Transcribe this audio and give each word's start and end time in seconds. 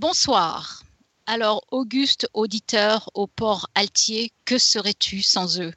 Bonsoir. 0.00 0.82
Alors, 1.26 1.62
Auguste, 1.70 2.26
auditeur 2.32 3.10
au 3.12 3.26
port 3.26 3.68
Altier, 3.74 4.32
que 4.46 4.56
serais-tu 4.56 5.20
sans 5.20 5.60
eux? 5.60 5.74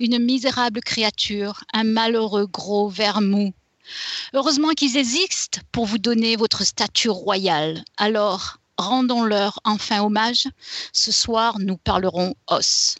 Une 0.00 0.18
misérable 0.18 0.80
créature, 0.80 1.62
un 1.72 1.84
malheureux 1.84 2.48
gros 2.48 2.88
ver 2.88 3.20
mou. 3.20 3.52
Heureusement 4.34 4.70
qu'ils 4.70 4.96
existent 4.96 5.60
pour 5.70 5.86
vous 5.86 5.98
donner 5.98 6.34
votre 6.34 6.64
statut 6.64 7.10
royal. 7.10 7.84
Alors, 7.96 8.56
rendons-leur 8.76 9.60
enfin 9.62 10.02
hommage. 10.02 10.48
Ce 10.92 11.12
soir, 11.12 11.60
nous 11.60 11.76
parlerons 11.76 12.34
os. 12.48 12.96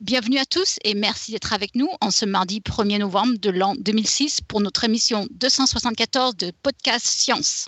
Bienvenue 0.00 0.38
à 0.38 0.44
tous 0.44 0.76
et 0.84 0.94
merci 0.94 1.32
d'être 1.32 1.52
avec 1.52 1.74
nous 1.74 1.88
en 2.00 2.12
ce 2.12 2.26
mardi 2.26 2.60
1er 2.60 2.98
novembre 2.98 3.38
de 3.38 3.50
l'an 3.50 3.74
2006 3.76 4.40
pour 4.42 4.60
notre 4.60 4.84
émission 4.84 5.26
274 5.32 6.36
de 6.36 6.52
Podcast 6.62 7.06
Science. 7.06 7.66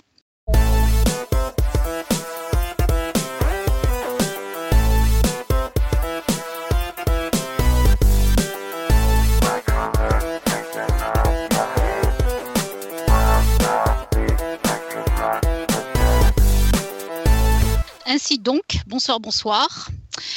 Ainsi 18.15 18.39
donc, 18.39 18.63
bonsoir, 18.87 19.19
bonsoir. 19.19 19.89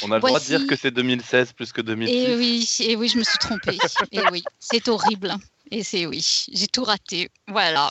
On 0.03 0.11
a 0.11 0.15
le 0.15 0.19
droit 0.19 0.37
de 0.37 0.43
dire 0.43 0.67
que 0.67 0.75
c'est 0.75 0.91
2016 0.91 1.53
plus 1.53 1.71
que 1.71 1.79
2006. 1.79 2.13
Et 2.13 2.35
oui, 2.35 2.69
et 2.81 2.95
oui, 2.97 3.07
je 3.07 3.17
me 3.17 3.23
suis 3.23 3.37
trompée. 3.37 3.77
et 4.11 4.19
oui, 4.33 4.43
c'est 4.59 4.89
horrible. 4.89 5.33
Et 5.71 5.81
c'est 5.81 6.05
oui, 6.05 6.45
j'ai 6.51 6.67
tout 6.67 6.83
raté. 6.83 7.29
Voilà. 7.47 7.89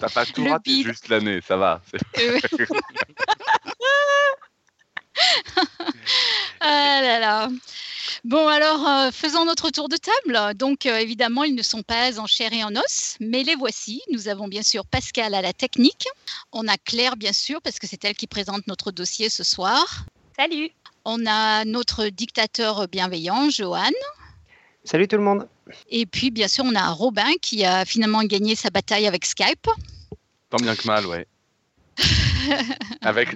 T'as 0.00 0.08
pas 0.08 0.26
tout 0.26 0.44
raté, 0.48 0.82
juste 0.82 1.08
l'année, 1.08 1.40
ça 1.46 1.56
va. 1.56 1.80
ah 6.60 7.00
là 7.02 7.18
là. 7.20 7.48
Bon, 8.24 8.48
alors, 8.48 8.86
euh, 8.86 9.10
faisons 9.10 9.44
notre 9.44 9.70
tour 9.70 9.88
de 9.88 9.96
table. 9.96 10.54
Donc, 10.56 10.84
euh, 10.84 10.98
évidemment, 10.98 11.44
ils 11.44 11.54
ne 11.54 11.62
sont 11.62 11.82
pas 11.82 12.18
en 12.20 12.26
chair 12.26 12.52
et 12.52 12.62
en 12.62 12.74
os, 12.76 13.16
mais 13.20 13.42
les 13.42 13.54
voici. 13.54 14.02
Nous 14.10 14.28
avons 14.28 14.46
bien 14.46 14.62
sûr 14.62 14.84
Pascal 14.86 15.34
à 15.34 15.40
la 15.40 15.52
technique. 15.52 16.06
On 16.52 16.68
a 16.68 16.76
Claire, 16.76 17.16
bien 17.16 17.32
sûr, 17.32 17.62
parce 17.62 17.78
que 17.78 17.86
c'est 17.86 18.04
elle 18.04 18.14
qui 18.14 18.26
présente 18.26 18.66
notre 18.66 18.90
dossier 18.90 19.30
ce 19.30 19.42
soir. 19.42 20.04
Salut. 20.38 20.70
On 21.04 21.24
a 21.26 21.64
notre 21.64 22.08
dictateur 22.08 22.88
bienveillant, 22.88 23.48
Johan. 23.48 23.90
Salut 24.84 25.08
tout 25.08 25.16
le 25.16 25.22
monde. 25.22 25.48
Et 25.88 26.04
puis, 26.04 26.30
bien 26.30 26.48
sûr, 26.48 26.64
on 26.64 26.74
a 26.74 26.90
Robin 26.90 27.32
qui 27.40 27.64
a 27.64 27.84
finalement 27.84 28.22
gagné 28.24 28.54
sa 28.54 28.70
bataille 28.70 29.06
avec 29.06 29.24
Skype. 29.24 29.66
Tant 30.50 30.58
bien 30.58 30.74
que 30.74 30.86
mal, 30.86 31.06
ouais. 31.06 31.26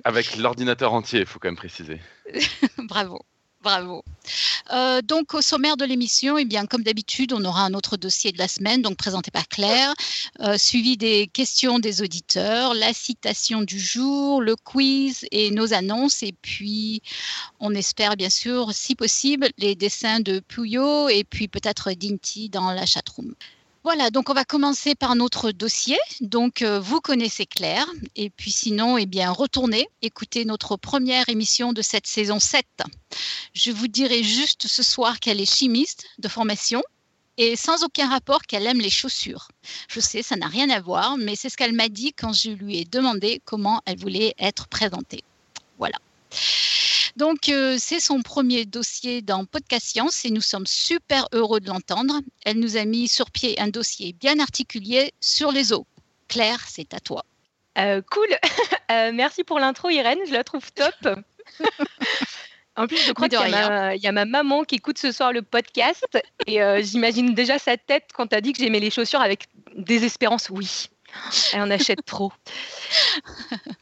Avec 0.04 0.36
l'ordinateur 0.36 0.92
entier, 0.92 1.20
il 1.20 1.26
faut 1.26 1.38
quand 1.38 1.48
même 1.48 1.56
préciser. 1.56 2.00
Bravo. 2.78 3.24
Bravo. 3.64 4.04
Euh, 4.72 5.00
donc, 5.00 5.32
au 5.32 5.40
sommaire 5.40 5.78
de 5.78 5.86
l'émission, 5.86 6.36
eh 6.36 6.44
bien, 6.44 6.66
comme 6.66 6.82
d'habitude, 6.82 7.32
on 7.32 7.42
aura 7.46 7.64
un 7.64 7.72
autre 7.72 7.96
dossier 7.96 8.30
de 8.30 8.36
la 8.36 8.46
semaine, 8.46 8.82
donc 8.82 8.98
présenté 8.98 9.30
par 9.30 9.48
Claire, 9.48 9.94
euh, 10.40 10.58
suivi 10.58 10.98
des 10.98 11.28
questions 11.28 11.78
des 11.78 12.02
auditeurs, 12.02 12.74
la 12.74 12.92
citation 12.92 13.62
du 13.62 13.80
jour, 13.80 14.42
le 14.42 14.54
quiz 14.54 15.24
et 15.30 15.50
nos 15.50 15.72
annonces. 15.72 16.22
Et 16.22 16.34
puis, 16.42 17.00
on 17.58 17.74
espère 17.74 18.16
bien 18.16 18.28
sûr, 18.28 18.74
si 18.74 18.94
possible, 18.94 19.48
les 19.56 19.74
dessins 19.74 20.20
de 20.20 20.40
Puyo 20.40 21.08
et 21.08 21.24
puis 21.24 21.48
peut-être 21.48 21.90
Dinty 21.92 22.50
dans 22.50 22.70
la 22.70 22.84
chatroom. 22.84 23.34
Voilà, 23.84 24.08
donc 24.08 24.30
on 24.30 24.32
va 24.32 24.46
commencer 24.46 24.94
par 24.94 25.14
notre 25.14 25.52
dossier. 25.52 25.98
Donc 26.22 26.62
euh, 26.62 26.80
vous 26.80 27.02
connaissez 27.02 27.44
Claire, 27.44 27.86
et 28.16 28.30
puis 28.30 28.50
sinon, 28.50 28.96
eh 28.96 29.04
bien, 29.04 29.30
retournez 29.30 29.86
écouter 30.00 30.46
notre 30.46 30.78
première 30.78 31.28
émission 31.28 31.74
de 31.74 31.82
cette 31.82 32.06
saison 32.06 32.40
7. 32.40 32.64
Je 33.52 33.70
vous 33.70 33.86
dirai 33.86 34.22
juste 34.22 34.68
ce 34.68 34.82
soir 34.82 35.20
qu'elle 35.20 35.38
est 35.38 35.54
chimiste 35.54 36.06
de 36.18 36.28
formation 36.28 36.82
et 37.36 37.56
sans 37.56 37.84
aucun 37.84 38.08
rapport 38.08 38.40
qu'elle 38.42 38.66
aime 38.66 38.80
les 38.80 38.88
chaussures. 38.88 39.48
Je 39.88 40.00
sais, 40.00 40.22
ça 40.22 40.36
n'a 40.36 40.46
rien 40.46 40.70
à 40.70 40.80
voir, 40.80 41.18
mais 41.18 41.36
c'est 41.36 41.50
ce 41.50 41.58
qu'elle 41.58 41.74
m'a 41.74 41.90
dit 41.90 42.14
quand 42.14 42.32
je 42.32 42.52
lui 42.52 42.78
ai 42.78 42.84
demandé 42.86 43.42
comment 43.44 43.82
elle 43.84 43.98
voulait 43.98 44.34
être 44.38 44.66
présentée. 44.68 45.24
Voilà. 45.78 45.98
Donc, 47.16 47.48
euh, 47.48 47.76
c'est 47.78 48.00
son 48.00 48.22
premier 48.22 48.64
dossier 48.64 49.22
dans 49.22 49.44
Podcast 49.44 49.86
Science 49.86 50.24
et 50.24 50.30
nous 50.30 50.40
sommes 50.40 50.66
super 50.66 51.28
heureux 51.32 51.60
de 51.60 51.68
l'entendre. 51.68 52.20
Elle 52.44 52.58
nous 52.58 52.76
a 52.76 52.84
mis 52.84 53.06
sur 53.06 53.30
pied 53.30 53.60
un 53.60 53.68
dossier 53.68 54.12
bien 54.14 54.40
articulé 54.40 55.12
sur 55.20 55.52
les 55.52 55.72
eaux. 55.72 55.86
Claire, 56.26 56.60
c'est 56.66 56.92
à 56.92 57.00
toi. 57.00 57.24
Euh, 57.78 58.02
cool. 58.10 58.28
Euh, 58.90 59.12
merci 59.14 59.44
pour 59.44 59.58
l'intro, 59.58 59.88
Irène. 59.88 60.18
Je 60.26 60.32
la 60.32 60.44
trouve 60.44 60.70
top. 60.72 60.94
En 62.76 62.86
plus, 62.88 62.98
je 62.98 63.12
crois 63.12 63.28
qu'il 63.28 63.38
y, 63.38 64.02
y, 64.02 64.06
a 64.08 64.12
ma 64.12 64.24
maman 64.24 64.64
qui 64.64 64.74
écoute 64.74 64.98
ce 64.98 65.12
soir 65.12 65.32
le 65.32 65.42
podcast 65.42 66.18
et 66.48 66.58
j'imagine 66.82 67.32
déjà 67.32 67.56
sa 67.60 67.76
tête 67.76 68.10
quand 68.12 68.26
tu 68.26 68.34
as 68.34 68.40
dit 68.40 68.52
que 68.52 68.58
j'aimais 68.58 68.80
les 68.80 68.90
chaussures 68.90 69.20
avec 69.20 69.46
désespérance. 69.76 70.50
Oui, 70.50 70.88
elle 71.52 71.62
en 71.62 71.70
achète 71.70 72.04
trop. 72.04 72.32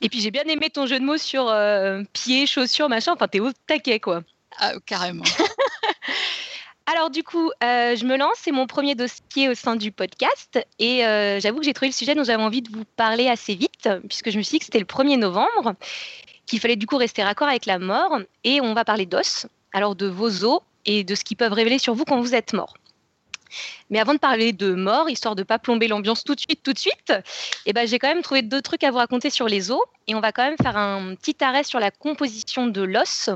Et 0.01 0.09
puis 0.09 0.21
j'ai 0.21 0.31
bien 0.31 0.45
aimé 0.45 0.71
ton 0.71 0.87
jeu 0.87 0.99
de 0.99 1.05
mots 1.05 1.19
sur 1.19 1.49
euh, 1.49 2.03
pieds, 2.13 2.47
chaussures, 2.47 2.89
machin. 2.89 3.13
Enfin, 3.13 3.29
t'es 3.29 3.41
au 3.41 3.51
taquet, 3.67 4.01
quoi. 4.01 4.23
Ah, 4.59 4.73
carrément. 4.87 5.25
Alors 6.87 7.11
du 7.11 7.23
coup, 7.23 7.51
euh, 7.63 7.97
je 7.97 8.05
me 8.05 8.17
lance, 8.17 8.37
c'est 8.43 8.51
mon 8.51 8.67
premier 8.67 8.95
dossier 8.95 9.49
au 9.49 9.55
sein 9.55 9.77
du 9.77 9.93
podcast 9.93 10.59
et 10.79 11.07
euh, 11.07 11.39
j'avoue 11.39 11.61
que 11.61 11.65
j'ai 11.65 11.73
trouvé 11.73 11.89
le 11.89 11.95
sujet 11.95 12.15
dont 12.15 12.25
j'avais 12.25 12.43
envie 12.43 12.61
de 12.61 12.71
vous 12.71 12.85
parler 12.97 13.29
assez 13.29 13.55
vite 13.55 13.89
puisque 14.09 14.31
je 14.31 14.37
me 14.37 14.43
suis 14.43 14.57
dit 14.57 14.59
que 14.59 14.65
c'était 14.65 14.81
le 14.81 14.85
1er 14.85 15.17
novembre, 15.17 15.75
qu'il 16.45 16.59
fallait 16.59 16.77
du 16.77 16.87
coup 16.87 16.97
rester 16.97 17.23
raccord 17.23 17.49
avec 17.49 17.67
la 17.67 17.79
mort 17.79 18.19
et 18.43 18.61
on 18.61 18.75
va 18.75 18.85
parler 18.85 19.07
d'os, 19.07 19.47
alors 19.73 19.95
de 19.95 20.07
vos 20.07 20.45
os 20.45 20.61
et 20.85 21.05
de 21.05 21.15
ce 21.15 21.23
qu'ils 21.23 21.37
peuvent 21.37 21.53
révéler 21.53 21.79
sur 21.79 21.95
vous 21.95 22.05
quand 22.05 22.21
vous 22.21 22.35
êtes 22.35 22.53
mort. 22.53 22.75
Mais 23.91 23.99
avant 23.99 24.15
de 24.15 24.19
parler 24.19 24.53
de 24.53 24.75
mort, 24.75 25.11
histoire 25.11 25.35
de 25.35 25.43
ne 25.43 25.45
pas 25.45 25.59
plomber 25.59 25.89
l'ambiance 25.89 26.25
tout 26.25 26.35
de 26.35 26.41
suite, 26.41 26.63
tout 26.63 26.73
de 26.73 26.79
suite, 26.79 27.13
eh 27.67 27.73
ben, 27.73 27.87
j'ai 27.87 27.99
quand 27.99 28.09
même 28.09 28.23
trouvé 28.23 28.43
deux 28.43 28.63
trucs 28.63 28.85
à 28.85 28.91
vous 28.91 28.99
raconter 28.99 29.31
sur 29.31 29.49
les 29.49 29.71
os. 29.71 29.81
Et 30.07 30.15
on 30.15 30.21
va 30.21 30.33
quand 30.33 30.45
même 30.45 30.57
faire 30.61 30.77
un 30.77 31.15
petit 31.15 31.37
arrêt 31.41 31.65
sur 31.65 31.81
la 31.81 31.91
composition 31.91 32.67
de 32.67 32.83
l'os 32.83 33.31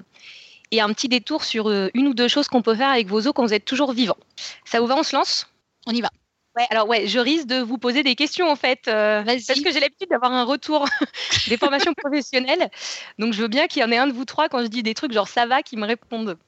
et 0.71 0.81
un 0.81 0.93
petit 0.93 1.09
détour 1.09 1.45
sur 1.45 1.69
euh, 1.69 1.89
une 1.95 2.09
ou 2.09 2.15
deux 2.15 2.29
choses 2.29 2.49
qu'on 2.49 2.63
peut 2.63 2.75
faire 2.75 2.89
avec 2.89 3.07
vos 3.07 3.27
os 3.27 3.33
quand 3.35 3.45
vous 3.45 3.55
êtes 3.55 3.65
toujours 3.65 3.93
vivant. 3.93 4.17
Ça 4.65 4.81
vous 4.81 4.87
va, 4.87 4.97
on 4.97 5.03
se 5.03 5.15
lance? 5.15 5.47
On 5.87 5.93
y 5.93 6.01
va. 6.01 6.11
Ouais, 6.57 6.67
alors 6.71 6.89
ouais, 6.89 7.07
je 7.07 7.19
risque 7.19 7.47
de 7.47 7.61
vous 7.61 7.77
poser 7.77 8.03
des 8.03 8.15
questions 8.15 8.49
en 8.49 8.57
fait, 8.57 8.89
euh, 8.89 9.23
parce 9.25 9.61
que 9.61 9.71
j'ai 9.71 9.79
l'habitude 9.79 10.09
d'avoir 10.09 10.33
un 10.33 10.45
retour 10.45 10.87
des 11.49 11.59
formations 11.59 11.93
professionnelles. 11.97 12.71
Donc 13.19 13.35
je 13.35 13.43
veux 13.43 13.49
bien 13.49 13.67
qu'il 13.67 13.83
y 13.83 13.85
en 13.85 13.93
ait 13.93 13.99
un 13.99 14.07
de 14.07 14.13
vous 14.13 14.25
trois 14.25 14.49
quand 14.49 14.63
je 14.63 14.69
dis 14.69 14.83
des 14.83 14.95
trucs 14.95 15.13
genre 15.13 15.29
ça 15.29 15.45
va 15.45 15.63
qui 15.63 15.77
me 15.77 15.87
répondent. 15.87 16.39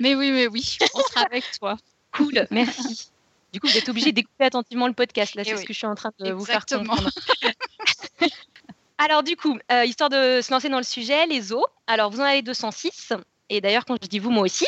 Mais 0.00 0.14
oui, 0.14 0.30
mais 0.30 0.46
oui, 0.46 0.78
on 0.94 1.00
sera 1.00 1.26
avec 1.26 1.44
toi. 1.58 1.76
Cool, 2.12 2.46
merci. 2.50 3.10
Du 3.52 3.60
coup, 3.60 3.66
vous 3.66 3.76
êtes 3.76 3.88
obligé 3.88 4.12
d'écouter 4.12 4.44
attentivement 4.44 4.86
le 4.86 4.92
podcast. 4.92 5.34
Là, 5.34 5.44
c'est 5.44 5.56
ce 5.56 5.64
que 5.64 5.72
je 5.72 5.78
suis 5.78 5.86
en 5.86 5.94
train 5.94 6.12
de 6.20 6.30
vous 6.32 6.44
faire 6.44 6.66
comprendre. 6.66 7.10
Alors, 8.98 9.22
du 9.22 9.34
coup, 9.34 9.58
euh, 9.72 9.84
histoire 9.84 10.10
de 10.10 10.40
se 10.42 10.52
lancer 10.52 10.68
dans 10.68 10.76
le 10.76 10.84
sujet, 10.84 11.26
les 11.26 11.52
os. 11.52 11.64
Alors, 11.86 12.10
vous 12.10 12.20
en 12.20 12.24
avez 12.24 12.42
206. 12.42 13.14
Et 13.48 13.60
d'ailleurs, 13.60 13.84
quand 13.86 13.96
je 14.00 14.06
dis 14.06 14.18
vous, 14.18 14.30
moi 14.30 14.44
aussi. 14.44 14.66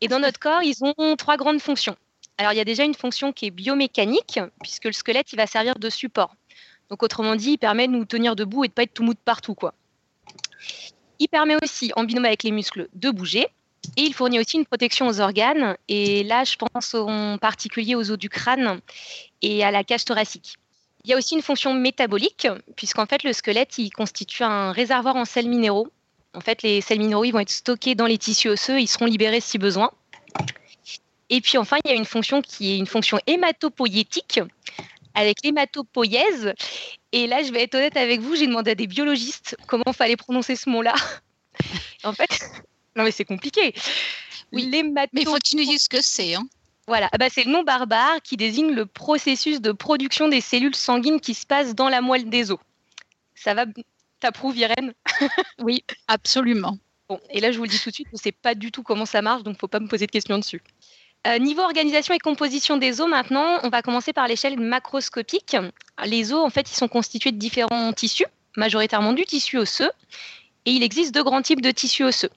Et 0.00 0.08
dans 0.08 0.18
notre 0.18 0.40
corps, 0.40 0.62
ils 0.62 0.82
ont 0.82 1.14
trois 1.16 1.36
grandes 1.36 1.60
fonctions. 1.60 1.94
Alors, 2.38 2.52
il 2.52 2.56
y 2.56 2.60
a 2.60 2.64
déjà 2.64 2.84
une 2.84 2.94
fonction 2.94 3.32
qui 3.32 3.46
est 3.46 3.50
biomécanique, 3.50 4.40
puisque 4.62 4.86
le 4.86 4.92
squelette, 4.92 5.32
il 5.32 5.36
va 5.36 5.46
servir 5.46 5.74
de 5.78 5.90
support. 5.90 6.34
Donc, 6.88 7.02
autrement 7.02 7.36
dit, 7.36 7.52
il 7.52 7.58
permet 7.58 7.86
de 7.86 7.92
nous 7.92 8.06
tenir 8.06 8.34
debout 8.34 8.64
et 8.64 8.68
de 8.68 8.72
ne 8.72 8.74
pas 8.74 8.82
être 8.82 8.94
tout 8.94 9.04
mou 9.04 9.12
de 9.12 9.18
partout. 9.22 9.54
Quoi. 9.54 9.74
Il 11.18 11.28
permet 11.28 11.56
aussi, 11.62 11.92
en 11.96 12.04
binôme 12.04 12.24
avec 12.24 12.42
les 12.42 12.50
muscles, 12.50 12.88
de 12.94 13.10
bouger. 13.10 13.46
Et 13.96 14.02
il 14.02 14.14
fournit 14.14 14.38
aussi 14.38 14.56
une 14.56 14.66
protection 14.66 15.08
aux 15.08 15.20
organes. 15.20 15.76
Et 15.88 16.22
là, 16.24 16.44
je 16.44 16.56
pense 16.56 16.94
en 16.94 17.38
particulier 17.38 17.94
aux 17.94 18.10
os 18.10 18.18
du 18.18 18.28
crâne 18.28 18.80
et 19.42 19.64
à 19.64 19.70
la 19.70 19.84
cage 19.84 20.04
thoracique. 20.04 20.56
Il 21.04 21.10
y 21.10 21.14
a 21.14 21.16
aussi 21.16 21.34
une 21.34 21.42
fonction 21.42 21.72
métabolique, 21.72 22.46
puisqu'en 22.76 23.06
fait, 23.06 23.22
le 23.24 23.32
squelette, 23.32 23.78
il 23.78 23.90
constitue 23.90 24.42
un 24.42 24.72
réservoir 24.72 25.16
en 25.16 25.24
sels 25.24 25.48
minéraux. 25.48 25.88
En 26.34 26.40
fait, 26.40 26.62
les 26.62 26.80
sels 26.80 26.98
minéraux, 26.98 27.24
ils 27.24 27.32
vont 27.32 27.40
être 27.40 27.50
stockés 27.50 27.94
dans 27.94 28.06
les 28.06 28.18
tissus 28.18 28.48
osseux, 28.48 28.80
ils 28.80 28.86
seront 28.86 29.06
libérés 29.06 29.40
si 29.40 29.58
besoin. 29.58 29.90
Et 31.30 31.40
puis 31.40 31.58
enfin, 31.58 31.78
il 31.84 31.90
y 31.90 31.94
a 31.94 31.96
une 31.96 32.04
fonction 32.04 32.42
qui 32.42 32.72
est 32.72 32.76
une 32.76 32.86
fonction 32.86 33.18
hématopoïétique, 33.26 34.40
avec 35.14 35.38
l'hématopoïèse. 35.42 36.54
Et 37.12 37.26
là, 37.26 37.42
je 37.42 37.50
vais 37.52 37.62
être 37.62 37.74
honnête 37.74 37.96
avec 37.96 38.20
vous, 38.20 38.36
j'ai 38.36 38.46
demandé 38.46 38.72
à 38.72 38.74
des 38.74 38.86
biologistes 38.86 39.56
comment 39.66 39.92
fallait 39.92 40.16
prononcer 40.16 40.54
ce 40.54 40.68
mot-là. 40.68 40.94
en 42.04 42.12
fait, 42.12 42.38
non, 43.00 43.04
mais 43.04 43.12
c'est 43.12 43.24
compliqué. 43.24 43.72
Oui, 44.52 44.68
mais 44.68 45.08
il 45.14 45.24
faut 45.24 45.34
que 45.34 45.40
tu 45.42 45.56
nous 45.56 45.64
dises 45.64 45.84
ce 45.84 45.88
que 45.88 46.02
c'est. 46.02 46.34
Hein. 46.34 46.46
Voilà, 46.86 47.08
ah 47.12 47.18
bah, 47.18 47.28
c'est 47.30 47.44
le 47.44 47.50
nom 47.50 47.62
barbare 47.62 48.20
qui 48.22 48.36
désigne 48.36 48.72
le 48.72 48.84
processus 48.84 49.60
de 49.60 49.72
production 49.72 50.28
des 50.28 50.40
cellules 50.40 50.74
sanguines 50.74 51.20
qui 51.20 51.34
se 51.34 51.46
passe 51.46 51.74
dans 51.74 51.88
la 51.88 52.00
moelle 52.00 52.28
des 52.28 52.50
os. 52.50 52.58
Ça 53.34 53.54
va 53.54 53.64
T'approuves, 54.18 54.58
Irène 54.58 54.92
Oui, 55.60 55.82
absolument. 56.08 56.76
Bon, 57.08 57.18
et 57.30 57.40
là, 57.40 57.52
je 57.52 57.56
vous 57.56 57.64
le 57.64 57.70
dis 57.70 57.80
tout 57.80 57.88
de 57.88 57.94
suite, 57.94 58.08
je 58.08 58.16
ne 58.16 58.20
sais 58.20 58.32
pas 58.32 58.54
du 58.54 58.70
tout 58.70 58.82
comment 58.82 59.06
ça 59.06 59.22
marche, 59.22 59.42
donc 59.44 59.54
il 59.54 59.56
ne 59.56 59.60
faut 59.60 59.68
pas 59.68 59.80
me 59.80 59.88
poser 59.88 60.06
de 60.06 60.10
questions 60.10 60.36
dessus. 60.36 60.62
Euh, 61.26 61.38
niveau 61.38 61.62
organisation 61.62 62.12
et 62.12 62.18
composition 62.18 62.76
des 62.76 63.00
os, 63.00 63.08
maintenant, 63.08 63.60
on 63.62 63.70
va 63.70 63.80
commencer 63.80 64.12
par 64.12 64.28
l'échelle 64.28 64.60
macroscopique. 64.60 65.56
Les 66.04 66.34
os, 66.34 66.44
en 66.44 66.50
fait, 66.50 66.70
ils 66.70 66.76
sont 66.76 66.88
constitués 66.88 67.32
de 67.32 67.38
différents 67.38 67.92
tissus, 67.94 68.26
majoritairement 68.56 69.14
du 69.14 69.24
tissu 69.24 69.56
osseux, 69.56 69.90
Et 70.66 70.72
il 70.72 70.82
existe 70.82 71.14
deux 71.14 71.24
grands 71.24 71.40
types 71.40 71.62
de 71.62 71.70
tissus 71.70 72.04
osseux. 72.04 72.30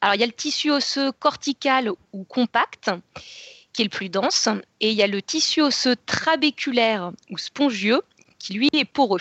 Alors, 0.00 0.14
il 0.14 0.20
y 0.20 0.24
a 0.24 0.26
le 0.26 0.32
tissu 0.32 0.70
osseux 0.70 1.12
cortical 1.12 1.90
ou 2.12 2.24
compact, 2.24 2.90
qui 3.72 3.82
est 3.82 3.84
le 3.84 3.90
plus 3.90 4.08
dense, 4.08 4.48
et 4.80 4.90
il 4.90 4.96
y 4.96 5.02
a 5.02 5.06
le 5.06 5.20
tissu 5.20 5.60
osseux 5.60 5.96
trabéculaire 6.06 7.12
ou 7.30 7.38
spongieux, 7.38 8.02
qui 8.38 8.54
lui 8.54 8.68
est 8.72 8.84
poreux. 8.84 9.20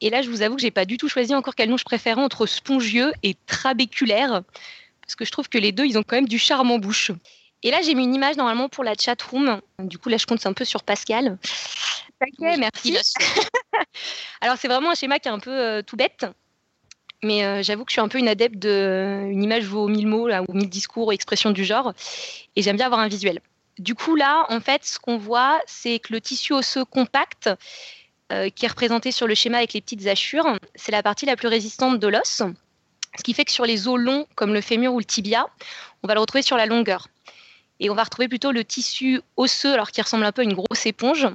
Et 0.00 0.10
là, 0.10 0.22
je 0.22 0.30
vous 0.30 0.42
avoue 0.42 0.56
que 0.56 0.62
j'ai 0.62 0.70
pas 0.70 0.84
du 0.84 0.96
tout 0.96 1.08
choisi 1.08 1.34
encore 1.34 1.54
quel 1.54 1.70
nom 1.70 1.76
je 1.76 1.84
préférais 1.84 2.20
entre 2.20 2.46
spongieux 2.46 3.12
et 3.22 3.36
trabéculaire, 3.46 4.42
parce 5.00 5.16
que 5.16 5.24
je 5.24 5.32
trouve 5.32 5.48
que 5.48 5.58
les 5.58 5.72
deux, 5.72 5.86
ils 5.86 5.98
ont 5.98 6.02
quand 6.02 6.16
même 6.16 6.28
du 6.28 6.38
charme 6.38 6.70
en 6.70 6.78
bouche. 6.78 7.10
Et 7.62 7.70
là, 7.70 7.80
j'ai 7.82 7.94
mis 7.94 8.04
une 8.04 8.14
image 8.14 8.36
normalement 8.36 8.68
pour 8.68 8.84
la 8.84 8.94
chat 8.94 9.20
room. 9.22 9.60
Du 9.78 9.98
coup, 9.98 10.10
là, 10.10 10.18
je 10.18 10.26
compte 10.26 10.44
un 10.46 10.52
peu 10.52 10.64
sur 10.64 10.82
Pascal. 10.82 11.38
Ok, 12.20 12.56
merci. 12.58 12.96
Alors, 14.40 14.56
c'est 14.58 14.68
vraiment 14.68 14.90
un 14.90 14.94
schéma 14.94 15.18
qui 15.18 15.28
est 15.28 15.32
un 15.32 15.38
peu 15.38 15.50
euh, 15.50 15.82
tout 15.82 15.96
bête. 15.96 16.26
Mais 17.24 17.42
euh, 17.42 17.62
j'avoue 17.62 17.84
que 17.84 17.90
je 17.90 17.94
suis 17.94 18.02
un 18.02 18.08
peu 18.08 18.18
une 18.18 18.28
adepte 18.28 18.58
de 18.58 19.22
une 19.30 19.42
image 19.42 19.64
vaut 19.64 19.88
mille 19.88 20.06
mots 20.06 20.28
là, 20.28 20.42
ou 20.46 20.52
mille 20.52 20.68
discours 20.68 21.08
ou 21.08 21.12
expressions 21.12 21.50
du 21.50 21.64
genre. 21.64 21.94
Et 22.54 22.62
j'aime 22.62 22.76
bien 22.76 22.86
avoir 22.86 23.00
un 23.00 23.08
visuel. 23.08 23.40
Du 23.78 23.94
coup, 23.94 24.14
là, 24.14 24.44
en 24.50 24.60
fait, 24.60 24.84
ce 24.84 24.98
qu'on 24.98 25.16
voit, 25.16 25.58
c'est 25.66 25.98
que 25.98 26.12
le 26.12 26.20
tissu 26.20 26.52
osseux 26.52 26.84
compact, 26.84 27.48
euh, 28.30 28.50
qui 28.50 28.66
est 28.66 28.68
représenté 28.68 29.10
sur 29.10 29.26
le 29.26 29.34
schéma 29.34 29.56
avec 29.56 29.72
les 29.72 29.80
petites 29.80 30.06
hachures, 30.06 30.58
c'est 30.74 30.92
la 30.92 31.02
partie 31.02 31.24
la 31.24 31.34
plus 31.34 31.48
résistante 31.48 31.98
de 31.98 32.08
l'os. 32.08 32.42
Ce 33.16 33.22
qui 33.22 33.32
fait 33.32 33.46
que 33.46 33.52
sur 33.52 33.64
les 33.64 33.88
os 33.88 33.98
longs, 33.98 34.26
comme 34.34 34.52
le 34.52 34.60
fémur 34.60 34.92
ou 34.92 34.98
le 34.98 35.04
tibia, 35.04 35.46
on 36.02 36.08
va 36.08 36.14
le 36.14 36.20
retrouver 36.20 36.42
sur 36.42 36.58
la 36.58 36.66
longueur. 36.66 37.08
Et 37.80 37.88
on 37.88 37.94
va 37.94 38.04
retrouver 38.04 38.28
plutôt 38.28 38.52
le 38.52 38.64
tissu 38.64 39.22
osseux, 39.36 39.72
alors 39.72 39.90
qui 39.90 40.02
ressemble 40.02 40.24
un 40.24 40.32
peu 40.32 40.42
à 40.42 40.44
une 40.44 40.54
grosse 40.54 40.84
éponge, 40.84 41.26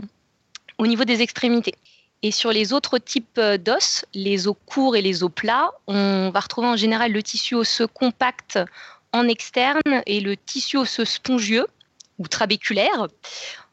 au 0.77 0.85
niveau 0.85 1.03
des 1.03 1.21
extrémités. 1.21 1.73
Et 2.21 2.31
sur 2.31 2.51
les 2.51 2.73
autres 2.73 2.97
types 2.97 3.37
euh, 3.37 3.57
d'os, 3.57 4.05
les 4.13 4.47
os 4.47 4.55
courts 4.65 4.95
et 4.95 5.01
les 5.01 5.23
os 5.23 5.31
plats, 5.33 5.71
on 5.87 6.31
va 6.31 6.41
retrouver 6.41 6.67
en 6.67 6.75
général 6.75 7.13
le 7.13 7.23
tissu 7.23 7.55
osseux 7.55 7.87
compact 7.87 8.59
en 9.13 9.27
externe 9.27 10.03
et 10.05 10.19
le 10.19 10.35
tissu 10.35 10.77
osseux 10.77 11.05
spongieux 11.05 11.65
ou 12.17 12.27
trabéculaire 12.27 13.07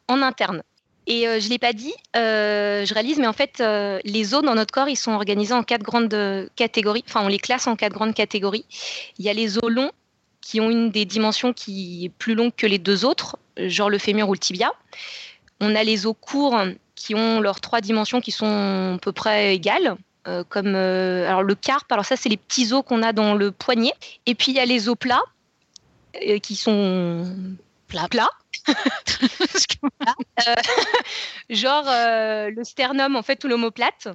en 0.07 0.21
interne. 0.21 0.63
Et 1.07 1.27
euh, 1.27 1.39
je 1.39 1.45
ne 1.45 1.51
l'ai 1.51 1.59
pas 1.59 1.73
dit, 1.73 1.93
euh, 2.15 2.85
je 2.85 2.93
réalise, 2.93 3.17
mais 3.19 3.27
en 3.27 3.33
fait, 3.33 3.61
les 4.03 4.33
os 4.33 4.43
dans 4.43 4.55
notre 4.55 4.73
corps, 4.73 4.89
ils 4.89 4.97
sont 4.97 5.11
organisés 5.11 5.53
en 5.53 5.63
quatre 5.63 5.83
grandes 5.83 6.49
catégories. 6.55 7.03
Enfin, 7.07 7.21
on 7.23 7.27
les 7.27 7.39
classe 7.39 7.67
en 7.67 7.75
quatre 7.75 7.93
grandes 7.93 8.13
catégories. 8.13 8.65
Il 9.17 9.25
y 9.25 9.29
a 9.29 9.33
les 9.33 9.57
os 9.57 9.69
longs, 9.69 9.91
qui 10.41 10.61
ont 10.61 10.69
une 10.69 10.91
des 10.91 11.05
dimensions 11.05 11.51
qui 11.51 12.05
est 12.05 12.09
plus 12.09 12.33
longue 12.33 12.53
que 12.55 12.67
les 12.67 12.79
deux 12.79 13.03
autres, 13.03 13.37
genre 13.57 13.89
le 13.89 13.97
fémur 13.97 14.29
ou 14.29 14.33
le 14.33 14.39
tibia. 14.39 14.71
On 15.59 15.75
a 15.75 15.83
les 15.83 16.05
os 16.05 16.15
courts 16.19 16.57
qui 16.97 17.15
ont 17.15 17.39
leurs 17.39 17.61
trois 17.61 17.79
dimensions 17.79 18.19
qui 18.19 18.31
sont 18.31 18.95
à 18.95 18.97
peu 18.99 19.13
près 19.13 19.55
égales. 19.55 19.95
Euh, 20.27 20.43
comme 20.43 20.75
euh, 20.75 21.25
alors 21.25 21.43
le 21.43 21.55
carpe, 21.55 21.89
alors 21.89 22.03
ça 22.03 22.17
c'est 22.17 22.27
les 22.27 22.35
petits 22.35 22.73
os 22.73 22.83
qu'on 22.85 23.01
a 23.01 23.13
dans 23.13 23.33
le 23.33 23.51
poignet. 23.51 23.93
Et 24.25 24.35
puis 24.35 24.51
il 24.51 24.55
y 24.55 24.59
a 24.59 24.65
les 24.65 24.89
os 24.89 24.97
plats 24.99 25.23
euh, 26.27 26.39
qui 26.39 26.57
sont 26.57 27.33
plats. 27.87 28.09
plats. 28.09 28.31
genre 31.49 31.85
le 31.85 32.63
sternum 32.63 33.15
en 33.15 33.21
fait 33.21 33.41
ou 33.45 33.47
l'omoplate. 33.47 34.09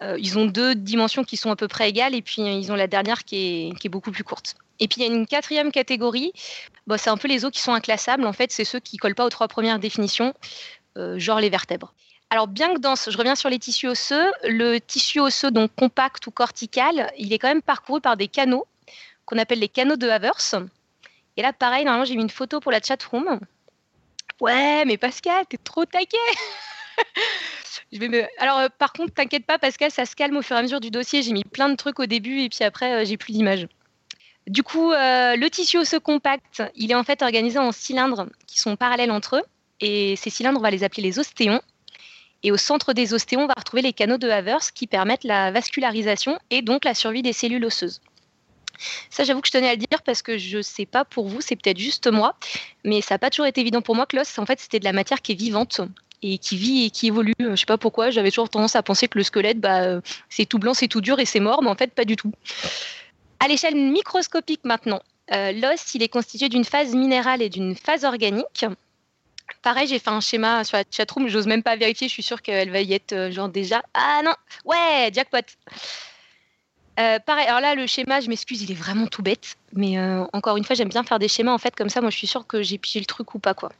ils 0.00 0.38
ont 0.38 0.46
deux 0.46 0.74
dimensions 0.74 1.24
qui 1.24 1.36
sont 1.36 1.50
à 1.50 1.56
peu 1.56 1.68
près 1.68 1.90
égales 1.90 2.14
et 2.14 2.22
puis 2.22 2.40
ils 2.40 2.72
ont 2.72 2.74
la 2.74 2.86
dernière 2.86 3.24
qui 3.24 3.36
est, 3.36 3.78
qui 3.78 3.88
est 3.88 3.90
beaucoup 3.90 4.12
plus 4.12 4.24
courte. 4.24 4.54
Et 4.80 4.88
puis 4.88 5.02
il 5.02 5.06
y 5.06 5.10
a 5.10 5.14
une 5.14 5.26
quatrième 5.26 5.70
catégorie, 5.70 6.32
bon, 6.86 6.98
c'est 6.98 7.10
un 7.10 7.18
peu 7.18 7.28
les 7.28 7.44
os 7.44 7.50
qui 7.50 7.60
sont 7.60 7.74
inclassables. 7.74 8.24
En 8.24 8.32
fait, 8.32 8.50
c'est 8.50 8.64
ceux 8.64 8.80
qui 8.80 8.96
collent 8.96 9.14
pas 9.14 9.26
aux 9.26 9.30
trois 9.30 9.48
premières 9.48 9.78
définitions, 9.78 10.32
genre 10.96 11.40
les 11.40 11.50
vertèbres. 11.50 11.92
Alors 12.32 12.48
bien 12.48 12.72
que 12.72 12.78
dense, 12.78 13.10
je 13.10 13.18
reviens 13.18 13.34
sur 13.34 13.50
les 13.50 13.58
tissus 13.58 13.88
osseux, 13.88 14.32
le 14.44 14.78
tissu 14.78 15.20
osseux 15.20 15.50
donc 15.50 15.70
compact 15.74 16.26
ou 16.26 16.30
cortical, 16.30 17.12
il 17.18 17.30
est 17.30 17.38
quand 17.38 17.48
même 17.48 17.60
parcouru 17.60 18.00
par 18.00 18.16
des 18.16 18.26
canaux 18.26 18.66
qu'on 19.26 19.36
appelle 19.36 19.58
les 19.58 19.68
canaux 19.68 19.96
de 19.96 20.08
Havers. 20.08 20.54
Et 21.36 21.42
là, 21.42 21.52
pareil, 21.52 21.84
normalement, 21.84 22.06
j'ai 22.06 22.16
mis 22.16 22.22
une 22.22 22.30
photo 22.30 22.58
pour 22.58 22.72
la 22.72 22.80
chat 22.80 23.02
room. 23.02 23.38
Ouais, 24.40 24.86
mais 24.86 24.96
Pascal, 24.96 25.44
t'es 25.46 25.58
trop 25.58 25.84
taqué 25.84 26.16
Je 27.92 27.98
vais 27.98 28.08
me... 28.08 28.24
Alors, 28.38 28.60
euh, 28.60 28.68
par 28.78 28.94
contre, 28.94 29.12
t'inquiète 29.12 29.44
pas, 29.44 29.58
Pascal, 29.58 29.90
ça 29.90 30.06
se 30.06 30.16
calme 30.16 30.38
au 30.38 30.42
fur 30.42 30.56
et 30.56 30.60
à 30.60 30.62
mesure 30.62 30.80
du 30.80 30.90
dossier. 30.90 31.20
J'ai 31.20 31.34
mis 31.34 31.44
plein 31.44 31.68
de 31.68 31.76
trucs 31.76 32.00
au 32.00 32.06
début 32.06 32.40
et 32.40 32.48
puis 32.48 32.64
après, 32.64 32.94
euh, 32.94 33.04
j'ai 33.04 33.18
plus 33.18 33.34
d'images. 33.34 33.66
Du 34.46 34.62
coup, 34.62 34.90
euh, 34.90 35.36
le 35.36 35.50
tissu 35.50 35.76
osseux 35.76 36.00
compact, 36.00 36.62
il 36.76 36.92
est 36.92 36.94
en 36.94 37.04
fait 37.04 37.20
organisé 37.20 37.58
en 37.58 37.72
cylindres 37.72 38.24
qui 38.46 38.58
sont 38.58 38.76
parallèles 38.76 39.10
entre 39.10 39.36
eux. 39.36 39.42
Et 39.80 40.16
ces 40.16 40.30
cylindres, 40.30 40.60
on 40.60 40.62
va 40.62 40.70
les 40.70 40.82
appeler 40.82 41.02
les 41.02 41.18
ostéons. 41.18 41.60
Et 42.42 42.50
au 42.50 42.56
centre 42.56 42.92
des 42.92 43.14
ostéons, 43.14 43.42
on 43.42 43.46
va 43.46 43.54
retrouver 43.56 43.82
les 43.82 43.92
canaux 43.92 44.18
de 44.18 44.28
Havers 44.28 44.72
qui 44.74 44.86
permettent 44.86 45.24
la 45.24 45.50
vascularisation 45.50 46.38
et 46.50 46.62
donc 46.62 46.84
la 46.84 46.94
survie 46.94 47.22
des 47.22 47.32
cellules 47.32 47.64
osseuses. 47.64 48.00
Ça, 49.10 49.24
j'avoue 49.24 49.40
que 49.40 49.46
je 49.46 49.52
tenais 49.52 49.68
à 49.68 49.72
le 49.72 49.78
dire 49.78 50.02
parce 50.04 50.22
que 50.22 50.38
je 50.38 50.58
ne 50.58 50.62
sais 50.62 50.86
pas 50.86 51.04
pour 51.04 51.28
vous, 51.28 51.40
c'est 51.40 51.56
peut-être 51.56 51.78
juste 51.78 52.10
moi, 52.10 52.34
mais 52.84 53.00
ça 53.00 53.14
n'a 53.14 53.18
pas 53.18 53.30
toujours 53.30 53.46
été 53.46 53.60
évident 53.60 53.82
pour 53.82 53.94
moi 53.94 54.06
que 54.06 54.16
l'os, 54.16 54.38
en 54.38 54.46
fait, 54.46 54.58
c'était 54.60 54.80
de 54.80 54.84
la 54.84 54.92
matière 54.92 55.22
qui 55.22 55.32
est 55.32 55.36
vivante 55.36 55.80
et 56.22 56.38
qui 56.38 56.56
vit 56.56 56.84
et 56.86 56.90
qui 56.90 57.08
évolue. 57.08 57.34
Je 57.38 57.46
ne 57.46 57.56
sais 57.56 57.66
pas 57.66 57.78
pourquoi, 57.78 58.10
j'avais 58.10 58.30
toujours 58.30 58.48
tendance 58.48 58.74
à 58.74 58.82
penser 58.82 59.08
que 59.08 59.18
le 59.18 59.24
squelette, 59.24 59.60
bah, 59.60 60.00
c'est 60.28 60.46
tout 60.46 60.58
blanc, 60.58 60.74
c'est 60.74 60.88
tout 60.88 61.00
dur 61.00 61.20
et 61.20 61.26
c'est 61.26 61.40
mort, 61.40 61.62
mais 61.62 61.68
en 61.68 61.76
fait, 61.76 61.92
pas 61.94 62.04
du 62.04 62.16
tout. 62.16 62.32
À 63.40 63.48
l'échelle 63.48 63.74
microscopique 63.74 64.64
maintenant, 64.64 65.02
euh, 65.32 65.52
l'os, 65.52 65.94
il 65.94 66.02
est 66.02 66.08
constitué 66.08 66.48
d'une 66.48 66.64
phase 66.64 66.94
minérale 66.94 67.42
et 67.42 67.48
d'une 67.48 67.74
phase 67.74 68.04
organique. 68.04 68.64
Pareil, 69.60 69.86
j'ai 69.86 69.98
fait 69.98 70.10
un 70.10 70.20
schéma 70.20 70.64
sur 70.64 70.76
la 70.76 70.84
chatroom, 70.90 71.28
j'ose 71.28 71.46
même 71.46 71.62
pas 71.62 71.76
vérifier, 71.76 72.08
je 72.08 72.12
suis 72.12 72.22
sûre 72.22 72.42
qu'elle 72.42 72.70
va 72.70 72.80
y 72.80 72.94
être 72.94 73.12
euh, 73.12 73.30
genre 73.30 73.48
déjà. 73.48 73.82
Ah 73.94 74.22
non, 74.24 74.34
ouais, 74.64 75.10
jackpot. 75.12 75.38
Euh, 77.00 77.18
pareil, 77.20 77.46
alors 77.46 77.60
là, 77.60 77.74
le 77.74 77.86
schéma, 77.86 78.20
je 78.20 78.28
m'excuse, 78.28 78.62
il 78.62 78.70
est 78.70 78.74
vraiment 78.74 79.06
tout 79.06 79.22
bête. 79.22 79.56
Mais 79.72 79.98
encore 80.32 80.56
une 80.56 80.64
fois, 80.64 80.76
j'aime 80.76 80.90
bien 80.90 81.02
faire 81.04 81.18
des 81.18 81.28
schémas 81.28 81.52
en 81.52 81.58
fait, 81.58 81.74
comme 81.74 81.88
ça, 81.88 82.00
moi 82.00 82.10
je 82.10 82.16
suis 82.16 82.26
sûre 82.26 82.46
que 82.46 82.62
j'ai 82.62 82.78
pigé 82.78 83.00
le 83.00 83.06
truc 83.06 83.34
ou 83.34 83.38
pas 83.38 83.54
quoi. 83.54 83.72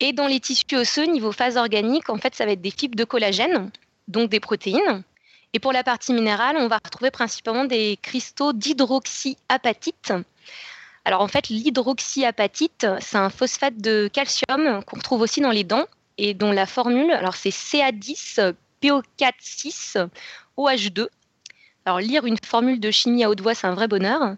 Et 0.00 0.12
dans 0.12 0.26
les 0.26 0.40
tissus 0.40 0.74
osseux, 0.74 1.04
niveau 1.04 1.32
phase 1.32 1.56
organique, 1.56 2.10
en 2.10 2.18
fait, 2.18 2.34
ça 2.34 2.44
va 2.44 2.52
être 2.52 2.60
des 2.60 2.70
fibres 2.70 2.96
de 2.96 3.04
collagène, 3.04 3.70
donc 4.08 4.30
des 4.30 4.40
protéines. 4.40 5.02
Et 5.52 5.58
pour 5.58 5.72
la 5.72 5.82
partie 5.82 6.12
minérale, 6.12 6.56
on 6.58 6.68
va 6.68 6.78
retrouver 6.84 7.10
principalement 7.10 7.64
des 7.64 7.98
cristaux 8.02 8.52
d'hydroxyapatite. 8.52 10.12
Alors 11.06 11.20
en 11.20 11.28
fait, 11.28 11.48
l'hydroxyapatite, 11.50 12.84
c'est 12.98 13.16
un 13.16 13.30
phosphate 13.30 13.76
de 13.76 14.10
calcium 14.12 14.82
qu'on 14.84 14.96
retrouve 14.96 15.20
aussi 15.20 15.40
dans 15.40 15.52
les 15.52 15.62
dents 15.62 15.86
et 16.18 16.34
dont 16.34 16.50
la 16.50 16.66
formule, 16.66 17.12
alors 17.12 17.36
c'est 17.36 17.50
CA10 17.50 18.54
PO4 18.82 20.08
OH2. 20.58 21.06
Alors 21.84 22.00
lire 22.00 22.26
une 22.26 22.38
formule 22.44 22.80
de 22.80 22.90
chimie 22.90 23.22
à 23.22 23.30
haute 23.30 23.40
voix, 23.40 23.54
c'est 23.54 23.68
un 23.68 23.74
vrai 23.76 23.86
bonheur. 23.86 24.34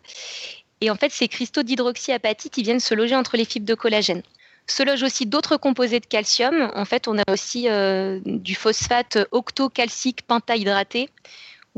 Et 0.83 0.91
en 0.91 0.95
fait, 0.95 1.11
ces 1.11 1.27
cristaux 1.27 1.63
d'hydroxyapatite, 1.63 2.59
ils 2.59 2.65
viennent 2.65 2.81
se 2.81 2.95
loger 2.95 3.17
entre 3.17 3.39
les 3.39 3.47
fibres 3.47 3.67
de 3.67 3.75
collagène 3.75 4.23
se 4.71 4.83
logent 4.83 5.03
aussi 5.03 5.25
d'autres 5.25 5.57
composés 5.57 5.99
de 5.99 6.05
calcium. 6.05 6.71
En 6.75 6.85
fait, 6.85 7.09
on 7.09 7.19
a 7.19 7.23
aussi 7.33 7.71
euh, 7.71 8.21
du 8.27 8.55
phosphate 8.55 9.19
octocalcique 9.31 10.21
pentahydraté 10.27 11.09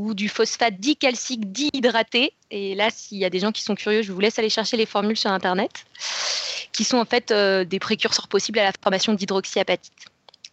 ou 0.01 0.15
du 0.15 0.31
phosphate 0.31 0.81
dicalcique 0.81 1.53
dihydraté. 1.53 2.33
Et 2.51 2.75
là, 2.75 2.89
s'il 2.91 3.19
y 3.19 3.25
a 3.27 3.31
des 3.31 3.39
gens 3.39 3.53
qui 3.53 3.63
sont 3.63 3.75
curieux, 3.75 4.01
je 4.01 4.13
vous 4.13 4.21
laisse 4.21 4.39
aller 4.39 4.49
chercher 4.49 4.79
les 4.79 4.87
formules 4.87 5.17
sur 5.17 5.31
Internet, 5.31 5.85
qui 6.73 6.85
sont 6.85 6.97
en 6.97 7.05
fait 7.05 7.31
euh, 7.31 7.65
des 7.65 7.79
précurseurs 7.79 8.29
possibles 8.29 8.59
à 8.61 8.65
la 8.65 8.73
formation 8.83 9.13
d'hydroxyapatite. 9.13 9.93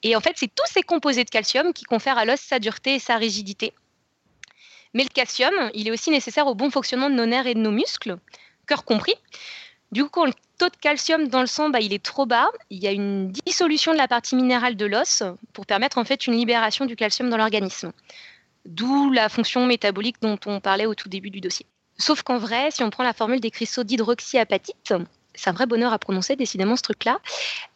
Et 0.04 0.16
en 0.16 0.20
fait, 0.20 0.34
c'est 0.36 0.54
tous 0.54 0.70
ces 0.70 0.82
composés 0.82 1.24
de 1.24 1.30
calcium 1.30 1.74
qui 1.74 1.86
confèrent 1.86 2.18
à 2.18 2.26
l'os 2.26 2.40
sa 2.40 2.60
dureté 2.60 2.96
et 2.96 3.00
sa 3.00 3.16
rigidité. 3.16 3.74
Mais 4.94 5.04
le 5.04 5.10
calcium, 5.10 5.54
il 5.74 5.88
est 5.88 5.92
aussi 5.92 6.10
nécessaire 6.10 6.48
au 6.48 6.56
bon 6.56 6.70
fonctionnement 6.70 7.10
de 7.10 7.16
nos 7.16 7.26
nerfs 7.26 7.48
et 7.48 7.54
de 7.54 7.60
nos 7.60 7.72
muscles, 7.72 8.18
cœur 8.68 8.84
compris. 8.84 9.16
Du 9.94 10.04
coup, 10.04 10.10
quand 10.10 10.26
le 10.26 10.34
taux 10.58 10.70
de 10.70 10.76
calcium 10.76 11.30
dans 11.30 11.40
le 11.40 11.48
sang 11.48 11.70
bah, 11.70 11.80
est 11.80 12.04
trop 12.04 12.26
bas, 12.26 12.50
il 12.70 12.80
y 12.80 12.88
a 12.88 12.92
une 12.92 13.32
dissolution 13.32 13.94
de 13.94 13.98
la 13.98 14.10
partie 14.10 14.36
minérale 14.36 14.76
de 14.76 14.86
l'os 14.86 15.24
pour 15.54 15.66
permettre 15.66 15.98
en 15.98 16.04
fait 16.04 16.28
une 16.28 16.34
libération 16.34 16.86
du 16.86 16.98
calcium 16.98 17.30
dans 17.30 17.38
l'organisme. 17.38 17.94
D'où 18.68 19.12
la 19.14 19.30
fonction 19.30 19.66
métabolique 19.66 20.18
dont 20.22 20.38
on 20.46 20.60
parlait 20.60 20.86
au 20.86 20.94
tout 20.94 21.08
début 21.08 21.30
du 21.30 21.40
dossier. 21.40 21.66
Sauf 21.98 22.22
qu'en 22.22 22.38
vrai, 22.38 22.70
si 22.70 22.84
on 22.84 22.90
prend 22.90 23.04
la 23.04 23.14
formule 23.14 23.40
des 23.40 23.50
cristaux 23.50 23.86
d'hydroxyapatite, 23.86 24.94
c'est 25.34 25.50
un 25.50 25.54
vrai 25.54 25.66
bonheur 25.66 25.94
à 25.94 26.00
prononcer, 26.00 26.36
décidément, 26.36 26.76
ce 26.76 26.82
truc-là. 26.82 27.20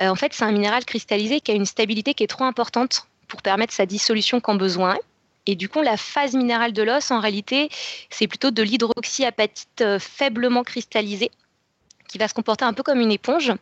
Euh, 0.01 0.09
en 0.09 0.15
fait, 0.15 0.33
c'est 0.33 0.43
un 0.43 0.51
minéral 0.51 0.83
cristallisé 0.83 1.39
qui 1.39 1.51
a 1.51 1.53
une 1.53 1.65
stabilité 1.65 2.13
qui 2.13 2.23
est 2.23 2.27
trop 2.27 2.43
importante 2.43 3.07
pour 3.29 3.41
permettre 3.41 3.73
sa 3.73 3.85
dissolution 3.85 4.41
quand 4.41 4.55
besoin. 4.55 4.97
Et 5.47 5.55
du 5.55 5.69
coup, 5.69 5.81
la 5.81 5.95
phase 5.95 6.33
minérale 6.35 6.73
de 6.73 6.83
l'os, 6.83 7.09
en 7.09 7.21
réalité, 7.21 7.69
c'est 8.09 8.27
plutôt 8.27 8.51
de 8.51 8.61
l'hydroxyapatite 8.61 9.81
euh, 9.81 9.97
faiblement 9.97 10.63
cristallisée 10.63 11.31
qui 12.09 12.17
va 12.17 12.27
se 12.27 12.33
comporter 12.33 12.65
un 12.65 12.73
peu 12.73 12.83
comme 12.83 12.99
une 12.99 13.13
éponge 13.13 13.53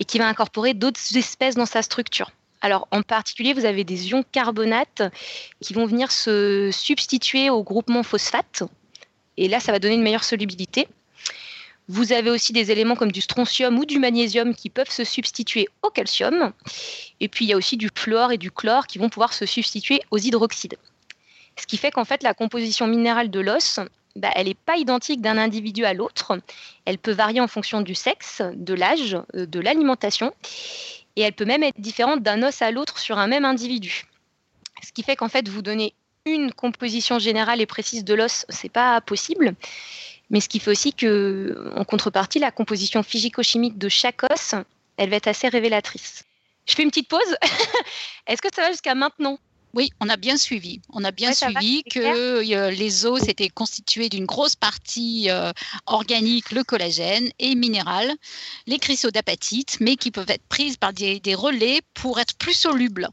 et 0.00 0.04
qui 0.04 0.18
va 0.18 0.26
incorporer 0.26 0.74
d'autres 0.74 1.16
espèces 1.16 1.54
dans 1.54 1.66
sa 1.66 1.82
structure. 1.82 2.32
Alors 2.62 2.88
en 2.92 3.02
particulier, 3.02 3.52
vous 3.52 3.64
avez 3.64 3.84
des 3.84 4.10
ions 4.10 4.22
carbonates 4.22 5.02
qui 5.60 5.74
vont 5.74 5.84
venir 5.84 6.10
se 6.10 6.70
substituer 6.72 7.50
au 7.50 7.62
groupement 7.62 8.04
phosphate. 8.04 8.62
Et 9.36 9.48
là, 9.48 9.60
ça 9.60 9.72
va 9.72 9.80
donner 9.80 9.94
une 9.94 10.02
meilleure 10.02 10.24
solubilité. 10.24 10.88
Vous 11.88 12.12
avez 12.12 12.30
aussi 12.30 12.52
des 12.52 12.70
éléments 12.70 12.94
comme 12.94 13.10
du 13.10 13.20
strontium 13.20 13.76
ou 13.78 13.84
du 13.84 13.98
magnésium 13.98 14.54
qui 14.54 14.70
peuvent 14.70 14.90
se 14.90 15.02
substituer 15.02 15.68
au 15.82 15.90
calcium. 15.90 16.52
Et 17.18 17.28
puis 17.28 17.44
il 17.44 17.48
y 17.48 17.52
a 17.52 17.56
aussi 17.56 17.76
du 17.76 17.90
fluor 17.92 18.30
et 18.30 18.38
du 18.38 18.52
chlore 18.52 18.86
qui 18.86 18.98
vont 18.98 19.08
pouvoir 19.08 19.34
se 19.34 19.44
substituer 19.44 20.00
aux 20.12 20.18
hydroxydes. 20.18 20.78
Ce 21.58 21.66
qui 21.66 21.76
fait 21.76 21.90
qu'en 21.90 22.04
fait, 22.04 22.22
la 22.22 22.32
composition 22.32 22.86
minérale 22.86 23.30
de 23.30 23.40
l'os, 23.40 23.80
bah, 24.14 24.30
elle 24.34 24.46
n'est 24.46 24.54
pas 24.54 24.76
identique 24.76 25.20
d'un 25.20 25.36
individu 25.38 25.84
à 25.84 25.94
l'autre. 25.94 26.38
Elle 26.84 26.98
peut 26.98 27.12
varier 27.12 27.40
en 27.40 27.48
fonction 27.48 27.80
du 27.80 27.94
sexe, 27.94 28.42
de 28.54 28.74
l'âge, 28.74 29.16
euh, 29.34 29.46
de 29.46 29.60
l'alimentation. 29.60 30.32
Et 31.16 31.22
elle 31.22 31.32
peut 31.32 31.44
même 31.44 31.62
être 31.62 31.80
différente 31.80 32.22
d'un 32.22 32.42
os 32.42 32.62
à 32.62 32.70
l'autre 32.70 32.98
sur 32.98 33.18
un 33.18 33.26
même 33.26 33.44
individu. 33.44 34.04
Ce 34.82 34.92
qui 34.92 35.02
fait 35.02 35.16
qu'en 35.16 35.28
fait, 35.28 35.48
vous 35.48 35.62
donner 35.62 35.94
une 36.24 36.52
composition 36.52 37.18
générale 37.18 37.60
et 37.60 37.66
précise 37.66 38.04
de 38.04 38.14
l'os, 38.14 38.46
c'est 38.48 38.70
pas 38.70 39.00
possible. 39.00 39.54
Mais 40.30 40.40
ce 40.40 40.48
qui 40.48 40.60
fait 40.60 40.70
aussi 40.70 40.92
que, 40.92 41.72
en 41.76 41.84
contrepartie, 41.84 42.38
la 42.38 42.50
composition 42.50 43.02
physico-chimique 43.02 43.78
de 43.78 43.88
chaque 43.88 44.22
os, 44.30 44.54
elle 44.96 45.10
va 45.10 45.16
être 45.16 45.28
assez 45.28 45.48
révélatrice. 45.48 46.24
Je 46.66 46.74
fais 46.74 46.82
une 46.82 46.90
petite 46.90 47.08
pause. 47.08 47.36
Est-ce 48.26 48.40
que 48.40 48.48
ça 48.54 48.62
va 48.62 48.70
jusqu'à 48.70 48.94
maintenant? 48.94 49.38
Oui, 49.74 49.90
on 50.00 50.08
a 50.08 50.16
bien 50.16 50.36
suivi. 50.36 50.80
On 50.90 51.02
a 51.02 51.12
bien 51.12 51.32
suivi 51.32 51.82
que 51.84 51.98
euh, 52.00 52.70
les 52.70 53.06
os 53.06 53.26
étaient 53.28 53.48
constitués 53.48 54.10
d'une 54.10 54.26
grosse 54.26 54.54
partie 54.54 55.30
euh, 55.30 55.52
organique, 55.86 56.52
le 56.52 56.62
collagène, 56.62 57.30
et 57.38 57.54
minéral, 57.54 58.12
les 58.66 58.78
cristaux 58.78 59.10
d'apatite, 59.10 59.78
mais 59.80 59.96
qui 59.96 60.10
peuvent 60.10 60.30
être 60.30 60.46
prises 60.48 60.76
par 60.76 60.92
des 60.92 61.34
relais 61.34 61.80
pour 61.94 62.20
être 62.20 62.34
plus 62.36 62.54
solubles. 62.54 63.08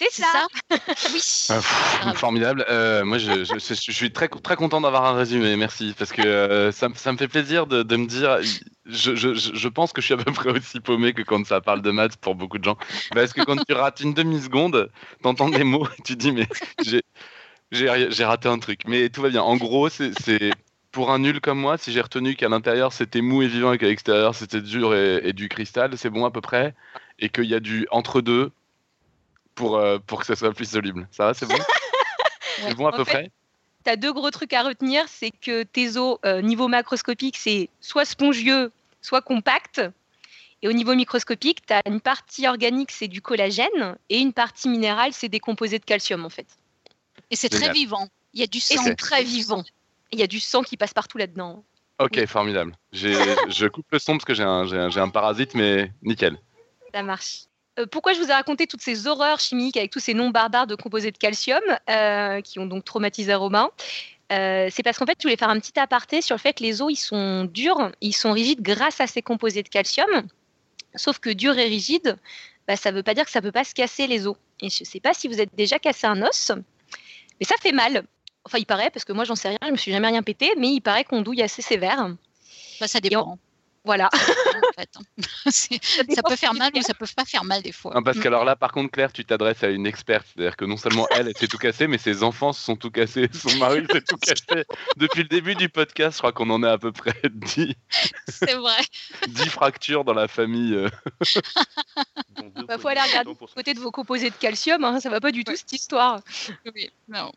C'est 0.00 0.22
ça. 0.22 0.46
oui. 1.12 1.20
Ah, 1.50 2.14
formidable. 2.14 2.64
Euh, 2.70 3.04
moi, 3.04 3.18
je, 3.18 3.44
suis 3.58 4.12
très, 4.12 4.28
très 4.28 4.56
content 4.56 4.80
d'avoir 4.80 5.04
un 5.04 5.12
résumé. 5.14 5.56
Merci. 5.56 5.94
Parce 5.98 6.10
que 6.10 6.22
euh, 6.22 6.72
ça, 6.72 6.88
me 6.88 6.94
fait 6.94 7.28
plaisir 7.28 7.66
de, 7.66 7.96
me 7.96 8.06
dire. 8.06 8.38
Je, 8.86 9.68
pense 9.68 9.92
que 9.92 10.00
je 10.00 10.06
suis 10.06 10.14
à 10.14 10.16
peu 10.16 10.32
près 10.32 10.50
aussi 10.50 10.80
paumé 10.80 11.12
que 11.12 11.20
quand 11.20 11.46
ça 11.46 11.60
parle 11.60 11.82
de 11.82 11.90
maths 11.90 12.16
pour 12.16 12.34
beaucoup 12.34 12.58
de 12.58 12.64
gens. 12.64 12.78
Parce 13.12 13.34
que 13.34 13.42
quand 13.42 13.62
tu 13.62 13.74
rates 13.74 14.00
une 14.00 14.14
demi-seconde, 14.14 14.90
t'entends 15.22 15.50
des 15.50 15.64
mots 15.64 15.86
et 15.86 16.02
tu 16.02 16.16
dis, 16.16 16.32
mais 16.32 16.48
j'ai 17.70 18.24
raté 18.24 18.48
un 18.48 18.58
truc. 18.58 18.80
Mais 18.86 19.10
tout 19.10 19.20
va 19.20 19.28
bien. 19.28 19.42
En 19.42 19.56
gros, 19.56 19.90
c'est 19.90 20.12
pour 20.92 21.10
un 21.10 21.18
nul 21.18 21.42
comme 21.42 21.60
moi, 21.60 21.76
si 21.76 21.92
j'ai 21.92 22.00
retenu 22.00 22.34
qu'à 22.34 22.48
l'intérieur 22.48 22.92
c'était 22.92 23.20
mou 23.20 23.42
et 23.42 23.46
vivant 23.46 23.72
et 23.72 23.78
qu'à 23.78 23.86
l'extérieur 23.86 24.34
c'était 24.34 24.60
dur 24.60 24.92
et, 24.92 25.20
et, 25.22 25.32
du 25.32 25.48
cristal, 25.48 25.96
c'est 25.96 26.10
bon 26.10 26.24
à 26.24 26.32
peu 26.32 26.40
près. 26.40 26.74
Et 27.20 27.28
qu'il 27.28 27.44
y 27.44 27.54
a 27.54 27.60
du 27.60 27.86
entre-deux 27.92 28.50
pour, 29.54 29.76
euh, 29.76 29.98
pour 29.98 30.20
que 30.20 30.26
ça 30.26 30.36
soit 30.36 30.52
plus 30.52 30.70
soluble. 30.70 31.08
Ça 31.10 31.26
va, 31.26 31.34
c'est 31.34 31.46
bon? 31.46 31.58
C'est 32.62 32.74
bon 32.74 32.86
à 32.86 32.92
peu 32.92 33.04
près? 33.04 33.30
Tu 33.84 33.90
as 33.90 33.96
deux 33.96 34.12
gros 34.12 34.30
trucs 34.30 34.52
à 34.52 34.62
retenir, 34.62 35.04
c'est 35.08 35.30
que 35.30 35.62
tes 35.62 35.96
os, 35.96 36.18
euh, 36.26 36.42
niveau 36.42 36.68
macroscopique, 36.68 37.38
c'est 37.38 37.70
soit 37.80 38.04
spongieux, 38.04 38.70
soit 39.00 39.22
compact. 39.22 39.80
Et 40.60 40.68
au 40.68 40.72
niveau 40.72 40.94
microscopique, 40.94 41.64
tu 41.64 41.72
as 41.72 41.80
une 41.86 42.02
partie 42.02 42.46
organique, 42.46 42.90
c'est 42.90 43.08
du 43.08 43.22
collagène, 43.22 43.96
et 44.10 44.18
une 44.18 44.34
partie 44.34 44.68
minérale, 44.68 45.14
c'est 45.14 45.30
des 45.30 45.40
composés 45.40 45.78
de 45.78 45.84
calcium, 45.86 46.26
en 46.26 46.28
fait. 46.28 46.46
Et 47.30 47.36
c'est 47.36 47.48
très 47.48 47.72
vivant. 47.72 48.08
Il 48.34 48.40
y 48.40 48.42
a 48.42 48.46
du 48.46 48.60
sang. 48.60 48.84
Et 48.84 48.94
très 48.94 49.24
vivant. 49.24 49.64
Il 50.12 50.18
y 50.18 50.22
a 50.22 50.26
du 50.26 50.40
sang 50.40 50.62
qui 50.62 50.76
passe 50.76 50.92
partout 50.92 51.16
là-dedans. 51.16 51.64
Ok, 51.98 52.24
formidable. 52.26 52.74
je 52.92 53.68
coupe 53.68 53.86
le 53.90 53.98
son 53.98 54.12
parce 54.12 54.24
que 54.24 54.34
j'ai 54.34 54.42
un, 54.42 54.66
un, 54.96 55.08
parasite, 55.08 55.54
mais 55.54 55.92
nickel. 56.02 56.38
Ça 56.92 57.02
marche. 57.02 57.44
Euh, 57.80 57.86
pourquoi 57.86 58.12
je 58.12 58.20
vous 58.20 58.28
ai 58.28 58.32
raconté 58.32 58.66
toutes 58.66 58.82
ces 58.82 59.06
horreurs 59.06 59.40
chimiques 59.40 59.76
avec 59.76 59.90
tous 59.90 60.00
ces 60.00 60.14
noms 60.14 60.30
barbares 60.30 60.66
de 60.66 60.74
composés 60.74 61.10
de 61.10 61.18
calcium 61.18 61.60
euh, 61.88 62.40
qui 62.40 62.58
ont 62.58 62.66
donc 62.66 62.84
traumatisé 62.84 63.34
Romain 63.34 63.70
euh, 64.32 64.68
c'est 64.70 64.84
parce 64.84 64.96
qu'en 64.96 65.06
fait, 65.06 65.16
je 65.18 65.24
voulais 65.24 65.36
faire 65.36 65.48
un 65.48 65.58
petit 65.58 65.76
aparté 65.80 66.22
sur 66.22 66.36
le 66.36 66.40
fait 66.40 66.52
que 66.52 66.62
les 66.62 66.80
os, 66.82 66.86
ils 66.88 66.94
sont 66.94 67.46
durs, 67.46 67.90
ils 68.00 68.12
sont 68.12 68.30
rigides 68.30 68.62
grâce 68.62 69.00
à 69.00 69.08
ces 69.08 69.22
composés 69.22 69.64
de 69.64 69.68
calcium. 69.68 70.06
Sauf 70.94 71.18
que 71.18 71.30
dur 71.30 71.58
et 71.58 71.66
rigide, 71.66 72.16
bah, 72.68 72.76
ça 72.76 72.92
ne 72.92 72.96
veut 72.96 73.02
pas 73.02 73.12
dire 73.14 73.24
que 73.24 73.32
ça 73.32 73.40
ne 73.40 73.46
peut 73.46 73.50
pas 73.50 73.64
se 73.64 73.74
casser 73.74 74.06
les 74.06 74.28
os. 74.28 74.36
Et 74.60 74.70
je 74.70 74.82
ne 74.82 74.84
sais 74.84 75.00
pas 75.00 75.14
si 75.14 75.26
vous 75.26 75.40
êtes 75.40 75.52
déjà 75.56 75.80
cassé 75.80 76.06
un 76.06 76.22
os, 76.22 76.52
mais 77.40 77.44
ça 77.44 77.56
fait 77.60 77.72
mal. 77.72 78.04
Enfin, 78.44 78.58
il 78.58 78.66
paraît, 78.66 78.90
parce 78.90 79.04
que 79.04 79.12
moi, 79.12 79.24
j'en 79.24 79.34
sais 79.34 79.48
rien, 79.48 79.58
je 79.66 79.72
me 79.72 79.76
suis 79.76 79.90
jamais 79.90 80.06
rien 80.06 80.22
pété, 80.22 80.52
mais 80.56 80.68
il 80.68 80.80
paraît 80.80 81.02
qu'on 81.02 81.22
douille 81.22 81.42
assez 81.42 81.60
sévère. 81.60 82.14
Bah, 82.80 82.86
ça 82.86 83.00
dépend. 83.00 83.36
Voilà. 83.90 84.08
Hein. 84.78 85.02
ça, 85.50 86.22
peut 86.26 86.36
faire 86.36 86.54
mal 86.54 86.70
ou 86.74 86.80
ça 86.80 86.94
peut 86.94 87.04
pas 87.14 87.26
faire 87.26 87.44
mal 87.44 87.60
des 87.60 87.72
fois. 87.72 88.00
parce 88.02 88.18
qu'alors 88.18 88.46
là, 88.46 88.56
par 88.56 88.72
contre, 88.72 88.90
Claire, 88.90 89.12
tu 89.12 89.26
t'adresses 89.26 89.62
à 89.62 89.68
une 89.68 89.86
experte. 89.86 90.26
C'est-à-dire 90.32 90.56
que 90.56 90.64
non 90.64 90.78
seulement 90.78 91.06
elle, 91.10 91.28
elle 91.28 91.36
s'est 91.36 91.48
tout 91.48 91.58
cassé, 91.58 91.86
mais 91.86 91.98
ses 91.98 92.22
enfants 92.22 92.54
se 92.54 92.62
sont 92.62 92.76
tout 92.76 92.90
cassés. 92.90 93.28
Son 93.34 93.54
mari 93.58 93.84
s'est 93.90 94.00
tout 94.00 94.16
cassé. 94.16 94.64
Depuis 94.96 95.22
le 95.22 95.28
début 95.28 95.54
du 95.54 95.68
podcast, 95.68 96.14
je 96.14 96.18
crois 96.20 96.32
qu'on 96.32 96.48
en 96.48 96.62
est 96.62 96.68
à 96.68 96.78
peu 96.78 96.92
près 96.92 97.20
10. 97.30 97.74
C'est 98.28 98.54
vrai. 98.54 98.80
10 99.28 99.50
fractures 99.50 100.04
dans 100.04 100.14
la 100.14 100.28
famille. 100.28 100.70
Il 100.70 100.76
euh. 100.76 102.64
bah, 102.66 102.78
faut 102.78 102.88
aller 102.88 103.02
regarder 103.02 103.34
du 103.34 103.46
côté 103.54 103.74
de 103.74 103.80
vos 103.80 103.90
composés 103.90 104.30
de 104.30 104.36
calcium. 104.36 104.82
Hein, 104.82 105.00
ça 105.00 105.10
va 105.10 105.20
pas 105.20 105.30
du 105.30 105.44
tout 105.44 105.54
cette 105.54 105.74
histoire. 105.74 106.22
Oui, 106.74 106.90
non. 107.06 107.30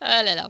ah 0.00 0.24
là 0.24 0.34
là. 0.34 0.48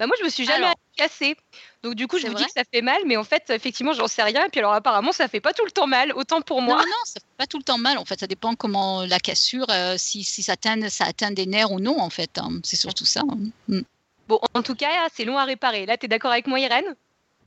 Bah 0.00 0.06
moi, 0.06 0.16
je 0.18 0.24
me 0.24 0.30
suis 0.30 0.46
jamais 0.46 0.72
cassée. 0.96 1.36
Donc 1.82 1.94
du 1.94 2.06
coup, 2.06 2.18
je 2.18 2.26
vous 2.26 2.34
dis 2.34 2.44
que 2.44 2.52
ça 2.52 2.62
fait 2.70 2.82
mal, 2.82 3.00
mais 3.06 3.16
en 3.16 3.24
fait, 3.24 3.48
effectivement, 3.48 3.94
j'en 3.94 4.06
sais 4.06 4.22
rien. 4.22 4.44
Et 4.44 4.48
puis 4.50 4.60
alors, 4.60 4.74
apparemment, 4.74 5.12
ça 5.12 5.28
fait 5.28 5.40
pas 5.40 5.54
tout 5.54 5.64
le 5.64 5.70
temps 5.70 5.86
mal, 5.86 6.12
autant 6.12 6.42
pour 6.42 6.60
moi. 6.60 6.76
Non, 6.76 6.82
non, 6.82 7.04
ça 7.04 7.20
fait 7.20 7.36
pas 7.38 7.46
tout 7.46 7.56
le 7.56 7.64
temps 7.64 7.78
mal. 7.78 7.96
En 7.96 8.04
fait, 8.04 8.20
ça 8.20 8.26
dépend 8.26 8.54
comment 8.54 9.06
la 9.06 9.18
cassure, 9.18 9.66
euh, 9.70 9.94
si, 9.96 10.22
ça, 10.24 10.52
atteint, 10.52 10.88
ça 10.90 11.06
atteint 11.06 11.30
des 11.30 11.46
nerfs 11.46 11.72
ou 11.72 11.80
non, 11.80 11.98
en 11.98 12.10
fait. 12.10 12.38
Hein. 12.38 12.60
C'est 12.64 12.76
surtout 12.76 13.06
ça. 13.06 13.20
Hein. 13.20 13.38
Mm. 13.68 13.80
Bon, 14.28 14.40
en 14.54 14.62
tout 14.62 14.74
cas, 14.74 15.08
c'est 15.14 15.24
long 15.24 15.38
à 15.38 15.44
réparer. 15.44 15.86
Là, 15.86 15.96
tu 15.96 16.04
es 16.04 16.08
d'accord 16.08 16.32
avec 16.32 16.46
moi, 16.46 16.60
Irène? 16.60 16.94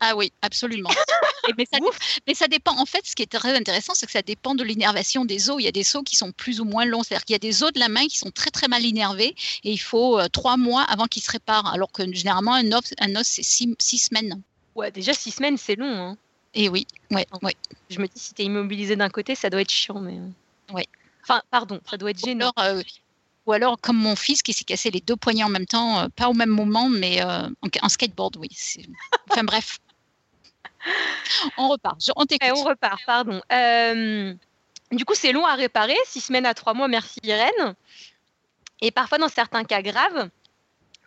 Ah 0.05 0.17
oui, 0.17 0.33
absolument. 0.41 0.89
mais, 1.57 1.65
ça, 1.71 1.79
mais, 2.27 2.33
ça, 2.33 2.47
dépend. 2.49 2.77
En 2.77 2.85
fait, 2.85 3.05
ce 3.05 3.15
qui 3.15 3.23
est 3.23 3.31
très 3.31 3.55
intéressant, 3.55 3.93
c'est 3.95 4.05
que 4.05 4.11
ça 4.11 4.21
dépend 4.21 4.53
de 4.53 4.61
l'innervation 4.61 5.23
des 5.23 5.49
os. 5.49 5.55
Il 5.59 5.63
y 5.63 5.67
a 5.67 5.71
des 5.71 5.95
os 5.95 6.03
qui 6.03 6.17
sont 6.17 6.33
plus 6.33 6.59
ou 6.59 6.65
moins 6.65 6.83
longs. 6.83 7.03
C'est-à-dire 7.03 7.23
qu'il 7.23 7.33
y 7.33 7.37
a 7.37 7.39
des 7.39 7.63
os 7.63 7.71
de 7.71 7.79
la 7.79 7.87
main 7.87 8.05
qui 8.07 8.17
sont 8.17 8.29
très 8.29 8.49
très 8.49 8.67
mal 8.67 8.83
innervés 8.83 9.33
et 9.63 9.71
il 9.71 9.77
faut 9.77 10.19
euh, 10.19 10.27
trois 10.27 10.57
mois 10.57 10.81
avant 10.83 11.05
qu'ils 11.05 11.23
se 11.23 11.31
réparent. 11.31 11.73
Alors 11.73 11.89
que 11.89 12.03
généralement, 12.13 12.53
un 12.53 12.69
os, 12.73 12.93
un 12.99 13.15
os 13.15 13.25
c'est 13.25 13.43
six, 13.43 13.77
semaines. 13.79 14.41
Ouais, 14.75 14.91
déjà 14.91 15.13
six 15.13 15.31
semaines, 15.31 15.57
c'est 15.57 15.77
long. 15.77 15.87
Hein. 15.87 16.17
Et 16.53 16.67
oui, 16.67 16.85
ouais, 17.11 17.25
ouais. 17.41 17.55
Je 17.89 17.99
me 17.99 18.07
dis, 18.07 18.19
si 18.19 18.33
tu 18.33 18.41
es 18.41 18.45
immobilisé 18.45 18.97
d'un 18.97 19.09
côté, 19.09 19.35
ça 19.35 19.49
doit 19.49 19.61
être 19.61 19.71
chiant. 19.71 20.01
Mais... 20.01 20.17
Euh. 20.17 20.73
Ouais. 20.73 20.87
Enfin, 21.23 21.41
pardon, 21.49 21.79
ça 21.89 21.95
doit 21.95 22.11
être 22.11 22.19
gênant. 22.19 22.51
Alors, 22.57 22.79
euh, 22.79 22.83
ou 23.45 23.53
alors, 23.53 23.79
comme 23.79 23.97
mon 23.97 24.17
fils 24.17 24.41
qui 24.41 24.51
s'est 24.51 24.65
cassé 24.65 24.91
les 24.91 24.99
deux 24.99 25.15
poignets 25.15 25.45
en 25.45 25.49
même 25.49 25.65
temps, 25.65 26.07
pas 26.15 26.27
au 26.27 26.33
même 26.33 26.49
moment, 26.49 26.89
mais 26.89 27.21
en, 27.23 27.89
skateboard, 27.89 28.35
oui. 28.37 28.49
Enfin 29.29 29.43
bref. 29.43 29.79
on 31.57 31.69
repart. 31.69 31.99
on 32.15 32.25
t'écoute. 32.25 32.49
on 32.55 32.63
repart, 32.63 32.99
pardon. 33.05 33.41
Euh, 33.51 34.33
du 34.91 35.05
coup, 35.05 35.15
c'est 35.15 35.31
long 35.31 35.45
à 35.45 35.55
réparer, 35.55 35.95
six 36.05 36.21
semaines 36.21 36.45
à 36.45 36.53
trois 36.53 36.73
mois, 36.73 36.87
merci 36.87 37.19
Irène. 37.23 37.75
Et 38.81 38.91
parfois, 38.91 39.17
dans 39.17 39.29
certains 39.29 39.63
cas 39.63 39.81
graves, 39.81 40.29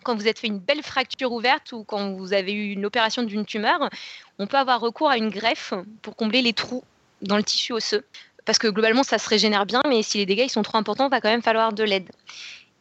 quand 0.02 0.14
vous 0.14 0.28
êtes 0.28 0.38
fait 0.38 0.46
une 0.46 0.58
belle 0.58 0.82
fracture 0.82 1.32
ouverte 1.32 1.72
ou 1.72 1.84
quand 1.84 2.12
vous 2.12 2.32
avez 2.32 2.52
eu 2.52 2.72
une 2.72 2.86
opération 2.86 3.22
d'une 3.22 3.44
tumeur, 3.44 3.90
on 4.38 4.46
peut 4.46 4.56
avoir 4.56 4.80
recours 4.80 5.10
à 5.10 5.16
une 5.16 5.30
greffe 5.30 5.74
pour 6.02 6.16
combler 6.16 6.42
les 6.42 6.52
trous 6.52 6.84
dans 7.22 7.36
le 7.36 7.42
tissu 7.42 7.72
osseux. 7.72 8.04
Parce 8.44 8.58
que 8.58 8.68
globalement, 8.68 9.02
ça 9.02 9.18
se 9.18 9.28
régénère 9.28 9.66
bien, 9.66 9.82
mais 9.88 10.02
si 10.02 10.18
les 10.18 10.26
dégâts 10.26 10.48
sont 10.48 10.62
trop 10.62 10.78
importants, 10.78 11.08
il 11.08 11.10
va 11.10 11.20
quand 11.20 11.28
même 11.28 11.42
falloir 11.42 11.72
de 11.72 11.82
l'aide. 11.82 12.08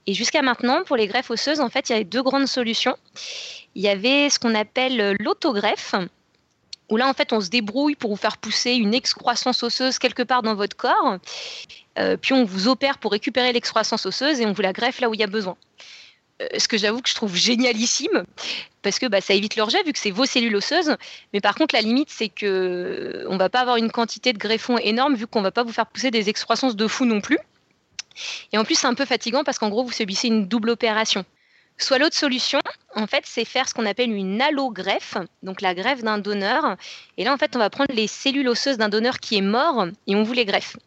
Et 0.07 0.13
jusqu'à 0.13 0.43
maintenant, 0.43 0.83
pour 0.83 0.97
les 0.97 1.07
greffes 1.07 1.31
osseuses, 1.31 1.59
en 1.59 1.69
fait, 1.69 1.89
il 1.89 1.93
y 1.93 1.95
avait 1.95 2.05
deux 2.05 2.21
grandes 2.21 2.47
solutions. 2.47 2.95
Il 3.73 3.81
y 3.81 3.87
avait 3.87 4.29
ce 4.29 4.37
qu'on 4.37 4.53
appelle 4.53 5.17
l'autogreffe, 5.19 5.95
où 6.89 6.97
là, 6.97 7.07
en 7.07 7.13
fait, 7.13 7.33
on 7.33 7.41
se 7.41 7.49
débrouille 7.49 7.95
pour 7.95 8.11
vous 8.11 8.15
faire 8.15 8.37
pousser 8.37 8.73
une 8.73 8.93
excroissance 8.93 9.63
osseuse 9.63 9.97
quelque 9.99 10.23
part 10.23 10.43
dans 10.43 10.55
votre 10.55 10.75
corps. 10.75 11.17
Euh, 11.97 12.17
puis 12.17 12.33
on 12.33 12.43
vous 12.43 12.67
opère 12.67 12.97
pour 12.97 13.11
récupérer 13.11 13.53
l'excroissance 13.53 14.05
osseuse 14.05 14.39
et 14.39 14.45
on 14.45 14.51
vous 14.51 14.61
la 14.61 14.73
greffe 14.73 14.99
là 14.99 15.09
où 15.09 15.13
il 15.13 15.19
y 15.19 15.23
a 15.23 15.27
besoin. 15.27 15.55
Euh, 16.41 16.47
ce 16.57 16.67
que 16.67 16.77
j'avoue 16.77 17.01
que 17.01 17.09
je 17.09 17.15
trouve 17.15 17.35
génialissime, 17.35 18.25
parce 18.81 18.99
que 18.99 19.05
bah, 19.05 19.21
ça 19.21 19.33
évite 19.33 19.55
le 19.55 19.63
rejet 19.63 19.81
vu 19.83 19.93
que 19.93 19.99
c'est 19.99 20.11
vos 20.11 20.25
cellules 20.25 20.55
osseuses. 20.55 20.95
Mais 21.33 21.39
par 21.39 21.55
contre, 21.55 21.73
la 21.73 21.81
limite, 21.81 22.09
c'est 22.09 22.29
que 22.29 22.45
euh, 22.45 23.25
on 23.29 23.37
va 23.37 23.49
pas 23.49 23.61
avoir 23.61 23.77
une 23.77 23.89
quantité 23.89 24.33
de 24.33 24.37
greffons 24.37 24.77
énorme 24.77 25.15
vu 25.15 25.27
qu'on 25.27 25.41
va 25.41 25.51
pas 25.51 25.63
vous 25.63 25.71
faire 25.71 25.87
pousser 25.87 26.11
des 26.11 26.29
excroissances 26.29 26.75
de 26.75 26.87
fou 26.87 27.05
non 27.05 27.21
plus. 27.21 27.39
Et 28.51 28.57
en 28.57 28.65
plus, 28.65 28.75
c'est 28.75 28.87
un 28.87 28.93
peu 28.93 29.05
fatigant 29.05 29.43
parce 29.43 29.59
qu'en 29.59 29.69
gros, 29.69 29.83
vous 29.83 29.91
subissez 29.91 30.27
une 30.27 30.47
double 30.47 30.69
opération. 30.69 31.25
Soit 31.77 31.97
l'autre 31.97 32.15
solution, 32.15 32.59
en 32.95 33.05
fait, 33.05 33.23
c'est 33.25 33.43
faire 33.43 33.67
ce 33.67 33.73
qu'on 33.73 33.85
appelle 33.85 34.11
une 34.11 34.41
allogreffe, 34.41 35.17
donc 35.43 35.61
la 35.61 35.75
greffe 35.75 36.03
d'un 36.03 36.17
donneur. 36.17 36.77
Et 37.17 37.25
là, 37.25 37.33
en 37.33 37.37
fait, 37.37 37.55
on 37.55 37.59
va 37.59 37.69
prendre 37.69 37.93
les 37.93 38.07
cellules 38.07 38.47
osseuses 38.47 38.77
d'un 38.77 38.87
donneur 38.87 39.19
qui 39.19 39.35
est 39.35 39.41
mort 39.41 39.87
et 40.07 40.15
on 40.15 40.23
vous 40.23 40.33
les 40.33 40.45
greffe. 40.45 40.77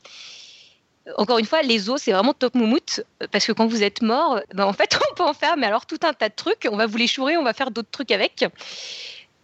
Encore 1.17 1.39
une 1.39 1.47
fois, 1.47 1.63
les 1.63 1.91
os, 1.91 2.01
c'est 2.03 2.13
vraiment 2.13 2.33
top 2.33 2.55
moumoute, 2.55 3.03
parce 3.31 3.47
que 3.47 3.53
quand 3.53 3.67
vous 3.67 3.83
êtes 3.83 4.03
mort, 4.03 4.41
ben, 4.55 4.65
en 4.65 4.73
fait, 4.73 4.99
on 5.11 5.15
peut 5.15 5.23
en 5.23 5.35
faire, 5.35 5.57
mais 5.57 5.67
alors 5.67 5.85
tout 5.85 6.01
un 6.03 6.13
tas 6.15 6.31
de 6.31 6.35
trucs. 6.35 6.67
On 6.71 6.77
va 6.77 6.87
vous 6.87 6.97
les 6.97 7.07
chourer, 7.07 7.37
on 7.37 7.45
va 7.45 7.53
faire 7.53 7.71
d'autres 7.71 7.91
trucs 7.91 8.11
avec. 8.11 8.45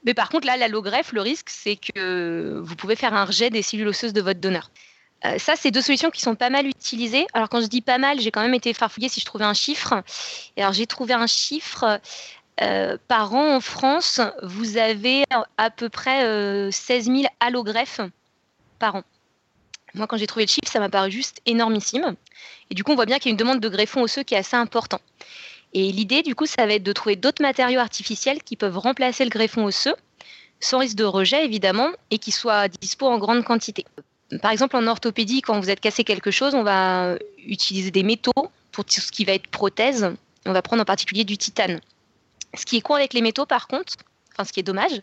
Mais 0.04 0.14
par 0.14 0.28
contre, 0.30 0.46
là, 0.46 0.56
l'allogreffe, 0.56 1.12
le 1.12 1.20
risque, 1.20 1.48
c'est 1.50 1.76
que 1.76 2.60
vous 2.62 2.76
pouvez 2.76 2.96
faire 2.96 3.14
un 3.14 3.24
rejet 3.24 3.50
des 3.50 3.62
cellules 3.62 3.88
osseuses 3.88 4.12
de 4.12 4.20
votre 4.20 4.40
donneur. 4.40 4.70
Euh, 5.24 5.38
ça, 5.38 5.54
c'est 5.56 5.70
deux 5.70 5.82
solutions 5.82 6.10
qui 6.10 6.20
sont 6.20 6.34
pas 6.34 6.50
mal 6.50 6.66
utilisées. 6.66 7.26
Alors, 7.32 7.48
quand 7.48 7.60
je 7.60 7.66
dis 7.66 7.80
pas 7.80 7.98
mal, 7.98 8.20
j'ai 8.20 8.30
quand 8.30 8.42
même 8.42 8.54
été 8.54 8.74
farfouillée 8.74 9.08
si 9.08 9.20
je 9.20 9.24
trouvais 9.24 9.44
un 9.44 9.54
chiffre. 9.54 10.02
Et 10.56 10.62
alors, 10.62 10.72
j'ai 10.72 10.86
trouvé 10.86 11.14
un 11.14 11.26
chiffre. 11.26 12.00
Euh, 12.60 12.96
par 13.08 13.34
an 13.34 13.56
en 13.56 13.60
France, 13.60 14.20
vous 14.42 14.76
avez 14.76 15.24
à 15.56 15.70
peu 15.70 15.88
près 15.88 16.20
16 16.70 17.08
euh, 17.08 17.16
000 17.16 17.24
allogreffes 17.40 18.00
par 18.78 18.96
an. 18.96 19.02
Moi, 19.94 20.06
quand 20.06 20.16
j'ai 20.16 20.26
trouvé 20.26 20.44
le 20.44 20.50
chiffre, 20.50 20.70
ça 20.70 20.78
m'a 20.78 20.88
paru 20.88 21.10
juste 21.10 21.40
énormissime. 21.46 22.14
Et 22.70 22.74
du 22.74 22.84
coup, 22.84 22.92
on 22.92 22.94
voit 22.94 23.06
bien 23.06 23.18
qu'il 23.18 23.26
y 23.26 23.30
a 23.30 23.32
une 23.32 23.36
demande 23.36 23.60
de 23.60 23.68
greffon 23.68 24.02
osseux 24.02 24.22
qui 24.22 24.34
est 24.34 24.38
assez 24.38 24.56
important. 24.56 25.00
Et 25.72 25.90
l'idée, 25.90 26.22
du 26.22 26.36
coup, 26.36 26.46
ça 26.46 26.66
va 26.66 26.74
être 26.74 26.84
de 26.84 26.92
trouver 26.92 27.16
d'autres 27.16 27.42
matériaux 27.42 27.80
artificiels 27.80 28.42
qui 28.42 28.56
peuvent 28.56 28.78
remplacer 28.78 29.24
le 29.24 29.30
greffon 29.30 29.64
osseux, 29.64 29.96
sans 30.60 30.78
risque 30.78 30.96
de 30.96 31.04
rejet, 31.04 31.44
évidemment, 31.44 31.90
et 32.10 32.18
qui 32.18 32.30
soient 32.30 32.68
dispo 32.68 33.06
en 33.06 33.18
grande 33.18 33.44
quantité. 33.44 33.84
Par 34.42 34.50
exemple, 34.50 34.76
en 34.76 34.86
orthopédie, 34.86 35.42
quand 35.42 35.60
vous 35.60 35.70
êtes 35.70 35.80
cassé 35.80 36.04
quelque 36.04 36.30
chose, 36.30 36.54
on 36.54 36.62
va 36.62 37.16
utiliser 37.46 37.90
des 37.90 38.02
métaux 38.02 38.32
pour 38.72 38.84
ce 38.88 39.10
qui 39.12 39.24
va 39.24 39.32
être 39.32 39.46
prothèse. 39.48 40.12
On 40.46 40.52
va 40.52 40.62
prendre 40.62 40.82
en 40.82 40.86
particulier 40.86 41.24
du 41.24 41.38
titane. 41.38 41.80
Ce 42.54 42.64
qui 42.64 42.76
est 42.76 42.80
con 42.80 42.94
avec 42.94 43.12
les 43.14 43.22
métaux, 43.22 43.46
par 43.46 43.66
contre, 43.66 43.94
enfin 44.32 44.44
ce 44.44 44.52
qui 44.52 44.60
est 44.60 44.64
dommage, 44.64 45.00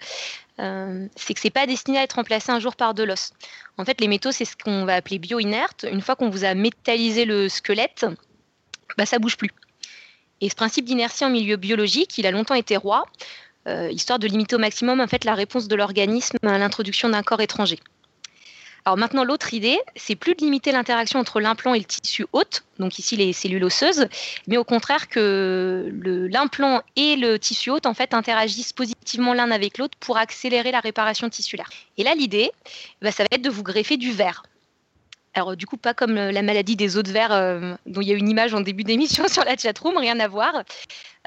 euh, 0.60 1.08
c'est 1.16 1.34
que 1.34 1.40
c'est 1.40 1.50
pas 1.50 1.66
destiné 1.66 1.98
à 1.98 2.04
être 2.04 2.14
remplacé 2.14 2.52
un 2.52 2.60
jour 2.60 2.76
par 2.76 2.94
de 2.94 3.04
l'os. 3.04 3.34
En 3.78 3.86
fait, 3.86 4.00
les 4.02 4.08
métaux, 4.08 4.32
c'est 4.32 4.46
ce 4.46 4.56
qu'on 4.56 4.86
va 4.86 4.96
appeler 4.96 5.20
bio-inerte. 5.20 5.86
Une 5.92 6.02
fois 6.02 6.16
qu'on 6.16 6.30
vous 6.30 6.44
a 6.44 6.54
métallisé 6.54 7.26
le 7.26 7.50
squelette, 7.50 8.06
bah, 8.98 9.06
ça 9.06 9.20
bouge 9.20 9.38
plus. 9.38 9.52
Et 10.42 10.50
ce 10.50 10.56
principe 10.56 10.86
d'inertie 10.86 11.24
en 11.24 11.30
milieu 11.30 11.56
biologique, 11.56 12.18
il 12.18 12.26
a 12.26 12.32
longtemps 12.32 12.56
été 12.56 12.76
roi, 12.76 13.06
euh, 13.68 13.90
histoire 13.92 14.18
de 14.18 14.28
limiter 14.28 14.56
au 14.56 14.60
maximum 14.60 15.00
en 15.00 15.08
fait 15.08 15.24
la 15.24 15.36
réponse 15.36 15.68
de 15.68 15.76
l'organisme 15.76 16.38
à 16.44 16.58
l'introduction 16.58 17.10
d'un 17.10 17.22
corps 17.22 17.42
étranger. 17.42 17.80
Alors 18.86 18.98
maintenant, 18.98 19.24
l'autre 19.24 19.54
idée, 19.54 19.80
c'est 19.96 20.16
plus 20.16 20.34
de 20.34 20.42
limiter 20.42 20.72
l'interaction 20.72 21.20
entre 21.20 21.40
l'implant 21.40 21.76
et 21.76 21.80
le 21.80 21.86
tissu 21.86 22.26
hôte, 22.34 22.64
donc 22.80 22.98
ici 22.98 23.16
les 23.16 23.32
cellules 23.32 23.64
osseuses, 23.64 24.08
mais 24.48 24.58
au 24.58 24.64
contraire 24.64 25.08
que 25.08 25.92
l'implant 26.32 26.82
et 26.96 27.16
le 27.16 27.38
tissu 27.38 27.70
hôte 27.70 27.86
en 27.86 27.94
fait 27.94 28.16
interagissent 28.16 28.74
positivement 28.74 29.34
l'un 29.34 29.52
avec 29.52 29.78
l'autre 29.78 29.98
pour 30.00 30.18
accélérer 30.18 30.72
la 30.72 30.80
réparation 30.80 31.30
tissulaire. 31.30 31.70
Et 31.98 32.04
là, 32.04 32.16
l'idée, 32.16 32.52
bah, 33.02 33.12
ça 33.12 33.24
va 33.24 33.28
être 33.32 33.44
de 33.44 33.52
vous 33.52 33.64
greffer 33.64 33.98
du 33.98 34.12
verre. 34.12 34.44
Alors 35.34 35.56
du 35.56 35.66
coup, 35.66 35.78
pas 35.78 35.94
comme 35.94 36.16
la 36.16 36.42
maladie 36.42 36.76
des 36.76 36.98
os 36.98 37.04
de 37.04 37.12
verre 37.12 37.32
euh, 37.32 37.76
dont 37.86 38.02
il 38.02 38.08
y 38.08 38.12
a 38.12 38.16
une 38.16 38.28
image 38.28 38.54
en 38.54 38.62
début 38.62 38.84
d'émission 38.84 39.28
sur 39.30 39.46
la 39.46 39.56
chatroom, 39.56 39.98
rien 39.98 40.20
à 40.20 40.28
voir. 40.28 40.64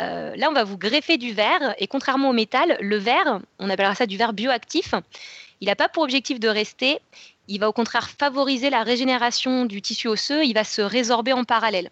Euh, 0.00 0.34
là, 0.36 0.50
on 0.50 0.52
va 0.52 0.64
vous 0.64 0.76
greffer 0.76 1.18
du 1.18 1.32
verre 1.32 1.74
et 1.78 1.86
contrairement 1.86 2.30
au 2.30 2.32
métal, 2.32 2.76
le 2.80 2.96
verre, 2.96 3.40
on 3.60 3.70
appellera 3.70 3.94
ça 3.94 4.06
du 4.06 4.16
verre 4.16 4.32
bioactif, 4.32 4.94
il 5.60 5.68
n'a 5.68 5.76
pas 5.76 5.88
pour 5.88 6.02
objectif 6.02 6.40
de 6.40 6.48
rester, 6.48 6.98
il 7.48 7.60
va 7.60 7.68
au 7.68 7.72
contraire 7.72 8.08
favoriser 8.08 8.70
la 8.70 8.82
régénération 8.82 9.66
du 9.66 9.82
tissu 9.82 10.08
osseux, 10.08 10.44
il 10.44 10.54
va 10.54 10.64
se 10.64 10.82
résorber 10.82 11.32
en 11.32 11.44
parallèle. 11.44 11.90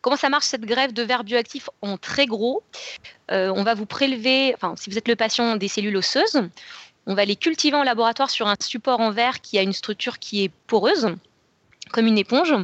Comment 0.00 0.16
ça 0.16 0.28
marche 0.28 0.46
cette 0.46 0.64
greffe 0.64 0.94
de 0.94 1.02
verre 1.02 1.24
bioactif 1.24 1.68
en 1.82 1.96
très 1.98 2.26
gros? 2.26 2.62
Euh, 3.30 3.52
On 3.54 3.64
va 3.64 3.74
vous 3.74 3.86
prélever, 3.86 4.54
enfin, 4.54 4.74
si 4.76 4.88
vous 4.88 4.98
êtes 4.98 5.08
le 5.08 5.16
patient, 5.16 5.56
des 5.56 5.68
cellules 5.68 5.96
osseuses. 5.96 6.42
On 7.06 7.14
va 7.14 7.24
les 7.24 7.36
cultiver 7.36 7.76
en 7.76 7.82
laboratoire 7.82 8.30
sur 8.30 8.46
un 8.46 8.54
support 8.60 9.00
en 9.00 9.10
verre 9.10 9.40
qui 9.40 9.58
a 9.58 9.62
une 9.62 9.72
structure 9.72 10.18
qui 10.18 10.44
est 10.44 10.50
poreuse, 10.66 11.08
comme 11.92 12.06
une 12.06 12.18
éponge. 12.18 12.54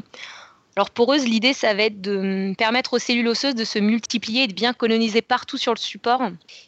Alors 0.74 0.90
poreuse, 0.90 1.24
l'idée, 1.24 1.52
ça 1.52 1.74
va 1.74 1.82
être 1.82 2.00
de 2.00 2.54
permettre 2.56 2.94
aux 2.94 2.98
cellules 2.98 3.28
osseuses 3.28 3.54
de 3.54 3.64
se 3.64 3.78
multiplier 3.78 4.44
et 4.44 4.46
de 4.46 4.54
bien 4.54 4.72
coloniser 4.72 5.20
partout 5.20 5.58
sur 5.58 5.74
le 5.74 5.78
support. 5.78 6.22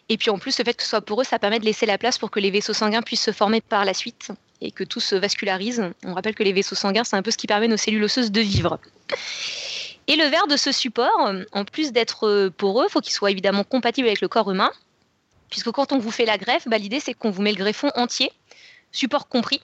Et 0.08 0.18
puis 0.18 0.30
en 0.30 0.38
plus, 0.38 0.58
le 0.58 0.64
fait 0.64 0.74
que 0.74 0.82
ce 0.82 0.90
soit 0.90 1.00
poreux, 1.00 1.24
ça 1.24 1.38
permet 1.38 1.58
de 1.58 1.64
laisser 1.64 1.86
la 1.86 1.98
place 1.98 2.18
pour 2.18 2.30
que 2.30 2.38
les 2.38 2.50
vaisseaux 2.50 2.74
sanguins 2.74 3.02
puissent 3.02 3.22
se 3.22 3.32
former 3.32 3.60
par 3.60 3.84
la 3.84 3.94
suite 3.94 4.30
et 4.64 4.70
que 4.70 4.82
tout 4.82 5.00
se 5.00 5.14
vascularise. 5.14 5.84
On 6.04 6.14
rappelle 6.14 6.34
que 6.34 6.42
les 6.42 6.52
vaisseaux 6.52 6.74
sanguins, 6.74 7.04
c'est 7.04 7.16
un 7.16 7.22
peu 7.22 7.30
ce 7.30 7.36
qui 7.36 7.46
permet 7.46 7.72
aux 7.72 7.76
cellules 7.76 8.02
osseuses 8.02 8.32
de 8.32 8.40
vivre. 8.40 8.78
Et 10.06 10.16
le 10.16 10.24
verre 10.24 10.46
de 10.46 10.56
ce 10.56 10.72
support, 10.72 11.32
en 11.52 11.64
plus 11.64 11.92
d'être 11.92 12.48
poreux, 12.56 12.86
il 12.88 12.90
faut 12.90 13.00
qu'il 13.00 13.12
soit 13.12 13.30
évidemment 13.30 13.64
compatible 13.64 14.08
avec 14.08 14.20
le 14.20 14.28
corps 14.28 14.50
humain, 14.50 14.70
puisque 15.50 15.70
quand 15.70 15.92
on 15.92 15.98
vous 15.98 16.10
fait 16.10 16.26
la 16.26 16.38
greffe, 16.38 16.66
bah, 16.66 16.78
l'idée 16.78 17.00
c'est 17.00 17.14
qu'on 17.14 17.30
vous 17.30 17.42
met 17.42 17.52
le 17.52 17.58
greffon 17.58 17.90
entier, 17.94 18.32
support 18.90 19.28
compris, 19.28 19.60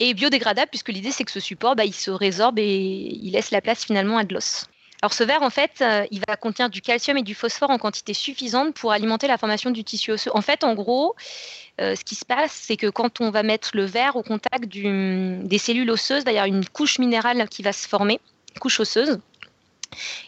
et 0.00 0.14
biodégradable, 0.14 0.68
puisque 0.70 0.88
l'idée 0.88 1.12
c'est 1.12 1.24
que 1.24 1.30
ce 1.30 1.40
support, 1.40 1.76
bah, 1.76 1.84
il 1.84 1.94
se 1.94 2.10
résorbe 2.10 2.58
et 2.58 2.66
il 2.66 3.32
laisse 3.32 3.50
la 3.50 3.60
place 3.60 3.84
finalement 3.84 4.18
à 4.18 4.24
de 4.24 4.34
l'os. 4.34 4.66
Alors 5.02 5.12
ce 5.12 5.24
verre, 5.24 5.42
en 5.42 5.50
fait, 5.50 5.80
euh, 5.80 6.06
il 6.12 6.22
va 6.28 6.36
contenir 6.36 6.70
du 6.70 6.80
calcium 6.80 7.18
et 7.18 7.24
du 7.24 7.34
phosphore 7.34 7.70
en 7.70 7.78
quantité 7.78 8.14
suffisante 8.14 8.74
pour 8.74 8.92
alimenter 8.92 9.26
la 9.26 9.36
formation 9.36 9.72
du 9.72 9.82
tissu 9.82 10.12
osseux. 10.12 10.30
En 10.32 10.42
fait, 10.42 10.62
en 10.62 10.74
gros, 10.74 11.16
euh, 11.80 11.96
ce 11.96 12.04
qui 12.04 12.14
se 12.14 12.24
passe, 12.24 12.52
c'est 12.52 12.76
que 12.76 12.86
quand 12.88 13.20
on 13.20 13.32
va 13.32 13.42
mettre 13.42 13.70
le 13.74 13.84
verre 13.84 14.14
au 14.14 14.22
contact 14.22 14.68
des 14.68 15.58
cellules 15.58 15.90
osseuses, 15.90 16.22
d'ailleurs 16.22 16.44
une 16.44 16.64
couche 16.64 17.00
minérale 17.00 17.48
qui 17.48 17.64
va 17.64 17.72
se 17.72 17.88
former, 17.88 18.20
couche 18.60 18.78
osseuse, 18.78 19.18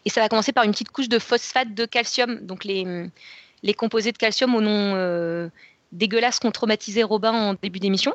et 0.05 0.11
ça 0.11 0.21
va 0.21 0.29
commencer 0.29 0.53
par 0.53 0.65
une 0.65 0.73
petite 0.73 0.91
couche 0.91 1.09
de 1.09 1.21
phosphate 1.21 1.73
de 1.73 1.87
calcium, 1.87 2.41
donc 2.41 2.65
les, 2.65 3.75
composés 3.77 4.11
de 4.11 4.19
calcium 4.19 4.57
au 4.57 4.61
nom 4.61 4.95
euh, 4.97 5.49
dégueulasse 5.93 6.41
qu'ont 6.41 6.51
traumatisé 6.51 7.05
Robin 7.05 7.33
en 7.33 7.55
début 7.55 7.79
d'émission 7.79 8.13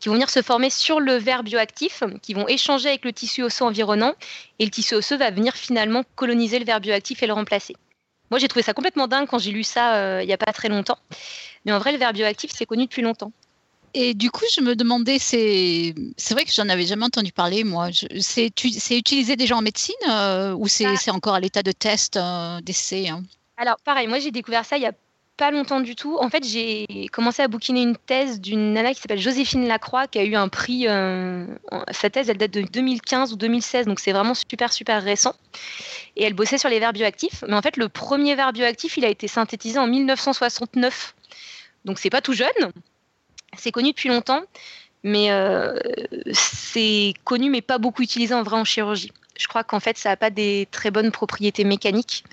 qui 0.00 0.08
vont 0.08 0.14
venir 0.14 0.30
se 0.30 0.42
former 0.42 0.70
sur 0.70 1.00
le 1.00 1.14
verre 1.14 1.42
bioactif, 1.42 2.02
qui 2.22 2.34
vont 2.34 2.48
échanger 2.48 2.88
avec 2.88 3.04
le 3.04 3.12
tissu 3.12 3.42
osseux 3.42 3.64
environnant, 3.64 4.14
et 4.58 4.64
le 4.64 4.70
tissu 4.70 4.94
osseux 4.94 5.16
va 5.16 5.30
venir 5.30 5.54
finalement 5.54 6.02
coloniser 6.16 6.58
le 6.58 6.64
verre 6.64 6.80
bioactif 6.80 7.22
et 7.22 7.26
le 7.26 7.32
remplacer. 7.32 7.74
Moi, 8.30 8.38
j'ai 8.38 8.48
trouvé 8.48 8.62
ça 8.62 8.72
complètement 8.72 9.08
dingue 9.08 9.26
quand 9.28 9.38
j'ai 9.38 9.50
lu 9.50 9.62
ça 9.62 9.96
euh, 9.96 10.22
il 10.22 10.26
n'y 10.26 10.32
a 10.32 10.38
pas 10.38 10.52
très 10.52 10.68
longtemps. 10.68 10.98
Mais 11.64 11.72
en 11.72 11.78
vrai, 11.78 11.92
le 11.92 11.98
verre 11.98 12.12
bioactif, 12.12 12.50
c'est 12.54 12.64
connu 12.64 12.84
depuis 12.84 13.02
longtemps. 13.02 13.32
Et 13.94 14.14
du 14.14 14.30
coup, 14.30 14.44
je 14.54 14.62
me 14.62 14.74
demandais, 14.74 15.18
c'est 15.18 15.94
vrai 16.30 16.44
que 16.44 16.52
j'en 16.52 16.68
avais 16.70 16.86
jamais 16.86 17.04
entendu 17.04 17.30
parler, 17.30 17.62
moi. 17.62 17.88
C'est 18.20 18.46
utilisé 18.64 19.36
déjà 19.36 19.56
en 19.56 19.60
médecine 19.60 19.94
euh, 20.08 20.54
ou 20.54 20.64
ah. 20.64 20.96
c'est 20.96 21.10
encore 21.10 21.34
à 21.34 21.40
l'état 21.40 21.62
de 21.62 21.72
test, 21.72 22.16
euh, 22.16 22.60
d'essai 22.62 23.08
hein? 23.08 23.22
Alors, 23.58 23.76
pareil, 23.84 24.08
moi 24.08 24.18
j'ai 24.18 24.30
découvert 24.30 24.64
ça 24.64 24.76
il 24.78 24.82
y 24.82 24.86
a 24.86 24.92
pas 25.36 25.50
longtemps 25.50 25.80
du 25.80 25.94
tout. 25.94 26.18
En 26.18 26.28
fait, 26.28 26.44
j'ai 26.44 27.08
commencé 27.12 27.42
à 27.42 27.48
bouquiner 27.48 27.82
une 27.82 27.96
thèse 27.96 28.40
d'une 28.40 28.72
nana 28.72 28.94
qui 28.94 29.00
s'appelle 29.00 29.20
Joséphine 29.20 29.66
Lacroix, 29.66 30.06
qui 30.06 30.18
a 30.18 30.24
eu 30.24 30.34
un 30.34 30.48
prix. 30.48 30.86
Euh, 30.88 31.46
sa 31.90 32.10
thèse, 32.10 32.28
elle 32.28 32.36
date 32.36 32.52
de 32.52 32.62
2015 32.62 33.32
ou 33.32 33.36
2016, 33.36 33.86
donc 33.86 34.00
c'est 34.00 34.12
vraiment 34.12 34.34
super, 34.34 34.72
super 34.72 35.02
récent. 35.02 35.34
Et 36.16 36.24
elle 36.24 36.34
bossait 36.34 36.58
sur 36.58 36.68
les 36.68 36.78
vers 36.78 36.92
bioactifs. 36.92 37.44
Mais 37.48 37.54
en 37.54 37.62
fait, 37.62 37.76
le 37.76 37.88
premier 37.88 38.34
verre 38.34 38.52
bioactif, 38.52 38.96
il 38.96 39.04
a 39.04 39.08
été 39.08 39.28
synthétisé 39.28 39.78
en 39.78 39.86
1969. 39.86 41.14
Donc 41.84 41.98
c'est 41.98 42.10
pas 42.10 42.20
tout 42.20 42.34
jeune. 42.34 42.72
C'est 43.56 43.72
connu 43.72 43.90
depuis 43.90 44.08
longtemps, 44.08 44.42
mais 45.02 45.30
euh, 45.30 45.78
c'est 46.32 47.14
connu, 47.24 47.50
mais 47.50 47.60
pas 47.60 47.78
beaucoup 47.78 48.02
utilisé 48.02 48.34
en 48.34 48.42
vrai 48.42 48.56
en 48.56 48.64
chirurgie. 48.64 49.12
Je 49.38 49.46
crois 49.48 49.64
qu'en 49.64 49.80
fait, 49.80 49.98
ça 49.98 50.10
n'a 50.10 50.16
pas 50.16 50.30
des 50.30 50.68
très 50.70 50.90
bonnes 50.90 51.10
propriétés 51.10 51.64
mécaniques. 51.64 52.24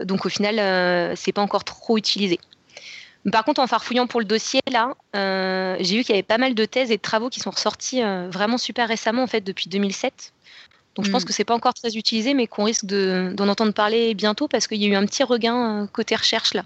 Donc 0.00 0.26
au 0.26 0.28
final, 0.28 0.58
euh, 0.58 1.14
c'est 1.16 1.32
pas 1.32 1.42
encore 1.42 1.64
trop 1.64 1.96
utilisé. 1.96 2.38
Par 3.30 3.44
contre, 3.44 3.60
en 3.60 3.66
farfouillant 3.66 4.06
pour 4.06 4.20
le 4.20 4.26
dossier, 4.26 4.60
là, 4.70 4.94
euh, 5.16 5.76
j'ai 5.80 5.96
vu 5.96 6.04
qu'il 6.04 6.14
y 6.14 6.18
avait 6.18 6.22
pas 6.22 6.36
mal 6.36 6.54
de 6.54 6.64
thèses 6.66 6.90
et 6.90 6.96
de 6.96 7.02
travaux 7.02 7.30
qui 7.30 7.40
sont 7.40 7.50
ressortis 7.50 8.02
euh, 8.02 8.28
vraiment 8.30 8.58
super 8.58 8.86
récemment, 8.86 9.22
en 9.22 9.26
fait, 9.26 9.40
depuis 9.40 9.68
2007. 9.68 10.32
Donc 10.94 11.06
je 11.06 11.10
pense 11.10 11.22
hmm. 11.22 11.26
que 11.26 11.32
c'est 11.32 11.44
pas 11.44 11.54
encore 11.54 11.74
très 11.74 11.96
utilisé, 11.96 12.34
mais 12.34 12.46
qu'on 12.46 12.64
risque 12.64 12.84
d'en 12.84 13.48
entendre 13.48 13.72
parler 13.72 14.14
bientôt 14.14 14.46
parce 14.46 14.66
qu'il 14.66 14.80
y 14.80 14.84
a 14.84 14.88
eu 14.88 14.94
un 14.94 15.06
petit 15.06 15.24
regain 15.24 15.88
côté 15.92 16.14
recherche 16.14 16.54
là. 16.54 16.64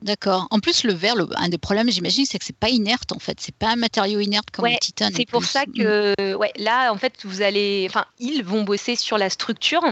D'accord. 0.00 0.48
En 0.50 0.58
plus, 0.58 0.82
le 0.82 0.92
verre, 0.92 1.14
un 1.36 1.48
des 1.48 1.58
problèmes, 1.58 1.88
j'imagine, 1.88 2.26
c'est 2.26 2.40
que 2.40 2.44
c'est 2.44 2.56
pas 2.56 2.70
inerte 2.70 3.12
en 3.12 3.20
fait. 3.20 3.38
C'est 3.38 3.54
pas 3.54 3.68
un 3.68 3.76
matériau 3.76 4.18
inerte 4.18 4.50
comme 4.50 4.66
le 4.66 4.76
titane. 4.80 5.12
C'est 5.14 5.26
pour 5.28 5.44
ça 5.44 5.64
que, 5.64 6.34
ouais, 6.34 6.52
là, 6.56 6.92
en 6.92 6.96
fait, 6.96 7.14
vous 7.22 7.40
allez, 7.40 7.86
enfin, 7.88 8.04
ils 8.18 8.42
vont 8.42 8.64
bosser 8.64 8.96
sur 8.96 9.16
la 9.16 9.30
structure 9.30 9.84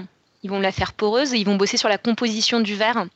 ils 0.42 0.50
vont 0.50 0.60
la 0.60 0.72
faire 0.72 0.92
poreuse 0.92 1.34
et 1.34 1.38
ils 1.38 1.44
vont 1.44 1.56
bosser 1.56 1.76
sur 1.76 1.88
la 1.88 1.98
composition 1.98 2.60
du 2.60 2.74
verre 2.74 3.06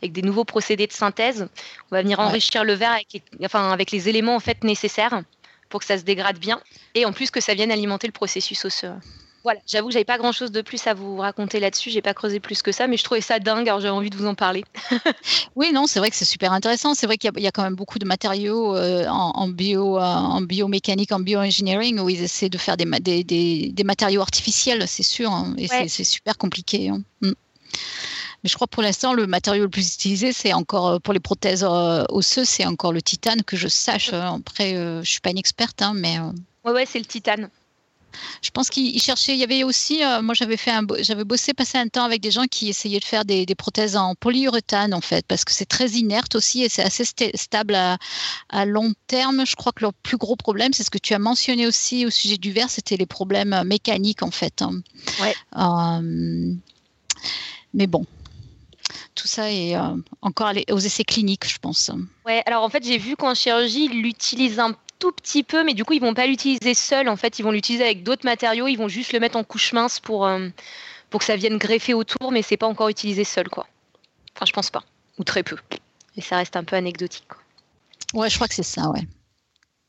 avec 0.00 0.12
des 0.12 0.22
nouveaux 0.22 0.44
procédés 0.44 0.86
de 0.86 0.92
synthèse. 0.92 1.48
On 1.90 1.94
va 1.94 2.02
venir 2.02 2.18
enrichir 2.20 2.64
le 2.64 2.72
verre 2.72 2.92
avec, 2.92 3.22
enfin, 3.44 3.70
avec 3.70 3.90
les 3.90 4.08
éléments 4.08 4.34
en 4.34 4.40
fait 4.40 4.64
nécessaires 4.64 5.22
pour 5.68 5.80
que 5.80 5.86
ça 5.86 5.96
se 5.96 6.02
dégrade 6.02 6.38
bien 6.38 6.60
et 6.94 7.04
en 7.04 7.12
plus 7.12 7.30
que 7.30 7.40
ça 7.40 7.54
vienne 7.54 7.70
alimenter 7.70 8.06
le 8.06 8.12
processus 8.12 8.64
osseux. 8.64 8.92
Voilà, 9.44 9.58
j'avoue 9.66 9.88
que 9.88 9.92
j'avais 9.92 10.04
pas 10.04 10.18
grand 10.18 10.30
chose 10.30 10.52
de 10.52 10.62
plus 10.62 10.86
à 10.86 10.94
vous 10.94 11.16
raconter 11.16 11.58
là-dessus, 11.58 11.90
j'ai 11.90 12.00
pas 12.00 12.14
creusé 12.14 12.38
plus 12.38 12.62
que 12.62 12.70
ça, 12.70 12.86
mais 12.86 12.96
je 12.96 13.02
trouvais 13.02 13.20
ça 13.20 13.40
dingue, 13.40 13.68
alors 13.68 13.80
j'avais 13.80 13.90
envie 13.90 14.10
de 14.10 14.16
vous 14.16 14.26
en 14.26 14.36
parler. 14.36 14.64
oui, 15.56 15.72
non, 15.72 15.88
c'est 15.88 15.98
vrai 15.98 16.10
que 16.10 16.16
c'est 16.16 16.24
super 16.24 16.52
intéressant. 16.52 16.94
C'est 16.94 17.06
vrai 17.06 17.16
qu'il 17.18 17.30
y, 17.36 17.46
a 17.46 17.50
quand 17.50 17.64
même 17.64 17.74
beaucoup 17.74 17.98
de 17.98 18.04
matériaux 18.04 18.76
euh, 18.76 19.04
en, 19.08 19.48
bio, 19.48 19.98
euh, 19.98 20.00
en 20.00 20.42
biomécanique, 20.42 21.10
en 21.10 21.18
bioengineering, 21.18 21.98
où 21.98 22.08
ils 22.08 22.22
essaient 22.22 22.50
de 22.50 22.58
faire 22.58 22.76
des, 22.76 23.24
des, 23.24 23.84
matériaux 23.84 24.20
artificiels, 24.20 24.86
c'est 24.86 25.02
sûr, 25.02 25.32
hein, 25.32 25.54
et 25.58 25.66
c'est 25.88 26.04
super 26.04 26.38
compliqué. 26.38 26.90
Hein. 26.90 27.02
Mm. 27.20 27.32
Mais 28.44 28.48
je 28.48 28.54
crois 28.54 28.68
pour 28.68 28.82
l'instant, 28.82 29.12
le 29.12 29.26
matériau 29.26 29.64
le 29.64 29.70
plus 29.70 29.94
utilisé, 29.94 30.32
c'est 30.32 30.52
encore 30.52 30.88
euh, 30.88 30.98
pour 31.00 31.14
les 31.14 31.20
prothèses 31.20 31.64
osseuses, 31.64 32.48
c'est 32.48 32.66
encore 32.66 32.92
le 32.92 33.02
titane, 33.02 33.42
que 33.42 33.56
je 33.56 33.66
sache. 33.66 34.12
Après, 34.12 34.74
je 34.74 35.10
suis 35.10 35.20
pas 35.20 35.30
une 35.30 35.38
experte, 35.38 35.82
hein, 35.82 35.94
mais. 35.96 36.18
Ouais, 36.64 36.72
ouais, 36.72 36.86
c'est 36.86 37.00
le 37.00 37.06
titane. 37.06 37.50
Je 38.42 38.50
pense 38.50 38.68
qu'il 38.70 39.00
cherchait. 39.00 39.34
Il 39.34 39.38
y 39.38 39.44
avait 39.44 39.64
aussi, 39.64 40.04
euh, 40.04 40.22
moi 40.22 40.34
j'avais 40.34 40.56
fait, 40.56 40.72
j'avais 41.00 41.24
bossé, 41.24 41.54
passé 41.54 41.78
un 41.78 41.88
temps 41.88 42.04
avec 42.04 42.20
des 42.20 42.30
gens 42.30 42.44
qui 42.44 42.68
essayaient 42.68 43.00
de 43.00 43.04
faire 43.04 43.24
des, 43.24 43.46
prothèses 43.56 43.96
en 43.96 44.14
polyuréthane 44.14 44.94
en 44.94 45.00
fait, 45.00 45.26
parce 45.26 45.44
que 45.44 45.52
c'est 45.52 45.66
très 45.66 45.90
inerte 45.90 46.34
aussi 46.34 46.62
et 46.62 46.68
c'est 46.68 46.82
assez 46.82 47.04
stable 47.04 47.74
à, 47.74 48.64
long 48.64 48.92
terme. 49.06 49.44
Je 49.46 49.56
crois 49.56 49.72
que 49.72 49.82
leur 49.82 49.92
plus 49.94 50.16
gros 50.16 50.36
problème, 50.36 50.72
c'est 50.72 50.84
ce 50.84 50.90
que 50.90 50.98
tu 50.98 51.14
as 51.14 51.18
mentionné 51.18 51.66
aussi 51.66 52.06
au 52.06 52.10
sujet 52.10 52.38
du 52.38 52.52
verre, 52.52 52.70
c'était 52.70 52.96
les 52.96 53.06
problèmes 53.06 53.52
euh, 53.52 53.64
mécaniques 53.64 54.22
en 54.22 54.30
fait. 54.30 54.62
Hein. 54.62 54.80
Ouais. 55.20 55.34
Euh, 55.56 56.54
mais 57.74 57.86
bon, 57.86 58.04
tout 59.14 59.28
ça 59.28 59.50
est 59.50 59.74
encore 60.20 60.52
aux 60.70 60.78
essais 60.78 61.04
cliniques, 61.04 61.48
je 61.48 61.58
pense. 61.58 61.90
Ouais, 62.26 62.42
alors 62.46 62.62
en 62.64 62.68
fait, 62.68 62.84
j'ai 62.84 62.98
vu 62.98 63.16
qu'en 63.16 63.34
chirurgie, 63.34 63.88
ils 63.90 64.02
l'utilisent 64.02 64.58
un 64.58 64.74
tout 65.02 65.10
petit 65.10 65.42
peu, 65.42 65.64
mais 65.64 65.74
du 65.74 65.84
coup, 65.84 65.94
ils 65.94 66.00
vont 66.00 66.14
pas 66.14 66.28
l'utiliser 66.28 66.74
seul. 66.74 67.08
En 67.08 67.16
fait, 67.16 67.40
ils 67.40 67.42
vont 67.42 67.50
l'utiliser 67.50 67.82
avec 67.82 68.04
d'autres 68.04 68.24
matériaux. 68.24 68.68
Ils 68.68 68.76
vont 68.76 68.86
juste 68.86 69.12
le 69.12 69.18
mettre 69.18 69.36
en 69.36 69.42
couche 69.42 69.72
mince 69.72 69.98
pour, 69.98 70.24
euh, 70.24 70.48
pour 71.10 71.18
que 71.18 71.26
ça 71.26 71.34
vienne 71.34 71.58
greffer 71.58 71.92
autour, 71.92 72.30
mais 72.30 72.42
c'est 72.42 72.56
pas 72.56 72.68
encore 72.68 72.88
utilisé 72.88 73.24
seul, 73.24 73.48
quoi. 73.48 73.66
Enfin, 74.36 74.46
je 74.46 74.52
pense 74.52 74.70
pas, 74.70 74.84
ou 75.18 75.24
très 75.24 75.42
peu. 75.42 75.56
Et 76.16 76.20
ça 76.20 76.36
reste 76.36 76.54
un 76.54 76.62
peu 76.62 76.76
anecdotique. 76.76 77.26
Quoi. 77.28 78.20
Ouais, 78.20 78.30
je 78.30 78.36
crois 78.36 78.46
que 78.46 78.54
c'est 78.54 78.62
ça, 78.62 78.90
ouais. 78.90 79.00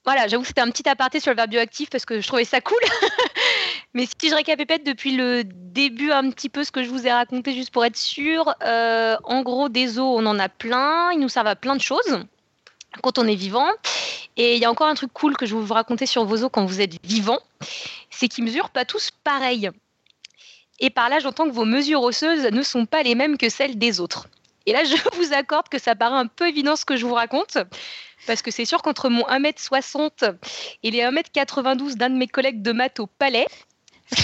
Voilà, 0.04 0.28
j'avoue 0.28 0.41
que 0.41 0.47
c'était 0.47 0.62
un 0.62 0.71
petit 0.71 0.89
aparté 0.89 1.19
sur 1.19 1.30
le 1.30 1.36
verbe 1.36 1.52
bioactif 1.52 1.91
parce 1.91 2.06
que 2.06 2.19
je 2.19 2.28
trouvais 2.28 2.43
ça 2.43 2.60
cool. 2.60 2.82
Mais 3.93 4.08
si 4.19 4.30
je 4.30 4.36
récapépète 4.36 4.84
depuis 4.84 5.15
le 5.15 5.43
début 5.45 6.12
un 6.12 6.32
petit 6.32 6.49
peu 6.49 6.63
ce 6.63 6.71
que 6.71 6.84
je 6.84 6.89
vous 6.89 7.06
ai 7.06 7.12
raconté 7.12 7.54
juste 7.54 7.69
pour 7.69 7.86
être 7.86 7.95
sûr, 7.97 8.52
euh, 8.65 9.15
en 9.26 9.43
gros 9.43 9.69
des 9.69 9.99
os 9.99 10.19
on 10.19 10.26
en 10.26 10.39
a 10.39 10.49
plein, 10.49 11.12
ils 11.12 11.19
nous 11.19 11.30
servent 11.30 11.47
à 11.47 11.56
plein 11.56 11.76
de 11.76 11.82
choses 11.82 12.26
quand 13.01 13.17
on 13.17 13.27
est 13.27 13.36
vivant. 13.36 13.67
Et 14.36 14.56
il 14.56 14.62
y 14.62 14.65
a 14.65 14.71
encore 14.71 14.88
un 14.88 14.95
truc 14.95 15.12
cool 15.13 15.38
que 15.38 15.45
je 15.45 15.56
vais 15.56 15.62
vous 15.62 15.73
raconter 15.73 16.06
sur 16.06 16.25
vos 16.25 16.43
os 16.43 16.49
quand 16.51 16.65
vous 16.65 16.82
êtes 16.82 16.95
vivant, 17.06 17.39
c'est 18.10 18.27
qu'ils 18.27 18.43
mesurent 18.43 18.71
pas 18.71 18.86
tous 18.86 19.12
pareil. 19.23 19.69
Et 20.79 20.89
par 20.89 21.10
là, 21.10 21.19
j'entends 21.19 21.47
que 21.47 21.53
vos 21.53 21.65
mesures 21.65 22.01
osseuses 22.01 22.45
ne 22.51 22.63
sont 22.63 22.86
pas 22.86 23.03
les 23.03 23.15
mêmes 23.15 23.38
que 23.38 23.49
celles 23.49 23.77
des 23.77 23.99
autres. 23.99 24.27
Et 24.65 24.73
là, 24.73 24.84
je 24.84 24.95
vous 25.17 25.34
accorde 25.34 25.69
que 25.69 25.79
ça 25.79 25.95
paraît 25.95 26.17
un 26.17 26.27
peu 26.27 26.47
évident 26.47 26.75
ce 26.75 26.86
que 26.86 26.95
je 26.95 27.06
vous 27.06 27.13
raconte, 27.13 27.58
parce 28.25 28.41
que 28.41 28.51
c'est 28.51 28.65
sûr 28.65 28.82
qu'entre 28.82 29.10
mon 29.10 29.23
1m60 29.23 30.36
et 30.84 30.91
les 30.91 31.01
1m92 31.01 31.95
d'un 31.95 32.10
de 32.10 32.15
mes 32.15 32.27
collègues 32.27 32.62
de 32.62 32.71
maths 32.71 32.99
au 32.99 33.08
palais, 33.08 33.47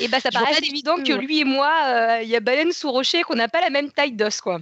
et 0.00 0.08
bah 0.08 0.20
ça 0.20 0.30
paraît 0.30 0.58
évident 0.58 0.96
que 0.96 1.12
lui 1.12 1.40
et 1.40 1.44
moi, 1.44 1.72
euh, 1.86 2.22
il 2.22 2.28
y 2.28 2.36
a 2.36 2.40
baleine 2.40 2.72
sous 2.72 2.90
rocher, 2.90 3.22
qu'on 3.22 3.36
n'a 3.36 3.48
pas 3.48 3.60
la 3.60 3.70
même 3.70 3.90
taille 3.90 4.12
d'os, 4.12 4.40
quoi. 4.40 4.60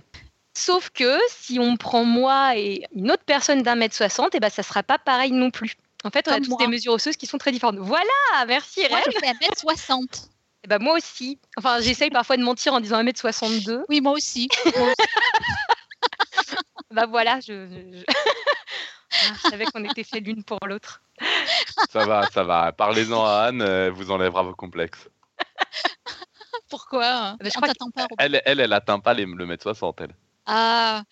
Sauf 0.54 0.90
que 0.90 1.18
si 1.28 1.58
on 1.58 1.76
prend 1.76 2.04
moi 2.04 2.56
et 2.56 2.84
une 2.94 3.10
autre 3.10 3.24
personne 3.24 3.62
d'un 3.62 3.74
mètre 3.74 3.94
soixante, 3.94 4.34
et 4.34 4.40
bah 4.40 4.50
ça 4.50 4.62
sera 4.62 4.82
pas 4.82 4.98
pareil 4.98 5.32
non 5.32 5.50
plus. 5.50 5.76
En 6.04 6.10
fait, 6.10 6.28
on 6.28 6.32
a 6.32 6.40
toutes 6.40 6.58
des 6.58 6.66
mesures 6.66 6.94
osseuses 6.94 7.16
qui 7.16 7.26
sont 7.26 7.38
très 7.38 7.52
différentes. 7.52 7.78
Voilà, 7.78 8.04
merci 8.46 8.80
Moi, 8.90 9.00
je 9.06 9.12
fais 9.12 9.32
1m60. 9.32 10.26
Et 10.64 10.68
bah 10.68 10.78
moi 10.78 10.96
aussi. 10.96 11.38
Enfin, 11.56 11.80
j'essaye 11.80 12.10
parfois 12.10 12.36
de 12.36 12.42
mentir 12.42 12.74
en 12.74 12.80
disant 12.80 13.02
1m62. 13.02 13.84
Oui, 13.88 14.00
moi 14.00 14.12
aussi. 14.12 14.48
bah 16.90 17.06
voilà, 17.06 17.40
je, 17.40 17.66
je... 17.66 18.04
Ah, 18.08 19.32
je 19.44 19.50
savais 19.50 19.64
qu'on 19.66 19.84
était 19.84 20.04
fait 20.04 20.20
l'une 20.20 20.44
pour 20.44 20.58
l'autre. 20.66 21.02
Ça 21.90 22.04
va, 22.04 22.26
ça 22.32 22.42
va. 22.42 22.72
Parlez-en 22.72 23.24
à 23.24 23.46
Anne, 23.48 23.62
elle 23.62 23.92
vous 23.92 24.10
enlèvera 24.10 24.42
vos 24.42 24.54
complexes. 24.54 25.08
Pourquoi? 26.68 27.04
Ah 27.04 27.36
crois 27.54 27.68
pas. 27.94 28.06
Elle, 28.18 28.42
elle, 28.44 28.60
elle 28.60 28.72
atteint 28.72 28.98
pas 28.98 29.14
les, 29.14 29.26
le 29.26 29.46
mètre 29.46 29.62
60, 29.62 30.00
elle. 30.00 30.14
Ah, 30.46 31.02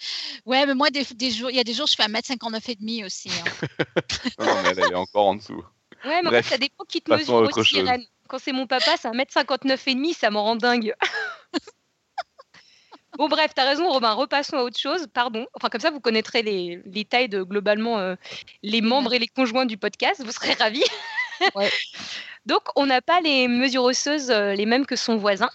ouais, 0.44 0.66
mais 0.66 0.74
moi, 0.74 0.90
des, 0.90 1.04
des 1.14 1.30
jours, 1.30 1.50
il 1.50 1.56
y 1.56 1.60
a 1.60 1.64
des 1.64 1.74
jours, 1.74 1.86
je 1.86 1.94
fais 1.94 2.04
1m59 2.04 2.70
et 2.70 2.74
demi 2.74 3.04
aussi. 3.04 3.30
hein. 3.30 3.66
Non, 4.38 4.62
mais 4.62 4.70
elle, 4.70 4.78
est 4.80 4.94
encore 4.94 5.26
en 5.26 5.34
dessous. 5.36 5.64
Ouais, 6.04 6.20
mais 6.22 6.28
en 6.28 6.30
Bref, 6.30 6.46
fait, 6.46 6.54
ça 6.54 6.58
dépend 6.58 6.84
qui 6.84 7.00
te 7.00 7.12
mesure 7.12 7.34
aussi. 7.56 7.82
Quand 8.28 8.38
c'est 8.38 8.52
mon 8.52 8.66
papa, 8.66 8.92
c'est 9.00 9.08
1m59 9.08 9.78
et 9.86 9.94
demi, 9.94 10.14
ça 10.14 10.30
me 10.30 10.38
rend 10.38 10.56
dingue. 10.56 10.94
bon, 13.18 13.28
bref, 13.28 13.52
t'as 13.54 13.64
raison, 13.64 13.88
Robin. 13.88 14.12
Repassons 14.12 14.56
à 14.56 14.62
autre 14.62 14.78
chose. 14.78 15.06
Pardon. 15.12 15.46
Enfin, 15.54 15.68
comme 15.68 15.80
ça, 15.80 15.90
vous 15.90 16.00
connaîtrez 16.00 16.42
les, 16.42 16.80
les 16.84 17.04
tailles 17.04 17.28
de 17.28 17.42
globalement 17.42 17.98
euh, 17.98 18.14
les 18.62 18.80
membres 18.80 19.12
et 19.14 19.18
les 19.18 19.28
conjoints 19.28 19.66
du 19.66 19.76
podcast. 19.76 20.22
Vous 20.24 20.32
serez 20.32 20.54
ravis. 20.54 20.84
Ouais. 21.54 21.70
Donc, 22.46 22.62
on 22.76 22.86
n'a 22.86 23.02
pas 23.02 23.20
les 23.20 23.48
mesures 23.48 23.84
osseuses 23.84 24.30
euh, 24.30 24.54
les 24.54 24.66
mêmes 24.66 24.86
que 24.86 24.96
son 24.96 25.16
voisin. 25.16 25.50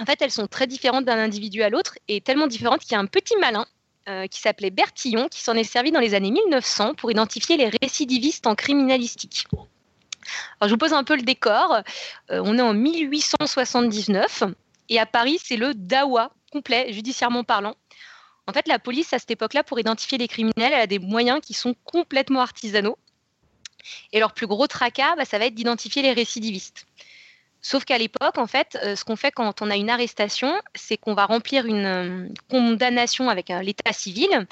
En 0.00 0.06
fait, 0.06 0.22
elles 0.22 0.30
sont 0.30 0.46
très 0.46 0.66
différentes 0.66 1.04
d'un 1.04 1.18
individu 1.18 1.62
à 1.62 1.68
l'autre 1.68 1.98
et 2.08 2.20
tellement 2.20 2.46
différentes 2.46 2.80
qu'il 2.80 2.92
y 2.92 2.94
a 2.94 2.98
un 2.98 3.06
petit 3.06 3.36
malin 3.36 3.66
euh, 4.08 4.26
qui 4.26 4.40
s'appelait 4.40 4.70
Bertillon 4.70 5.28
qui 5.28 5.42
s'en 5.42 5.54
est 5.54 5.64
servi 5.64 5.92
dans 5.92 6.00
les 6.00 6.14
années 6.14 6.30
1900 6.30 6.94
pour 6.94 7.10
identifier 7.10 7.58
les 7.58 7.70
récidivistes 7.82 8.46
en 8.46 8.54
criminalistique. 8.54 9.46
Alors, 10.58 10.68
je 10.68 10.74
vous 10.74 10.78
pose 10.78 10.94
un 10.94 11.04
peu 11.04 11.16
le 11.16 11.22
décor. 11.22 11.82
Euh, 12.30 12.42
on 12.44 12.58
est 12.58 12.62
en 12.62 12.72
1879 12.72 14.44
et 14.88 14.98
à 14.98 15.04
Paris, 15.04 15.38
c'est 15.42 15.56
le 15.56 15.74
dawa 15.74 16.32
complet, 16.50 16.92
judiciairement 16.92 17.44
parlant. 17.44 17.76
En 18.46 18.52
fait, 18.52 18.66
la 18.68 18.78
police, 18.78 19.12
à 19.12 19.18
cette 19.18 19.30
époque-là, 19.30 19.62
pour 19.62 19.78
identifier 19.78 20.18
les 20.18 20.28
criminels, 20.28 20.72
elle 20.72 20.80
a 20.80 20.86
des 20.86 20.98
moyens 20.98 21.40
qui 21.40 21.54
sont 21.54 21.74
complètement 21.84 22.40
artisanaux. 22.40 22.98
Et 24.12 24.18
leur 24.18 24.32
plus 24.32 24.46
gros 24.46 24.66
tracas, 24.66 25.14
bah, 25.16 25.24
ça 25.24 25.38
va 25.38 25.46
être 25.46 25.54
d'identifier 25.54 26.02
les 26.02 26.12
récidivistes. 26.12 26.86
Sauf 27.62 27.84
qu'à 27.84 27.98
l'époque, 27.98 28.38
en 28.38 28.46
fait, 28.46 28.78
euh, 28.82 28.96
ce 28.96 29.04
qu'on 29.04 29.16
fait 29.16 29.30
quand 29.30 29.60
on 29.60 29.70
a 29.70 29.76
une 29.76 29.90
arrestation, 29.90 30.52
c'est 30.74 30.96
qu'on 30.96 31.14
va 31.14 31.26
remplir 31.26 31.66
une 31.66 31.84
euh, 31.84 32.28
condamnation 32.48 33.28
avec 33.28 33.50
euh, 33.50 33.60
l'état 33.60 33.92
civil 33.92 34.46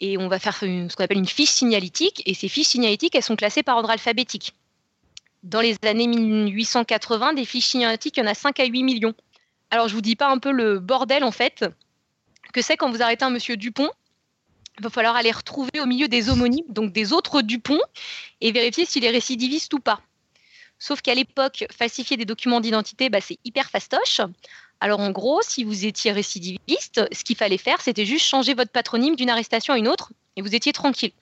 et 0.00 0.16
on 0.16 0.28
va 0.28 0.38
faire 0.38 0.56
ce 0.56 0.94
qu'on 0.94 1.04
appelle 1.04 1.18
une 1.18 1.26
fiche 1.26 1.50
signalétique. 1.50 2.22
Et 2.24 2.32
ces 2.32 2.48
fiches 2.48 2.68
signalétiques, 2.68 3.14
elles 3.14 3.22
sont 3.22 3.36
classées 3.36 3.62
par 3.62 3.76
ordre 3.76 3.90
alphabétique. 3.90 4.54
Dans 5.42 5.60
les 5.60 5.76
années 5.86 6.06
1880, 6.06 7.34
des 7.34 7.44
fiches 7.44 7.66
signalétiques, 7.66 8.16
il 8.16 8.20
y 8.20 8.22
en 8.22 8.26
a 8.26 8.34
5 8.34 8.58
à 8.60 8.64
8 8.64 8.82
millions. 8.82 9.14
Alors, 9.70 9.88
je 9.88 9.94
vous 9.94 10.00
dis 10.00 10.16
pas 10.16 10.28
un 10.28 10.38
peu 10.38 10.52
le 10.52 10.78
bordel, 10.78 11.22
en 11.22 11.30
fait, 11.30 11.66
que 12.54 12.62
c'est 12.62 12.76
quand 12.76 12.90
vous 12.90 13.02
arrêtez 13.02 13.24
un 13.24 13.30
monsieur 13.30 13.56
Dupont. 13.56 13.90
Il 14.78 14.84
va 14.84 14.90
falloir 14.90 15.16
aller 15.16 15.30
retrouver 15.30 15.80
au 15.80 15.86
milieu 15.86 16.08
des 16.08 16.30
homonymes, 16.30 16.64
donc 16.68 16.92
des 16.92 17.12
autres 17.12 17.42
Dupont, 17.42 17.80
et 18.40 18.52
vérifier 18.52 18.86
s'il 18.86 19.04
est 19.04 19.10
récidiviste 19.10 19.74
ou 19.74 19.80
pas. 19.80 20.00
Sauf 20.80 21.02
qu'à 21.02 21.14
l'époque, 21.14 21.66
falsifier 21.70 22.16
des 22.16 22.24
documents 22.24 22.60
d'identité, 22.60 23.10
bah, 23.10 23.20
c'est 23.20 23.38
hyper 23.44 23.70
fastoche. 23.70 24.20
Alors 24.80 25.00
en 25.00 25.10
gros, 25.10 25.40
si 25.42 25.62
vous 25.62 25.84
étiez 25.84 26.10
récidiviste, 26.10 27.02
ce 27.12 27.22
qu'il 27.22 27.36
fallait 27.36 27.58
faire, 27.58 27.82
c'était 27.82 28.06
juste 28.06 28.24
changer 28.24 28.54
votre 28.54 28.72
patronyme 28.72 29.14
d'une 29.14 29.28
arrestation 29.28 29.74
à 29.74 29.78
une 29.78 29.86
autre 29.86 30.12
et 30.36 30.42
vous 30.42 30.54
étiez 30.54 30.72
tranquille. 30.72 31.12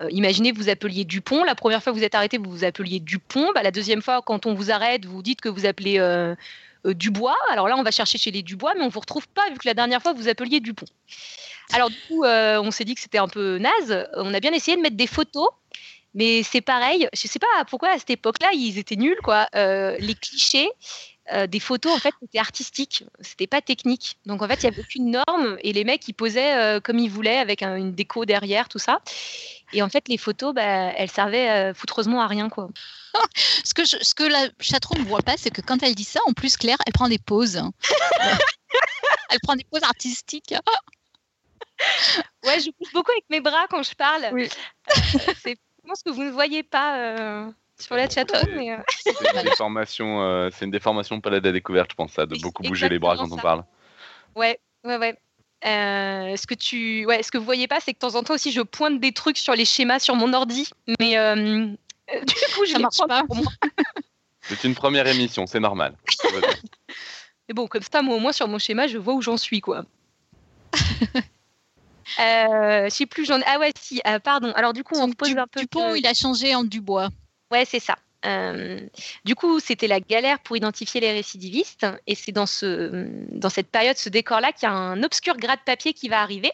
Euh, 0.00 0.08
imaginez 0.10 0.52
vous 0.52 0.68
appeliez 0.68 1.04
Dupont, 1.04 1.42
la 1.42 1.56
première 1.56 1.82
fois 1.82 1.92
que 1.92 1.98
vous 1.98 2.04
êtes 2.04 2.14
arrêté, 2.14 2.38
vous 2.38 2.50
vous 2.50 2.64
appeliez 2.64 3.00
Dupont, 3.00 3.50
bah, 3.52 3.64
la 3.64 3.72
deuxième 3.72 4.00
fois, 4.00 4.22
quand 4.22 4.46
on 4.46 4.54
vous 4.54 4.70
arrête, 4.70 5.04
vous 5.06 5.22
dites 5.22 5.40
que 5.40 5.48
vous 5.48 5.66
appelez 5.66 5.98
euh, 5.98 6.36
euh, 6.86 6.94
Dubois. 6.94 7.36
Alors 7.50 7.68
là, 7.68 7.76
on 7.76 7.82
va 7.82 7.90
chercher 7.90 8.16
chez 8.16 8.30
les 8.30 8.42
Dubois, 8.42 8.74
mais 8.74 8.82
on 8.82 8.86
ne 8.86 8.90
vous 8.92 9.00
retrouve 9.00 9.26
pas 9.26 9.48
vu 9.50 9.56
que 9.56 9.66
la 9.66 9.74
dernière 9.74 10.00
fois, 10.00 10.12
vous 10.12 10.28
appeliez 10.28 10.60
Dupont. 10.60 10.86
Alors 11.72 11.90
du 11.90 11.96
coup, 12.08 12.24
euh, 12.24 12.60
on 12.60 12.70
s'est 12.70 12.84
dit 12.84 12.94
que 12.94 13.00
c'était 13.00 13.18
un 13.18 13.28
peu 13.28 13.58
naze. 13.58 14.06
On 14.14 14.34
a 14.34 14.40
bien 14.40 14.52
essayé 14.52 14.76
de 14.76 14.82
mettre 14.82 14.96
des 14.96 15.06
photos 15.06 15.48
mais 16.14 16.42
c'est 16.42 16.60
pareil, 16.60 17.08
je 17.12 17.26
sais 17.28 17.38
pas 17.38 17.64
pourquoi 17.68 17.90
à 17.90 17.98
cette 17.98 18.10
époque-là, 18.10 18.50
ils 18.54 18.78
étaient 18.78 18.96
nuls, 18.96 19.18
quoi. 19.22 19.48
Euh, 19.54 19.96
les 19.98 20.14
clichés 20.14 20.68
euh, 21.32 21.46
des 21.46 21.58
photos, 21.60 21.92
en 21.94 21.98
fait, 21.98 22.12
c'était 22.20 22.38
artistique, 22.38 23.04
c'était 23.20 23.46
pas 23.46 23.62
technique. 23.62 24.18
Donc, 24.26 24.42
en 24.42 24.46
fait, 24.48 24.62
il 24.62 24.68
n'y 24.68 24.74
avait 24.74 24.82
aucune 24.82 25.10
norme 25.10 25.56
et 25.62 25.72
les 25.72 25.82
mecs, 25.84 26.06
ils 26.06 26.12
posaient 26.12 26.54
euh, 26.56 26.80
comme 26.80 26.98
ils 26.98 27.10
voulaient 27.10 27.38
avec 27.38 27.62
un- 27.62 27.76
une 27.76 27.92
déco 27.94 28.26
derrière, 28.26 28.68
tout 28.68 28.78
ça. 28.78 29.00
Et 29.72 29.80
en 29.82 29.88
fait, 29.88 30.06
les 30.08 30.18
photos, 30.18 30.54
bah, 30.54 30.62
elles 30.62 31.10
servaient 31.10 31.72
foutreusement 31.74 32.20
à 32.20 32.26
rien, 32.26 32.48
quoi. 32.50 32.68
Ce 33.64 33.72
que, 33.72 33.84
je- 33.86 33.96
ce 34.02 34.14
que 34.14 34.24
la 34.24 34.48
chatroom 34.60 34.98
ne 35.02 35.08
voit 35.08 35.22
pas, 35.22 35.36
c'est 35.38 35.50
que 35.50 35.62
quand 35.62 35.82
elle 35.82 35.94
dit 35.94 36.04
ça, 36.04 36.20
en 36.26 36.32
plus, 36.34 36.56
Claire, 36.58 36.76
elle 36.86 36.92
prend 36.92 37.08
des 37.08 37.18
pauses. 37.18 37.62
elle 39.30 39.40
prend 39.42 39.56
des 39.56 39.64
pauses 39.64 39.82
artistiques. 39.82 40.54
Ouais, 42.44 42.60
je 42.60 42.66
bouge 42.78 42.92
beaucoup 42.92 43.10
avec 43.12 43.24
mes 43.30 43.40
bras 43.40 43.66
quand 43.68 43.82
je 43.82 43.94
parle. 43.94 44.28
Oui. 44.32 44.48
Euh, 44.96 45.18
c'est 45.42 45.56
ce 45.94 46.02
que 46.04 46.10
vous 46.10 46.22
ne 46.24 46.30
voyez 46.30 46.62
pas 46.62 46.98
euh, 46.98 47.50
sur 47.78 47.96
la 47.96 48.08
chatroom. 48.08 48.48
Mais, 48.56 48.72
euh, 48.72 48.76
C'est 48.88 49.10
une 49.34 49.42
déformation, 49.50 50.22
euh, 50.22 50.48
c'est 50.52 50.64
une 50.64 50.70
déformation 50.70 51.20
palade 51.20 51.46
à 51.46 51.52
découverte, 51.52 51.90
je 51.90 51.96
pense, 51.96 52.12
ça, 52.12 52.26
de 52.26 52.36
beaucoup 52.40 52.62
bouger 52.62 52.88
les 52.88 52.98
bras 52.98 53.16
quand 53.16 53.30
on 53.30 53.36
parle. 53.36 53.64
Ouais, 54.34 54.58
ouais, 54.84 54.96
ouais. 54.96 55.18
Euh, 55.66 56.36
ce 56.36 56.46
que 56.46 56.54
tu, 56.54 57.06
ouais, 57.06 57.22
ce 57.22 57.30
que 57.30 57.38
vous 57.38 57.44
voyez 57.44 57.66
pas, 57.68 57.80
c'est 57.80 57.92
que 57.94 57.98
de 57.98 58.00
temps 58.10 58.16
en 58.18 58.22
temps 58.22 58.34
aussi, 58.34 58.52
je 58.52 58.60
pointe 58.60 59.00
des 59.00 59.12
trucs 59.12 59.38
sur 59.38 59.54
les 59.54 59.64
schémas 59.64 59.98
sur 59.98 60.14
mon 60.14 60.32
ordi, 60.34 60.68
mais 61.00 61.16
euh, 61.16 61.34
euh, 62.14 62.20
du 62.20 62.34
coup, 62.54 62.66
je 62.66 62.72
Ça 62.72 62.78
les 62.78 62.82
marche 62.82 62.98
pas. 63.08 63.22
pour 63.24 63.36
moi. 63.36 63.50
C'est 64.42 64.64
une 64.64 64.74
première 64.74 65.06
émission, 65.06 65.46
c'est 65.46 65.58
normal. 65.58 65.96
Mais 67.48 67.54
bon, 67.54 67.66
comme 67.66 67.80
ça, 67.82 68.02
moi, 68.02 68.16
au 68.16 68.18
moins 68.18 68.32
sur 68.32 68.46
mon 68.46 68.58
schéma, 68.58 68.86
je 68.86 68.98
vois 68.98 69.14
où 69.14 69.22
j'en 69.22 69.38
suis, 69.38 69.62
quoi. 69.62 69.84
euh, 72.20 72.84
je 72.84 72.90
sais 72.90 73.06
plus, 73.06 73.24
j'en. 73.26 73.40
Ah 73.46 73.58
ouais, 73.58 73.72
si. 73.80 74.00
euh, 74.06 74.18
pardon. 74.18 74.52
Alors 74.54 74.72
du 74.72 74.84
coup, 74.84 74.94
on 74.96 75.06
Donc, 75.08 75.16
pose 75.16 75.28
Du- 75.30 75.38
un 75.38 75.46
peu. 75.46 75.60
Dupont, 75.60 75.92
de- 75.92 75.96
il 75.98 76.06
a 76.06 76.14
changé 76.14 76.54
en 76.54 76.64
Dubois. 76.64 77.08
Ouais, 77.50 77.64
c'est 77.64 77.80
ça. 77.80 77.96
Euh, 78.26 78.80
du 79.26 79.34
coup, 79.34 79.60
c'était 79.60 79.86
la 79.86 80.00
galère 80.00 80.38
pour 80.40 80.56
identifier 80.56 81.00
les 81.00 81.12
récidivistes. 81.12 81.86
Et 82.06 82.14
c'est 82.14 82.32
dans, 82.32 82.46
ce, 82.46 83.06
dans 83.32 83.50
cette 83.50 83.68
période, 83.68 83.98
ce 83.98 84.08
décor-là, 84.08 84.52
qu'il 84.52 84.66
y 84.66 84.72
a 84.72 84.74
un 84.74 85.02
obscur 85.02 85.36
gras 85.36 85.56
de 85.56 85.62
papier 85.64 85.92
qui 85.92 86.08
va 86.08 86.22
arriver. 86.22 86.50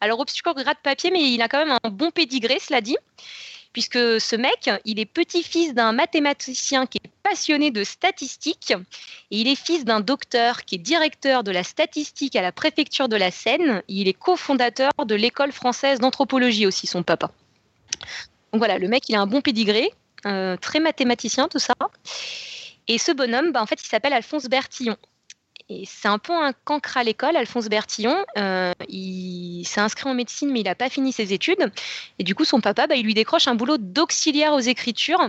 Alors, 0.00 0.18
obscur 0.18 0.52
gras 0.54 0.74
de 0.74 0.80
papier, 0.82 1.12
mais 1.12 1.32
il 1.32 1.40
a 1.40 1.48
quand 1.48 1.64
même 1.64 1.78
un 1.84 1.90
bon 1.90 2.10
pédigré, 2.10 2.58
cela 2.58 2.80
dit. 2.80 2.96
Puisque 3.72 4.20
ce 4.20 4.36
mec, 4.36 4.70
il 4.84 5.00
est 5.00 5.06
petit-fils 5.06 5.72
d'un 5.74 5.92
mathématicien 5.92 6.86
qui 6.86 6.98
est 6.98 7.10
passionné 7.22 7.70
de 7.70 7.84
statistiques. 7.84 8.72
Et 9.30 9.40
il 9.40 9.48
est 9.48 9.56
fils 9.56 9.84
d'un 9.84 10.00
docteur 10.00 10.64
qui 10.64 10.74
est 10.74 10.78
directeur 10.78 11.42
de 11.42 11.50
la 11.50 11.64
statistique 11.64 12.36
à 12.36 12.42
la 12.42 12.52
préfecture 12.52 13.08
de 13.08 13.16
la 13.16 13.30
Seine. 13.30 13.82
Il 13.88 14.08
est 14.08 14.12
cofondateur 14.12 14.92
de 15.06 15.14
l'école 15.14 15.52
française 15.52 16.00
d'anthropologie 16.00 16.66
aussi, 16.66 16.86
son 16.86 17.02
papa. 17.02 17.30
Donc 18.52 18.58
voilà, 18.58 18.78
le 18.78 18.88
mec, 18.88 19.08
il 19.08 19.14
a 19.14 19.20
un 19.20 19.26
bon 19.26 19.40
pédigré. 19.40 19.90
Euh, 20.26 20.56
très 20.56 20.78
mathématicien, 20.78 21.48
tout 21.48 21.58
ça. 21.58 21.74
Et 22.88 22.98
ce 22.98 23.12
bonhomme, 23.12 23.52
bah, 23.52 23.62
en 23.62 23.66
fait, 23.66 23.82
il 23.82 23.86
s'appelle 23.86 24.12
Alphonse 24.12 24.46
Bertillon. 24.46 24.96
C'est 25.86 26.08
un 26.08 26.18
peu 26.18 26.32
un 26.32 26.52
cancre 26.64 26.96
à 26.96 27.04
l'école, 27.04 27.36
Alphonse 27.36 27.68
Bertillon. 27.68 28.16
Euh, 28.36 28.72
il 28.88 29.64
s'est 29.64 29.80
inscrit 29.80 30.08
en 30.08 30.14
médecine, 30.14 30.50
mais 30.50 30.60
il 30.60 30.64
n'a 30.64 30.74
pas 30.74 30.88
fini 30.88 31.12
ses 31.12 31.32
études. 31.32 31.70
Et 32.18 32.24
du 32.24 32.34
coup, 32.34 32.44
son 32.44 32.60
papa, 32.60 32.86
bah, 32.86 32.96
il 32.96 33.04
lui 33.04 33.14
décroche 33.14 33.48
un 33.48 33.54
boulot 33.54 33.78
d'auxiliaire 33.78 34.52
aux 34.52 34.60
écritures. 34.60 35.28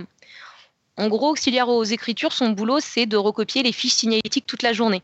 En 0.97 1.08
gros, 1.08 1.29
auxiliaire 1.32 1.69
aux 1.69 1.84
écritures, 1.84 2.34
son 2.34 2.49
boulot, 2.49 2.79
c'est 2.79 3.06
de 3.06 3.17
recopier 3.17 3.63
les 3.63 3.71
fiches 3.71 3.93
signalétiques 3.93 4.45
toute 4.45 4.62
la 4.62 4.73
journée. 4.73 5.01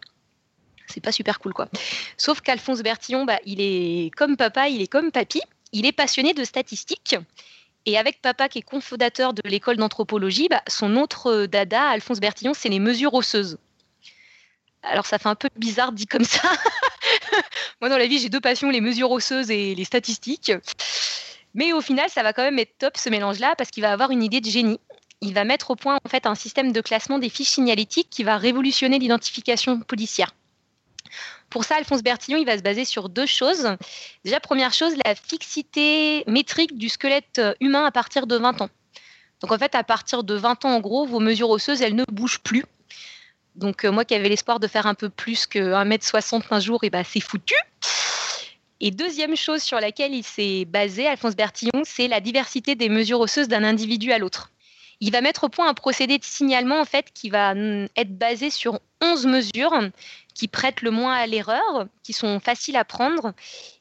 C'est 0.87 1.01
pas 1.01 1.11
super 1.11 1.39
cool, 1.39 1.53
quoi. 1.53 1.67
Sauf 2.17 2.41
qu'Alphonse 2.41 2.81
Bertillon, 2.81 3.25
bah, 3.25 3.39
il 3.45 3.61
est 3.61 4.11
comme 4.15 4.37
papa, 4.37 4.69
il 4.69 4.81
est 4.81 4.87
comme 4.87 5.11
papy. 5.11 5.41
Il 5.71 5.85
est 5.85 5.91
passionné 5.91 6.33
de 6.33 6.43
statistiques. 6.43 7.15
Et 7.85 7.97
avec 7.97 8.21
papa, 8.21 8.49
qui 8.49 8.59
est 8.59 8.63
cofondateur 8.63 9.33
de 9.33 9.41
l'école 9.45 9.77
d'anthropologie, 9.77 10.47
bah, 10.49 10.61
son 10.67 10.95
autre 10.95 11.45
dada, 11.45 11.89
Alphonse 11.89 12.19
Bertillon, 12.19 12.53
c'est 12.53 12.69
les 12.69 12.79
mesures 12.79 13.13
osseuses. 13.13 13.57
Alors 14.83 15.05
ça 15.05 15.19
fait 15.19 15.29
un 15.29 15.35
peu 15.35 15.49
bizarre 15.55 15.91
dit 15.91 16.07
comme 16.07 16.23
ça. 16.23 16.41
Moi 17.81 17.89
dans 17.89 17.97
la 17.97 18.07
vie 18.07 18.19
j'ai 18.19 18.29
deux 18.29 18.39
passions, 18.39 18.69
les 18.69 18.81
mesures 18.81 19.11
osseuses 19.11 19.51
et 19.51 19.75
les 19.75 19.85
statistiques. 19.85 20.51
Mais 21.53 21.73
au 21.73 21.81
final 21.81 22.09
ça 22.09 22.23
va 22.23 22.33
quand 22.33 22.43
même 22.43 22.59
être 22.59 22.77
top 22.77 22.97
ce 22.97 23.09
mélange-là 23.09 23.55
parce 23.57 23.71
qu'il 23.71 23.83
va 23.83 23.91
avoir 23.91 24.11
une 24.11 24.23
idée 24.23 24.41
de 24.41 24.49
génie. 24.49 24.79
Il 25.21 25.33
va 25.33 25.43
mettre 25.43 25.71
au 25.71 25.75
point 25.75 25.97
en 26.03 26.09
fait 26.09 26.25
un 26.25 26.35
système 26.35 26.71
de 26.71 26.81
classement 26.81 27.19
des 27.19 27.29
fiches 27.29 27.49
signalétiques 27.49 28.09
qui 28.09 28.23
va 28.23 28.37
révolutionner 28.37 28.99
l'identification 28.99 29.79
policière. 29.81 30.31
Pour 31.49 31.65
ça, 31.65 31.75
Alphonse 31.75 32.03
Bertillon, 32.03 32.37
il 32.37 32.45
va 32.45 32.57
se 32.57 32.63
baser 32.63 32.85
sur 32.85 33.09
deux 33.09 33.25
choses. 33.25 33.75
Déjà, 34.23 34.39
première 34.39 34.71
chose, 34.71 34.93
la 35.03 35.15
fixité 35.15 36.23
métrique 36.27 36.77
du 36.77 36.89
squelette 36.89 37.41
humain 37.59 37.85
à 37.85 37.91
partir 37.91 38.27
de 38.27 38.37
20 38.37 38.61
ans. 38.61 38.69
Donc 39.41 39.51
en 39.51 39.57
fait, 39.57 39.73
à 39.73 39.83
partir 39.83 40.23
de 40.23 40.35
20 40.35 40.65
ans, 40.65 40.75
en 40.75 40.79
gros, 40.79 41.05
vos 41.05 41.19
mesures 41.19 41.49
osseuses, 41.49 41.81
elles 41.81 41.95
ne 41.95 42.03
bougent 42.11 42.39
plus. 42.39 42.65
Donc 43.59 43.83
euh, 43.83 43.91
moi 43.91 44.05
qui 44.05 44.15
avais 44.15 44.29
l'espoir 44.29 44.59
de 44.59 44.67
faire 44.67 44.87
un 44.87 44.95
peu 44.95 45.09
plus 45.09 45.45
que 45.45 45.59
1m60 45.59 46.43
un 46.49 46.59
jour, 46.59 46.83
et 46.83 46.87
eh 46.87 46.89
ben, 46.89 47.03
c'est 47.03 47.19
foutu. 47.19 47.55
Et 48.79 48.91
deuxième 48.91 49.35
chose 49.35 49.61
sur 49.61 49.79
laquelle 49.79 50.13
il 50.13 50.23
s'est 50.23 50.63
basé, 50.63 51.05
Alphonse 51.05 51.35
Bertillon, 51.35 51.83
c'est 51.83 52.07
la 52.07 52.21
diversité 52.21 52.75
des 52.75 52.87
mesures 52.87 53.19
osseuses 53.19 53.49
d'un 53.49 53.65
individu 53.65 54.13
à 54.13 54.17
l'autre. 54.17 54.51
Il 55.01 55.11
va 55.11 55.21
mettre 55.21 55.45
au 55.45 55.49
point 55.49 55.67
un 55.67 55.73
procédé 55.73 56.17
de 56.17 56.23
signalement 56.23 56.79
en 56.79 56.85
fait 56.85 57.07
qui 57.13 57.29
va 57.29 57.53
mm, 57.53 57.87
être 57.97 58.17
basé 58.17 58.49
sur 58.49 58.79
11 59.01 59.25
mesures 59.27 59.73
qui 60.33 60.47
prêtent 60.47 60.81
le 60.81 60.91
moins 60.91 61.13
à 61.13 61.27
l'erreur, 61.27 61.87
qui 62.03 62.13
sont 62.13 62.39
faciles 62.39 62.77
à 62.77 62.85
prendre 62.85 63.33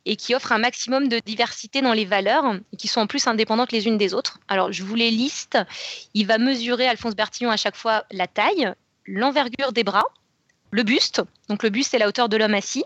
et 0.05 0.17
qui 0.17 0.35
offrent 0.35 0.51
un 0.51 0.59
maximum 0.59 1.07
de 1.09 1.21
diversité 1.25 1.83
dans 1.83 1.93
les 1.93 2.05
valeurs 2.05 2.57
et 2.73 2.77
qui 2.77 2.89
sont 2.89 3.01
en 3.01 3.07
plus 3.07 3.29
indépendantes 3.29 3.71
les 3.71 3.87
unes 3.87 3.99
des 3.99 4.15
autres. 4.15 4.41
Alors 4.49 4.73
je 4.73 4.83
vous 4.83 4.97
les 4.97 5.13
liste. 5.13 5.59
Il 6.15 6.27
va 6.27 6.39
mesurer 6.39 6.89
Alphonse 6.89 7.15
Bertillon 7.15 7.51
à 7.51 7.57
chaque 7.57 7.77
fois 7.77 8.05
la 8.11 8.27
taille, 8.27 8.73
l'envergure 9.09 9.73
des 9.73 9.85
bras, 9.85 10.05
le 10.71 10.83
buste, 10.83 11.23
donc 11.49 11.63
le 11.63 11.71
buste 11.71 11.91
c'est 11.93 11.99
la 11.99 12.09
hauteur 12.09 12.29
de 12.29 12.37
l'homme 12.37 12.55
assis, 12.55 12.85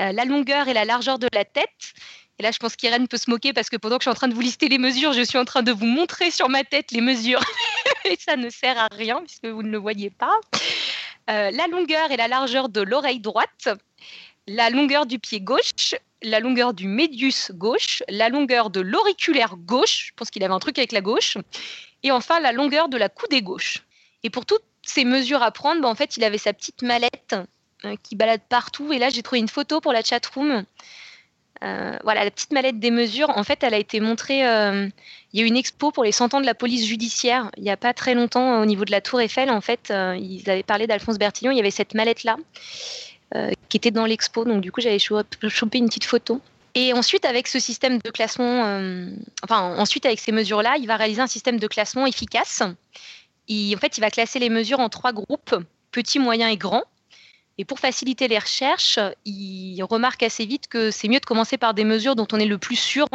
euh, 0.00 0.12
la 0.12 0.24
longueur 0.24 0.68
et 0.68 0.74
la 0.74 0.84
largeur 0.84 1.18
de 1.18 1.28
la 1.32 1.44
tête. 1.44 1.94
Et 2.38 2.42
là, 2.42 2.50
je 2.50 2.58
pense 2.58 2.74
qu'Irène 2.74 3.06
peut 3.06 3.16
se 3.16 3.30
moquer 3.30 3.52
parce 3.52 3.70
que 3.70 3.76
pendant 3.76 3.96
que 3.96 4.02
je 4.02 4.08
suis 4.08 4.10
en 4.10 4.14
train 4.14 4.26
de 4.26 4.34
vous 4.34 4.40
lister 4.40 4.68
les 4.68 4.78
mesures, 4.78 5.12
je 5.12 5.22
suis 5.22 5.38
en 5.38 5.44
train 5.44 5.62
de 5.62 5.70
vous 5.70 5.86
montrer 5.86 6.32
sur 6.32 6.48
ma 6.48 6.64
tête 6.64 6.90
les 6.90 7.00
mesures. 7.00 7.40
et 8.04 8.16
ça 8.18 8.36
ne 8.36 8.50
sert 8.50 8.76
à 8.76 8.88
rien 8.90 9.20
puisque 9.20 9.46
vous 9.46 9.62
ne 9.62 9.70
le 9.70 9.78
voyez 9.78 10.10
pas. 10.10 10.34
Euh, 11.30 11.52
la 11.52 11.68
longueur 11.68 12.10
et 12.10 12.16
la 12.16 12.26
largeur 12.26 12.68
de 12.68 12.80
l'oreille 12.80 13.20
droite, 13.20 13.68
la 14.48 14.68
longueur 14.68 15.06
du 15.06 15.20
pied 15.20 15.40
gauche, 15.40 15.94
la 16.22 16.40
longueur 16.40 16.74
du 16.74 16.88
médius 16.88 17.52
gauche, 17.52 18.02
la 18.08 18.28
longueur 18.28 18.70
de 18.70 18.80
l'auriculaire 18.80 19.56
gauche, 19.56 20.08
je 20.08 20.12
pense 20.16 20.30
qu'il 20.30 20.42
avait 20.42 20.52
un 20.54 20.58
truc 20.58 20.78
avec 20.78 20.92
la 20.92 21.00
gauche, 21.00 21.38
et 22.02 22.10
enfin 22.10 22.40
la 22.40 22.52
longueur 22.52 22.88
de 22.88 22.96
la 22.96 23.08
coudée 23.08 23.42
gauche. 23.42 23.84
Et 24.22 24.30
pour 24.30 24.44
toutes 24.44 24.64
ces 24.88 25.04
mesures 25.04 25.42
à 25.42 25.50
prendre, 25.50 25.80
bah, 25.82 25.88
en 25.88 25.94
fait, 25.94 26.16
il 26.16 26.24
avait 26.24 26.38
sa 26.38 26.52
petite 26.52 26.82
mallette 26.82 27.36
euh, 27.84 27.96
qui 28.02 28.16
balade 28.16 28.40
partout. 28.48 28.92
Et 28.92 28.98
là, 28.98 29.10
j'ai 29.10 29.22
trouvé 29.22 29.40
une 29.40 29.48
photo 29.48 29.80
pour 29.80 29.92
la 29.92 30.02
chatroom. 30.02 30.64
Euh, 31.62 31.96
voilà, 32.02 32.24
la 32.24 32.30
petite 32.30 32.52
mallette 32.52 32.78
des 32.78 32.90
mesures, 32.90 33.30
en 33.30 33.44
fait, 33.44 33.62
elle 33.62 33.74
a 33.74 33.78
été 33.78 34.00
montrée. 34.00 34.46
Euh, 34.46 34.88
il 35.32 35.40
y 35.40 35.42
a 35.42 35.46
eu 35.46 35.48
une 35.48 35.56
expo 35.56 35.90
pour 35.90 36.04
les 36.04 36.12
100 36.12 36.34
ans 36.34 36.40
de 36.40 36.46
la 36.46 36.54
police 36.54 36.86
judiciaire 36.86 37.50
il 37.56 37.62
n'y 37.62 37.70
a 37.70 37.76
pas 37.76 37.92
très 37.92 38.14
longtemps 38.14 38.60
au 38.60 38.66
niveau 38.66 38.84
de 38.84 38.90
la 38.90 39.00
Tour 39.00 39.20
Eiffel. 39.20 39.50
En 39.50 39.60
fait, 39.60 39.92
ils 40.18 40.48
avaient 40.48 40.62
parlé 40.62 40.86
d'Alphonse 40.86 41.18
Bertillon. 41.18 41.50
Il 41.50 41.56
y 41.56 41.60
avait 41.60 41.70
cette 41.70 41.94
mallette-là 41.94 42.36
qui 43.68 43.76
était 43.76 43.90
dans 43.90 44.06
l'expo. 44.06 44.44
Donc, 44.44 44.60
du 44.60 44.70
coup, 44.70 44.80
j'avais 44.80 44.98
chopé 44.98 45.78
une 45.78 45.86
petite 45.86 46.04
photo. 46.04 46.40
Et 46.76 46.92
ensuite, 46.92 47.24
avec 47.24 47.48
ce 47.48 47.58
système 47.58 47.98
de 47.98 48.10
classement, 48.10 48.62
enfin, 49.42 49.74
ensuite, 49.76 50.06
avec 50.06 50.20
ces 50.20 50.32
mesures-là, 50.32 50.76
il 50.78 50.86
va 50.86 50.96
réaliser 50.96 51.20
un 51.20 51.26
système 51.26 51.58
de 51.58 51.66
classement 51.66 52.06
efficace 52.06 52.62
en 53.48 53.78
fait, 53.78 53.98
il 53.98 54.00
va 54.00 54.10
classer 54.10 54.38
les 54.38 54.50
mesures 54.50 54.80
en 54.80 54.88
trois 54.88 55.12
groupes, 55.12 55.54
petits, 55.90 56.18
moyens 56.18 56.52
et 56.52 56.56
grands. 56.56 56.84
Et 57.56 57.64
pour 57.64 57.78
faciliter 57.78 58.26
les 58.26 58.38
recherches, 58.38 58.98
il 59.24 59.80
remarque 59.84 60.22
assez 60.22 60.44
vite 60.44 60.66
que 60.66 60.90
c'est 60.90 61.08
mieux 61.08 61.20
de 61.20 61.26
commencer 61.26 61.56
par 61.56 61.72
des 61.72 61.84
mesures 61.84 62.16
dont 62.16 62.26
on 62.32 62.38
est 62.38 62.46
le 62.46 62.58
plus 62.58 62.76
sûr, 62.76 63.06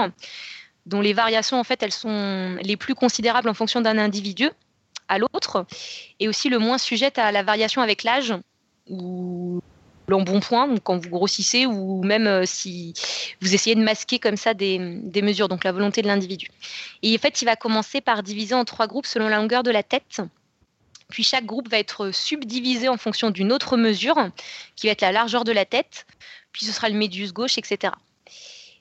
dont 0.85 1.01
les 1.01 1.13
variations, 1.13 1.59
en 1.59 1.63
fait, 1.63 1.83
elles 1.83 1.91
sont 1.91 2.57
les 2.61 2.77
plus 2.77 2.95
considérables 2.95 3.49
en 3.49 3.53
fonction 3.53 3.81
d'un 3.81 3.97
individu 3.97 4.49
à 5.09 5.17
l'autre, 5.17 5.65
et 6.19 6.27
aussi 6.29 6.49
le 6.49 6.59
moins 6.59 6.77
sujette 6.77 7.17
à 7.17 7.31
la 7.31 7.43
variation 7.43 7.81
avec 7.81 8.03
l'âge, 8.03 8.33
ou 8.87 9.59
l'embonpoint, 10.09 10.77
quand 10.79 10.97
vous 10.97 11.09
grossissez, 11.09 11.65
ou 11.65 12.03
même 12.03 12.27
euh, 12.27 12.43
si 12.45 12.93
vous 13.41 13.53
essayez 13.53 13.75
de 13.75 13.83
masquer 13.83 14.19
comme 14.19 14.37
ça 14.37 14.53
des, 14.53 14.79
mesures, 15.21 15.47
donc 15.47 15.63
la 15.63 15.71
volonté 15.71 16.01
de 16.01 16.07
l'individu. 16.07 16.47
Et 17.01 17.15
en 17.15 17.17
fait, 17.17 17.41
il 17.41 17.45
va 17.45 17.55
commencer 17.55 18.01
par 18.01 18.23
diviser 18.23 18.55
en 18.55 18.65
trois 18.65 18.87
groupes 18.87 19.05
selon 19.05 19.27
la 19.27 19.37
longueur 19.37 19.63
de 19.63 19.71
la 19.71 19.83
tête. 19.83 20.21
Puis 21.09 21.23
chaque 21.23 21.45
groupe 21.45 21.69
va 21.69 21.79
être 21.79 22.11
subdivisé 22.11 22.87
en 22.87 22.97
fonction 22.97 23.31
d'une 23.31 23.51
autre 23.51 23.77
mesure, 23.77 24.29
qui 24.75 24.87
va 24.87 24.91
être 24.91 25.01
la 25.01 25.11
largeur 25.11 25.43
de 25.43 25.51
la 25.51 25.65
tête, 25.65 26.05
puis 26.51 26.65
ce 26.65 26.71
sera 26.71 26.89
le 26.89 26.95
médius 26.95 27.33
gauche, 27.33 27.57
etc. 27.57 27.93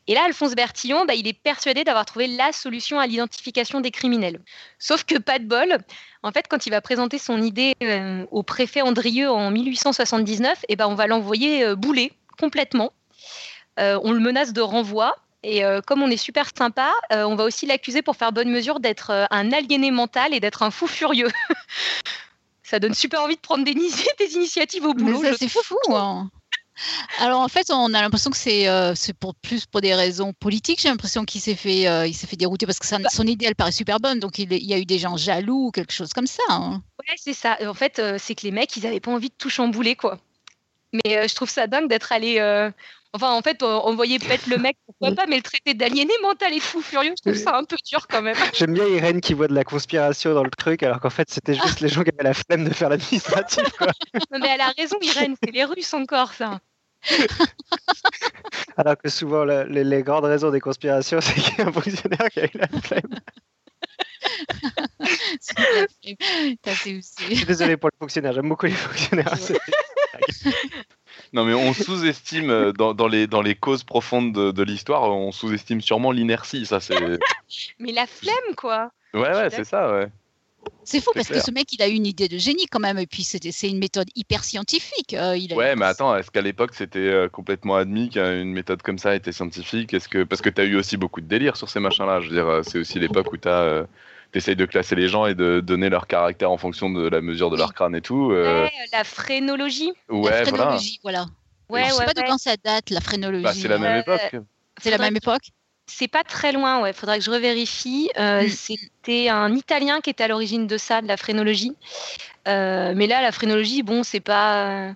Et 0.08 0.14
là, 0.14 0.24
Alphonse 0.24 0.54
Bertillon, 0.54 1.04
bah, 1.04 1.14
il 1.14 1.28
est 1.28 1.38
persuadé 1.38 1.84
d'avoir 1.84 2.06
trouvé 2.06 2.26
la 2.26 2.50
solution 2.52 2.98
à 2.98 3.06
l'identification 3.06 3.82
des 3.82 3.90
criminels. 3.90 4.40
Sauf 4.78 5.04
que 5.04 5.18
pas 5.18 5.38
de 5.38 5.44
bol, 5.44 5.76
en 6.22 6.32
fait, 6.32 6.46
quand 6.48 6.64
il 6.66 6.70
va 6.70 6.80
présenter 6.80 7.18
son 7.18 7.42
idée 7.42 7.74
euh, 7.82 8.24
au 8.30 8.42
préfet 8.42 8.80
Andrieux 8.80 9.30
en 9.30 9.50
1879, 9.50 10.64
eh 10.68 10.76
ben, 10.76 10.86
on 10.88 10.94
va 10.94 11.06
l'envoyer 11.06 11.62
euh, 11.62 11.76
bouler 11.76 12.12
complètement. 12.40 12.92
Euh, 13.78 14.00
on 14.02 14.12
le 14.12 14.20
menace 14.20 14.54
de 14.54 14.62
renvoi. 14.62 15.14
Et 15.44 15.62
comme 15.86 16.02
on 16.02 16.10
est 16.10 16.16
super 16.16 16.50
sympa, 16.52 16.92
on 17.12 17.36
va 17.36 17.44
aussi 17.44 17.64
l'accuser 17.64 18.02
pour 18.02 18.16
faire 18.16 18.32
bonne 18.32 18.50
mesure 18.50 18.80
d'être 18.80 19.28
un 19.30 19.52
aliéné 19.52 19.92
mental 19.92 20.34
et 20.34 20.40
d'être 20.40 20.64
un 20.64 20.72
fou 20.72 20.88
furieux. 20.88 21.28
ça 22.64 22.80
donne 22.80 22.92
super 22.92 23.22
envie 23.22 23.36
de 23.36 23.40
prendre 23.40 23.64
des, 23.64 23.72
des 24.18 24.34
initiatives 24.34 24.84
au 24.84 24.94
boulot. 24.94 25.22
c'est 25.38 25.48
fou, 25.48 25.78
hein. 25.94 26.28
Alors 27.18 27.40
en 27.40 27.48
fait, 27.48 27.70
on 27.70 27.92
a 27.94 28.00
l'impression 28.00 28.30
que 28.30 28.36
c'est 28.36 28.68
euh, 28.68 28.94
pour 29.18 29.34
plus 29.34 29.66
pour 29.66 29.80
des 29.80 29.94
raisons 29.94 30.32
politiques. 30.32 30.80
J'ai 30.80 30.88
l'impression 30.88 31.24
qu'il 31.24 31.40
s'est 31.40 31.54
fait 31.54 31.88
euh, 31.88 32.06
il 32.06 32.14
s'est 32.14 32.26
fait 32.26 32.36
dérouter 32.36 32.66
parce 32.66 32.78
que 32.78 33.02
bah 33.02 33.08
son 33.10 33.24
idée 33.24 33.46
elle 33.46 33.54
paraît 33.54 33.72
super 33.72 34.00
bonne, 34.00 34.20
donc 34.20 34.38
il, 34.38 34.52
y 34.52 34.74
a 34.74 34.78
eu 34.78 34.84
des 34.84 34.98
gens 34.98 35.16
jaloux 35.16 35.66
ou 35.66 35.70
quelque 35.70 35.92
chose 35.92 36.12
comme 36.12 36.26
ça. 36.26 36.42
Hein. 36.48 36.82
Ouais, 37.00 37.14
c'est 37.16 37.34
ça. 37.34 37.58
En 37.66 37.74
fait, 37.74 37.98
euh, 37.98 38.18
c'est 38.18 38.34
que 38.34 38.42
les 38.42 38.52
mecs 38.52 38.76
ils 38.76 38.86
avaient 38.86 39.00
pas 39.00 39.12
envie 39.12 39.28
de 39.28 39.34
tout 39.36 39.50
chambouler 39.50 39.96
quoi. 39.96 40.18
Mais 40.92 41.28
je 41.28 41.34
trouve 41.34 41.50
ça 41.50 41.66
dingue 41.66 41.88
d'être 41.88 42.12
allé. 42.12 42.40
Enfin, 43.14 43.32
en 43.32 43.40
fait, 43.40 43.62
on, 43.62 43.94
voyait 43.94 44.18
peut-être 44.18 44.46
le 44.48 44.58
mec, 44.58 44.76
pourquoi 44.84 45.14
pas, 45.14 45.26
mais 45.26 45.36
le 45.36 45.42
traité 45.42 45.72
d'aliéné 45.72 46.12
mental 46.22 46.52
et 46.52 46.60
fou 46.60 46.82
furieux, 46.82 47.14
je 47.16 47.30
trouve 47.30 47.42
ça 47.42 47.56
un 47.56 47.64
peu 47.64 47.76
dur 47.86 48.06
quand 48.06 48.20
même. 48.20 48.36
J'aime 48.54 48.74
bien 48.74 48.86
Irène 48.86 49.22
qui 49.22 49.32
voit 49.32 49.48
de 49.48 49.54
la 49.54 49.64
conspiration 49.64 50.34
dans 50.34 50.44
le 50.44 50.50
truc, 50.50 50.82
alors 50.82 51.00
qu'en 51.00 51.08
fait, 51.08 51.30
c'était 51.30 51.54
juste 51.54 51.80
les 51.80 51.88
gens 51.88 52.04
qui 52.04 52.10
avaient 52.10 52.28
la 52.28 52.34
flemme 52.34 52.68
de 52.68 52.74
faire 52.74 52.90
l'administratif. 52.90 53.64
non, 54.30 54.38
mais 54.40 54.48
elle 54.48 54.60
a 54.60 54.72
raison, 54.76 54.98
Irène, 55.00 55.36
c'est 55.42 55.50
les 55.50 55.64
Russes 55.64 55.94
encore, 55.94 56.34
ça. 56.34 56.60
Alors 58.76 58.98
que 58.98 59.08
souvent, 59.08 59.44
les, 59.44 60.02
grandes 60.02 60.26
raisons 60.26 60.50
des 60.50 60.60
conspirations, 60.60 61.20
c'est 61.22 61.32
qu'il 61.34 61.58
y 61.58 61.62
a 61.62 61.68
un 61.68 61.72
fonctionnaire 61.72 62.28
qui 62.30 62.40
a 62.40 62.44
eu 62.44 62.58
la 62.58 62.68
flemme. 62.80 63.20
Je 66.04 67.00
suis 67.34 67.46
désolé 67.46 67.76
pour 67.78 67.88
les 67.90 67.98
fonctionnaires, 67.98 68.32
j'aime 68.34 68.48
beaucoup 68.48 68.66
les 68.66 68.72
fonctionnaires. 68.72 69.34
Non, 71.32 71.44
mais 71.44 71.54
on 71.54 71.72
sous-estime 71.72 72.50
euh, 72.50 72.72
dans, 72.72 73.08
les, 73.08 73.26
dans 73.26 73.42
les 73.42 73.54
causes 73.54 73.84
profondes 73.84 74.32
de, 74.32 74.62
l'histoire, 74.62 75.02
on 75.10 75.32
sous-estime 75.32 75.80
sûrement 75.80 76.12
l'inertie. 76.12 76.66
Ça, 76.66 76.80
c'est. 76.80 76.96
mais 77.78 77.92
la 77.92 78.06
flemme, 78.06 78.54
quoi. 78.56 78.90
Ouais, 79.14 79.20
ouais, 79.20 79.50
c'est 79.50 79.64
ça, 79.64 79.92
ouais. 79.92 80.08
C'est 80.84 81.00
fou 81.00 81.12
parce 81.14 81.28
que 81.28 81.40
ce 81.40 81.50
mec, 81.50 81.72
il 81.72 81.82
a 81.82 81.88
eu 81.88 81.92
une 81.92 82.06
idée 82.06 82.28
de 82.28 82.36
génie 82.36 82.66
quand 82.66 82.80
même, 82.80 82.98
et 82.98 83.06
puis 83.06 83.22
c'est 83.22 83.68
une 83.68 83.78
méthode 83.78 84.08
hyper 84.16 84.42
scientifique. 84.44 85.14
Euh, 85.14 85.36
il 85.36 85.54
ouais, 85.54 85.76
mais 85.76 85.86
attends, 85.86 86.14
est-ce 86.16 86.30
qu'à 86.30 86.42
l'époque 86.42 86.74
c'était 86.74 86.98
euh, 86.98 87.28
complètement 87.28 87.76
admis 87.76 88.10
qu'une 88.10 88.52
méthode 88.52 88.82
comme 88.82 88.98
ça 88.98 89.14
était 89.14 89.32
scientifique? 89.32 89.94
Est-ce 89.94 90.08
que 90.08 90.24
parce 90.24 90.42
que 90.42 90.50
tu 90.50 90.60
as 90.60 90.64
eu 90.64 90.76
aussi 90.76 90.96
beaucoup 90.96 91.20
de 91.20 91.26
délire 91.26 91.56
sur 91.56 91.70
ces 91.70 91.80
machins-là 91.80 92.20
Je 92.20 92.28
veux 92.28 92.34
dire, 92.34 92.60
c'est 92.64 92.78
aussi 92.78 92.98
l'époque 92.98 93.32
où 93.32 93.36
tu 93.36 93.48
as 93.48 93.86
essayes 94.34 94.56
de 94.56 94.66
classer 94.66 94.94
les 94.94 95.08
gens 95.08 95.26
et 95.26 95.34
de 95.34 95.60
donner 95.60 95.88
leur 95.88 96.06
caractère 96.06 96.50
en 96.50 96.58
fonction 96.58 96.90
de 96.90 97.08
la 97.08 97.20
mesure 97.20 97.50
de 97.50 97.56
leur 97.56 97.74
crâne 97.74 97.94
et 97.94 98.00
tout. 98.00 98.26
Ouais, 98.26 98.70
la 98.92 99.04
phrénologie. 99.04 99.92
Ouais, 100.08 100.30
la 100.30 100.44
phrénologie, 100.44 101.00
voilà. 101.02 101.26
Ouais, 101.68 101.84
je 101.88 101.92
sais 101.92 102.04
pas 102.04 102.14
de 102.14 102.22
quand 102.22 102.38
ça 102.38 102.56
date, 102.62 102.90
la 102.90 103.00
phrénologie. 103.00 103.42
Bah, 103.42 103.52
c'est 103.52 103.68
la 103.68 103.78
même 103.78 104.00
époque. 104.00 104.36
C'est 104.80 104.90
la 104.90 104.98
même 104.98 105.16
époque 105.16 105.50
c'est 105.88 106.08
pas 106.08 106.22
très 106.22 106.52
loin, 106.52 106.80
ouais. 106.82 106.92
Faudrait 106.92 107.18
que 107.18 107.24
je 107.24 107.30
revérifie. 107.30 108.10
Euh. 108.18 108.46
C'était 108.48 109.28
un 109.28 109.54
Italien 109.54 110.00
qui 110.00 110.10
était 110.10 110.24
à 110.24 110.28
l'origine 110.28 110.66
de 110.66 110.76
ça, 110.76 111.00
de 111.00 111.08
la 111.08 111.16
phrénologie. 111.16 111.72
Euh, 112.46 112.92
mais 112.94 113.06
là, 113.06 113.22
la 113.22 113.32
phrénologie, 113.32 113.82
bon, 113.82 114.02
c'est 114.02 114.20
pas. 114.20 114.94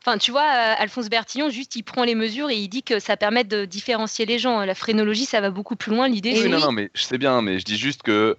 Enfin, 0.00 0.16
tu 0.16 0.30
vois, 0.30 0.42
euh, 0.42 0.74
Alphonse 0.78 1.10
Bertillon, 1.10 1.50
juste, 1.50 1.76
il 1.76 1.82
prend 1.82 2.04
les 2.04 2.14
mesures 2.14 2.50
et 2.50 2.56
il 2.56 2.68
dit 2.68 2.82
que 2.82 2.98
ça 3.00 3.16
permet 3.16 3.44
de 3.44 3.64
différencier 3.64 4.24
les 4.26 4.38
gens. 4.38 4.64
La 4.64 4.74
phrénologie, 4.74 5.26
ça 5.26 5.40
va 5.40 5.50
beaucoup 5.50 5.76
plus 5.76 5.92
loin. 5.92 6.08
L'idée, 6.08 6.40
Oui, 6.40 6.48
non, 6.48 6.60
non, 6.60 6.72
mais 6.72 6.90
je 6.94 7.02
sais 7.02 7.18
bien, 7.18 7.42
mais 7.42 7.58
je 7.58 7.64
dis 7.64 7.76
juste 7.76 8.02
que 8.02 8.36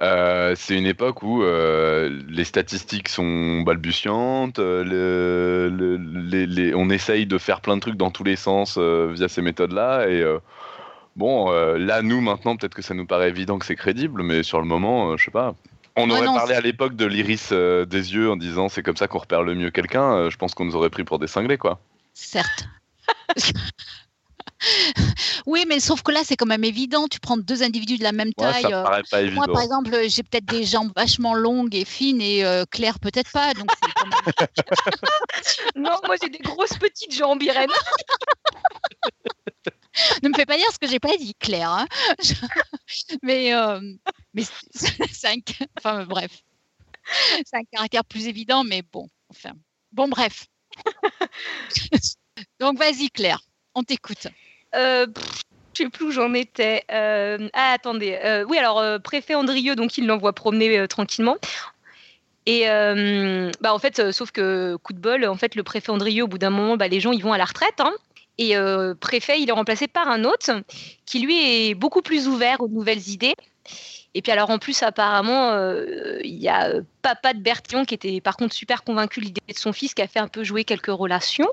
euh, 0.00 0.54
c'est 0.56 0.76
une 0.76 0.86
époque 0.86 1.22
où 1.22 1.42
euh, 1.42 2.22
les 2.28 2.44
statistiques 2.44 3.08
sont 3.08 3.60
balbutiantes, 3.60 4.58
euh, 4.58 4.82
le- 4.84 5.68
le- 5.68 5.96
les- 5.96 6.46
les- 6.46 6.74
on 6.74 6.88
essaye 6.88 7.26
de 7.26 7.36
faire 7.38 7.60
plein 7.60 7.76
de 7.76 7.80
trucs 7.82 7.96
dans 7.96 8.10
tous 8.10 8.24
les 8.24 8.36
sens 8.36 8.76
euh, 8.78 9.12
via 9.12 9.28
ces 9.28 9.42
méthodes-là. 9.42 10.08
Et 10.08 10.22
euh, 10.22 10.38
bon, 11.16 11.52
euh, 11.52 11.76
là, 11.78 12.00
nous, 12.02 12.20
maintenant, 12.22 12.56
peut-être 12.56 12.74
que 12.74 12.82
ça 12.82 12.94
nous 12.94 13.06
paraît 13.06 13.28
évident 13.28 13.58
que 13.58 13.66
c'est 13.66 13.76
crédible, 13.76 14.22
mais 14.22 14.42
sur 14.42 14.60
le 14.60 14.66
moment, 14.66 15.10
euh, 15.12 15.16
je 15.18 15.26
sais 15.26 15.30
pas. 15.30 15.54
On 15.94 16.08
Ouais, 16.08 16.16
aurait 16.16 16.26
non, 16.26 16.34
parlé 16.34 16.54
à 16.54 16.60
l'époque 16.62 16.96
de 16.96 17.04
l'iris 17.04 17.50
euh, 17.52 17.84
des 17.84 18.14
yeux 18.14 18.30
en 18.30 18.36
disant 18.36 18.70
c'est 18.70 18.82
comme 18.82 18.96
ça 18.96 19.08
qu'on 19.08 19.18
repère 19.18 19.42
le 19.42 19.54
mieux 19.54 19.70
quelqu'un. 19.70 20.14
euh, 20.14 20.30
je 20.30 20.38
pense 20.38 20.54
qu'on 20.54 20.64
nous 20.64 20.74
aurait 20.74 20.88
pris 20.90 21.04
pour 21.04 21.18
des 21.18 21.26
cinglés, 21.26 21.58
quoi. 21.58 21.80
Certes. 22.14 22.66
oui, 25.46 25.64
mais 25.68 25.80
sauf 25.80 26.02
que 26.02 26.12
là, 26.12 26.20
c'est 26.24 26.36
quand 26.36 26.46
même 26.46 26.64
évident. 26.64 27.08
Tu 27.08 27.20
prends 27.20 27.36
deux 27.36 27.62
individus 27.62 27.98
de 27.98 28.04
la 28.04 28.12
même 28.12 28.30
Ouais, 28.38 28.52
taille. 28.52 28.62
ça 28.62 28.80
euh, 28.80 28.84
paraît 28.84 29.02
pas 29.10 29.22
évident. 29.22 29.34
moi, 29.36 29.46
par 29.52 29.62
exemple, 29.62 29.90
j'ai 30.08 30.22
peut-être 30.22 30.44
des 30.46 30.64
jambes 30.64 30.92
vachement 30.96 31.34
longues 31.34 31.74
et 31.74 31.84
fines 31.84 32.20
et 32.20 32.44
euh, 32.44 32.64
Claire, 32.70 32.98
peut-être 33.00 33.30
pas. 33.32 33.52
Donc, 33.54 33.68
même- 34.04 34.14
Non, 35.76 35.98
moi, 36.06 36.16
j'ai 36.22 36.28
des 36.28 36.38
grosses 36.38 36.76
petites 36.78 37.12
jambes, 37.14 37.42
Irène. 37.42 37.70
ne 40.22 40.28
me 40.28 40.34
fais 40.34 40.46
pas 40.46 40.56
dire 40.56 40.66
ce 40.72 40.78
que 40.78 40.88
j'ai 40.88 41.00
pas 41.00 41.16
dit, 41.16 41.34
Claire. 41.38 41.70
hein. 41.70 41.86
Je- 42.22 42.34
Mais, 43.22 43.54
euh, 43.54 43.80
mais 44.34 44.42
c'est 44.74 45.28
un... 45.28 45.36
Enfin, 45.78 46.04
bref. 46.04 46.30
C'est 47.44 47.56
un 47.56 47.64
caractère 47.70 48.04
plus 48.04 48.26
évident, 48.28 48.62
mais 48.64 48.82
bon. 48.92 49.08
Enfin, 49.28 49.50
bon, 49.90 50.08
bref. 50.08 50.46
Donc, 52.60 52.78
vas-y, 52.78 53.10
Claire. 53.10 53.40
On 53.74 53.82
t'écoute. 53.82 54.28
Euh, 54.74 55.06
je 55.74 55.84
sais 55.84 55.88
plus 55.88 56.06
où 56.06 56.10
j'en 56.10 56.34
étais. 56.34 56.84
Euh, 56.90 57.48
ah, 57.54 57.72
attendez. 57.72 58.18
Euh, 58.24 58.44
oui, 58.48 58.58
alors, 58.58 58.78
euh, 58.78 58.98
préfet 58.98 59.34
Andrieux, 59.34 59.74
donc, 59.74 59.96
il 59.98 60.06
l'envoie 60.06 60.32
promener 60.32 60.86
tranquillement. 60.88 61.36
Et 62.44 62.64
bah, 63.60 63.72
en 63.72 63.78
fait, 63.78 64.10
sauf 64.12 64.32
que 64.32 64.76
coup 64.82 64.92
de 64.92 64.98
bol, 64.98 65.24
en 65.24 65.36
fait, 65.36 65.54
le 65.54 65.62
préfet 65.62 65.90
Andrieux, 65.90 66.24
au 66.24 66.28
bout 66.28 66.38
d'un 66.38 66.50
moment, 66.50 66.76
bah, 66.76 66.88
les 66.88 67.00
gens, 67.00 67.12
ils 67.12 67.22
vont 67.22 67.32
à 67.32 67.38
la 67.38 67.44
retraite. 67.44 67.80
hein. 67.80 67.92
et 68.38 68.54
préfet, 69.00 69.40
il 69.40 69.48
est 69.48 69.52
remplacé 69.52 69.86
par 69.86 70.08
un 70.08 70.24
autre 70.24 70.50
qui, 71.06 71.20
lui, 71.20 71.68
est 71.70 71.74
beaucoup 71.74 72.02
plus 72.02 72.28
ouvert 72.28 72.60
aux 72.60 72.68
nouvelles 72.68 73.08
idées. 73.08 73.34
Et 74.14 74.20
puis 74.20 74.30
alors 74.30 74.50
en 74.50 74.58
plus 74.58 74.82
apparemment 74.82 75.50
euh, 75.52 76.18
il 76.22 76.36
y 76.40 76.48
a 76.48 76.68
euh, 76.68 76.82
papa 77.00 77.32
de 77.32 77.40
Bertillon 77.40 77.84
qui 77.84 77.94
était 77.94 78.20
par 78.20 78.36
contre 78.36 78.54
super 78.54 78.84
convaincu 78.84 79.20
de 79.20 79.24
l'idée 79.26 79.40
de 79.48 79.58
son 79.58 79.72
fils 79.72 79.94
qui 79.94 80.02
a 80.02 80.08
fait 80.08 80.18
un 80.18 80.28
peu 80.28 80.44
jouer 80.44 80.64
quelques 80.64 80.88
relations. 80.88 81.48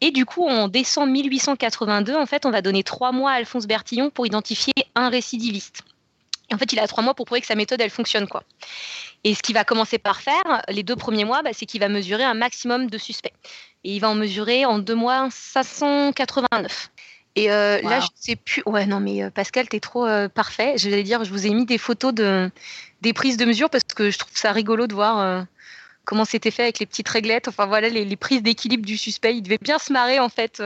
Et 0.00 0.10
du 0.10 0.24
coup 0.24 0.46
en 0.48 0.68
décembre 0.68 1.12
1882 1.12 2.16
en 2.16 2.26
fait 2.26 2.46
on 2.46 2.50
va 2.50 2.62
donner 2.62 2.82
trois 2.82 3.12
mois 3.12 3.32
à 3.32 3.34
Alphonse 3.34 3.66
Bertillon 3.66 4.10
pour 4.10 4.26
identifier 4.26 4.74
un 4.96 5.08
récidiviste. 5.08 5.82
Et 6.50 6.54
en 6.54 6.58
fait 6.58 6.72
il 6.72 6.80
a 6.80 6.86
trois 6.88 7.04
mois 7.04 7.14
pour 7.14 7.26
prouver 7.26 7.42
que 7.42 7.46
sa 7.46 7.54
méthode 7.54 7.80
elle 7.80 7.90
fonctionne 7.90 8.26
quoi. 8.26 8.42
Et 9.22 9.34
ce 9.34 9.42
qu'il 9.42 9.54
va 9.54 9.64
commencer 9.64 9.98
par 9.98 10.20
faire 10.20 10.62
les 10.68 10.82
deux 10.82 10.96
premiers 10.96 11.24
mois 11.24 11.42
bah, 11.42 11.50
c'est 11.52 11.66
qu'il 11.66 11.80
va 11.80 11.88
mesurer 11.88 12.24
un 12.24 12.34
maximum 12.34 12.90
de 12.90 12.98
suspects. 12.98 13.34
Et 13.84 13.94
il 13.94 14.00
va 14.00 14.10
en 14.10 14.16
mesurer 14.16 14.64
en 14.64 14.80
deux 14.80 14.96
mois 14.96 15.28
589. 15.30 16.90
Et 17.38 17.50
euh, 17.50 17.80
là, 17.82 18.00
je 18.00 18.06
sais 18.14 18.36
plus. 18.36 18.62
Ouais, 18.66 18.86
non, 18.86 19.00
mais 19.00 19.22
euh, 19.22 19.30
Pascal, 19.30 19.68
t'es 19.68 19.80
trop 19.80 20.06
euh, 20.06 20.28
parfait. 20.28 20.74
Je 20.76 20.90
vais 20.90 21.02
dire, 21.02 21.24
je 21.24 21.30
vous 21.30 21.46
ai 21.46 21.50
mis 21.50 21.66
des 21.66 21.78
photos 21.78 22.14
de 22.14 22.50
des 23.00 23.12
prises 23.12 23.36
de 23.36 23.44
mesure 23.44 23.70
parce 23.70 23.84
que 23.84 24.10
je 24.10 24.18
trouve 24.18 24.36
ça 24.36 24.52
rigolo 24.52 24.86
de 24.86 24.94
voir 24.94 25.18
euh, 25.20 25.42
comment 26.04 26.24
c'était 26.24 26.50
fait 26.50 26.62
avec 26.62 26.78
les 26.78 26.86
petites 26.86 27.08
réglettes. 27.08 27.48
Enfin 27.48 27.66
voilà, 27.66 27.88
les, 27.88 28.04
les 28.04 28.16
prises 28.16 28.42
d'équilibre 28.42 28.84
du 28.84 28.96
suspect. 28.96 29.36
Il 29.36 29.42
devait 29.42 29.58
bien 29.60 29.78
se 29.78 29.92
marrer 29.92 30.18
en 30.18 30.28
fait. 30.28 30.60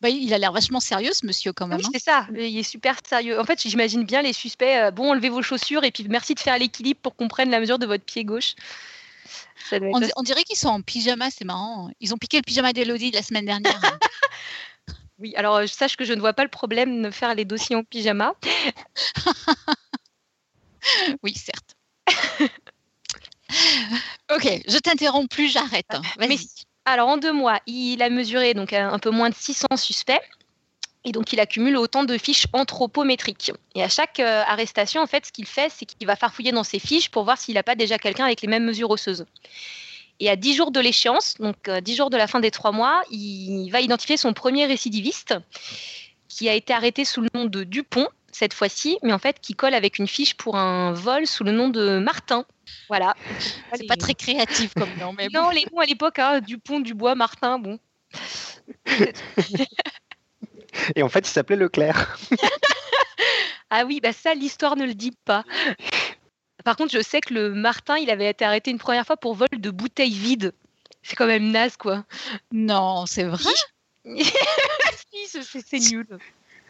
Bah, 0.00 0.08
il 0.08 0.32
a 0.34 0.38
l'air 0.38 0.52
vachement 0.52 0.80
sérieux, 0.80 1.12
ce 1.12 1.26
monsieur, 1.26 1.52
quand 1.52 1.66
même. 1.66 1.78
Oui, 1.78 1.84
hein. 1.86 1.90
c'est 1.92 2.02
ça. 2.02 2.26
Il 2.34 2.58
est 2.58 2.62
super 2.62 2.96
sérieux. 3.06 3.40
En 3.40 3.44
fait, 3.44 3.60
j'imagine 3.60 4.04
bien 4.04 4.22
les 4.22 4.32
suspects. 4.32 4.64
euh, 4.64 4.90
bon, 4.90 5.10
enlevez 5.10 5.28
vos 5.28 5.42
chaussures 5.42 5.84
et 5.84 5.90
puis 5.90 6.06
merci 6.08 6.34
de 6.34 6.40
faire 6.40 6.58
l'équilibre 6.58 7.00
pour 7.02 7.16
qu'on 7.16 7.28
prenne 7.28 7.50
la 7.50 7.60
mesure 7.60 7.78
de 7.78 7.86
votre 7.86 8.04
pied 8.04 8.24
gauche. 8.24 8.54
Ça 9.70 9.78
doit 9.78 9.88
être 9.88 10.12
On, 10.16 10.22
dirait 10.22 10.44
qu'ils 10.44 10.58
sont 10.58 10.68
en 10.68 10.82
pyjama, 10.82 11.30
c'est 11.30 11.44
marrant. 11.44 11.90
Ils 12.00 12.12
ont 12.12 12.18
piqué 12.18 12.36
le 12.36 12.42
pyjama 12.42 12.72
d'Elodie 12.72 13.10
la 13.12 13.22
semaine 13.22 13.46
dernière. 13.46 13.80
Oui, 15.18 15.34
alors 15.36 15.56
euh, 15.56 15.66
sache 15.66 15.96
que 15.96 16.04
je 16.04 16.12
ne 16.12 16.20
vois 16.20 16.32
pas 16.32 16.42
le 16.42 16.50
problème 16.50 17.02
de 17.02 17.10
faire 17.10 17.34
les 17.34 17.44
dossiers 17.44 17.76
en 17.76 17.84
pyjama. 17.84 18.34
oui, 21.22 21.34
certes. 21.34 21.76
ok, 24.34 24.62
je 24.66 24.78
t'interromps 24.78 25.28
plus, 25.28 25.48
j'arrête. 25.48 25.86
Mais 26.18 26.28
Vas-y. 26.28 26.48
Alors 26.86 27.08
en 27.08 27.16
deux 27.16 27.32
mois, 27.32 27.60
il 27.66 28.02
a 28.02 28.10
mesuré 28.10 28.52
donc 28.52 28.72
un 28.72 28.92
un 28.92 28.98
peu 28.98 29.10
moins 29.10 29.30
de 29.30 29.34
600 29.34 29.76
suspects. 29.76 30.20
Et 31.04 31.12
donc, 31.12 31.32
il 31.32 31.40
accumule 31.40 31.76
autant 31.76 32.04
de 32.04 32.16
fiches 32.16 32.46
anthropométriques. 32.52 33.52
Et 33.74 33.82
à 33.82 33.88
chaque 33.88 34.20
euh, 34.20 34.42
arrestation, 34.46 35.02
en 35.02 35.06
fait, 35.06 35.26
ce 35.26 35.32
qu'il 35.32 35.46
fait, 35.46 35.70
c'est 35.70 35.84
qu'il 35.84 36.06
va 36.06 36.16
farfouiller 36.16 36.50
dans 36.50 36.64
ses 36.64 36.78
fiches 36.78 37.10
pour 37.10 37.24
voir 37.24 37.36
s'il 37.36 37.54
n'a 37.54 37.62
pas 37.62 37.74
déjà 37.74 37.98
quelqu'un 37.98 38.24
avec 38.24 38.40
les 38.40 38.48
mêmes 38.48 38.64
mesures 38.64 38.90
osseuses. 38.90 39.26
Et 40.20 40.30
à 40.30 40.36
10 40.36 40.54
jours 40.54 40.70
de 40.70 40.80
l'échéance, 40.80 41.34
donc 41.38 41.68
euh, 41.68 41.80
10 41.80 41.96
jours 41.96 42.10
de 42.10 42.16
la 42.16 42.26
fin 42.26 42.40
des 42.40 42.50
trois 42.50 42.72
mois, 42.72 43.02
il 43.10 43.68
va 43.70 43.80
identifier 43.80 44.16
son 44.16 44.32
premier 44.32 44.66
récidiviste 44.66 45.34
qui 46.28 46.48
a 46.48 46.54
été 46.54 46.72
arrêté 46.72 47.04
sous 47.04 47.20
le 47.20 47.28
nom 47.34 47.44
de 47.44 47.64
Dupont, 47.64 48.08
cette 48.32 48.54
fois-ci, 48.54 48.98
mais 49.02 49.12
en 49.12 49.18
fait 49.18 49.40
qui 49.40 49.54
colle 49.54 49.74
avec 49.74 49.98
une 49.98 50.08
fiche 50.08 50.34
pour 50.34 50.56
un 50.56 50.92
vol 50.92 51.26
sous 51.26 51.44
le 51.44 51.52
nom 51.52 51.68
de 51.68 51.98
Martin. 51.98 52.44
Voilà. 52.88 53.14
C'est 53.74 53.86
pas 53.86 53.96
très 53.96 54.14
créatif 54.14 54.74
comme 54.74 54.88
nom, 54.98 55.12
mais 55.12 55.28
bon. 55.28 55.42
Non, 55.42 55.50
les 55.50 55.66
noms 55.72 55.80
à 55.80 55.86
l'époque, 55.86 56.18
hein, 56.18 56.40
Dupont, 56.40 56.80
Dubois, 56.80 57.14
Martin, 57.14 57.58
bon. 57.58 57.78
Et 60.96 61.02
en 61.02 61.08
fait, 61.08 61.26
il 61.26 61.30
s'appelait 61.30 61.56
Leclerc. 61.56 62.18
Ah 63.76 63.84
oui, 63.84 63.98
bah 64.00 64.12
ça, 64.12 64.34
l'histoire 64.34 64.76
ne 64.76 64.84
le 64.84 64.94
dit 64.94 65.10
pas. 65.24 65.42
Par 66.64 66.76
contre, 66.76 66.92
je 66.92 67.02
sais 67.02 67.20
que 67.20 67.32
le 67.34 67.50
Martin, 67.54 67.98
il 67.98 68.10
avait 68.10 68.28
été 68.30 68.44
arrêté 68.44 68.70
une 68.70 68.78
première 68.78 69.06
fois 69.06 69.16
pour 69.16 69.34
vol 69.34 69.48
de 69.52 69.70
bouteilles 69.70 70.10
vides. 70.14 70.52
C'est 71.02 71.14
quand 71.16 71.26
même 71.26 71.50
naze, 71.50 71.76
quoi. 71.76 72.04
Non, 72.52 73.06
c'est 73.06 73.24
vrai? 73.24 73.52
Si, 75.14 75.28
c'est- 75.62 75.92
nul. 75.92 76.06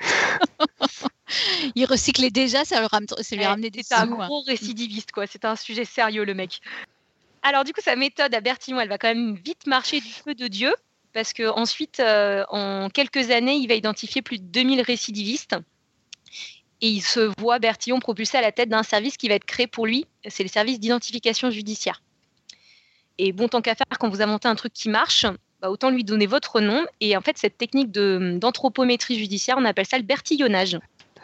Il 1.74 1.84
recyclait 1.86 2.30
déjà, 2.30 2.64
ça, 2.64 2.80
lui 2.80 2.86
ram- 2.86 3.06
ça 3.08 3.36
lui 3.36 3.44
a 3.44 3.50
ramené 3.50 3.70
des 3.70 3.82
C'est 3.82 3.94
un 3.94 4.02
hein. 4.02 4.26
gros 4.26 4.42
récidiviste, 4.42 5.10
quoi. 5.12 5.26
C'est 5.26 5.44
un 5.44 5.56
sujet 5.56 5.84
sérieux, 5.84 6.24
le 6.24 6.34
mec. 6.34 6.60
Alors, 7.42 7.64
du 7.64 7.72
coup, 7.72 7.80
sa 7.82 7.96
méthode 7.96 8.34
à 8.34 8.40
Bertillon, 8.40 8.80
elle 8.80 8.88
va 8.88 8.98
quand 8.98 9.08
même 9.08 9.34
vite 9.34 9.66
marcher 9.66 10.00
du 10.00 10.10
feu 10.12 10.34
de 10.34 10.46
Dieu. 10.48 10.74
Parce 11.12 11.32
que 11.32 11.48
ensuite, 11.48 12.00
euh, 12.00 12.44
en 12.50 12.90
quelques 12.90 13.30
années, 13.30 13.54
il 13.54 13.66
va 13.68 13.74
identifier 13.74 14.20
plus 14.20 14.38
de 14.38 14.44
2000 14.44 14.80
récidivistes. 14.82 15.56
Et 16.84 16.88
il 16.88 17.00
se 17.00 17.32
voit, 17.40 17.58
Bertillon, 17.58 17.98
propulsé 17.98 18.36
à 18.36 18.42
la 18.42 18.52
tête 18.52 18.68
d'un 18.68 18.82
service 18.82 19.16
qui 19.16 19.28
va 19.28 19.36
être 19.36 19.46
créé 19.46 19.66
pour 19.66 19.86
lui. 19.86 20.04
C'est 20.28 20.42
le 20.42 20.50
service 20.50 20.78
d'identification 20.78 21.48
judiciaire. 21.48 22.02
Et 23.16 23.32
bon, 23.32 23.48
tant 23.48 23.62
qu'à 23.62 23.74
faire, 23.74 23.98
quand 23.98 24.10
vous 24.10 24.20
inventez 24.20 24.48
un 24.48 24.54
truc 24.54 24.74
qui 24.74 24.90
marche, 24.90 25.24
bah, 25.62 25.70
autant 25.70 25.88
lui 25.88 26.04
donner 26.04 26.26
votre 26.26 26.60
nom. 26.60 26.84
Et 27.00 27.16
en 27.16 27.22
fait, 27.22 27.38
cette 27.38 27.56
technique 27.56 27.90
d'anthropométrie 27.90 29.18
judiciaire, 29.18 29.56
on 29.58 29.64
appelle 29.64 29.86
ça 29.86 29.96
le 29.96 30.04
bertillonnage. 30.04 30.78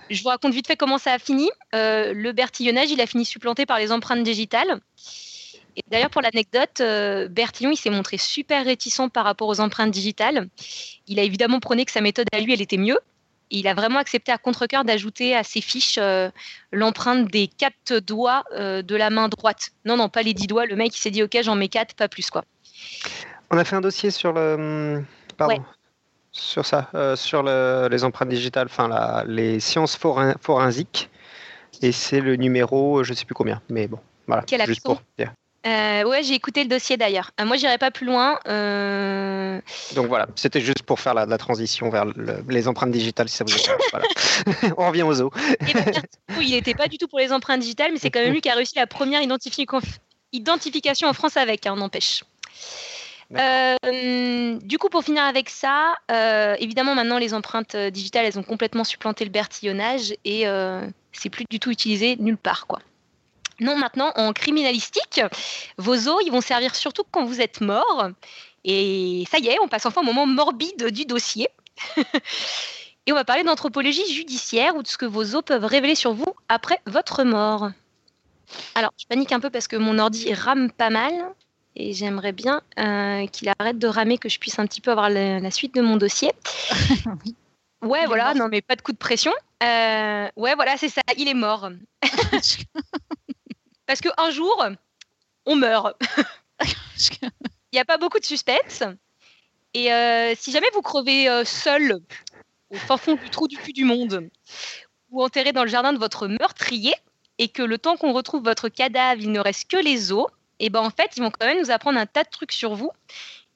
Je 0.08 0.22
vous 0.22 0.30
raconte 0.30 0.54
vite 0.54 0.66
fait 0.66 0.76
comment 0.76 0.96
ça 0.96 1.12
a 1.12 1.18
fini. 1.18 1.50
Euh, 1.74 2.14
le 2.14 2.32
bertillonnage, 2.32 2.90
il 2.90 3.02
a 3.02 3.06
fini 3.06 3.26
supplanté 3.26 3.66
par 3.66 3.78
les 3.78 3.92
empreintes 3.92 4.22
digitales. 4.22 4.80
Et 5.76 5.82
d'ailleurs, 5.88 6.08
pour 6.08 6.22
l'anecdote, 6.22 6.80
euh, 6.80 7.28
Bertillon, 7.28 7.70
il 7.70 7.76
s'est 7.76 7.90
montré 7.90 8.16
super 8.16 8.64
réticent 8.64 9.10
par 9.12 9.24
rapport 9.24 9.48
aux 9.48 9.60
empreintes 9.60 9.90
digitales. 9.90 10.48
Il 11.06 11.18
a 11.18 11.22
évidemment 11.22 11.60
prôné 11.60 11.84
que 11.84 11.92
sa 11.92 12.00
méthode 12.00 12.28
à 12.32 12.40
lui, 12.40 12.54
elle 12.54 12.62
était 12.62 12.78
mieux. 12.78 12.98
Et 13.50 13.58
il 13.58 13.68
a 13.68 13.74
vraiment 13.74 13.98
accepté 13.98 14.30
à 14.32 14.38
contre-cœur 14.38 14.84
d'ajouter 14.84 15.34
à 15.34 15.42
ses 15.42 15.60
fiches 15.60 15.98
euh, 15.98 16.30
l'empreinte 16.72 17.28
des 17.30 17.48
quatre 17.48 17.98
doigts 17.98 18.44
euh, 18.52 18.82
de 18.82 18.94
la 18.96 19.10
main 19.10 19.28
droite. 19.28 19.70
Non, 19.84 19.96
non, 19.96 20.08
pas 20.08 20.22
les 20.22 20.34
dix 20.34 20.46
doigts. 20.46 20.66
Le 20.66 20.76
mec, 20.76 20.96
il 20.96 21.00
s'est 21.00 21.10
dit, 21.10 21.22
OK, 21.22 21.36
j'en 21.42 21.56
mets 21.56 21.68
quatre, 21.68 21.94
pas 21.94 22.08
plus, 22.08 22.30
quoi. 22.30 22.44
On 23.50 23.58
a 23.58 23.64
fait 23.64 23.76
un 23.76 23.80
dossier 23.80 24.10
sur 24.10 24.32
le. 24.32 24.54
hum, 24.54 25.04
Pardon. 25.36 25.54
Ouais. 25.54 25.60
Sur 26.32 26.64
ça, 26.64 26.88
euh, 26.94 27.16
sur 27.16 27.42
le- 27.42 27.88
les 27.90 28.04
empreintes 28.04 28.28
digitales, 28.28 28.68
enfin 28.70 28.86
la- 28.86 29.24
les 29.26 29.58
sciences 29.58 29.98
foren- 29.98 30.36
forensiques. 30.40 31.10
Et 31.82 31.90
c'est 31.90 32.20
le 32.20 32.36
numéro, 32.36 33.02
je 33.02 33.14
sais 33.14 33.24
plus 33.24 33.34
combien, 33.34 33.60
mais 33.68 33.88
bon, 33.88 33.98
voilà. 34.28 34.44
Quel 34.46 34.64
juste 34.64 34.82
pour 34.84 35.02
dire. 35.18 35.32
Euh, 35.66 36.04
ouais, 36.04 36.22
j'ai 36.22 36.32
écouté 36.34 36.62
le 36.62 36.68
dossier 36.70 36.96
d'ailleurs. 36.96 37.32
Euh, 37.38 37.44
moi, 37.44 37.56
j'irai 37.58 37.76
pas 37.76 37.90
plus 37.90 38.06
loin. 38.06 38.38
Euh, 38.48 39.60
Donc 39.94 40.06
voilà, 40.06 40.26
c'était 40.34 40.60
juste 40.60 40.82
pour 40.82 41.00
faire 41.00 41.12
la, 41.12 41.26
la 41.26 41.36
transition 41.38 41.90
vers 41.90 42.06
le- 42.06 42.42
les 42.48 42.66
empreintes 42.66 42.90
digitales, 42.92 43.28
si 43.28 43.36
ça 43.36 43.44
vous 43.44 43.52
intéresse. 43.52 44.44
On 44.78 44.88
revient 44.88 45.02
aux 45.02 45.20
os. 45.20 45.30
Et 45.68 45.74
ben, 45.74 45.84
il 46.40 46.50
n'était 46.50 46.72
pas 46.74 46.88
du 46.88 46.96
tout 46.96 47.08
pour 47.08 47.18
les 47.18 47.30
empreintes 47.32 47.60
digitales, 47.60 47.90
mais 47.92 47.98
c'est 47.98 48.10
quand 48.10 48.20
même 48.20 48.32
lui 48.32 48.40
qui 48.40 48.48
a 48.48 48.54
réussi 48.54 48.76
la 48.76 48.86
première 48.86 49.20
identifi- 49.20 49.66
identification 50.32 51.08
en 51.08 51.12
France 51.12 51.36
avec, 51.36 51.66
hein, 51.66 51.76
n'empêche. 51.76 52.24
Euh, 53.36 53.76
du 54.62 54.78
coup, 54.78 54.88
pour 54.88 55.04
finir 55.04 55.22
avec 55.24 55.50
ça, 55.50 55.94
euh, 56.10 56.56
évidemment, 56.58 56.94
maintenant, 56.94 57.18
les 57.18 57.34
empreintes 57.34 57.76
digitales, 57.76 58.24
elles 58.24 58.38
ont 58.38 58.42
complètement 58.42 58.84
supplanté 58.84 59.24
le 59.24 59.30
bertillonnage 59.30 60.14
et 60.24 60.46
c'est 61.12 61.28
plus 61.30 61.44
du 61.50 61.60
tout 61.60 61.70
utilisé 61.70 62.16
nulle 62.16 62.38
part, 62.38 62.66
quoi. 62.66 62.80
Non, 63.60 63.76
maintenant, 63.76 64.12
en 64.16 64.32
criminalistique, 64.32 65.20
vos 65.76 66.08
os, 66.08 66.22
ils 66.24 66.32
vont 66.32 66.40
servir 66.40 66.74
surtout 66.74 67.04
quand 67.10 67.24
vous 67.24 67.40
êtes 67.40 67.60
mort. 67.60 68.10
Et 68.64 69.24
ça 69.30 69.38
y 69.38 69.48
est, 69.48 69.58
on 69.62 69.68
passe 69.68 69.86
enfin 69.86 70.00
au 70.00 70.04
moment 70.04 70.26
morbide 70.26 70.88
du 70.88 71.04
dossier. 71.04 71.48
Et 73.06 73.12
on 73.12 73.14
va 73.14 73.24
parler 73.24 73.42
d'anthropologie 73.42 74.12
judiciaire 74.12 74.76
ou 74.76 74.82
de 74.82 74.88
ce 74.88 74.98
que 74.98 75.06
vos 75.06 75.34
os 75.34 75.42
peuvent 75.42 75.64
révéler 75.64 75.94
sur 75.94 76.12
vous 76.12 76.34
après 76.48 76.80
votre 76.86 77.24
mort. 77.24 77.70
Alors, 78.74 78.92
je 78.98 79.06
panique 79.06 79.32
un 79.32 79.40
peu 79.40 79.48
parce 79.48 79.68
que 79.68 79.76
mon 79.76 79.98
ordi 79.98 80.32
rame 80.34 80.70
pas 80.70 80.90
mal 80.90 81.12
et 81.76 81.94
j'aimerais 81.94 82.32
bien 82.32 82.60
euh, 82.78 83.26
qu'il 83.28 83.50
arrête 83.58 83.78
de 83.78 83.86
ramer, 83.86 84.18
que 84.18 84.28
je 84.28 84.38
puisse 84.38 84.58
un 84.58 84.66
petit 84.66 84.80
peu 84.80 84.90
avoir 84.90 85.08
la, 85.08 85.40
la 85.40 85.50
suite 85.50 85.74
de 85.74 85.80
mon 85.80 85.96
dossier. 85.96 86.32
Ouais, 87.82 88.04
voilà, 88.06 88.34
non 88.34 88.48
mais 88.48 88.60
pas 88.60 88.76
de 88.76 88.82
coup 88.82 88.92
de 88.92 88.98
pression. 88.98 89.32
Euh, 89.62 90.28
ouais, 90.36 90.54
voilà, 90.54 90.76
c'est 90.76 90.90
ça, 90.90 91.00
il 91.16 91.28
est 91.28 91.34
mort. 91.34 91.70
Parce 93.90 94.02
qu'un 94.02 94.30
jour, 94.30 94.64
on 95.46 95.56
meurt. 95.56 96.00
Il 96.62 97.28
n'y 97.72 97.80
a 97.80 97.84
pas 97.84 97.98
beaucoup 97.98 98.20
de 98.20 98.24
suspense. 98.24 98.84
Et 99.74 99.92
euh, 99.92 100.32
si 100.38 100.52
jamais 100.52 100.68
vous 100.74 100.80
crevez 100.80 101.28
euh, 101.28 101.44
seul 101.44 101.98
au 102.70 102.76
fin 102.76 102.96
fond 102.96 103.16
du 103.16 103.28
trou 103.30 103.48
du 103.48 103.56
cul 103.56 103.72
du 103.72 103.84
monde 103.84 104.30
ou 105.10 105.24
enterré 105.24 105.52
dans 105.52 105.64
le 105.64 105.68
jardin 105.68 105.92
de 105.92 105.98
votre 105.98 106.28
meurtrier 106.28 106.94
et 107.38 107.48
que 107.48 107.64
le 107.64 107.78
temps 107.78 107.96
qu'on 107.96 108.12
retrouve 108.12 108.44
votre 108.44 108.68
cadavre, 108.68 109.20
il 109.20 109.32
ne 109.32 109.40
reste 109.40 109.68
que 109.68 109.76
les 109.76 110.12
os, 110.12 110.28
et 110.60 110.70
ben 110.70 110.82
en 110.82 110.90
fait, 110.90 111.10
ils 111.16 111.22
vont 111.24 111.32
quand 111.32 111.46
même 111.46 111.58
nous 111.58 111.72
apprendre 111.72 111.98
un 111.98 112.06
tas 112.06 112.22
de 112.22 112.30
trucs 112.30 112.52
sur 112.52 112.76
vous 112.76 112.92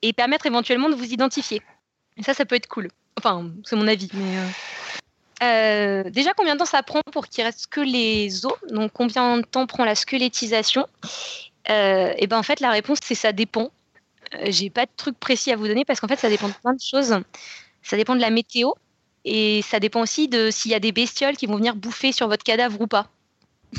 et 0.02 0.12
permettre 0.12 0.46
éventuellement 0.46 0.88
de 0.88 0.96
vous 0.96 1.12
identifier. 1.12 1.62
Et 2.16 2.24
ça, 2.24 2.34
ça 2.34 2.44
peut 2.44 2.56
être 2.56 2.66
cool. 2.66 2.88
Enfin, 3.16 3.52
c'est 3.62 3.76
mon 3.76 3.86
avis. 3.86 4.10
Mais 4.14 4.36
euh, 4.36 4.48
euh, 5.42 6.04
déjà, 6.10 6.32
combien 6.34 6.54
de 6.54 6.60
temps 6.60 6.64
ça 6.66 6.82
prend 6.82 7.02
pour 7.12 7.28
qu'il 7.28 7.44
reste 7.44 7.66
que 7.68 7.80
les 7.80 8.46
os? 8.46 8.52
Donc, 8.70 8.92
combien 8.92 9.38
de 9.38 9.42
temps 9.42 9.66
prend 9.66 9.84
la 9.84 9.94
squelettisation? 9.94 10.86
Euh, 11.70 12.12
Et 12.18 12.26
ben 12.26 12.38
en 12.38 12.42
fait, 12.42 12.60
la 12.60 12.70
réponse 12.70 12.98
c'est 13.02 13.14
ça 13.14 13.32
dépend. 13.32 13.70
Euh, 14.34 14.46
J'ai 14.48 14.70
pas 14.70 14.86
de 14.86 14.90
truc 14.96 15.18
précis 15.18 15.52
à 15.52 15.56
vous 15.56 15.66
donner 15.66 15.84
parce 15.84 16.00
qu'en 16.00 16.08
fait, 16.08 16.18
ça 16.18 16.28
dépend 16.28 16.48
de 16.48 16.54
plein 16.54 16.74
de 16.74 16.80
choses. 16.80 17.16
Ça 17.82 17.96
dépend 17.96 18.14
de 18.16 18.20
la 18.20 18.30
météo 18.30 18.70
et 19.24 19.62
ça 19.62 19.80
dépend 19.80 20.00
aussi 20.02 20.28
de 20.28 20.50
s'il 20.50 20.70
y 20.70 20.74
a 20.74 20.80
des 20.80 20.92
bestioles 20.92 21.36
qui 21.36 21.46
vont 21.46 21.56
venir 21.56 21.74
bouffer 21.76 22.12
sur 22.12 22.28
votre 22.28 22.44
cadavre 22.44 22.80
ou 22.80 22.86
pas. 22.86 23.08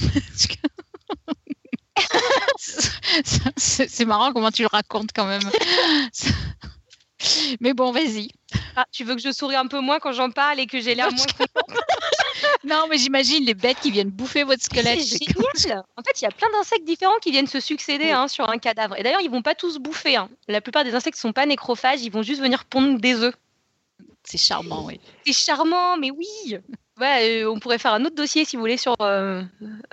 C'est 3.57 3.87
c'est 3.89 4.05
marrant 4.05 4.33
comment 4.33 4.51
tu 4.51 4.61
le 4.63 4.67
racontes 4.67 5.11
quand 5.13 5.25
même. 5.25 5.41
Mais 7.61 7.73
bon, 7.73 7.91
vas-y. 7.91 8.29
Ah, 8.75 8.85
tu 8.91 9.03
veux 9.03 9.15
que 9.15 9.21
je 9.21 9.31
souris 9.31 9.55
un 9.55 9.67
peu 9.67 9.79
moins 9.79 9.99
quand 9.99 10.11
j'en 10.11 10.31
parle 10.31 10.59
et 10.59 10.67
que 10.67 10.79
j'ai 10.81 10.95
l'air 10.95 11.09
moins 11.15 11.25
Non, 12.63 12.87
mais 12.89 12.97
j'imagine 12.97 13.45
les 13.45 13.53
bêtes 13.53 13.79
qui 13.79 13.91
viennent 13.91 14.09
bouffer 14.09 14.43
votre 14.43 14.61
squelette. 14.61 15.01
C'est 15.01 15.17
génial. 15.63 15.83
En 15.97 16.03
fait, 16.03 16.21
il 16.21 16.23
y 16.23 16.27
a 16.27 16.31
plein 16.31 16.49
d'insectes 16.51 16.85
différents 16.85 17.17
qui 17.21 17.31
viennent 17.31 17.47
se 17.47 17.59
succéder 17.59 18.11
hein, 18.11 18.27
sur 18.27 18.49
un 18.49 18.57
cadavre. 18.57 18.97
Et 18.97 19.03
d'ailleurs, 19.03 19.21
ils 19.21 19.29
vont 19.29 19.41
pas 19.41 19.55
tous 19.55 19.77
bouffer. 19.77 20.15
hein. 20.15 20.29
La 20.47 20.61
plupart 20.61 20.83
des 20.83 20.93
insectes 20.95 21.17
sont 21.17 21.31
pas 21.33 21.45
nécrophages, 21.45 22.01
ils 22.01 22.11
vont 22.11 22.23
juste 22.23 22.41
venir 22.41 22.65
pondre 22.65 22.99
des 22.99 23.15
œufs. 23.15 23.35
C'est 24.23 24.39
charmant, 24.39 24.85
oui. 24.85 24.99
C'est 25.25 25.33
charmant, 25.33 25.97
mais 25.97 26.11
oui. 26.11 26.57
Ouais, 26.99 27.41
euh, 27.43 27.51
on 27.51 27.59
pourrait 27.59 27.77
faire 27.77 27.93
un 27.93 28.03
autre 28.05 28.15
dossier 28.15 28.45
si 28.45 28.55
vous 28.55 28.61
voulez 28.61 28.77
sur 28.77 28.95
euh, 29.01 29.43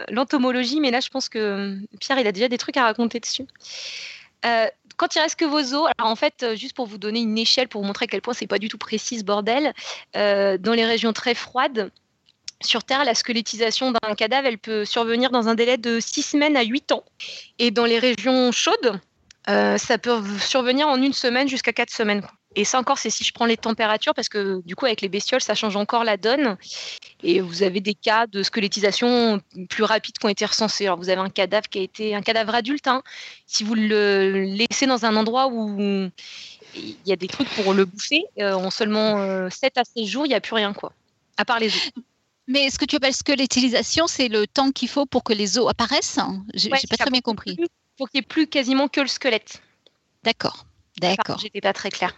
l'entomologie, 0.09 0.81
mais 0.81 0.91
là, 0.91 1.01
je 1.01 1.09
pense 1.09 1.29
que 1.29 1.77
Pierre, 2.01 2.19
il 2.19 2.27
a 2.27 2.33
déjà 2.33 2.49
des 2.49 2.59
trucs 2.59 2.77
à 2.77 2.85
raconter 2.85 3.21
dessus. 3.21 3.45
Euh, 4.45 4.67
quand 5.03 5.17
il 5.17 5.19
reste 5.19 5.35
que 5.35 5.45
vos 5.45 5.75
os, 5.75 5.91
en 6.01 6.15
fait, 6.15 6.45
euh, 6.45 6.55
juste 6.55 6.77
pour 6.77 6.87
vous 6.87 6.97
donner 6.97 7.19
une 7.19 7.37
échelle 7.37 7.67
pour 7.67 7.81
vous 7.81 7.87
montrer 7.89 8.05
à 8.05 8.07
quel 8.07 8.23
point 8.23 8.35
c'est 8.35 8.47
pas 8.47 8.61
du 8.61 8.69
tout 8.69 8.79
précis 8.79 9.21
bordel, 9.25 9.75
euh, 10.15 10.59
dans 10.59 10.75
les 10.75 10.85
régions 10.85 11.13
très 11.13 11.35
froides, 11.35 11.91
sur 12.61 12.85
Terre, 12.85 13.05
la 13.05 13.17
squelettisation 13.17 13.91
d'un 13.91 14.15
cadavre, 14.15 14.47
elle 14.47 14.59
peut 14.59 14.85
survenir 14.85 15.31
dans 15.31 15.49
un 15.49 15.57
délai 15.57 15.77
de 15.77 15.99
6 15.99 16.23
semaines 16.23 16.57
à 16.57 16.63
8 16.63 16.93
ans. 16.93 17.03
Et 17.59 17.73
dans 17.73 17.85
les 17.85 17.99
régions 17.99 18.53
chaudes, 18.53 19.01
euh, 19.49 19.77
ça 19.77 19.99
peut 19.99 20.23
survenir 20.39 20.87
en 20.87 21.03
une 21.03 21.13
semaine 21.13 21.49
jusqu'à 21.49 21.73
4 21.73 21.91
semaines. 21.91 22.23
Et 22.55 22.65
ça 22.65 22.79
encore, 22.79 22.99
c'est 22.99 23.11
si 23.11 23.25
je 23.25 23.33
prends 23.33 23.47
les 23.47 23.57
températures, 23.57 24.15
parce 24.15 24.29
que 24.29 24.61
du 24.65 24.77
coup, 24.77 24.85
avec 24.87 25.01
les 25.01 25.09
bestioles, 25.09 25.41
ça 25.41 25.55
change 25.55 25.77
encore 25.77 26.05
la 26.05 26.17
donne. 26.17 26.57
Et 27.23 27.41
vous 27.41 27.63
avez 27.63 27.81
des 27.81 27.95
cas 27.95 28.27
de 28.27 28.43
squelettisation 28.43 29.41
plus 29.71 29.85
rapides 29.85 30.19
qui 30.19 30.27
ont 30.27 30.29
été 30.29 30.45
recensés. 30.45 30.87
Alors, 30.87 30.99
vous 30.99 31.09
avez 31.09 31.21
un 31.21 31.31
cadavre 31.31 31.69
qui 31.69 31.79
a 31.79 31.83
été 31.83 32.15
un 32.15 32.23
cadavre 32.23 32.55
adulte. 32.55 32.87
hein. 32.89 33.03
Si 33.47 33.65
vous 33.65 33.75
le 33.75 34.43
laissez 34.45 34.87
dans 34.87 35.05
un 35.05 35.17
endroit 35.17 35.49
où 35.49 36.11
il 36.75 36.97
y 37.07 37.13
a 37.13 37.17
des 37.17 37.29
trucs 37.29 37.49
pour 37.51 37.75
le 37.75 37.85
bouffer, 37.85 38.25
euh, 38.39 38.53
en 38.53 38.71
seulement 38.71 39.19
euh, 39.19 39.49
7 39.51 39.79
à 39.79 39.85
16 39.85 40.07
jours, 40.07 40.27
il 40.27 40.31
n'y 40.31 40.35
a 40.35 40.41
plus 40.41 40.55
rien, 40.55 40.73
quoi. 40.73 40.93
À 41.37 41.45
part 41.45 41.59
les 41.59 41.69
os. 41.69 41.91
Mais 42.49 42.71
ce 42.71 42.79
que 42.79 42.85
tu 42.85 42.97
appelles 42.97 43.15
squelettisation, 43.15 44.07
c'est 44.07 44.29
le 44.29 44.47
temps 44.47 44.73
qu'il 44.73 44.89
faut 44.89 45.07
pour 45.07 45.23
que 45.23 45.33
les 45.33 45.59
os 45.59 45.71
apparaissent? 45.71 46.19
Ouais, 46.19 46.35
j'ai 46.55 46.69
pas 46.89 46.97
très 46.97 47.11
bien 47.11 47.21
compris. 47.21 47.57
plus 47.57 47.69
Pour 47.97 48.11
qu'il 48.11 48.19
n'y 48.19 48.25
ait 48.25 48.27
plus 48.27 48.47
quasiment 48.47 48.89
que 48.89 49.01
le 49.01 49.07
squelette. 49.07 49.63
D'accord. 50.25 50.67
D'accord. 51.01 51.39
J'étais 51.39 51.61
pas 51.61 51.73
très 51.73 51.91
claire. 51.91 52.15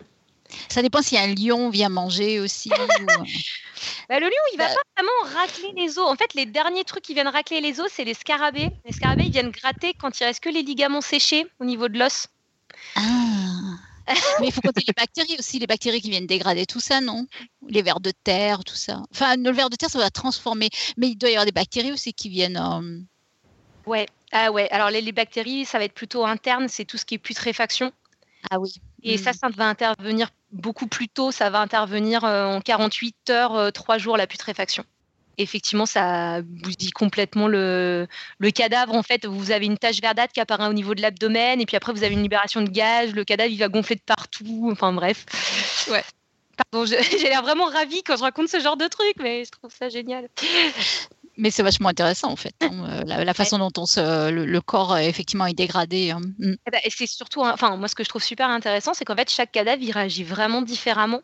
Ça 0.68 0.82
dépend 0.82 1.02
si 1.02 1.16
un 1.18 1.26
lion 1.34 1.70
vient 1.70 1.88
manger 1.88 2.38
aussi. 2.40 2.70
ou, 2.70 2.74
euh, 2.74 3.16
Bah, 4.08 4.18
le 4.20 4.26
lion, 4.26 4.32
il 4.52 4.58
va 4.58 4.68
Bah- 4.68 4.74
pas 4.74 5.02
vraiment 5.02 5.34
racler 5.40 5.72
les 5.76 5.98
os. 5.98 6.06
En 6.08 6.16
fait, 6.16 6.32
les 6.34 6.46
derniers 6.46 6.84
trucs 6.84 7.02
qui 7.04 7.14
viennent 7.14 7.28
racler 7.28 7.60
les 7.60 7.80
os, 7.80 7.90
c'est 7.92 8.04
les 8.04 8.14
scarabées. 8.14 8.70
Les 8.84 8.92
scarabées, 8.92 9.24
ils 9.24 9.32
viennent 9.32 9.50
gratter 9.50 9.94
quand 9.94 10.18
il 10.20 10.24
reste 10.24 10.40
que 10.40 10.48
les 10.48 10.62
ligaments 10.62 11.00
séchés 11.00 11.46
au 11.60 11.64
niveau 11.64 11.88
de 11.88 11.98
l'os. 11.98 12.26
Ah. 12.96 13.00
Mais 14.40 14.48
il 14.48 14.52
faut 14.52 14.60
compter 14.60 14.82
les 14.86 14.92
bactéries 14.92 15.36
aussi, 15.38 15.58
les 15.58 15.66
bactéries 15.66 16.02
qui 16.02 16.10
viennent 16.10 16.26
dégrader 16.26 16.66
tout 16.66 16.80
ça, 16.80 17.00
non? 17.00 17.26
Les 17.68 17.80
vers 17.82 18.00
de 18.00 18.10
terre, 18.10 18.62
tout 18.62 18.74
ça. 18.74 19.02
Enfin, 19.10 19.36
le 19.36 19.50
ver 19.50 19.70
de 19.70 19.76
terre, 19.76 19.88
ça 19.90 19.98
va 19.98 20.10
transformer. 20.10 20.68
Mais 20.98 21.08
il 21.08 21.16
doit 21.16 21.30
y 21.30 21.32
avoir 21.32 21.46
des 21.46 21.52
bactéries 21.52 21.90
aussi 21.92 22.12
qui 22.12 22.28
viennent. 22.28 22.58
euh, 22.58 23.00
Ouais. 23.86 24.06
Ah 24.32 24.50
ouais. 24.52 24.68
Alors 24.70 24.90
les, 24.90 25.00
les 25.00 25.12
bactéries, 25.12 25.64
ça 25.64 25.78
va 25.78 25.84
être 25.84 25.94
plutôt 25.94 26.24
interne. 26.26 26.68
C'est 26.68 26.84
tout 26.84 26.98
ce 26.98 27.04
qui 27.06 27.14
est 27.14 27.18
putréfaction. 27.18 27.92
Ah 28.50 28.58
oui. 28.60 28.74
Et 29.04 29.16
Mm. 29.16 29.18
ça, 29.18 29.32
ça 29.32 29.48
va 29.48 29.66
intervenir 29.68 30.30
beaucoup 30.50 30.86
plus 30.86 31.08
tôt. 31.08 31.30
Ça 31.30 31.50
va 31.50 31.60
intervenir 31.60 32.24
euh, 32.24 32.46
en 32.46 32.60
48 32.60 33.30
heures, 33.30 33.54
euh, 33.54 33.70
3 33.70 33.98
jours, 33.98 34.16
la 34.16 34.26
putréfaction. 34.26 34.84
Effectivement, 35.36 35.84
ça 35.84 36.42
bousille 36.42 36.92
complètement 36.92 37.48
le, 37.48 38.06
le 38.38 38.50
cadavre. 38.52 38.94
En 38.94 39.02
fait, 39.02 39.26
vous 39.26 39.50
avez 39.50 39.66
une 39.66 39.76
tache 39.78 40.00
verdâtre 40.00 40.32
qui 40.32 40.40
apparaît 40.40 40.68
au 40.68 40.72
niveau 40.72 40.94
de 40.94 41.02
l'abdomen, 41.02 41.60
et 41.60 41.66
puis 41.66 41.76
après, 41.76 41.92
vous 41.92 42.04
avez 42.04 42.14
une 42.14 42.22
libération 42.22 42.62
de 42.62 42.68
gaz. 42.70 43.12
Le 43.12 43.24
cadavre, 43.24 43.50
il 43.50 43.58
va 43.58 43.68
gonfler 43.68 43.96
de 43.96 44.00
partout. 44.06 44.68
Enfin, 44.70 44.92
bref. 44.92 45.26
Ouais. 45.90 46.04
Pardon, 46.70 46.86
j'ai 47.20 47.28
l'air 47.28 47.42
vraiment 47.42 47.64
ravie 47.66 48.04
quand 48.04 48.16
je 48.16 48.22
raconte 48.22 48.48
ce 48.48 48.60
genre 48.60 48.76
de 48.76 48.86
truc, 48.86 49.14
mais 49.20 49.44
je 49.44 49.50
trouve 49.50 49.72
ça 49.76 49.88
génial. 49.88 50.28
Mais 51.36 51.50
c'est 51.50 51.62
vachement 51.64 51.88
intéressant 51.88 52.30
en 52.30 52.36
fait. 52.36 52.54
hein, 52.60 52.70
euh, 52.88 53.02
La, 53.06 53.24
la 53.24 53.34
façon 53.34 53.58
dont 53.58 53.72
on 53.76 53.86
se, 53.86 54.30
le, 54.30 54.44
le 54.44 54.60
corps 54.60 54.96
effectivement 54.98 55.46
est 55.46 55.54
dégradé. 55.54 56.10
hein. 56.12 56.20
Mm. 56.38 56.54
Eh 56.66 56.70
ben, 56.70 56.80
et 56.84 56.90
c'est 56.90 57.06
surtout, 57.08 57.40
enfin, 57.42 57.76
moi, 57.76 57.88
ce 57.88 57.94
que 57.94 58.04
je 58.04 58.08
trouve 58.08 58.22
super 58.22 58.48
intéressant, 58.50 58.94
c'est 58.94 59.04
qu'en 59.04 59.16
fait, 59.16 59.28
chaque 59.30 59.50
cadavre, 59.52 59.82
il 59.82 59.90
réagit 59.90 60.22
vraiment 60.24 60.62
différemment. 60.62 61.22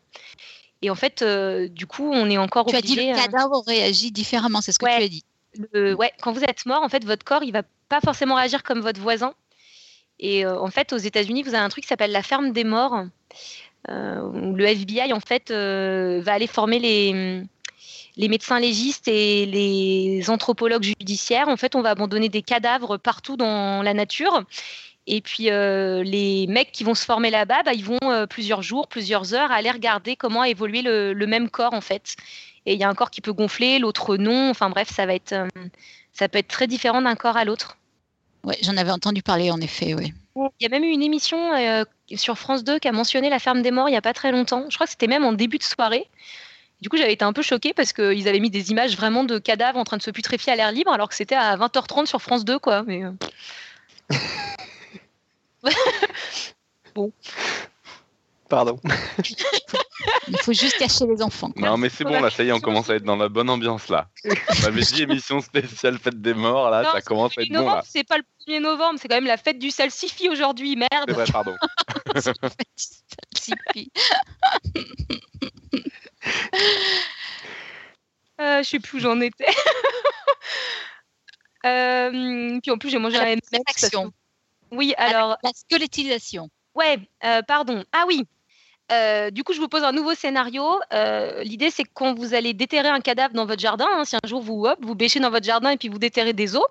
Et 0.81 0.89
en 0.89 0.95
fait, 0.95 1.21
euh, 1.21 1.67
du 1.69 1.85
coup, 1.85 2.09
on 2.11 2.29
est 2.29 2.37
encore 2.37 2.65
Tu 2.65 2.75
as 2.75 2.81
dit 2.81 2.93
obligé. 2.93 3.11
le 3.11 3.15
cadavre 3.15 3.63
réagit 3.65 4.11
différemment, 4.11 4.61
c'est 4.61 4.71
ce 4.71 4.79
que 4.79 4.85
Ouais. 4.85 4.97
tu 4.97 5.03
as 5.03 5.07
dit. 5.07 5.23
le- 5.73 5.93
ouais, 5.95 6.11
quand 6.21 6.31
vous 6.31 6.43
êtes 6.43 6.65
mort, 6.65 6.81
en 6.81 6.89
fait, 6.89 7.03
votre 7.05 7.23
corps, 7.23 7.43
il 7.43 7.51
va 7.51 7.63
pas 7.89 7.99
forcément 8.01 8.35
réagir 8.35 8.63
comme 8.63 8.79
votre 8.81 8.99
voisin. 8.99 9.33
Et 10.19 10.45
euh, 10.45 10.59
en 10.59 10.69
fait, 10.71 10.91
aux 10.93 10.97
États-Unis, 10.97 11.43
vous 11.43 11.49
avez 11.55 11.63
un 11.63 11.69
truc 11.69 11.83
qui 11.83 11.87
s'appelle 11.87 12.11
la 12.11 12.23
ferme 12.23 12.51
des 12.51 12.63
morts, 12.63 13.03
euh, 13.89 14.21
où 14.21 14.55
le 14.55 14.65
FBI, 14.65 15.13
en 15.13 15.19
fait, 15.19 15.51
va 15.51 16.33
aller 16.33 16.47
former 16.47 16.79
les, 16.79 17.43
les 18.17 18.27
médecins 18.27 18.59
légistes 18.59 19.07
et 19.07 19.45
les 19.45 20.29
anthropologues 20.29 20.83
judiciaires. 20.83 21.47
En 21.47 21.57
fait, 21.57 21.75
on 21.75 21.81
va 21.81 21.91
abandonner 21.91 22.29
des 22.29 22.41
cadavres 22.41 22.97
partout 22.97 23.37
dans 23.37 23.81
la 23.81 23.93
nature. 23.93 24.43
Et 25.07 25.21
puis, 25.21 25.49
euh, 25.49 26.03
les 26.03 26.45
mecs 26.47 26.71
qui 26.71 26.83
vont 26.83 26.93
se 26.93 27.05
former 27.05 27.31
là-bas, 27.31 27.63
bah, 27.63 27.73
ils 27.73 27.83
vont 27.83 27.97
euh, 28.03 28.27
plusieurs 28.27 28.61
jours, 28.61 28.87
plusieurs 28.87 29.33
heures 29.33 29.51
aller 29.51 29.71
regarder 29.71 30.15
comment 30.15 30.41
a 30.41 30.49
évolué 30.49 30.81
le, 30.81 31.13
le 31.13 31.27
même 31.27 31.49
corps, 31.49 31.73
en 31.73 31.81
fait. 31.81 32.15
Et 32.65 32.73
il 32.73 32.79
y 32.79 32.83
a 32.83 32.89
un 32.89 32.93
corps 32.93 33.09
qui 33.09 33.21
peut 33.21 33.33
gonfler, 33.33 33.79
l'autre 33.79 34.17
non. 34.17 34.51
Enfin 34.51 34.69
bref, 34.69 34.89
ça 34.93 35.05
va 35.05 35.15
être, 35.15 35.33
euh, 35.33 35.47
ça 36.13 36.29
peut 36.29 36.37
être 36.37 36.47
très 36.47 36.67
différent 36.67 37.01
d'un 37.01 37.15
corps 37.15 37.37
à 37.37 37.45
l'autre. 37.45 37.77
Ouais, 38.43 38.57
j'en 38.61 38.77
avais 38.77 38.91
entendu 38.91 39.23
parler 39.23 39.49
en 39.49 39.59
effet. 39.59 39.93
Oui. 39.93 40.13
Il 40.35 40.63
y 40.63 40.65
a 40.65 40.69
même 40.69 40.83
eu 40.83 40.91
une 40.91 41.03
émission 41.03 41.51
sur 42.15 42.37
France 42.37 42.63
2 42.63 42.79
qui 42.79 42.87
a 42.87 42.91
mentionné 42.93 43.29
la 43.29 43.37
ferme 43.37 43.61
des 43.61 43.69
morts 43.69 43.89
il 43.89 43.91
n'y 43.91 43.97
a 43.97 44.01
pas 44.01 44.13
très 44.13 44.31
longtemps. 44.31 44.65
Je 44.69 44.75
crois 44.75 44.87
que 44.87 44.91
c'était 44.91 45.07
même 45.07 45.25
en 45.25 45.33
début 45.33 45.57
de 45.57 45.63
soirée. 45.63 46.07
Du 46.81 46.89
coup, 46.89 46.97
j'avais 46.97 47.13
été 47.13 47.23
un 47.23 47.33
peu 47.33 47.41
choquée 47.43 47.73
parce 47.73 47.93
qu'ils 47.93 48.27
avaient 48.27 48.39
mis 48.39 48.49
des 48.49 48.71
images 48.71 48.95
vraiment 48.97 49.23
de 49.23 49.37
cadavres 49.37 49.77
en 49.77 49.83
train 49.83 49.97
de 49.97 50.01
se 50.01 50.09
putréfier 50.11 50.53
à 50.53 50.55
l'air 50.55 50.71
libre 50.71 50.91
alors 50.91 51.09
que 51.09 51.15
c'était 51.15 51.35
à 51.35 51.55
20h30 51.55 52.07
sur 52.07 52.21
France 52.21 52.43
2, 52.43 52.57
quoi. 52.59 52.83
Mais, 52.83 53.03
euh, 53.03 53.11
Pardon. 58.49 58.77
Il 60.27 60.37
faut 60.39 60.51
juste 60.51 60.77
cacher 60.77 61.05
les 61.07 61.21
enfants. 61.21 61.51
quoi. 61.51 61.69
Non, 61.69 61.77
mais 61.77 61.87
c'est 61.89 62.03
bon, 62.03 62.19
là, 62.19 62.29
ça 62.29 62.43
y 62.43 62.49
est, 62.49 62.51
on 62.51 62.59
commence 62.59 62.89
à 62.89 62.95
être 62.95 63.03
dans 63.03 63.15
la 63.15 63.29
bonne 63.29 63.49
ambiance, 63.49 63.87
là. 63.87 64.09
On 64.25 64.65
avait 64.65 64.81
dit 64.81 65.03
émission 65.03 65.39
spéciale 65.39 65.97
fête 65.99 66.19
des 66.21 66.33
morts, 66.33 66.69
là, 66.69 66.83
Non, 66.83 66.89
ça 66.91 67.01
commence 67.01 67.37
à 67.37 67.43
être 67.43 67.47
bon, 67.49 67.59
novembre, 67.59 67.75
là. 67.77 67.83
c'est 67.87 68.03
pas 68.03 68.17
le 68.17 68.23
1er 68.47 68.59
novembre, 68.59 68.99
c'est 69.01 69.07
quand 69.07 69.15
même 69.15 69.25
la 69.25 69.37
fête 69.37 69.57
du 69.57 69.71
salsifis 69.71 70.27
aujourd'hui, 70.29 70.71
C'est 70.77 70.89
merde. 70.97 71.11
vrai, 71.11 71.25
pardon. 71.31 71.55
Tipeee. 73.35 73.91
Euh, 78.39 78.63
je 78.63 78.69
sais 78.69 78.79
plus 78.79 78.97
où 78.97 79.01
j'en 79.01 79.19
étais. 79.21 79.45
Euh, 81.63 82.59
puis 82.59 82.71
en 82.71 82.79
plus, 82.79 82.89
j'ai 82.89 82.97
mangé 82.97 83.15
la 83.17 83.25
un 83.25 83.27
M&M's 83.33 83.89
que-. 83.91 83.97
Oui, 84.71 84.95
alors 84.97 85.37
La 85.43 85.51
squelettisation. 85.53 86.49
Ouais, 86.73 86.97
euh, 87.23 87.43
pardon. 87.43 87.83
Ah 87.91 88.05
oui. 88.07 88.23
Euh, 88.91 89.29
du 89.29 89.43
coup, 89.43 89.53
je 89.53 89.59
vous 89.59 89.67
pose 89.67 89.83
un 89.83 89.91
nouveau 89.91 90.15
scénario. 90.15 90.79
L'idée, 91.43 91.69
c'est 91.69 91.83
quand 91.83 92.15
vous 92.17 92.33
allez 92.33 92.55
déterrer 92.55 92.87
un 92.87 92.99
cadavre 92.99 93.35
dans 93.35 93.45
votre 93.45 93.61
jardin, 93.61 93.85
hein, 93.91 94.05
si 94.05 94.15
un 94.15 94.27
jour 94.27 94.41
vous 94.41 94.65
hop, 94.65 94.79
vous 94.81 94.95
bêchez 94.95 95.19
dans 95.19 95.29
votre 95.29 95.45
jardin 95.45 95.69
et 95.69 95.77
puis 95.77 95.87
vous 95.87 95.99
déterrez 95.99 96.33
des 96.33 96.55
os, 96.55 96.65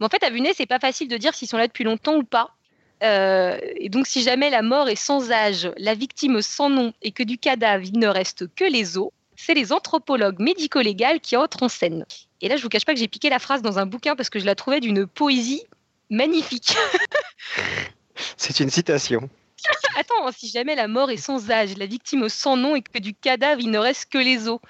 mais 0.00 0.06
en 0.06 0.08
fait, 0.08 0.24
à 0.24 0.30
vue 0.30 0.40
nez, 0.40 0.52
c'est 0.52 0.66
pas 0.66 0.80
facile 0.80 1.06
de 1.06 1.16
dire 1.16 1.32
s'ils 1.34 1.48
sont 1.48 1.56
là 1.56 1.68
depuis 1.68 1.84
longtemps 1.84 2.16
ou 2.16 2.24
pas. 2.24 2.56
Euh, 3.04 3.58
et 3.76 3.88
donc, 3.88 4.06
si 4.06 4.22
jamais 4.22 4.50
la 4.50 4.62
mort 4.62 4.88
est 4.88 4.96
sans 4.96 5.30
âge, 5.30 5.70
la 5.76 5.94
victime 5.94 6.40
sans 6.40 6.70
nom 6.70 6.92
et 7.02 7.12
que 7.12 7.22
du 7.22 7.38
cadavre 7.38 7.84
il 7.84 7.98
ne 7.98 8.06
reste 8.06 8.46
que 8.54 8.64
les 8.64 8.96
os, 8.96 9.10
c'est 9.36 9.54
les 9.54 9.72
anthropologues 9.72 10.38
médico-légaux 10.40 11.18
qui 11.22 11.36
entrent 11.36 11.62
en 11.62 11.68
scène. 11.68 12.06
Et 12.40 12.48
là, 12.48 12.56
je 12.56 12.62
vous 12.62 12.68
cache 12.68 12.84
pas 12.84 12.94
que 12.94 13.00
j'ai 13.00 13.08
piqué 13.08 13.28
la 13.28 13.38
phrase 13.38 13.62
dans 13.62 13.78
un 13.78 13.86
bouquin 13.86 14.16
parce 14.16 14.30
que 14.30 14.38
je 14.38 14.46
la 14.46 14.54
trouvais 14.54 14.80
d'une 14.80 15.06
poésie 15.06 15.62
magnifique. 16.08 16.74
C'est 18.36 18.60
une 18.60 18.70
citation. 18.70 19.28
Attends, 19.98 20.30
si 20.36 20.48
jamais 20.48 20.74
la 20.74 20.88
mort 20.88 21.10
est 21.10 21.16
sans 21.16 21.50
âge, 21.50 21.76
la 21.76 21.86
victime 21.86 22.28
sans 22.28 22.56
nom 22.56 22.76
et 22.76 22.82
que 22.82 22.98
du 22.98 23.14
cadavre 23.14 23.60
il 23.60 23.70
ne 23.70 23.78
reste 23.78 24.10
que 24.10 24.18
les 24.18 24.48
os, 24.48 24.60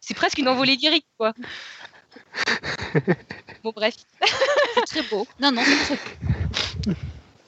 c'est 0.00 0.14
presque 0.14 0.38
une 0.38 0.48
envolée 0.48 0.76
lyrique, 0.76 1.06
quoi. 1.18 1.32
bon, 3.62 3.72
bref. 3.74 3.94
C'est 4.74 4.86
très 4.86 5.02
beau. 5.02 5.26
Non, 5.40 5.52
non, 5.52 5.62
c'est 5.64 5.96
très 5.96 6.92
beau. 6.92 6.94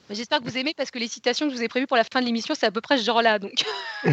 J'espère 0.09 0.39
que 0.39 0.45
vous 0.45 0.57
aimez 0.57 0.73
parce 0.75 0.89
que 0.89 0.99
les 0.99 1.07
citations 1.07 1.47
que 1.47 1.51
je 1.51 1.57
vous 1.57 1.63
ai 1.63 1.67
prévues 1.67 1.87
pour 1.87 1.97
la 1.97 2.05
fin 2.05 2.21
de 2.21 2.25
l'émission, 2.25 2.55
c'est 2.55 2.65
à 2.65 2.71
peu 2.71 2.81
près 2.81 2.97
ce 2.97 3.03
genre-là. 3.03 3.39
Donc. 3.39 3.65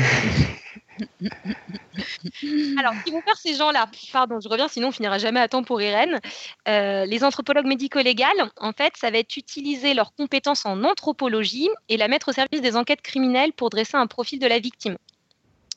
Alors, 2.79 2.95
qui 3.05 3.11
vont 3.13 3.23
faire 3.23 3.37
ces 3.37 3.55
gens-là 3.55 3.89
Pardon, 4.13 4.41
je 4.41 4.49
reviens, 4.49 4.69
sinon 4.69 4.89
on 4.89 4.93
finira 4.93 5.19
jamais 5.19 5.41
à 5.41 5.49
temps 5.49 5.63
pour 5.63 5.81
Irène. 5.81 6.21
Euh, 6.69 7.05
les 7.07 7.23
anthropologues 7.23 7.67
médico-légaux, 7.67 8.25
en 8.57 8.73
fait, 8.73 8.95
ça 8.97 9.11
va 9.11 9.19
être 9.19 9.37
utiliser 9.37 9.95
leurs 9.95 10.15
compétences 10.15 10.67
en 10.67 10.83
anthropologie 10.85 11.69
et 11.89 11.97
la 11.97 12.09
mettre 12.09 12.31
au 12.31 12.33
service 12.33 12.61
des 12.61 12.77
enquêtes 12.77 13.03
criminelles 13.03 13.53
pour 13.53 13.71
dresser 13.71 13.97
un 13.97 14.07
profil 14.07 14.39
de 14.39 14.47
la 14.47 14.59
victime. 14.59 14.97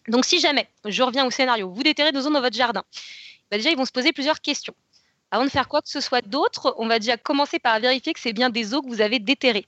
Donc, 0.07 0.25
si 0.25 0.39
jamais, 0.39 0.67
je 0.85 1.03
reviens 1.03 1.25
au 1.25 1.31
scénario, 1.31 1.69
vous 1.69 1.83
déterrez 1.83 2.11
deux 2.11 2.21
zones 2.21 2.33
dans 2.33 2.41
votre 2.41 2.55
jardin, 2.55 2.83
bah, 3.51 3.57
déjà, 3.57 3.69
ils 3.69 3.77
vont 3.77 3.85
se 3.85 3.91
poser 3.91 4.13
plusieurs 4.13 4.41
questions. 4.41 4.73
Avant 5.29 5.43
de 5.43 5.49
faire 5.49 5.67
quoi 5.67 5.81
que 5.81 5.89
ce 5.89 5.99
soit 5.99 6.25
d'autre, 6.25 6.73
on 6.77 6.87
va 6.87 6.99
déjà 6.99 7.17
commencer 7.17 7.59
par 7.59 7.79
vérifier 7.79 8.13
que 8.13 8.19
c'est 8.19 8.33
bien 8.33 8.49
des 8.49 8.73
os 8.73 8.81
que 8.81 8.87
vous 8.87 9.01
avez 9.01 9.19
déterrés. 9.19 9.67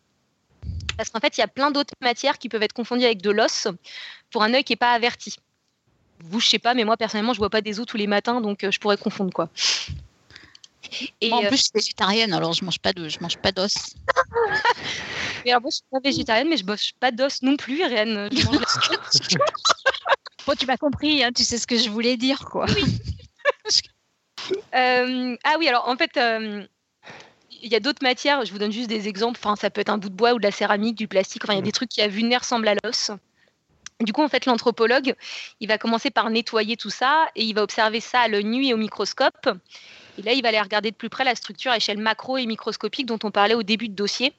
Parce 1.00 1.12
qu'en 1.12 1.22
fait, 1.22 1.38
il 1.38 1.39
y 1.39 1.43
a 1.45 1.47
plein 1.47 1.72
d'autres 1.72 1.93
matières 2.02 2.38
qui 2.38 2.50
peuvent 2.50 2.62
être 2.62 2.74
confondues 2.74 3.06
avec 3.06 3.22
de 3.22 3.32
l'os 3.32 3.70
pour 4.32 4.43
un 4.43 4.54
œil 4.54 4.66
qui 4.66 4.74
n'est 4.74 4.78
pas 4.78 4.91
averti. 4.91 5.38
Vous, 6.26 6.41
je 6.41 6.47
sais 6.50 6.60
pas, 6.60 6.74
mais 6.74 6.84
moi 6.84 6.97
personnellement, 6.97 7.32
je 7.32 7.38
vois 7.38 7.50
pas 7.50 7.62
des 7.62 7.80
os 7.80 7.86
tous 7.86 7.95
les 7.95 8.06
matins, 8.06 8.41
donc 8.41 8.66
euh, 8.66 8.72
je 8.72 8.82
pourrais 8.82 8.97
confondre 8.97 9.32
quoi. 9.32 9.47
Et 11.22 11.30
moi, 11.30 11.38
en 11.38 11.43
plus, 11.43 11.56
je 11.56 11.64
suis 11.64 11.72
végétarienne, 11.74 12.34
alors 12.34 12.52
je 12.52 12.66
mange 12.66 12.80
pas 12.80 12.91
de, 12.91 13.08
je 13.08 13.18
mange 13.22 13.38
pas 13.38 13.54
d'os. 13.54 13.95
mais 15.45 15.52
alors 15.52 15.62
moi, 15.62 15.70
je 15.72 15.76
suis 15.76 15.86
pas 15.89 16.00
végétarienne, 16.04 16.50
mais 16.50 16.58
je 16.58 16.66
mange 16.66 16.93
pas 17.00 17.12
d'os 17.12 17.43
non 17.43 17.56
plus, 17.56 17.78
Irène. 17.78 18.28
Je 18.34 18.45
mange 18.45 18.58
bon, 20.47 20.54
tu 20.60 20.66
m'as 20.66 20.76
compris, 20.76 21.24
hein, 21.24 21.32
tu 21.34 21.45
sais 21.45 21.58
ce 21.58 21.66
que 21.66 21.78
je 21.78 21.89
voulais 21.89 22.18
dire, 22.18 22.39
quoi. 22.39 22.66
Oui. 22.76 23.00
euh, 24.76 25.38
ah 25.45 25.56
oui, 25.60 25.70
alors 25.70 25.88
en 25.88 25.95
fait. 25.95 26.18
Euh, 26.18 26.68
il 27.62 27.72
y 27.72 27.76
a 27.76 27.80
d'autres 27.80 28.03
matières, 28.03 28.45
je 28.45 28.51
vous 28.51 28.60
donne 28.60 28.72
juste 28.72 28.89
des 28.89 29.07
exemples. 29.07 29.39
Enfin, 29.41 29.55
ça 29.55 29.70
peut 29.70 29.82
être 29.82 29.89
un 29.89 29.97
bout 29.97 30.10
de 30.10 30.16
bois 30.16 30.34
ou 30.34 30.38
de 30.38 30.43
la 30.43 30.51
céramique, 30.51 30.95
du 30.95 31.07
plastique. 31.07 31.43
Enfin, 31.43 31.53
il 31.53 31.57
y 31.57 31.60
a 31.60 31.64
des 31.64 31.72
trucs 31.72 31.89
qui 31.89 32.01
à 32.01 32.07
vue 32.07 32.24
ressemblent 32.36 32.68
à 32.68 32.76
l'os. 32.84 33.12
Du 34.01 34.14
coup, 34.14 34.24
en 34.24 34.30
fait, 34.30 34.45
l'anthropologue, 34.45 35.14
il 35.60 35.68
va 35.68 35.78
commencer 35.78 36.10
par 36.10 36.30
nettoyer 36.30 36.78
tout 36.78 36.89
ça 36.89 37.28
et 37.36 37.43
il 37.43 37.53
va 37.53 37.64
observer 37.64 37.99
ça 37.99 38.22
à 38.22 38.28
l'œil 38.30 38.45
nu 38.45 38.66
et 38.66 38.74
au 38.74 38.78
microscope. 38.78 39.49
Et 40.18 40.22
là, 40.22 40.34
il 40.34 40.41
va 40.41 40.49
aller 40.49 40.62
regarder 40.62 40.91
de 40.91 40.95
plus 40.95 41.10
près 41.10 41.26
la 41.26 41.36
structure 41.36 41.72
à 41.72 41.78
échelle 41.78 41.97
macro 41.97 42.38
et 42.38 42.45
microscopique 42.45 43.05
dont 43.05 43.20
on 43.24 43.32
parlait 43.32 43.55
au 43.55 43.64
début 43.64 43.89
de 43.89 43.95
dossier. 43.95 44.34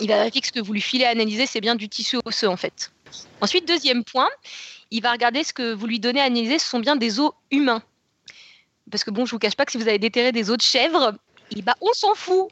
Il 0.00 0.08
va 0.08 0.16
vérifier 0.16 0.40
que 0.40 0.46
ce 0.48 0.52
que 0.52 0.60
vous 0.60 0.72
lui 0.72 0.80
filez 0.80 1.04
à 1.04 1.10
analyser, 1.10 1.46
c'est 1.46 1.60
bien 1.60 1.76
du 1.76 1.88
tissu 1.88 2.18
osseux, 2.24 2.48
en 2.48 2.56
fait. 2.56 2.90
Ensuite, 3.40 3.68
deuxième 3.68 4.04
point, 4.04 4.28
il 4.90 5.02
va 5.02 5.12
regarder 5.12 5.44
ce 5.44 5.52
que 5.52 5.72
vous 5.72 5.86
lui 5.86 6.00
donnez 6.00 6.20
à 6.20 6.24
analyser, 6.24 6.58
ce 6.58 6.68
sont 6.68 6.80
bien 6.80 6.96
des 6.96 7.20
os 7.20 7.32
humains. 7.50 7.82
Parce 8.90 9.04
que 9.04 9.10
bon, 9.10 9.26
je 9.26 9.30
vous 9.30 9.38
cache 9.38 9.54
pas 9.54 9.64
que 9.64 9.72
si 9.72 9.78
vous 9.78 9.88
avez 9.88 9.98
déterré 9.98 10.32
des 10.32 10.50
os 10.50 10.56
de 10.56 10.62
chèvre, 10.62 11.14
bah, 11.60 11.74
on 11.80 11.92
s'en 11.92 12.14
fout. 12.14 12.48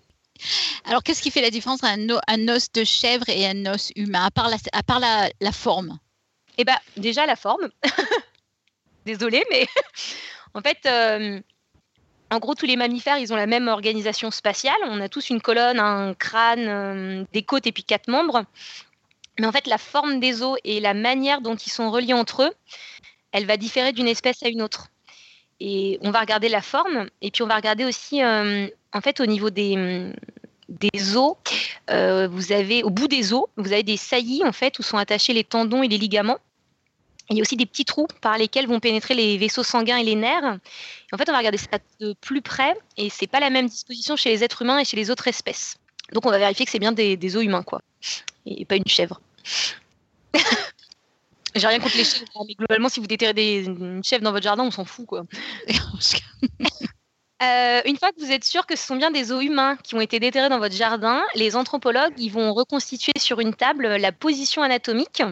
Alors, 0.85 1.03
qu'est-ce 1.03 1.23
qui 1.23 1.31
fait 1.31 1.41
la 1.41 1.51
différence 1.51 1.83
entre 1.83 2.21
un, 2.27 2.49
os 2.49 2.73
de 2.73 2.85
chèvre 2.85 3.29
et 3.29 3.47
un 3.47 3.67
os 3.67 3.93
humain, 3.97 4.25
à 4.25 4.31
part 4.31 4.49
la, 4.49 4.57
à 4.73 4.83
part 4.83 5.01
la, 5.01 5.53
forme? 5.53 5.99
Eh 6.59 6.65
bien, 6.65 6.79
déjà 6.97 7.27
la 7.27 7.37
forme. 7.37 7.71
Désolée, 9.07 9.45
mais 9.51 9.67
en 10.55 10.61
fait, 10.61 10.79
euh, 10.87 11.41
en 12.31 12.39
gros, 12.39 12.55
tous 12.55 12.67
les 12.67 12.77
mammifères, 12.77 13.19
ils 13.19 13.33
ont 13.33 13.37
la 13.37 13.47
même 13.47 13.69
organisation 13.69 14.31
spatiale. 14.31 14.77
On 14.85 15.01
a 15.01 15.09
tous 15.09 15.31
une 15.31 15.41
colonne, 15.41 15.81
un 15.81 16.15
crâne, 16.15 16.69
euh, 16.69 17.25
des 17.33 17.43
côtes 17.43 17.67
et 17.67 17.73
puis 17.73 17.85
quatre 17.85 18.09
membres. 18.09 18.45
Mais 19.39 19.47
en 19.47 19.53
fait, 19.53 19.67
la 19.67 19.79
forme 19.79 20.21
des 20.21 20.43
os 20.43 20.59
et 20.65 20.81
la 20.81 20.95
manière 20.95 21.41
dont 21.41 21.57
ils 21.57 21.71
sont 21.71 21.91
reliés 21.91 22.13
entre 22.13 22.45
eux, 22.45 22.53
elle 23.33 23.47
va 23.47 23.57
différer 23.57 23.93
d'une 23.93 24.09
espèce 24.09 24.43
à 24.43 24.49
une 24.49 24.63
autre. 24.63 24.89
Et 25.61 25.99
on 26.03 26.11
va 26.11 26.21
regarder 26.21 26.49
la 26.49 26.63
forme, 26.63 27.09
et 27.21 27.31
puis 27.31 27.43
on 27.43 27.47
va 27.47 27.57
regarder 27.57 27.85
aussi 27.85 28.23
euh, 28.23 28.67
en 28.93 29.01
fait, 29.01 29.21
au 29.21 29.27
niveau 29.27 29.51
des, 29.51 30.13
des 30.69 31.17
os, 31.17 31.35
euh, 31.91 32.29
vous 32.29 32.53
avez, 32.53 32.83
au 32.83 32.91
bout 32.91 33.09
des 33.09 33.33
os, 33.33 33.45
vous 33.57 33.73
avez 33.73 33.83
des 33.83 33.97
saillies 33.97 34.43
en 34.45 34.53
fait 34.53 34.79
où 34.79 34.83
sont 34.83 34.97
attachés 34.97 35.33
les 35.33 35.45
tendons 35.45 35.83
et 35.83 35.89
les 35.89 35.99
ligaments. 35.99 36.39
Il 37.29 37.37
y 37.37 37.41
a 37.41 37.43
aussi 37.43 37.57
des 37.57 37.67
petits 37.67 37.85
trous 37.85 38.09
par 38.21 38.39
lesquels 38.39 38.67
vont 38.67 38.81
pénétrer 38.81 39.15
les 39.15 39.39
vaisseaux 39.39 39.63
sanguins 39.63 39.99
et 39.99 40.05
les 40.05 40.17
nerfs. 40.17 40.59
en 41.13 41.17
fait, 41.17 41.29
on 41.29 41.33
va 41.33 41.39
regarder 41.39 41.59
ça 41.59 41.79
de 42.01 42.13
plus 42.21 42.43
près 42.43 42.75
et 42.97 43.09
c'est 43.09 43.29
pas 43.29 43.39
la 43.39 43.51
même 43.51 43.69
disposition 43.69 44.17
chez 44.17 44.31
les 44.31 44.43
êtres 44.43 44.63
humains 44.63 44.81
et 44.81 44.85
chez 44.85 44.97
les 44.97 45.11
autres 45.11 45.29
espèces. 45.29 45.77
Donc, 46.13 46.27
on 46.27 46.31
va 46.31 46.39
vérifier 46.39 46.65
que 46.65 46.73
c'est 46.73 46.81
bien 46.81 46.91
des, 46.91 47.37
os 47.37 47.45
humains, 47.45 47.63
quoi, 47.63 47.83
et 48.47 48.65
pas 48.65 48.75
une 48.75 48.87
chèvre. 48.87 49.21
J'ai 51.55 51.67
rien 51.67 51.79
contre 51.79 51.97
les 51.97 52.05
chèvres, 52.05 52.31
hein, 52.35 52.43
mais 52.49 52.55
globalement, 52.55 52.89
si 52.89 52.99
vous 52.99 53.07
déterrez 53.07 53.35
des, 53.35 53.65
une 53.65 54.03
chèvre 54.03 54.25
dans 54.25 54.33
votre 54.33 54.43
jardin, 54.43 54.65
on 54.65 54.73
s'en 54.73 54.85
fout, 54.85 55.07
quoi. 55.07 55.23
Euh, 57.43 57.81
une 57.87 57.97
fois 57.97 58.13
que 58.13 58.21
vous 58.21 58.31
êtes 58.31 58.45
sûr 58.45 58.67
que 58.67 58.77
ce 58.77 58.87
sont 58.87 58.97
bien 58.97 59.11
des 59.11 59.33
os 59.33 59.43
humains 59.43 59.77
qui 59.83 59.95
ont 59.95 60.01
été 60.01 60.21
déterrés 60.21 60.51
dans 60.51 60.59
votre 60.59 60.75
jardin, 60.75 61.23
les 61.35 61.57
anthropologues 61.57 62.13
ils 62.19 62.31
vont 62.31 62.53
reconstituer 62.53 63.13
sur 63.19 63.41
une 63.41 63.55
table 63.55 63.87
la 63.87 64.13
position 64.13 64.63
anatomique. 64.63 65.23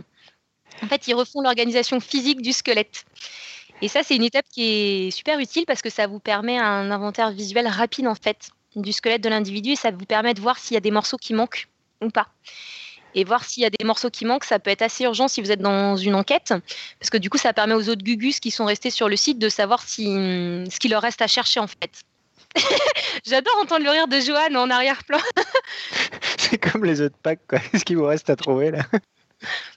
En 0.83 0.87
fait, 0.87 1.07
ils 1.09 1.15
refont 1.15 1.43
l'organisation 1.43 2.01
physique 2.01 2.41
du 2.41 2.53
squelette. 2.53 3.05
Et 3.83 3.89
ça, 3.89 4.03
c'est 4.03 4.17
une 4.17 4.25
étape 4.25 4.47
qui 4.51 4.63
est 4.63 5.11
super 5.11 5.39
utile 5.39 5.65
parce 5.67 5.83
que 5.83 5.91
ça 5.91 6.07
vous 6.07 6.19
permet 6.19 6.59
un 6.59 6.91
inventaire 6.91 7.31
visuel 7.31 7.67
rapide 7.67 8.09
en 8.09 8.15
fait 8.15 8.51
du 8.75 8.93
squelette 8.93 9.23
de 9.23 9.29
l'individu 9.29 9.71
et 9.73 9.77
ça 9.77 9.91
vous 9.91 10.05
permet 10.05 10.35
de 10.35 10.41
voir 10.41 10.59
s'il 10.59 10.75
y 10.75 10.79
a 10.79 10.81
des 10.81 10.91
morceaux 10.91 11.17
qui 11.17 11.35
manquent 11.35 11.69
ou 12.01 12.11
pas. 12.11 12.29
Et 13.19 13.25
voir 13.25 13.45
s'il 13.45 13.65
y 13.65 13.67
a 13.67 13.71
des 13.71 13.85
morceaux 13.85 14.11
qui 14.11 14.25
manquent, 14.25 14.45
ça 14.45 14.61
peut 14.61 14.71
être 14.71 14.83
assez 14.83 15.03
urgent 15.03 15.27
si 15.27 15.41
vous 15.41 15.51
êtes 15.51 15.61
dans 15.61 15.97
une 15.97 16.15
enquête, 16.15 16.55
parce 17.01 17.11
que 17.11 17.17
du 17.17 17.29
coup, 17.29 17.37
ça 17.37 17.53
permet 17.53 17.75
aux 17.75 17.89
autres 17.89 18.05
Gugus 18.05 18.39
qui 18.39 18.53
sont 18.53 18.65
restés 18.65 18.91
sur 18.91 19.09
le 19.09 19.17
site 19.17 19.41
de 19.41 19.49
savoir 19.49 19.83
si, 19.83 20.05
ce 20.05 20.79
qu'il 20.79 20.93
leur 20.93 21.03
reste 21.03 21.21
à 21.21 21.27
chercher 21.27 21.59
en 21.59 21.67
fait. 21.67 21.91
J'adore 23.27 23.59
entendre 23.61 23.83
le 23.83 23.91
rire 23.91 24.07
de 24.07 24.21
Johan 24.21 24.55
en 24.55 24.71
arrière-plan. 24.71 25.19
C'est 26.39 26.59
comme 26.59 26.85
les 26.85 27.01
autres 27.01 27.17
packs, 27.21 27.45
quoi. 27.49 27.59
Qu'est-ce 27.59 27.85
qu'il 27.85 27.97
vous 27.97 28.07
reste 28.07 28.31
à 28.31 28.37
trouver 28.37 28.71
là? 28.71 28.85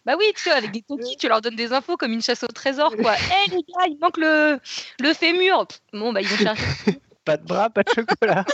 Bah 0.05 0.13
oui, 0.19 0.25
tu 0.35 0.43
sais, 0.43 0.51
avec 0.51 0.71
des 0.71 0.83
cookies, 0.83 1.17
tu 1.17 1.27
leur 1.27 1.41
donnes 1.41 1.55
des 1.55 1.73
infos 1.73 1.97
comme 1.97 2.13
une 2.13 2.21
chasse 2.21 2.43
au 2.43 2.47
trésor, 2.47 2.95
quoi. 2.95 3.15
Hé 3.15 3.21
hey, 3.31 3.49
les 3.49 3.57
gars, 3.57 3.87
il 3.87 3.97
manque 3.99 4.17
le, 4.17 4.59
le 4.99 5.13
fémur. 5.15 5.65
Bon, 5.93 6.13
bah 6.13 6.21
ils 6.21 6.27
vont 6.27 6.37
chercher. 6.37 6.99
pas 7.25 7.37
de 7.37 7.45
bras, 7.47 7.71
pas 7.71 7.81
de 7.81 7.89
chocolat. 7.89 8.45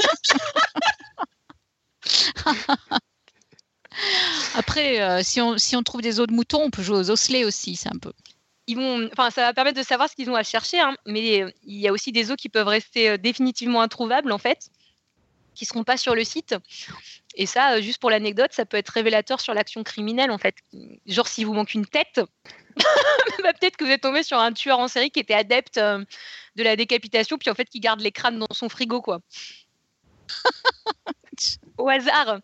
Après, 4.55 5.01
euh, 5.01 5.21
si, 5.23 5.41
on, 5.41 5.57
si 5.57 5.75
on 5.75 5.83
trouve 5.83 6.01
des 6.01 6.19
os 6.19 6.27
de 6.27 6.33
mouton, 6.33 6.63
on 6.63 6.69
peut 6.69 6.83
jouer 6.83 6.97
aux 6.97 7.11
osselets 7.11 7.45
aussi, 7.45 7.75
c'est 7.75 7.89
un 7.89 7.99
peu. 7.99 8.13
Ils 8.67 8.75
vont, 8.75 9.09
enfin, 9.11 9.29
ça 9.29 9.43
va 9.43 9.53
permettre 9.53 9.77
de 9.77 9.83
savoir 9.83 10.09
ce 10.09 10.15
qu'ils 10.15 10.29
ont 10.29 10.35
à 10.35 10.43
chercher, 10.43 10.79
hein, 10.79 10.95
mais 11.05 11.43
euh, 11.43 11.51
il 11.63 11.77
y 11.77 11.87
a 11.87 11.93
aussi 11.93 12.11
des 12.11 12.31
os 12.31 12.37
qui 12.37 12.49
peuvent 12.49 12.67
rester 12.67 13.09
euh, 13.09 13.17
définitivement 13.17 13.81
introuvables 13.81 14.31
en 14.31 14.37
fait, 14.37 14.69
qui 15.55 15.65
seront 15.65 15.83
pas 15.83 15.97
sur 15.97 16.15
le 16.15 16.23
site. 16.23 16.55
Et 17.35 17.45
ça, 17.45 17.79
juste 17.81 17.99
pour 17.99 18.09
l'anecdote, 18.09 18.51
ça 18.51 18.65
peut 18.65 18.77
être 18.77 18.89
révélateur 18.89 19.39
sur 19.39 19.53
l'action 19.53 19.83
criminelle 19.83 20.31
en 20.31 20.37
fait. 20.37 20.55
Genre 21.05 21.27
si 21.27 21.43
vous 21.43 21.53
manque 21.53 21.73
une 21.73 21.85
tête, 21.85 22.19
bah, 23.43 23.53
peut-être 23.53 23.77
que 23.77 23.85
vous 23.85 23.91
êtes 23.91 24.01
tombé 24.01 24.23
sur 24.23 24.39
un 24.39 24.51
tueur 24.51 24.79
en 24.79 24.87
série 24.87 25.11
qui 25.11 25.19
était 25.19 25.33
adepte 25.33 25.77
de 25.77 26.63
la 26.63 26.75
décapitation, 26.75 27.37
puis 27.37 27.49
en 27.49 27.55
fait 27.55 27.69
qui 27.69 27.79
garde 27.79 28.01
les 28.01 28.11
crânes 28.11 28.39
dans 28.39 28.47
son 28.51 28.69
frigo 28.69 29.01
quoi. 29.01 29.19
Au 31.77 31.87
hasard. 31.87 32.39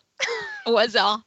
Au 0.66 0.78
hasard. 0.78 1.22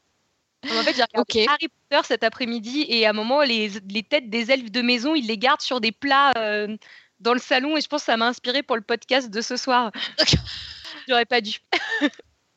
En 0.66 0.84
fait, 0.84 0.95
j'ai 0.95 1.03
regardé 1.03 1.47
Harry 1.47 1.68
Potter 1.68 2.08
cet 2.08 2.24
après-midi 2.24 2.86
et 2.89 3.05
à 3.05 3.12
un 3.12 3.14
moment, 3.14 3.41
les, 3.43 3.70
les, 3.89 4.03
têtes 4.03 4.30
des 4.30 4.51
elfes 4.51 4.72
de 4.72 4.82
maison, 4.82 5.16
ils 5.16 5.28
les 5.28 5.38
gardent 5.38 5.62
sur 5.62 5.80
des 5.80 5.91
plats 5.91 6.32
euh, 6.38 6.76
dans 7.20 7.34
le 7.34 7.39
salon 7.39 7.78
et 7.78 7.82
je 7.82 7.88
pense 7.88 8.01
que 8.01 8.08
ça 8.08 8.18
m'a 8.18 8.28
inspiré 8.28 8.64
pour 8.64 8.76
le 8.76 8.82
podcast 8.82 9.30
de 9.30 9.41
ce 9.41 9.55
soir. 9.55 9.91
J'aurais 11.08 11.26
pas 11.26 11.41
dû. 11.41 11.60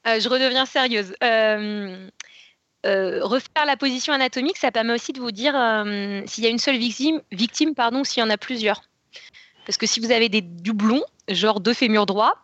Euh, 0.07 0.19
je 0.19 0.31
redeviens 0.31 0.65
sérieuse. 0.65 1.13
Euh, 1.23 2.09
refaire 2.87 3.67
la 3.67 3.77
position 3.77 4.15
anatomique, 4.15 4.57
ça 4.57 4.73
permet 4.73 4.95
aussi 4.95 5.13
de 5.13 5.21
vous 5.21 5.31
dire 5.31 5.53
s'il 6.27 6.43
y 6.43 6.47
a 6.47 6.51
une 6.51 6.59
seule 6.59 6.79
victime, 6.79 7.21
victime 7.33 7.75
pardon, 7.75 8.03
s'il 8.03 8.23
y 8.23 8.25
en 8.25 8.31
a 8.31 8.39
plusieurs. 8.39 8.81
Parce 9.67 9.77
que 9.77 9.87
si 9.87 10.01
vous 10.01 10.11
avez 10.11 10.31
des 10.31 10.41
doublons, 10.41 11.05
genre 11.29 11.61
deux 11.61 11.75
fémurs 11.75 12.07
droits, 12.07 12.39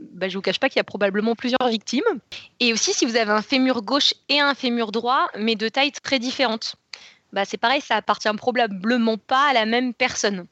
bah, 0.00 0.28
je 0.28 0.36
vous 0.36 0.42
cache 0.42 0.58
pas 0.58 0.68
qu'il 0.68 0.78
y 0.78 0.80
a 0.80 0.84
probablement 0.84 1.34
plusieurs 1.34 1.68
victimes. 1.68 2.04
Et 2.60 2.72
aussi, 2.72 2.92
si 2.92 3.06
vous 3.06 3.16
avez 3.16 3.30
un 3.30 3.42
fémur 3.42 3.82
gauche 3.82 4.14
et 4.28 4.40
un 4.40 4.54
fémur 4.54 4.92
droit, 4.92 5.28
mais 5.38 5.54
de 5.54 5.68
tailles 5.68 5.92
très 5.92 6.18
différentes, 6.18 6.76
bah, 7.32 7.44
c'est 7.44 7.56
pareil, 7.56 7.80
ça 7.80 7.96
appartient 7.96 8.28
probablement 8.36 9.18
pas 9.18 9.48
à 9.48 9.52
la 9.52 9.64
même 9.64 9.94
personne. 9.94 10.46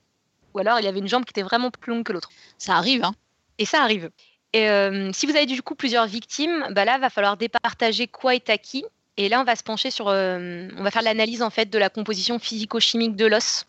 Ou 0.55 0.59
alors, 0.59 0.81
il 0.81 0.85
y 0.85 0.89
avait 0.89 0.99
une 0.99 1.09
jambe 1.09 1.25
qui 1.25 1.31
était 1.31 1.43
vraiment 1.43 1.71
plus 1.71 1.93
longue 1.93 2.05
que 2.05 2.13
l'autre. 2.13 2.31
Ça 2.59 2.75
arrive, 2.77 3.05
hein 3.05 3.15
Et 3.59 3.65
ça 3.65 3.83
arrive. 3.83 4.11
Et 4.53 4.69
euh, 4.69 5.11
si 5.13 5.27
vous 5.27 5.37
avez 5.37 5.47
du 5.47 5.63
coup 5.63 5.75
plusieurs 5.75 6.07
victimes, 6.07 6.67
bah 6.71 6.85
là, 6.85 6.99
va 6.99 7.11
falloir 7.11 7.37
départager 7.37 8.09
quoi 8.09 8.35
est 8.35 8.51
acquis. 8.51 8.85
Et 9.17 9.29
là, 9.29 9.41
on 9.41 9.45
va 9.45 9.55
se 9.55 9.63
pencher 9.63 9.91
sur, 9.91 10.09
euh, 10.09 10.69
on 10.77 10.83
va 10.83 10.91
faire 10.91 11.03
l'analyse 11.03 11.43
en 11.43 11.51
fait 11.51 11.67
de 11.67 11.79
la 11.79 11.91
composition 11.91 12.39
physico-chimique 12.39 13.17
de 13.17 13.27
l'os. 13.27 13.67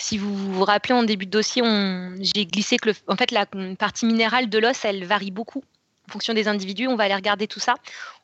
Si 0.00 0.16
vous 0.16 0.34
vous 0.34 0.64
rappelez 0.64 0.94
en 0.94 1.02
début 1.02 1.26
de 1.26 1.30
dossier, 1.30 1.62
j'ai 2.20 2.46
glissé 2.46 2.78
que 2.78 2.90
en 3.06 3.16
fait 3.16 3.30
la 3.30 3.46
partie 3.78 4.06
minérale 4.06 4.48
de 4.48 4.58
l'os, 4.58 4.84
elle 4.84 5.04
varie 5.04 5.30
beaucoup 5.30 5.62
en 6.08 6.12
fonction 6.12 6.32
des 6.32 6.48
individus. 6.48 6.88
On 6.88 6.96
va 6.96 7.04
aller 7.04 7.14
regarder 7.14 7.46
tout 7.46 7.60
ça. 7.60 7.74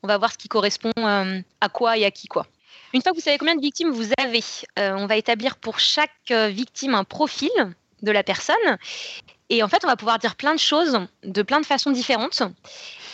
On 0.02 0.08
va 0.08 0.16
voir 0.16 0.32
ce 0.32 0.38
qui 0.38 0.48
correspond 0.48 0.92
euh, 0.98 1.40
à 1.60 1.68
quoi 1.68 1.98
et 1.98 2.04
à 2.04 2.10
qui 2.10 2.28
quoi. 2.28 2.46
Une 2.94 3.02
fois 3.02 3.12
que 3.12 3.16
vous 3.16 3.22
savez 3.22 3.36
combien 3.36 3.56
de 3.56 3.60
victimes 3.60 3.90
vous 3.90 4.08
avez, 4.18 4.40
on 4.76 5.06
va 5.06 5.16
établir 5.16 5.56
pour 5.56 5.78
chaque 5.78 6.30
victime 6.30 6.94
un 6.94 7.04
profil 7.04 7.50
de 8.02 8.10
la 8.10 8.22
personne 8.22 8.78
et 9.48 9.62
en 9.62 9.68
fait, 9.68 9.84
on 9.84 9.88
va 9.88 9.96
pouvoir 9.96 10.18
dire 10.18 10.34
plein 10.34 10.54
de 10.54 10.60
choses 10.60 10.98
de 11.22 11.42
plein 11.42 11.60
de 11.60 11.66
façons 11.66 11.90
différentes. 11.90 12.42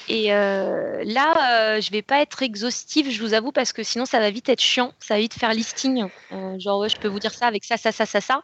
Et 0.09 0.32
euh, 0.32 1.03
là, 1.05 1.76
euh, 1.76 1.80
je 1.80 1.90
vais 1.90 2.03
pas 2.03 2.20
être 2.20 2.42
exhaustive, 2.42 3.11
je 3.11 3.22
vous 3.22 3.34
avoue, 3.34 3.53
parce 3.53 3.72
que 3.72 3.82
sinon, 3.82 4.05
ça 4.05 4.18
va 4.18 4.30
vite 4.30 4.48
être 4.48 4.61
chiant, 4.61 4.92
ça 4.98 5.14
va 5.14 5.20
vite 5.20 5.34
faire 5.34 5.53
listing. 5.53 6.09
Euh, 6.32 6.59
genre, 6.59 6.80
ouais, 6.80 6.88
je 6.88 6.96
peux 6.96 7.09
vous 7.09 7.20
dire 7.20 7.32
ça 7.32 7.46
avec 7.46 7.64
ça, 7.64 7.76
ça, 7.76 7.92
ça, 7.92 8.07
ça, 8.07 8.20
ça. 8.20 8.42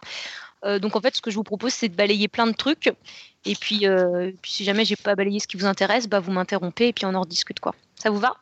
donc, 0.79 0.97
en 0.97 1.01
fait, 1.01 1.17
ce 1.17 1.23
que 1.23 1.31
je 1.31 1.37
vous 1.37 1.45
propose, 1.45 1.73
c'est 1.73 1.89
de 1.89 1.95
balayer 1.95 2.29
plein 2.29 2.47
de 2.47 2.55
trucs. 2.55 2.93
Et 3.45 3.55
puis, 3.55 3.87
puis 4.43 4.51
si 4.51 4.65
jamais 4.65 4.85
j'ai 4.85 4.97
pas 4.97 5.15
balayé 5.15 5.41
ce 5.41 5.47
qui 5.47 5.57
vous 5.57 5.67
intéresse, 5.67 6.09
bah, 6.09 6.21
vous 6.21 6.33
m'interrompez 6.33 6.89
et 6.89 6.93
puis 6.93 7.07
on 7.07 7.15
en 7.15 7.21
rediscute, 7.21 7.61
quoi. 7.61 7.75
Ça 7.97 8.11
vous 8.11 8.19
va? 8.19 8.37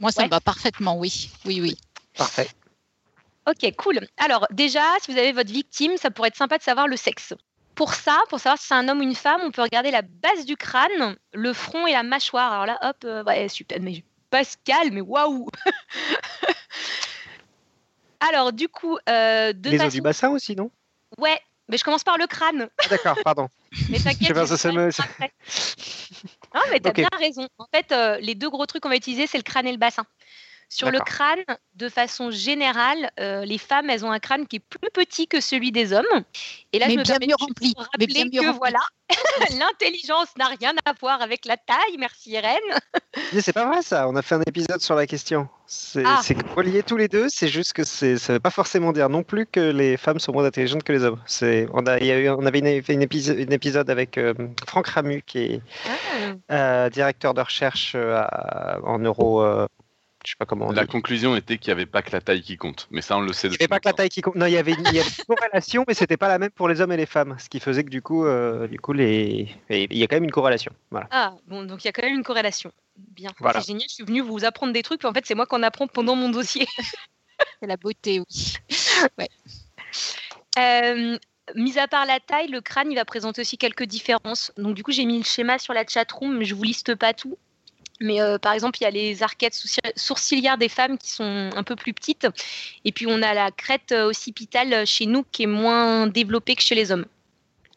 Moi, 0.00 0.10
ça 0.10 0.24
me 0.24 0.28
va 0.28 0.40
parfaitement, 0.40 0.98
oui. 0.98 1.30
Oui, 1.44 1.60
oui. 1.60 1.76
Parfait. 2.16 2.48
Ok, 3.48 3.74
cool. 3.76 4.06
Alors, 4.18 4.46
déjà, 4.50 4.82
si 5.00 5.12
vous 5.12 5.18
avez 5.18 5.32
votre 5.32 5.52
victime, 5.52 5.96
ça 5.96 6.10
pourrait 6.10 6.28
être 6.28 6.36
sympa 6.36 6.58
de 6.58 6.62
savoir 6.62 6.86
le 6.86 6.96
sexe. 6.96 7.34
Pour 7.74 7.94
ça, 7.94 8.20
pour 8.28 8.38
savoir 8.38 8.58
si 8.58 8.66
c'est 8.66 8.74
un 8.74 8.88
homme 8.88 9.00
ou 9.00 9.02
une 9.02 9.14
femme, 9.14 9.40
on 9.44 9.50
peut 9.50 9.62
regarder 9.62 9.90
la 9.90 10.02
base 10.02 10.44
du 10.44 10.56
crâne, 10.56 11.16
le 11.32 11.52
front 11.52 11.86
et 11.86 11.92
la 11.92 12.02
mâchoire. 12.02 12.52
Alors 12.52 12.66
là, 12.66 12.78
hop, 12.82 12.96
euh, 13.04 13.24
ouais, 13.24 13.48
super, 13.48 13.78
mais 13.80 14.04
Pascal, 14.30 14.90
mais 14.92 15.00
waouh 15.00 15.48
Alors, 18.20 18.52
du 18.52 18.68
coup, 18.68 18.98
euh, 19.08 19.52
de 19.52 19.70
Les 19.70 19.80
os 19.80 19.92
du 19.92 20.00
bassin 20.00 20.30
aussi, 20.30 20.54
non? 20.54 20.70
Ouais, 21.18 21.38
mais 21.68 21.76
je 21.76 21.84
commence 21.84 22.04
par 22.04 22.18
le 22.18 22.26
crâne. 22.26 22.68
Ah, 22.82 22.88
d'accord, 22.88 23.16
pardon. 23.24 23.48
mais 23.90 23.98
t'inquiète. 23.98 24.28
Non, 26.54 26.60
mais 26.70 26.80
t'as 26.80 26.92
bien 26.92 27.08
raison. 27.18 27.48
En 27.58 27.66
fait, 27.74 27.90
euh, 27.92 28.18
les 28.20 28.34
deux 28.34 28.48
gros 28.48 28.64
trucs 28.66 28.82
qu'on 28.82 28.88
va 28.88 28.96
utiliser, 28.96 29.26
c'est 29.26 29.38
le 29.38 29.42
crâne 29.42 29.66
et 29.66 29.72
le 29.72 29.78
bassin. 29.78 30.04
Sur 30.72 30.90
le 30.90 31.00
crâne, 31.00 31.44
de 31.74 31.90
façon 31.90 32.30
générale, 32.30 33.10
euh, 33.20 33.44
les 33.44 33.58
femmes, 33.58 33.90
elles 33.90 34.06
ont 34.06 34.10
un 34.10 34.18
crâne 34.18 34.46
qui 34.46 34.56
est 34.56 34.60
plus 34.60 34.90
petit 34.90 35.28
que 35.28 35.38
celui 35.38 35.70
des 35.70 35.92
hommes. 35.92 36.24
Et 36.72 36.78
là, 36.78 36.88
je 36.88 36.94
me 36.96 37.04
permets 37.04 37.26
de 37.26 37.34
rempli. 37.38 37.74
rappeler 37.76 38.30
que 38.30 38.56
voilà, 38.56 38.80
l'intelligence 39.58 40.28
n'a 40.38 40.46
rien 40.46 40.72
à 40.86 40.94
voir 40.98 41.20
avec 41.20 41.44
la 41.44 41.58
taille. 41.58 41.98
Merci 41.98 42.30
Irène. 42.30 42.56
c'est 43.38 43.52
pas 43.52 43.66
vrai 43.66 43.82
ça. 43.82 44.08
On 44.08 44.16
a 44.16 44.22
fait 44.22 44.36
un 44.36 44.42
épisode 44.46 44.80
sur 44.80 44.94
la 44.94 45.06
question. 45.06 45.46
C'est 45.66 46.04
ah. 46.06 46.22
relié 46.56 46.82
tous 46.82 46.96
les 46.96 47.08
deux. 47.08 47.28
C'est 47.28 47.48
juste 47.48 47.74
que 47.74 47.84
ça 47.84 48.06
ne 48.06 48.16
veut 48.16 48.40
pas 48.40 48.48
forcément 48.48 48.92
dire 48.92 49.10
non 49.10 49.24
plus 49.24 49.44
que 49.44 49.60
les 49.60 49.98
femmes 49.98 50.20
sont 50.20 50.32
moins 50.32 50.46
intelligentes 50.46 50.84
que 50.84 50.92
les 50.94 51.04
hommes. 51.04 51.20
On, 51.74 51.86
a, 51.86 52.02
eu, 52.02 52.30
on 52.30 52.46
avait 52.46 52.80
fait 52.80 52.94
une 52.94 53.02
épisode, 53.02 53.52
épisode 53.52 53.90
avec 53.90 54.16
euh, 54.16 54.32
Franck 54.66 54.86
Ramu, 54.86 55.20
qui 55.20 55.38
est 55.38 55.62
ah. 55.84 56.54
euh, 56.54 56.88
directeur 56.88 57.34
de 57.34 57.42
recherche 57.42 57.94
en 57.94 58.98
euro 59.00 59.66
je 60.24 60.30
sais 60.30 60.36
pas 60.38 60.46
comment. 60.46 60.70
la 60.72 60.86
conclusion 60.86 61.36
était 61.36 61.58
qu'il 61.58 61.70
n'y 61.70 61.80
avait 61.80 61.86
pas 61.86 62.02
que 62.02 62.10
la 62.12 62.20
taille 62.20 62.42
qui 62.42 62.56
compte, 62.56 62.88
mais 62.90 63.02
ça 63.02 63.16
on 63.16 63.20
le 63.20 63.32
sait. 63.32 63.48
Il 63.48 63.50
n'y 63.50 63.56
avait 63.56 63.68
pas 63.68 63.80
que 63.80 63.88
la 63.88 63.92
taille 63.92 64.08
qui 64.08 64.20
compte. 64.20 64.36
Non, 64.36 64.46
il 64.46 64.52
y 64.52 64.56
avait, 64.56 64.72
une, 64.72 64.84
corrélation, 65.28 65.84
mais 65.86 65.94
c'était 65.94 66.16
pas 66.16 66.28
la 66.28 66.38
même 66.38 66.50
pour 66.50 66.68
les 66.68 66.80
hommes 66.80 66.92
et 66.92 66.96
les 66.96 67.06
femmes, 67.06 67.36
ce 67.38 67.48
qui 67.48 67.60
faisait 67.60 67.84
que 67.84 67.90
du 67.90 68.02
coup, 68.02 68.24
euh, 68.24 68.66
du 68.68 68.78
coup, 68.78 68.92
les, 68.92 69.48
il 69.70 69.96
y 69.96 70.02
a 70.02 70.06
quand 70.06 70.16
même 70.16 70.24
une 70.24 70.30
corrélation. 70.30 70.72
Voilà. 70.90 71.08
Ah 71.10 71.34
bon, 71.46 71.64
donc 71.64 71.84
il 71.84 71.88
y 71.88 71.90
a 71.90 71.92
quand 71.92 72.02
même 72.02 72.14
une 72.14 72.24
corrélation. 72.24 72.72
Bien. 72.96 73.30
C'est 73.40 73.66
génial. 73.66 73.88
Je 73.88 73.94
suis 73.94 74.04
venue 74.04 74.20
vous 74.20 74.44
apprendre 74.44 74.72
des 74.72 74.82
trucs, 74.82 75.00
puis 75.00 75.08
en 75.08 75.12
fait 75.12 75.24
c'est 75.26 75.34
moi 75.34 75.46
qu'on 75.46 75.62
apprend 75.62 75.86
pendant 75.86 76.16
mon 76.16 76.28
dossier. 76.28 76.66
c'est 77.60 77.66
la 77.66 77.76
beauté, 77.76 78.20
oui. 78.20 78.54
ouais. 79.18 79.28
Euh, 80.58 81.18
mis 81.54 81.78
à 81.78 81.88
part 81.88 82.06
la 82.06 82.20
taille, 82.20 82.48
le 82.48 82.60
crâne, 82.60 82.90
il 82.90 82.94
va 82.94 83.04
présenter 83.04 83.40
aussi 83.40 83.58
quelques 83.58 83.84
différences. 83.84 84.52
Donc, 84.56 84.74
du 84.74 84.82
coup, 84.82 84.92
j'ai 84.92 85.04
mis 85.04 85.18
le 85.18 85.24
schéma 85.24 85.58
sur 85.58 85.74
la 85.74 85.86
chatroom, 85.86 86.36
mais 86.38 86.44
je 86.44 86.54
vous 86.54 86.62
liste 86.62 86.94
pas 86.94 87.14
tout. 87.14 87.36
Mais 88.00 88.20
euh, 88.20 88.38
par 88.38 88.52
exemple, 88.52 88.78
il 88.80 88.84
y 88.84 88.86
a 88.86 88.90
les 88.90 89.22
arcades 89.22 89.54
sourcilières 89.96 90.58
des 90.58 90.68
femmes 90.68 90.98
qui 90.98 91.10
sont 91.10 91.50
un 91.54 91.62
peu 91.62 91.76
plus 91.76 91.92
petites. 91.92 92.26
Et 92.84 92.92
puis, 92.92 93.06
on 93.08 93.22
a 93.22 93.34
la 93.34 93.50
crête 93.50 93.92
euh, 93.92 94.08
occipitale 94.08 94.86
chez 94.86 95.06
nous 95.06 95.24
qui 95.30 95.44
est 95.44 95.46
moins 95.46 96.06
développée 96.06 96.54
que 96.54 96.62
chez 96.62 96.74
les 96.74 96.90
hommes. 96.90 97.06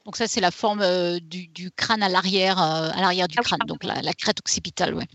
Donc 0.06 0.18
ça, 0.18 0.28
c'est 0.28 0.42
la 0.42 0.52
forme 0.52 0.82
euh, 0.82 1.20
du, 1.20 1.72
crâne 1.76 2.04
à 2.04 2.10
l'arrière, 2.10 2.60
à 2.60 3.00
l'arrière 3.00 3.28
du 3.28 3.38
ah 3.40 3.44
crâne, 3.44 3.60
donc 3.66 3.84
la, 3.84 4.14
crête 4.14 4.40
occipitale, 4.40 4.94
ouais. 4.94 5.08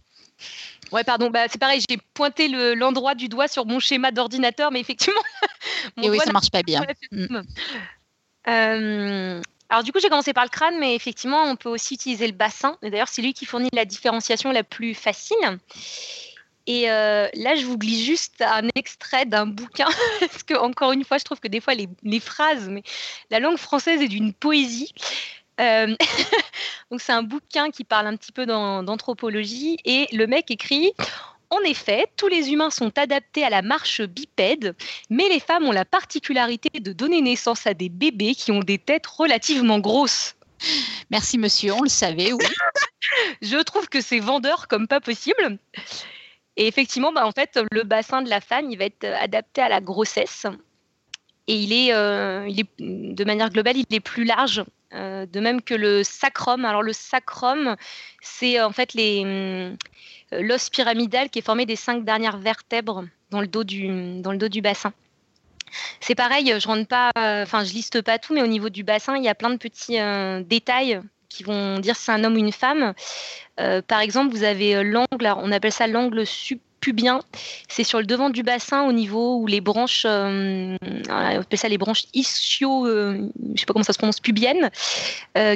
Ouais, 0.90 1.04
pardon, 1.04 1.30
bah, 1.30 1.46
c'est 1.48 1.60
pareil, 1.60 1.80
j'ai 1.88 1.98
pointé 2.14 2.48
l'endroit 2.74 3.14
du 3.14 3.28
doigt 3.28 3.46
sur 3.46 3.66
mon 3.66 3.78
schéma 3.78 4.10
d'ordinateur, 4.10 4.72
mais 4.72 4.80
effectivement. 4.80 5.20
Et 6.02 6.10
oui, 6.10 6.18
ça 6.24 6.32
marche 6.32 6.50
pas 6.50 6.62
bien. 6.64 6.82
Alors 9.70 9.84
du 9.84 9.92
coup, 9.92 10.00
j'ai 10.00 10.08
commencé 10.08 10.32
par 10.32 10.44
le 10.44 10.50
crâne, 10.50 10.78
mais 10.78 10.96
effectivement, 10.96 11.44
on 11.44 11.54
peut 11.54 11.68
aussi 11.68 11.94
utiliser 11.94 12.26
le 12.26 12.32
bassin. 12.32 12.76
D'ailleurs, 12.82 13.08
c'est 13.08 13.22
lui 13.22 13.32
qui 13.32 13.46
fournit 13.46 13.68
la 13.72 13.84
différenciation 13.84 14.50
la 14.50 14.64
plus 14.64 14.94
facile. 14.94 15.58
Et 16.66 16.90
euh, 16.90 17.28
là, 17.34 17.54
je 17.54 17.64
vous 17.64 17.78
glisse 17.78 18.04
juste 18.04 18.42
un 18.42 18.68
extrait 18.74 19.26
d'un 19.26 19.46
bouquin, 19.46 19.88
parce 20.20 20.42
que 20.42 20.54
encore 20.54 20.92
une 20.92 21.04
fois, 21.04 21.18
je 21.18 21.24
trouve 21.24 21.40
que 21.40 21.48
des 21.48 21.60
fois, 21.60 21.74
les, 21.74 22.20
phrases, 22.20 22.68
mais 22.68 22.82
la 23.30 23.38
langue 23.38 23.56
française 23.56 24.02
est 24.02 24.08
d'une 24.08 24.32
poésie. 24.32 24.92
Euh, 25.60 25.94
donc 26.90 27.00
c'est 27.00 27.12
un 27.12 27.22
bouquin 27.22 27.70
qui 27.70 27.84
parle 27.84 28.08
un 28.08 28.16
petit 28.16 28.32
peu 28.32 28.46
d'anthropologie, 28.46 29.78
et 29.84 30.08
le 30.12 30.26
mec 30.26 30.50
écrit 30.50 30.92
en 31.50 31.60
effet, 31.62 32.06
tous 32.16 32.28
les 32.28 32.52
humains 32.52 32.70
sont 32.70 32.96
adaptés 32.96 33.44
à 33.44 33.50
la 33.50 33.62
marche 33.62 34.02
bipède, 34.02 34.76
mais 35.10 35.28
les 35.28 35.40
femmes 35.40 35.64
ont 35.64 35.72
la 35.72 35.84
particularité 35.84 36.78
de 36.78 36.92
donner 36.92 37.20
naissance 37.20 37.66
à 37.66 37.74
des 37.74 37.88
bébés 37.88 38.34
qui 38.34 38.52
ont 38.52 38.60
des 38.60 38.78
têtes 38.78 39.06
relativement 39.06 39.80
grosses. 39.80 40.36
Merci 41.10 41.38
monsieur, 41.38 41.72
on 41.72 41.82
le 41.82 41.88
savait, 41.88 42.32
oui. 42.32 42.44
Je 43.42 43.56
trouve 43.62 43.88
que 43.88 44.00
c'est 44.00 44.20
vendeur 44.20 44.68
comme 44.68 44.86
pas 44.86 45.00
possible. 45.00 45.58
Et 46.56 46.66
effectivement, 46.66 47.12
bah, 47.12 47.26
en 47.26 47.32
fait, 47.32 47.58
le 47.72 47.82
bassin 47.82 48.22
de 48.22 48.30
la 48.30 48.40
femme, 48.40 48.70
il 48.70 48.78
va 48.78 48.84
être 48.84 49.04
adapté 49.04 49.60
à 49.60 49.68
la 49.68 49.80
grossesse. 49.80 50.46
Et 51.46 51.54
il 51.54 51.72
est, 51.72 51.92
euh, 51.92 52.46
il 52.48 52.60
est 52.60 52.68
de 52.78 53.24
manière 53.24 53.50
globale, 53.50 53.76
il 53.76 53.86
est 53.90 54.00
plus 54.00 54.24
large. 54.24 54.62
Euh, 54.92 55.24
de 55.24 55.38
même 55.38 55.62
que 55.62 55.74
le 55.74 56.02
sacrum. 56.02 56.64
Alors 56.64 56.82
le 56.82 56.92
sacrum, 56.92 57.76
c'est 58.20 58.60
en 58.60 58.72
fait 58.72 58.90
euh, 58.96 59.76
l'os 60.32 60.68
pyramidal 60.68 61.30
qui 61.30 61.38
est 61.38 61.42
formé 61.42 61.64
des 61.64 61.76
cinq 61.76 62.04
dernières 62.04 62.38
vertèbres 62.38 63.04
dans 63.30 63.40
le 63.40 63.46
dos 63.46 63.62
du, 63.62 64.60
bassin. 64.60 64.92
C'est 66.00 66.16
pareil, 66.16 66.52
je 66.58 66.66
rentre 66.66 66.88
pas, 66.88 67.10
euh, 67.16 67.44
enfin 67.44 67.62
je 67.62 67.72
liste 67.72 68.02
pas 68.02 68.18
tout, 68.18 68.34
mais 68.34 68.42
au 68.42 68.48
niveau 68.48 68.68
du 68.68 68.82
bassin, 68.82 69.16
il 69.16 69.22
y 69.22 69.28
a 69.28 69.36
plein 69.36 69.50
de 69.50 69.58
petits 69.58 70.00
euh, 70.00 70.42
détails 70.42 71.00
qui 71.28 71.44
vont 71.44 71.78
dire 71.78 71.94
si 71.94 72.06
c'est 72.06 72.12
un 72.12 72.24
homme 72.24 72.34
ou 72.34 72.38
une 72.38 72.50
femme. 72.50 72.92
par 73.56 74.00
exemple, 74.00 74.34
vous 74.34 74.42
avez 74.42 74.82
l'angle, 74.82 75.32
on 75.36 75.52
appelle 75.52 75.70
ça 75.70 75.86
l'angle 75.86 76.26
subpubien. 76.80 77.20
C'est 77.68 77.84
sur 77.84 77.98
le 77.98 78.06
devant 78.06 78.30
du 78.30 78.42
bassin 78.42 78.82
au 78.82 78.92
niveau 78.92 79.36
où 79.36 79.46
les 79.46 79.60
branches, 79.60 80.04
on 80.06 80.76
appelle 81.10 81.58
ça 81.58 81.68
les 81.68 81.78
branches 81.78 82.04
ischio, 82.14 82.86
je 82.86 83.28
sais 83.56 83.66
pas 83.66 83.72
comment 83.72 83.84
ça 83.84 83.92
se 83.92 83.98
prononce, 83.98 84.20
pubiennes, 84.20 84.70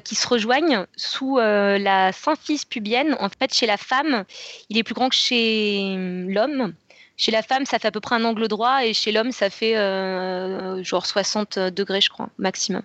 qui 0.04 0.14
se 0.14 0.26
rejoignent 0.26 0.86
sous 0.96 1.38
la 1.38 2.12
symphyse 2.12 2.64
pubienne. 2.64 3.16
En 3.20 3.28
fait, 3.28 3.54
chez 3.54 3.66
la 3.66 3.76
femme, 3.76 4.24
il 4.68 4.78
est 4.78 4.82
plus 4.82 4.94
grand 4.94 5.08
que 5.08 5.16
chez 5.16 5.96
l'homme. 6.28 6.74
Chez 7.16 7.30
la 7.30 7.42
femme, 7.42 7.64
ça 7.64 7.78
fait 7.78 7.88
à 7.88 7.90
peu 7.92 8.00
près 8.00 8.16
un 8.16 8.24
angle 8.24 8.48
droit 8.48 8.84
et 8.84 8.92
chez 8.92 9.12
l'homme, 9.12 9.30
ça 9.30 9.48
fait 9.48 9.76
euh, 9.76 10.82
genre 10.82 11.06
60 11.06 11.58
degrés, 11.58 12.00
je 12.00 12.08
crois, 12.08 12.28
maximum. 12.38 12.82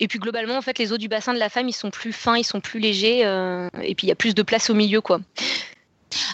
Et 0.00 0.08
puis 0.08 0.18
globalement, 0.18 0.56
en 0.56 0.62
fait, 0.62 0.78
les 0.78 0.92
os 0.92 0.98
du 0.98 1.08
bassin 1.08 1.32
de 1.32 1.38
la 1.38 1.48
femme, 1.48 1.68
ils 1.68 1.74
sont 1.74 1.90
plus 1.90 2.12
fins, 2.12 2.36
ils 2.36 2.44
sont 2.44 2.60
plus 2.60 2.78
légers, 2.78 3.24
euh, 3.24 3.68
et 3.82 3.94
puis 3.94 4.06
il 4.06 4.10
y 4.10 4.12
a 4.12 4.16
plus 4.16 4.34
de 4.34 4.42
place 4.42 4.68
au 4.68 4.74
milieu, 4.74 5.00
quoi. 5.00 5.20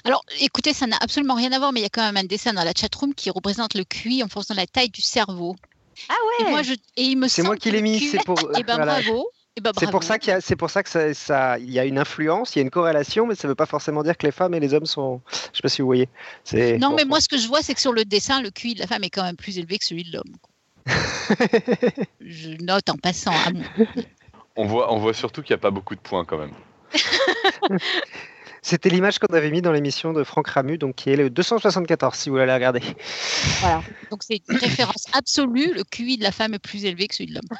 Alors, 0.04 0.22
écoutez, 0.40 0.72
ça 0.72 0.86
n'a 0.86 0.96
absolument 1.00 1.34
rien 1.34 1.52
à 1.52 1.58
voir, 1.58 1.72
mais 1.72 1.80
il 1.80 1.84
y 1.84 1.86
a 1.86 1.90
quand 1.90 2.02
même 2.02 2.16
un 2.16 2.24
dessin 2.24 2.52
dans 2.52 2.64
la 2.64 2.72
chatroom 2.74 3.14
qui 3.14 3.30
représente 3.30 3.74
le 3.74 3.84
QI 3.84 4.22
en 4.22 4.28
fonction 4.28 4.54
de 4.54 4.60
la 4.60 4.66
taille 4.66 4.90
du 4.90 5.02
cerveau. 5.02 5.56
Ah 6.08 6.14
ouais. 6.14 6.46
Et 6.46 6.50
moi, 6.50 6.62
je, 6.62 6.72
et 6.72 7.02
il 7.02 7.16
me 7.16 7.28
c'est 7.28 7.42
moi 7.42 7.56
qui 7.56 7.70
l'ai 7.70 7.82
mis. 7.82 8.00
C'est 8.00 8.24
pour. 8.24 8.38
Et 8.38 8.44
eh 8.60 8.62
ben 8.62 8.76
bravo. 8.78 9.28
Eh 9.58 9.62
ben, 9.62 9.72
c'est 9.78 9.90
pour 9.90 10.02
ça 10.02 10.18
qu'il 10.18 10.32
y 10.32 10.32
a, 10.34 10.42
c'est 10.42 10.54
pour 10.54 10.68
ça 10.68 10.82
que 10.82 10.90
ça, 10.90 11.14
ça, 11.14 11.58
il 11.58 11.70
y 11.70 11.78
a 11.78 11.86
une 11.86 11.98
influence, 11.98 12.54
il 12.54 12.58
y 12.58 12.60
a 12.60 12.62
une 12.62 12.70
corrélation, 12.70 13.26
mais 13.26 13.34
ça 13.34 13.48
ne 13.48 13.52
veut 13.52 13.54
pas 13.54 13.64
forcément 13.64 14.02
dire 14.02 14.18
que 14.18 14.26
les 14.26 14.32
femmes 14.32 14.52
et 14.52 14.60
les 14.60 14.74
hommes 14.74 14.84
sont. 14.84 15.22
Je 15.32 15.36
ne 15.36 15.54
sais 15.54 15.62
pas 15.62 15.68
si 15.70 15.80
vous 15.80 15.86
voyez. 15.86 16.10
C'est... 16.44 16.76
Non, 16.76 16.92
mais 16.94 17.06
moi, 17.06 17.22
ce 17.22 17.28
que 17.28 17.38
je 17.38 17.48
vois, 17.48 17.62
c'est 17.62 17.72
que 17.72 17.80
sur 17.80 17.94
le 17.94 18.04
dessin, 18.04 18.42
le 18.42 18.50
QI 18.50 18.74
de 18.74 18.80
la 18.80 18.86
femme 18.86 19.02
est 19.02 19.08
quand 19.08 19.22
même 19.22 19.36
plus 19.36 19.56
élevé 19.58 19.78
que 19.78 19.86
celui 19.86 20.04
de 20.04 20.12
l'homme. 20.12 20.36
je 22.20 22.50
note 22.62 22.90
en 22.90 22.98
passant. 22.98 23.32
on 24.56 24.66
voit, 24.66 24.92
on 24.92 24.98
voit 24.98 25.14
surtout 25.14 25.40
qu'il 25.40 25.54
n'y 25.54 25.58
a 25.58 25.62
pas 25.62 25.70
beaucoup 25.70 25.94
de 25.94 26.00
points 26.00 26.26
quand 26.26 26.36
même. 26.36 26.52
C'était 28.66 28.88
l'image 28.88 29.20
qu'on 29.20 29.32
avait 29.32 29.52
mis 29.52 29.62
dans 29.62 29.70
l'émission 29.70 30.12
de 30.12 30.24
Franck 30.24 30.48
Ramu, 30.48 30.76
donc 30.76 30.96
qui 30.96 31.10
est 31.10 31.14
le 31.14 31.30
274, 31.30 32.16
si 32.16 32.30
vous 32.30 32.36
voulez 32.36 32.52
regarder. 32.52 32.82
Voilà. 33.60 33.80
Donc 34.10 34.24
c'est 34.24 34.42
une 34.48 34.56
référence 34.56 35.04
absolue. 35.12 35.72
Le 35.72 35.84
QI 35.84 36.16
de 36.16 36.24
la 36.24 36.32
femme 36.32 36.52
est 36.52 36.58
plus 36.58 36.84
élevé 36.84 37.06
que 37.06 37.14
celui 37.14 37.30
de 37.30 37.34
l'homme. 37.34 37.58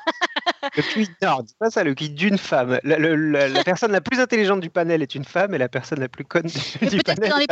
Le 0.76 0.82
QI, 0.82 1.08
non, 1.22 1.42
dis 1.42 1.54
pas 1.60 1.70
ça, 1.70 1.84
le 1.84 1.94
QI 1.94 2.10
d'une 2.10 2.38
femme. 2.38 2.80
La, 2.82 2.98
la, 2.98 3.62
personne 3.62 3.92
la 3.92 4.00
plus 4.00 4.18
intelligente 4.18 4.58
du 4.58 4.68
panel 4.68 5.00
est 5.00 5.14
une 5.14 5.24
femme 5.24 5.54
et 5.54 5.58
la 5.58 5.68
personne 5.68 6.00
la 6.00 6.08
plus 6.08 6.24
conne 6.24 6.46
du 6.46 6.58
peut-être 6.80 7.20
panel. 7.20 7.46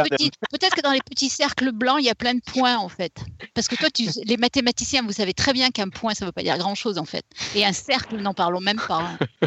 Peut-être 0.50 0.74
que 0.74 0.82
dans 0.82 0.90
les 0.90 1.02
petits 1.09 1.28
cercles 1.28 1.70
blancs, 1.70 1.98
il 2.00 2.07
y 2.07 2.11
a 2.11 2.16
plein 2.16 2.34
de 2.34 2.42
points 2.44 2.76
en 2.76 2.88
fait. 2.88 3.24
Parce 3.55 3.68
que 3.68 3.76
toi, 3.76 3.88
tu, 3.88 4.09
les 4.26 4.36
mathématiciens, 4.36 5.02
vous 5.02 5.12
savez 5.12 5.32
très 5.32 5.52
bien 5.52 5.70
qu'un 5.70 5.90
point, 5.90 6.12
ça 6.14 6.24
ne 6.24 6.30
veut 6.30 6.32
pas 6.32 6.42
dire 6.42 6.59
grand-chose 6.59 6.98
en 6.98 7.05
fait. 7.05 7.24
Et 7.55 7.64
un 7.64 7.72
cercle, 7.72 8.16
n'en 8.16 8.34
parlons 8.34 8.61
même 8.61 8.80
pas. 8.80 9.16
Hein. 9.42 9.46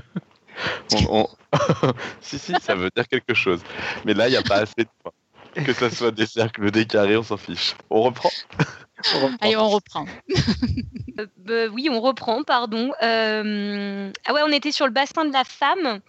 si, 2.22 2.40
si, 2.40 2.54
ça 2.62 2.76
veut 2.76 2.90
dire 2.96 3.08
quelque 3.08 3.34
chose. 3.34 3.62
Mais 4.06 4.14
là, 4.14 4.28
il 4.28 4.32
n'y 4.32 4.38
a 4.38 4.44
pas 4.44 4.58
assez 4.58 4.84
de 4.84 4.90
points. 5.04 5.12
Que 5.66 5.74
ça 5.74 5.90
soit 5.90 6.12
des 6.12 6.28
cercles, 6.28 6.70
des 6.70 6.86
carrés, 6.86 7.18
on 7.18 7.24
s'en 7.24 7.38
fiche. 7.38 7.74
On 7.90 8.04
reprend, 8.04 8.30
Allez, 9.42 9.58
on 9.58 9.70
reprend. 9.70 10.06
Euh, 11.20 11.26
bah 11.38 11.66
oui, 11.74 11.90
on 11.92 12.00
reprend, 12.00 12.44
pardon. 12.44 12.92
Euh, 13.02 14.12
ah 14.26 14.34
ouais, 14.34 14.42
on 14.46 14.52
était 14.52 14.72
sur 14.72 14.86
le 14.86 14.92
bassin 14.92 15.26
de 15.26 15.34
la 15.34 15.44
femme. 15.44 16.00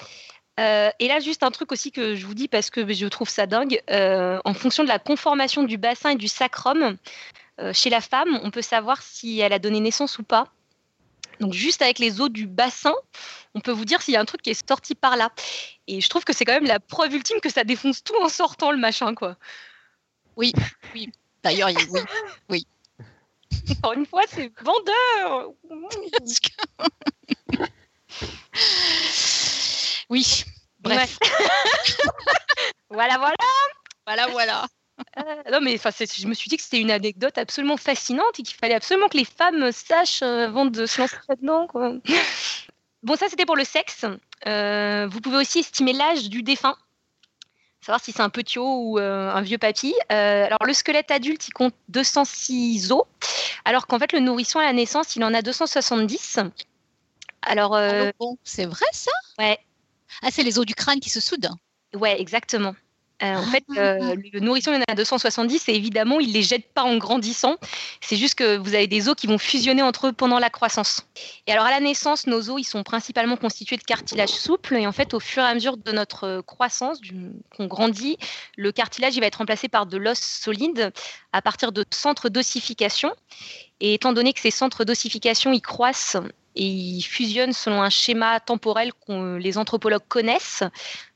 Euh, 0.60 0.90
et 0.98 1.08
là, 1.08 1.18
juste 1.18 1.42
un 1.42 1.50
truc 1.50 1.72
aussi 1.72 1.92
que 1.92 2.14
je 2.14 2.26
vous 2.26 2.34
dis 2.34 2.46
parce 2.46 2.68
que 2.68 2.92
je 2.92 3.06
trouve 3.06 3.30
ça 3.30 3.46
dingue. 3.46 3.80
en 3.88 4.52
fonction 4.52 4.82
de 4.82 4.88
la 4.88 4.98
conformation 4.98 5.62
du 5.62 5.78
bassin 5.78 6.10
et 6.10 6.16
du 6.16 6.28
sacrum, 6.28 6.98
chez 7.72 7.88
la 7.88 8.02
femme, 8.02 8.38
on 8.42 8.50
peut 8.50 8.60
savoir 8.60 9.00
si 9.00 9.40
elle 9.40 9.54
a 9.54 9.58
donné 9.58 9.80
naissance 9.80 10.18
ou 10.18 10.24
pas. 10.24 10.48
Donc 11.40 11.52
juste 11.52 11.82
avec 11.82 11.98
les 11.98 12.20
os 12.20 12.30
du 12.30 12.46
bassin, 12.46 12.94
on 13.54 13.60
peut 13.60 13.72
vous 13.72 13.84
dire 13.84 14.02
s'il 14.02 14.14
y 14.14 14.16
a 14.16 14.20
un 14.20 14.24
truc 14.24 14.42
qui 14.42 14.50
est 14.50 14.68
sorti 14.68 14.94
par 14.94 15.16
là. 15.16 15.30
Et 15.86 16.00
je 16.00 16.08
trouve 16.08 16.24
que 16.24 16.32
c'est 16.32 16.44
quand 16.44 16.54
même 16.54 16.66
la 16.66 16.80
preuve 16.80 17.14
ultime 17.14 17.40
que 17.40 17.50
ça 17.50 17.64
défonce 17.64 18.02
tout 18.02 18.16
en 18.20 18.28
sortant 18.28 18.72
le 18.72 18.78
machin, 18.78 19.14
quoi. 19.14 19.36
Oui, 20.36 20.52
oui. 20.94 21.10
D'ailleurs, 21.42 21.70
oui, 21.90 22.00
oui. 22.48 22.66
Encore 23.70 23.92
une 23.94 24.06
fois, 24.06 24.22
c'est 24.28 24.52
vendeur. 24.62 25.52
oui. 30.08 30.44
Bref. 30.80 31.18
voilà, 32.90 33.18
voilà. 33.18 33.34
Voilà, 34.06 34.26
voilà. 34.28 34.66
Euh, 35.18 35.50
non, 35.52 35.60
mais 35.60 35.76
je 35.76 36.26
me 36.26 36.34
suis 36.34 36.48
dit 36.48 36.56
que 36.56 36.62
c'était 36.62 36.80
une 36.80 36.90
anecdote 36.90 37.38
absolument 37.38 37.76
fascinante 37.76 38.38
et 38.38 38.42
qu'il 38.42 38.56
fallait 38.56 38.74
absolument 38.74 39.08
que 39.08 39.16
les 39.16 39.24
femmes 39.24 39.72
sachent 39.72 40.22
euh, 40.22 40.46
avant 40.46 40.66
de 40.66 40.86
se 40.86 41.00
lancer 41.00 41.16
là-dedans. 41.28 41.68
Bon, 43.04 43.14
ça, 43.14 43.28
c'était 43.28 43.46
pour 43.46 43.54
le 43.54 43.62
sexe. 43.62 44.04
Euh, 44.48 45.06
vous 45.08 45.20
pouvez 45.20 45.36
aussi 45.36 45.60
estimer 45.60 45.92
l'âge 45.92 46.28
du 46.28 46.42
défunt, 46.42 46.76
savoir 47.80 48.02
si 48.02 48.10
c'est 48.10 48.22
un 48.22 48.28
petit 48.28 48.58
ou 48.58 48.98
un 48.98 49.40
vieux 49.40 49.56
papy. 49.56 49.94
alors, 50.08 50.64
le 50.66 50.72
squelette 50.72 51.12
adulte, 51.12 51.46
il 51.46 51.52
compte 51.52 51.74
206 51.90 52.90
os, 52.90 53.04
alors 53.64 53.86
qu'en 53.86 54.00
fait, 54.00 54.12
le 54.12 54.18
nourrisson 54.18 54.58
à 54.58 54.64
la 54.64 54.72
naissance, 54.72 55.14
il 55.14 55.22
en 55.22 55.32
a 55.32 55.42
270. 55.42 56.40
Alors, 57.42 57.76
ah, 57.76 58.10
c'est 58.42 58.66
vrai 58.66 58.86
ça? 58.90 59.12
Ouais. 59.38 59.60
Ah, 60.22 60.30
c'est 60.32 60.42
les 60.42 60.58
os 60.58 60.66
du 60.66 60.74
crâne 60.74 60.98
qui 60.98 61.08
se 61.08 61.20
soudent. 61.20 61.56
Ouais, 61.94 62.20
exactement. 62.20 62.74
Euh, 63.22 63.34
en 63.34 63.42
fait, 63.42 63.64
ah. 63.70 63.80
euh, 63.80 64.16
le 64.32 64.40
nourrisson, 64.40 64.72
il 64.72 64.76
y 64.76 64.78
en 64.78 64.84
a 64.86 64.94
270 64.94 65.68
et 65.68 65.74
évidemment, 65.74 66.20
il 66.20 66.28
ne 66.28 66.34
les 66.34 66.42
jette 66.42 66.72
pas 66.72 66.82
en 66.82 66.96
grandissant. 66.98 67.56
C'est 68.00 68.16
juste 68.16 68.36
que 68.36 68.56
vous 68.56 68.74
avez 68.74 68.86
des 68.86 69.08
os 69.08 69.14
qui 69.16 69.26
vont 69.26 69.38
fusionner 69.38 69.82
entre 69.82 70.08
eux 70.08 70.12
pendant 70.12 70.38
la 70.38 70.50
croissance. 70.50 71.06
Et 71.46 71.52
alors, 71.52 71.64
à 71.64 71.70
la 71.70 71.80
naissance, 71.80 72.26
nos 72.26 72.50
os, 72.50 72.60
ils 72.60 72.64
sont 72.64 72.84
principalement 72.84 73.36
constitués 73.36 73.76
de 73.76 73.82
cartilage 73.82 74.28
souple. 74.28 74.76
Et 74.76 74.86
en 74.86 74.92
fait, 74.92 75.14
au 75.14 75.20
fur 75.20 75.42
et 75.42 75.46
à 75.46 75.54
mesure 75.54 75.76
de 75.76 75.92
notre 75.92 76.42
croissance, 76.42 77.00
qu'on 77.56 77.66
grandit, 77.66 78.18
le 78.56 78.70
cartilage, 78.70 79.16
il 79.16 79.20
va 79.20 79.26
être 79.26 79.36
remplacé 79.36 79.68
par 79.68 79.86
de 79.86 79.96
l'os 79.96 80.18
solide 80.18 80.92
à 81.32 81.42
partir 81.42 81.72
de 81.72 81.84
centres 81.90 82.28
d'ossification. 82.28 83.12
Et 83.80 83.94
étant 83.94 84.12
donné 84.12 84.32
que 84.32 84.40
ces 84.40 84.50
centres 84.50 84.84
d'ossification, 84.84 85.52
ils 85.52 85.60
croissent 85.60 86.18
et 86.58 86.64
ils 86.64 87.02
fusionnent 87.02 87.52
selon 87.52 87.82
un 87.82 87.88
schéma 87.88 88.40
temporel 88.40 88.92
que 89.06 89.36
les 89.36 89.56
anthropologues 89.56 90.06
connaissent. 90.08 90.64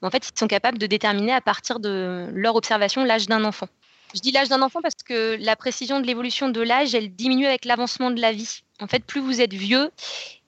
En 0.01 0.11
fait, 0.11 0.29
ils 0.29 0.39
sont 0.39 0.47
capables 0.47 0.79
de 0.79 0.87
déterminer 0.87 1.33
à 1.33 1.41
partir 1.41 1.81
de 1.81 2.29
leur 2.33 2.55
observation 2.55 3.05
l'âge 3.05 3.27
d'un 3.27 3.45
enfant. 3.45 3.67
Je 4.15 4.21
dis 4.21 4.31
l'âge 4.31 4.49
d'un 4.49 4.63
enfant 4.63 4.81
parce 4.81 5.03
que 5.05 5.37
la 5.41 5.57
précision 5.57 5.99
de 5.99 6.07
l'évolution 6.07 6.49
de 6.49 6.61
l'âge, 6.61 6.95
elle 6.95 7.15
diminue 7.15 7.47
avec 7.47 7.65
l'avancement 7.65 8.11
de 8.11 8.21
la 8.21 8.33
vie. 8.33 8.61
En 8.81 8.87
fait, 8.87 9.05
plus 9.05 9.21
vous 9.21 9.41
êtes 9.41 9.55
vieux, 9.55 9.91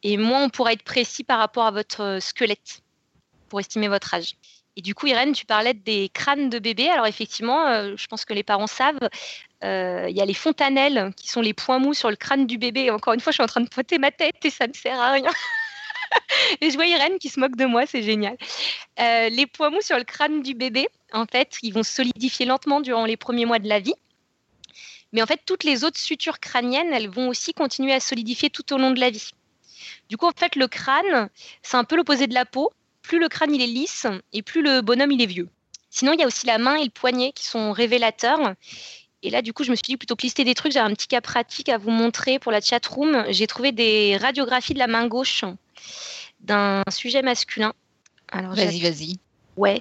et 0.03 0.17
moins 0.17 0.45
on 0.45 0.49
pourra 0.49 0.73
être 0.73 0.83
précis 0.83 1.25
par 1.25 1.39
rapport 1.39 1.67
à 1.67 1.71
votre 1.71 2.19
squelette 2.21 2.83
pour 3.49 3.61
estimer 3.61 3.89
votre 3.89 4.15
âge. 4.15 4.35
Et 4.77 4.83
du 4.83 4.95
coup, 4.95 5.07
Irène, 5.07 5.33
tu 5.33 5.47
parlais 5.47 5.75
des 5.75 6.09
crânes 6.09 6.51
de 6.51 6.59
bébés. 6.59 6.89
Alors 6.89 7.07
effectivement, 7.07 7.67
euh, 7.67 7.95
je 7.97 8.07
pense 8.07 8.25
que 8.25 8.35
les 8.35 8.43
parents 8.43 8.67
savent, 8.67 8.99
euh, 9.03 9.09
il 9.65 10.17
y 10.17 10.21
a 10.21 10.25
les 10.25 10.35
fontanelles 10.35 11.12
qui 11.17 11.29
sont 11.29 11.41
les 11.41 11.55
points 11.55 11.79
mous 11.79 11.95
sur 11.95 12.11
le 12.11 12.17
crâne 12.17 12.47
du 12.47 12.59
bébé. 12.59 12.91
encore 12.91 13.15
une 13.15 13.21
fois, 13.21 13.33
je 13.33 13.37
suis 13.37 13.43
en 13.43 13.47
train 13.47 13.61
de 13.61 13.69
pointer 13.69 13.99
ma 13.99 14.11
tête 14.11 14.45
et 14.45 14.51
ça 14.51 14.67
ne 14.67 14.73
sert 14.73 15.01
à 15.01 15.12
rien. 15.12 15.31
et 16.61 16.71
je 16.71 16.77
vois 16.77 16.87
Irène 16.87 17.19
qui 17.19 17.29
se 17.29 17.41
moque 17.41 17.57
de 17.57 17.65
moi, 17.65 17.87
c'est 17.87 18.03
génial. 18.03 18.37
Euh, 19.01 19.29
les 19.29 19.47
points 19.47 19.71
mous 19.71 19.81
sur 19.81 19.99
le 19.99 20.05
crâne 20.05 20.43
du 20.43 20.55
bébé, 20.55 20.89
en 21.12 21.27
fait, 21.27 21.57
ils 21.62 21.73
vont 21.73 21.83
solidifier 21.83 22.47
lentement 22.47 22.81
durant 22.81 23.05
les 23.05 23.17
premiers 23.17 23.47
mois 23.47 23.59
de 23.59 23.69
la 23.69 23.81
vie. 23.81 23.95
Mais 25.12 25.23
en 25.23 25.27
fait, 25.27 25.41
toutes 25.47 25.65
les 25.65 25.85
autres 25.85 25.99
sutures 25.99 26.41
crâniennes, 26.41 26.93
elles 26.93 27.09
vont 27.09 27.29
aussi 27.29 27.55
continuer 27.55 27.93
à 27.93 28.01
solidifier 28.01 28.51
tout 28.51 28.73
au 28.73 28.79
long 28.79 28.91
de 28.91 29.01
la 29.01 29.11
vie. 29.11 29.31
Du 30.09 30.17
coup, 30.17 30.27
en 30.27 30.33
fait, 30.37 30.57
le 30.57 30.67
crâne, 30.67 31.29
c'est 31.62 31.77
un 31.77 31.85
peu 31.85 31.97
l'opposé 31.97 32.27
de 32.27 32.35
la 32.35 32.45
peau. 32.45 32.73
Plus 33.03 33.19
le 33.19 33.29
crâne 33.29 33.55
il 33.55 33.62
est 33.62 33.67
lisse 33.67 34.07
et 34.33 34.43
plus 34.43 34.62
le 34.62 34.81
bonhomme 34.81 35.12
il 35.12 35.23
est 35.23 35.27
vieux. 35.27 35.49
Sinon, 35.91 36.12
il 36.15 36.21
y 36.21 36.25
a 36.25 36.27
aussi 36.27 36.47
la 36.47 36.59
main 36.59 36.75
et 36.75 36.85
le 36.85 36.91
poignet 36.91 37.33
qui 37.33 37.45
sont 37.45 37.71
révélateurs. 37.71 38.55
Et 39.25 39.31
là, 39.31 39.41
du 39.41 39.55
coup, 39.55 39.64
je 39.64 39.70
me 39.70 39.75
suis 39.75 39.83
dit, 39.83 39.97
plutôt 39.97 40.16
que 40.16 40.22
lister 40.22 40.45
des 40.45 40.55
trucs, 40.55 40.72
j'ai 40.72 40.79
un 40.79 40.91
petit 40.91 41.09
cas 41.09 41.22
pratique 41.22 41.70
à 41.70 41.79
vous 41.79 41.91
montrer 41.91 42.39
pour 42.39 42.53
la 42.53 42.61
chat 42.61 42.87
room. 42.87 43.25
J'ai 43.31 43.47
trouvé 43.47 43.72
des 43.72 44.18
radiographies 44.18 44.75
de 44.75 44.79
la 44.79 44.87
main 44.87 45.07
gauche 45.07 45.45
d'un 46.41 46.83
sujet 46.91 47.22
masculin. 47.22 47.72
Alors, 48.31 48.55
vas-y, 48.55 48.81
vas-y. 48.81 49.16
Ouais. 49.57 49.81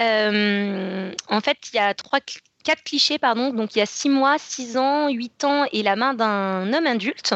Euh, 0.00 1.12
en 1.28 1.40
fait, 1.42 1.58
il 1.70 1.76
y 1.76 1.78
a 1.78 1.92
trois, 1.92 2.20
quatre 2.64 2.82
clichés, 2.82 3.18
pardon. 3.18 3.52
Donc, 3.52 3.76
il 3.76 3.80
y 3.80 3.82
a 3.82 3.86
six 3.86 4.08
mois, 4.08 4.38
six 4.38 4.78
ans, 4.78 5.10
huit 5.10 5.44
ans 5.44 5.66
et 5.70 5.82
la 5.82 5.94
main 5.94 6.14
d'un 6.14 6.72
homme 6.72 6.86
adulte. 6.86 7.34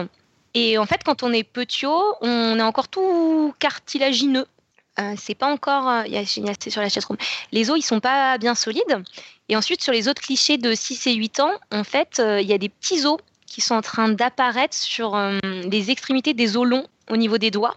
Et 0.55 0.78
en 0.78 0.86
fait, 0.86 1.03
quand 1.05 1.22
on 1.22 1.34
est 1.34 1.44
petit, 1.44 1.84
on 1.86 2.59
est 2.59 2.62
encore 2.62 2.88
tout 2.88 3.55
cartilagineux. 3.59 4.46
Euh, 4.98 5.14
c'est 5.16 5.34
pas 5.34 5.50
encore. 5.50 5.88
Euh, 5.88 6.03
il 6.07 6.12
y 6.12 6.18
a, 6.18 6.24
sur 6.26 6.82
la 6.82 6.88
chatroom. 6.88 7.16
Les 7.50 7.70
os, 7.70 7.78
ils 7.78 7.82
sont 7.82 8.00
pas 8.00 8.36
bien 8.38 8.55
solides. 8.55 9.03
Et 9.53 9.57
ensuite, 9.57 9.82
sur 9.82 9.92
les 9.92 10.09
autres 10.09 10.22
clichés 10.22 10.57
de 10.57 10.74
6 10.74 11.09
et 11.09 11.12
8 11.12 11.40
ans, 11.40 11.53
en 11.72 11.84
fait, 11.84 12.20
euh, 12.20 12.40
il 12.40 12.48
y 12.48 12.55
a 12.55 12.59
des 12.59 12.70
petits 12.70 13.05
os 13.05 13.18
qui 13.46 13.61
sont 13.61 13.74
en 13.74 13.82
train 13.82 14.09
d'apparaître 14.09 14.74
sur 14.74 15.14
les 15.44 15.90
extrémités 15.90 16.32
des 16.32 16.57
os 16.57 16.66
longs 16.66 16.86
au 17.11 17.18
niveau 17.18 17.36
des 17.36 17.50
doigts. 17.50 17.76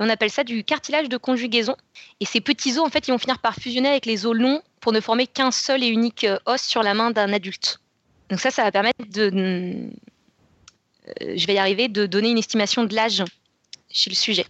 on 0.00 0.08
appelle 0.08 0.30
ça 0.30 0.42
du 0.42 0.64
cartilage 0.64 1.10
de 1.10 1.18
conjugaison. 1.18 1.76
Et 2.20 2.24
ces 2.24 2.40
petits 2.40 2.78
os, 2.78 2.86
en 2.86 2.88
fait, 2.88 3.08
ils 3.08 3.10
vont 3.10 3.18
finir 3.18 3.40
par 3.40 3.56
fusionner 3.56 3.90
avec 3.90 4.06
les 4.06 4.24
os 4.24 4.34
longs 4.34 4.62
pour 4.80 4.92
ne 4.92 5.00
former 5.02 5.26
qu'un 5.26 5.50
seul 5.50 5.84
et 5.84 5.88
unique 5.88 6.26
os 6.46 6.62
sur 6.62 6.82
la 6.82 6.94
main 6.94 7.10
d'un 7.10 7.30
adulte. 7.30 7.80
Donc 8.30 8.40
ça, 8.40 8.50
ça 8.50 8.62
va 8.62 8.72
permettre 8.72 9.04
de, 9.06 9.90
je 11.20 11.46
vais 11.46 11.54
y 11.54 11.58
arriver, 11.58 11.88
de 11.88 12.06
donner 12.06 12.30
une 12.30 12.38
estimation 12.38 12.84
de 12.84 12.94
l'âge 12.94 13.22
chez 13.90 14.08
le 14.08 14.16
sujet. 14.16 14.46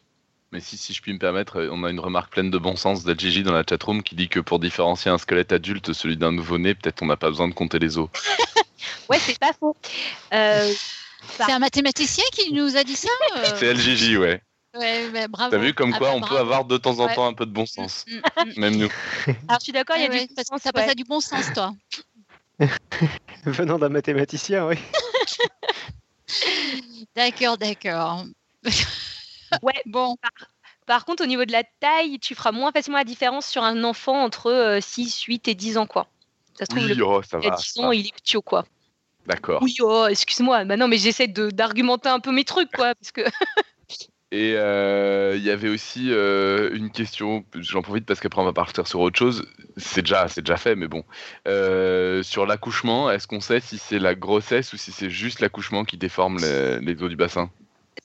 Mais 0.52 0.60
si, 0.60 0.76
si 0.76 0.92
je 0.92 1.00
puis 1.00 1.14
me 1.14 1.18
permettre, 1.18 1.60
euh, 1.60 1.70
on 1.72 1.82
a 1.82 1.90
une 1.90 1.98
remarque 1.98 2.30
pleine 2.30 2.50
de 2.50 2.58
bon 2.58 2.76
sens 2.76 3.04
d'Adjiji 3.04 3.42
dans 3.42 3.54
la 3.54 3.64
chatroom 3.68 4.02
qui 4.02 4.14
dit 4.14 4.28
que 4.28 4.38
pour 4.38 4.58
différencier 4.58 5.10
un 5.10 5.16
squelette 5.16 5.50
adulte 5.50 5.88
de 5.88 5.92
celui 5.94 6.18
d'un 6.18 6.30
nouveau-né, 6.30 6.74
peut-être 6.74 7.02
on 7.02 7.06
n'a 7.06 7.16
pas 7.16 7.30
besoin 7.30 7.48
de 7.48 7.54
compter 7.54 7.78
les 7.78 7.96
os. 7.96 8.10
ouais, 9.08 9.18
c'est 9.18 9.38
pas 9.38 9.54
faux. 9.58 9.74
Euh, 10.34 10.70
c'est 11.38 11.52
un 11.52 11.58
mathématicien 11.58 12.24
qui 12.32 12.52
nous 12.52 12.76
a 12.76 12.84
dit 12.84 12.96
ça 12.96 13.08
euh 13.36 13.44
C'est 13.56 13.72
LGJ, 13.72 14.18
ouais. 14.18 14.42
Ouais, 14.76 15.08
bah, 15.10 15.26
bravo. 15.28 15.50
T'as 15.50 15.58
vu 15.58 15.72
comme 15.72 15.94
ah 15.94 15.98
quoi 15.98 16.10
bah, 16.10 16.16
on 16.16 16.20
peut 16.20 16.38
avoir 16.38 16.66
de 16.66 16.76
temps 16.76 16.98
en 16.98 17.08
temps 17.08 17.26
un 17.26 17.34
peu 17.34 17.46
de 17.46 17.50
bon 17.50 17.66
sens, 17.66 18.04
mm, 18.06 18.16
mm, 18.16 18.48
mm. 18.48 18.60
même 18.60 18.76
nous. 18.76 18.92
Alors 19.48 19.60
je 19.60 19.64
suis 19.64 19.72
d'accord, 19.72 19.96
il 19.96 20.02
y 20.02 20.06
a 20.06 20.08
du 20.08 20.34
parce 20.34 20.48
que 20.48 20.60
ça 20.60 20.72
passe 20.72 20.90
à 20.90 20.94
du 20.94 21.04
bon 21.04 21.20
sens, 21.20 21.50
toi. 21.54 21.72
Venant 23.44 23.78
d'un 23.78 23.88
mathématicien, 23.88 24.66
oui. 24.66 24.76
d'accord, 27.16 27.56
d'accord. 27.56 28.24
Ouais, 29.62 29.82
bon. 29.86 30.16
Par, 30.86 31.04
contre, 31.04 31.22
au 31.22 31.26
niveau 31.26 31.44
de 31.44 31.52
la 31.52 31.62
taille, 31.80 32.18
tu 32.18 32.34
feras 32.34 32.52
moins 32.52 32.72
facilement 32.72 32.98
la 32.98 33.04
différence 33.04 33.46
sur 33.46 33.62
un 33.62 33.84
enfant 33.84 34.22
entre 34.22 34.78
6, 34.80 35.22
euh, 35.22 35.32
8 35.32 35.48
et 35.48 35.54
10 35.54 35.78
ans, 35.78 35.86
quoi. 35.86 36.08
Ça 36.54 36.66
se 36.66 36.70
trouve, 36.70 36.86
le 36.86 37.04
oh, 37.04 37.22
ça 37.22 37.38
va, 37.38 37.50
10 37.50 37.78
ans, 37.78 37.92
il 37.92 38.06
est 38.06 38.14
petit, 38.14 38.36
quoi. 38.44 38.64
D'accord. 39.26 39.62
Oui, 39.62 39.76
oh, 39.80 40.06
excuse-moi. 40.08 40.64
Bah 40.64 40.76
non, 40.76 40.88
mais 40.88 40.98
j'essaie 40.98 41.28
d'argumenter 41.28 42.08
un 42.08 42.20
peu 42.20 42.32
mes 42.32 42.44
trucs, 42.44 42.70
quoi, 42.72 42.94
parce 42.94 43.12
que. 43.12 43.22
Et 44.34 44.54
euh, 44.56 45.34
il 45.36 45.42
y 45.42 45.50
avait 45.50 45.68
aussi 45.68 46.10
euh, 46.10 46.70
une 46.72 46.90
question, 46.90 47.44
j'en 47.54 47.82
profite 47.82 48.06
parce 48.06 48.18
qu'après 48.18 48.40
on 48.40 48.46
va 48.46 48.54
partir 48.54 48.86
sur 48.86 49.00
autre 49.00 49.18
chose. 49.18 49.46
C'est 49.76 50.00
déjà, 50.00 50.26
déjà 50.34 50.56
fait, 50.56 50.74
mais 50.74 50.88
bon. 50.88 51.04
sur 52.22 52.46
l'accouchement, 52.46 53.10
est-ce 53.10 53.26
qu'on 53.26 53.40
sait 53.40 53.60
si 53.60 53.76
c'est 53.76 53.98
la 53.98 54.14
grossesse 54.14 54.72
ou 54.72 54.78
si 54.78 54.90
c'est 54.90 55.10
juste 55.10 55.40
l'accouchement 55.40 55.84
qui 55.84 55.98
déforme 55.98 56.38
les, 56.38 56.80
les 56.80 57.02
os 57.02 57.10
du 57.10 57.16
bassin? 57.16 57.50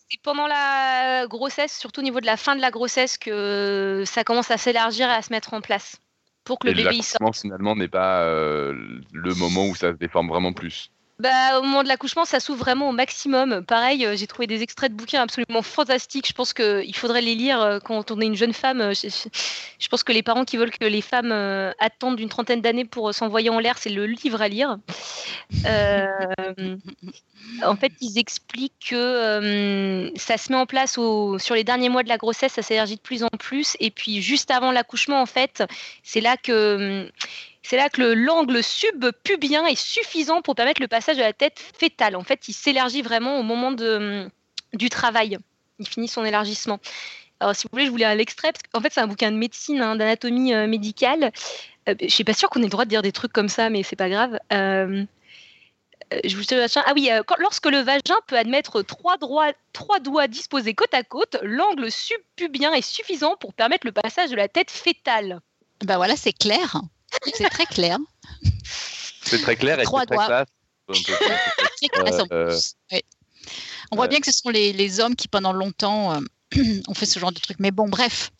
C'est 0.09 0.21
pendant 0.21 0.47
la 0.47 1.27
grossesse, 1.27 1.77
surtout 1.77 2.01
au 2.01 2.03
niveau 2.03 2.21
de 2.21 2.25
la 2.25 2.37
fin 2.37 2.55
de 2.55 2.61
la 2.61 2.71
grossesse, 2.71 3.17
que 3.17 4.03
ça 4.05 4.23
commence 4.23 4.51
à 4.51 4.57
s'élargir 4.57 5.09
et 5.09 5.13
à 5.13 5.21
se 5.21 5.31
mettre 5.31 5.53
en 5.53 5.61
place. 5.61 5.97
pour 6.43 6.59
que 6.59 6.67
le 6.67 6.73
bébé 6.73 7.01
sorte. 7.01 7.41
finalement 7.41 7.75
n'est 7.75 7.89
pas 7.89 8.23
le 8.25 9.35
moment 9.35 9.67
où 9.67 9.75
ça 9.75 9.91
se 9.91 9.97
déforme 9.97 10.29
vraiment 10.29 10.53
plus. 10.53 10.91
Bah, 11.19 11.57
au 11.57 11.63
moment 11.63 11.81
de 11.81 11.87
l'accouchement, 11.87 12.25
ça 12.25 12.39
s'ouvre 12.39 12.59
vraiment 12.59 12.89
au 12.89 12.91
maximum. 12.91 13.65
Pareil, 13.65 14.05
euh, 14.05 14.15
j'ai 14.15 14.27
trouvé 14.27 14.45
des 14.45 14.61
extraits 14.61 14.91
de 14.91 14.97
bouquins 14.97 15.23
absolument 15.23 15.63
fantastiques. 15.63 16.27
Je 16.27 16.33
pense 16.33 16.53
qu'il 16.53 16.95
faudrait 16.95 17.23
les 17.23 17.33
lire 17.33 17.59
euh, 17.59 17.79
quand 17.79 18.11
on 18.11 18.21
est 18.21 18.27
une 18.27 18.35
jeune 18.35 18.53
femme. 18.53 18.81
Euh, 18.81 18.93
je, 18.93 19.87
pense 19.89 20.03
que 20.03 20.11
les 20.11 20.21
parents 20.21 20.45
qui 20.45 20.57
veulent 20.57 20.69
que 20.69 20.85
les 20.85 21.01
femmes 21.01 21.31
attendent 21.79 22.19
une 22.19 22.29
trentaine 22.29 22.61
d'années 22.61 22.85
pour 22.85 23.15
s'envoyer 23.15 23.49
en 23.49 23.57
l'air, 23.57 23.79
c'est 23.79 23.89
le 23.89 24.05
livre 24.05 24.43
à 24.43 24.47
lire. 24.47 24.77
en 27.63 27.75
fait, 27.77 27.93
ils 28.01 28.19
expliquent 28.19 28.73
que 28.89 30.11
ça 30.17 30.37
se 30.37 30.51
met 30.51 30.57
en 30.57 30.67
place 30.67 30.91
sur 30.93 31.55
les 31.55 31.63
derniers 31.63 31.89
mois 31.89 32.03
de 32.03 32.09
la 32.09 32.17
grossesse, 32.17 32.53
ça 32.53 32.61
s'élargit 32.61 32.97
de 32.97 33.01
plus 33.01 33.23
en 33.23 33.29
plus. 33.39 33.75
Et 33.79 33.89
puis, 33.89 34.21
juste 34.21 34.51
avant 34.51 34.71
l'accouchement, 34.71 35.19
en 35.19 35.25
fait, 35.25 35.63
c'est 36.03 36.21
là 36.21 36.37
que 36.37 37.09
c'est 37.67 37.75
là 37.75 37.89
que 37.89 38.01
l'angle 38.01 38.63
subpubien 38.63 39.65
est 39.65 39.75
suffisant 39.75 40.41
pour 40.41 40.55
permettre 40.55 40.81
le 40.81 40.87
passage 40.87 41.17
de 41.17 41.21
la 41.21 41.33
tête 41.33 41.59
fétale. 41.77 42.15
En 42.15 42.23
fait, 42.23 42.47
il 42.47 42.53
s'élargit 42.53 43.01
vraiment 43.01 43.39
au 43.39 43.43
moment 43.43 43.73
de, 43.73 44.29
du 44.73 44.89
travail. 44.89 45.37
Il 45.77 45.85
finit 45.85 46.07
son 46.07 46.23
élargissement. 46.23 46.79
Alors, 47.41 47.57
si 47.57 47.63
vous 47.63 47.69
voulez, 47.73 47.85
je 47.85 47.91
voulais 47.91 48.05
un 48.05 48.17
extrait, 48.19 48.53
parce 48.53 48.63
qu'en 48.71 48.79
fait, 48.79 48.93
c'est 48.93 49.01
un 49.01 49.07
bouquin 49.07 49.31
de 49.31 49.37
médecine, 49.37 49.81
hein, 49.81 49.97
d'anatomie 49.97 50.53
euh, 50.53 50.65
médicale. 50.65 51.31
Je 51.87 51.91
euh, 51.91 51.95
je 51.99 52.07
suis 52.07 52.23
pas 52.23 52.33
sûre 52.33 52.49
qu'on 52.49 52.61
ait 52.61 52.63
le 52.63 52.69
droit 52.69 52.85
de 52.85 52.89
dire 52.89 53.01
des 53.01 53.11
trucs 53.11 53.33
comme 53.33 53.49
ça, 53.49 53.69
mais 53.69 53.83
c'est 53.83 53.97
pas 53.97 54.09
grave. 54.09 54.39
Euh, 54.53 55.03
je 56.23 56.37
vous 56.37 56.43
ah 56.53 56.93
oui, 56.95 57.09
lorsque 57.39 57.65
le 57.65 57.79
vagin 57.79 58.15
peut 58.27 58.37
admettre 58.37 58.81
trois, 58.81 59.17
trois 59.73 59.99
doigts 59.99 60.27
disposés 60.29 60.73
côte 60.73 60.93
à 60.93 61.03
côte, 61.03 61.35
l'angle 61.43 61.91
subpubien 61.91 62.71
est 62.71 62.81
suffisant 62.81 63.35
pour 63.35 63.53
permettre 63.53 63.85
le 63.85 63.91
passage 63.91 64.29
de 64.29 64.37
la 64.37 64.47
tête 64.47 64.71
fétale. 64.71 65.41
Ben 65.83 65.97
voilà, 65.97 66.15
c'est 66.15 66.31
clair. 66.31 66.81
C'est 67.33 67.49
très 67.49 67.65
clair. 67.65 67.97
C'est 69.21 69.41
très 69.41 69.55
clair 69.55 69.79
et 69.79 69.83
très 69.83 70.05
classe. 70.05 70.47
On 73.91 73.95
voit 73.95 74.07
bien 74.07 74.19
que 74.19 74.25
ce 74.25 74.37
sont 74.37 74.49
les, 74.49 74.99
hommes 74.99 75.15
qui, 75.15 75.27
pendant 75.27 75.53
longtemps, 75.53 76.13
euh, 76.13 76.19
ont 76.87 76.93
fait 76.93 77.05
ce 77.05 77.19
genre 77.19 77.31
de 77.31 77.39
truc. 77.39 77.57
Mais 77.59 77.71
bon, 77.71 77.87
bref. 77.87 78.31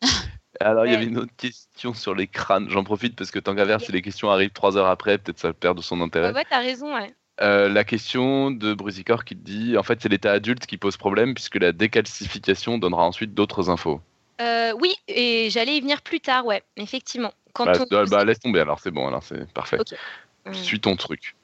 Alors, 0.60 0.86
il 0.86 0.92
y 0.92 0.94
avait 0.94 1.06
une 1.06 1.18
autre 1.18 1.34
question 1.36 1.94
sur 1.94 2.14
les 2.14 2.28
crânes. 2.28 2.68
J'en 2.70 2.84
profite 2.84 3.16
parce 3.16 3.30
que 3.30 3.38
tant 3.38 3.54
qu'à 3.54 3.66
faire, 3.66 3.80
si 3.80 3.92
les 3.92 4.02
questions 4.02 4.30
arrivent 4.30 4.52
trois 4.52 4.76
heures 4.76 4.86
après, 4.86 5.18
peut-être 5.18 5.40
ça 5.40 5.52
perd 5.52 5.76
de 5.76 5.82
son 5.82 6.00
intérêt. 6.00 6.32
Ouais, 6.32 6.44
t'as 6.48 6.60
raison, 6.60 6.94
ouais. 6.94 7.12
Euh, 7.40 7.68
la 7.68 7.82
question 7.82 8.52
de 8.52 8.74
Brusicor 8.74 9.24
qui 9.24 9.34
dit 9.34 9.76
en 9.76 9.82
fait 9.82 10.00
c'est 10.00 10.08
l'état 10.08 10.30
adulte 10.30 10.66
qui 10.66 10.76
pose 10.76 10.96
problème 10.96 11.34
puisque 11.34 11.56
la 11.56 11.72
décalcification 11.72 12.78
donnera 12.78 13.02
ensuite 13.02 13.34
d'autres 13.34 13.70
infos. 13.70 14.00
Euh, 14.40 14.72
oui, 14.80 14.94
et 15.08 15.48
j'allais 15.50 15.76
y 15.76 15.80
venir 15.80 16.02
plus 16.02 16.20
tard, 16.20 16.46
ouais, 16.46 16.62
effectivement. 16.76 17.32
Quand 17.52 17.66
bah, 17.66 18.04
bah, 18.06 18.24
laisse 18.24 18.40
tomber 18.40 18.60
alors, 18.60 18.80
c'est 18.80 18.90
bon, 18.90 19.06
alors 19.06 19.22
c'est 19.22 19.50
parfait. 19.52 19.78
Suis 20.52 20.80
ton 20.80 20.96
truc. 20.96 21.36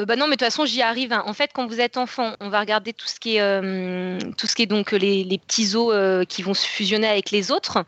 Euh, 0.00 0.04
bah 0.04 0.14
non, 0.14 0.26
mais 0.26 0.36
de 0.36 0.44
toute 0.44 0.46
façon, 0.46 0.64
j'y 0.64 0.80
arrive. 0.80 1.12
Hein. 1.12 1.24
En 1.26 1.32
fait, 1.32 1.50
quand 1.52 1.66
vous 1.66 1.80
êtes 1.80 1.96
enfant, 1.96 2.36
on 2.38 2.50
va 2.50 2.60
regarder 2.60 2.92
tout 2.92 3.08
ce 3.08 3.18
qui 3.18 3.34
est, 3.34 3.40
euh, 3.40 4.16
tout 4.36 4.46
ce 4.46 4.54
qui 4.54 4.62
est 4.62 4.66
donc 4.66 4.92
les, 4.92 5.24
petits 5.44 5.74
os 5.74 6.24
qui 6.28 6.44
vont 6.44 6.54
se 6.54 6.64
fusionner 6.64 7.08
avec 7.08 7.32
les 7.32 7.50
autres. 7.50 7.84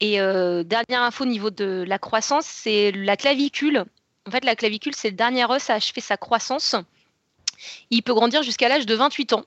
Et 0.00 0.16
dernière 0.16 1.02
info 1.02 1.24
au 1.24 1.26
niveau 1.26 1.50
de 1.50 1.84
la 1.86 1.98
croissance, 1.98 2.46
c'est 2.46 2.90
la 2.92 3.18
clavicule. 3.18 3.84
En 4.26 4.30
fait, 4.30 4.46
la 4.46 4.56
clavicule, 4.56 4.94
c'est 4.94 5.10
le 5.10 5.16
dernier 5.16 5.44
os 5.44 5.68
à 5.68 5.74
achever 5.74 6.00
sa 6.00 6.16
croissance. 6.16 6.74
Il 7.90 8.02
peut 8.02 8.14
grandir 8.14 8.42
jusqu'à 8.42 8.70
l'âge 8.70 8.86
de 8.86 8.94
28 8.94 9.34
ans. 9.34 9.44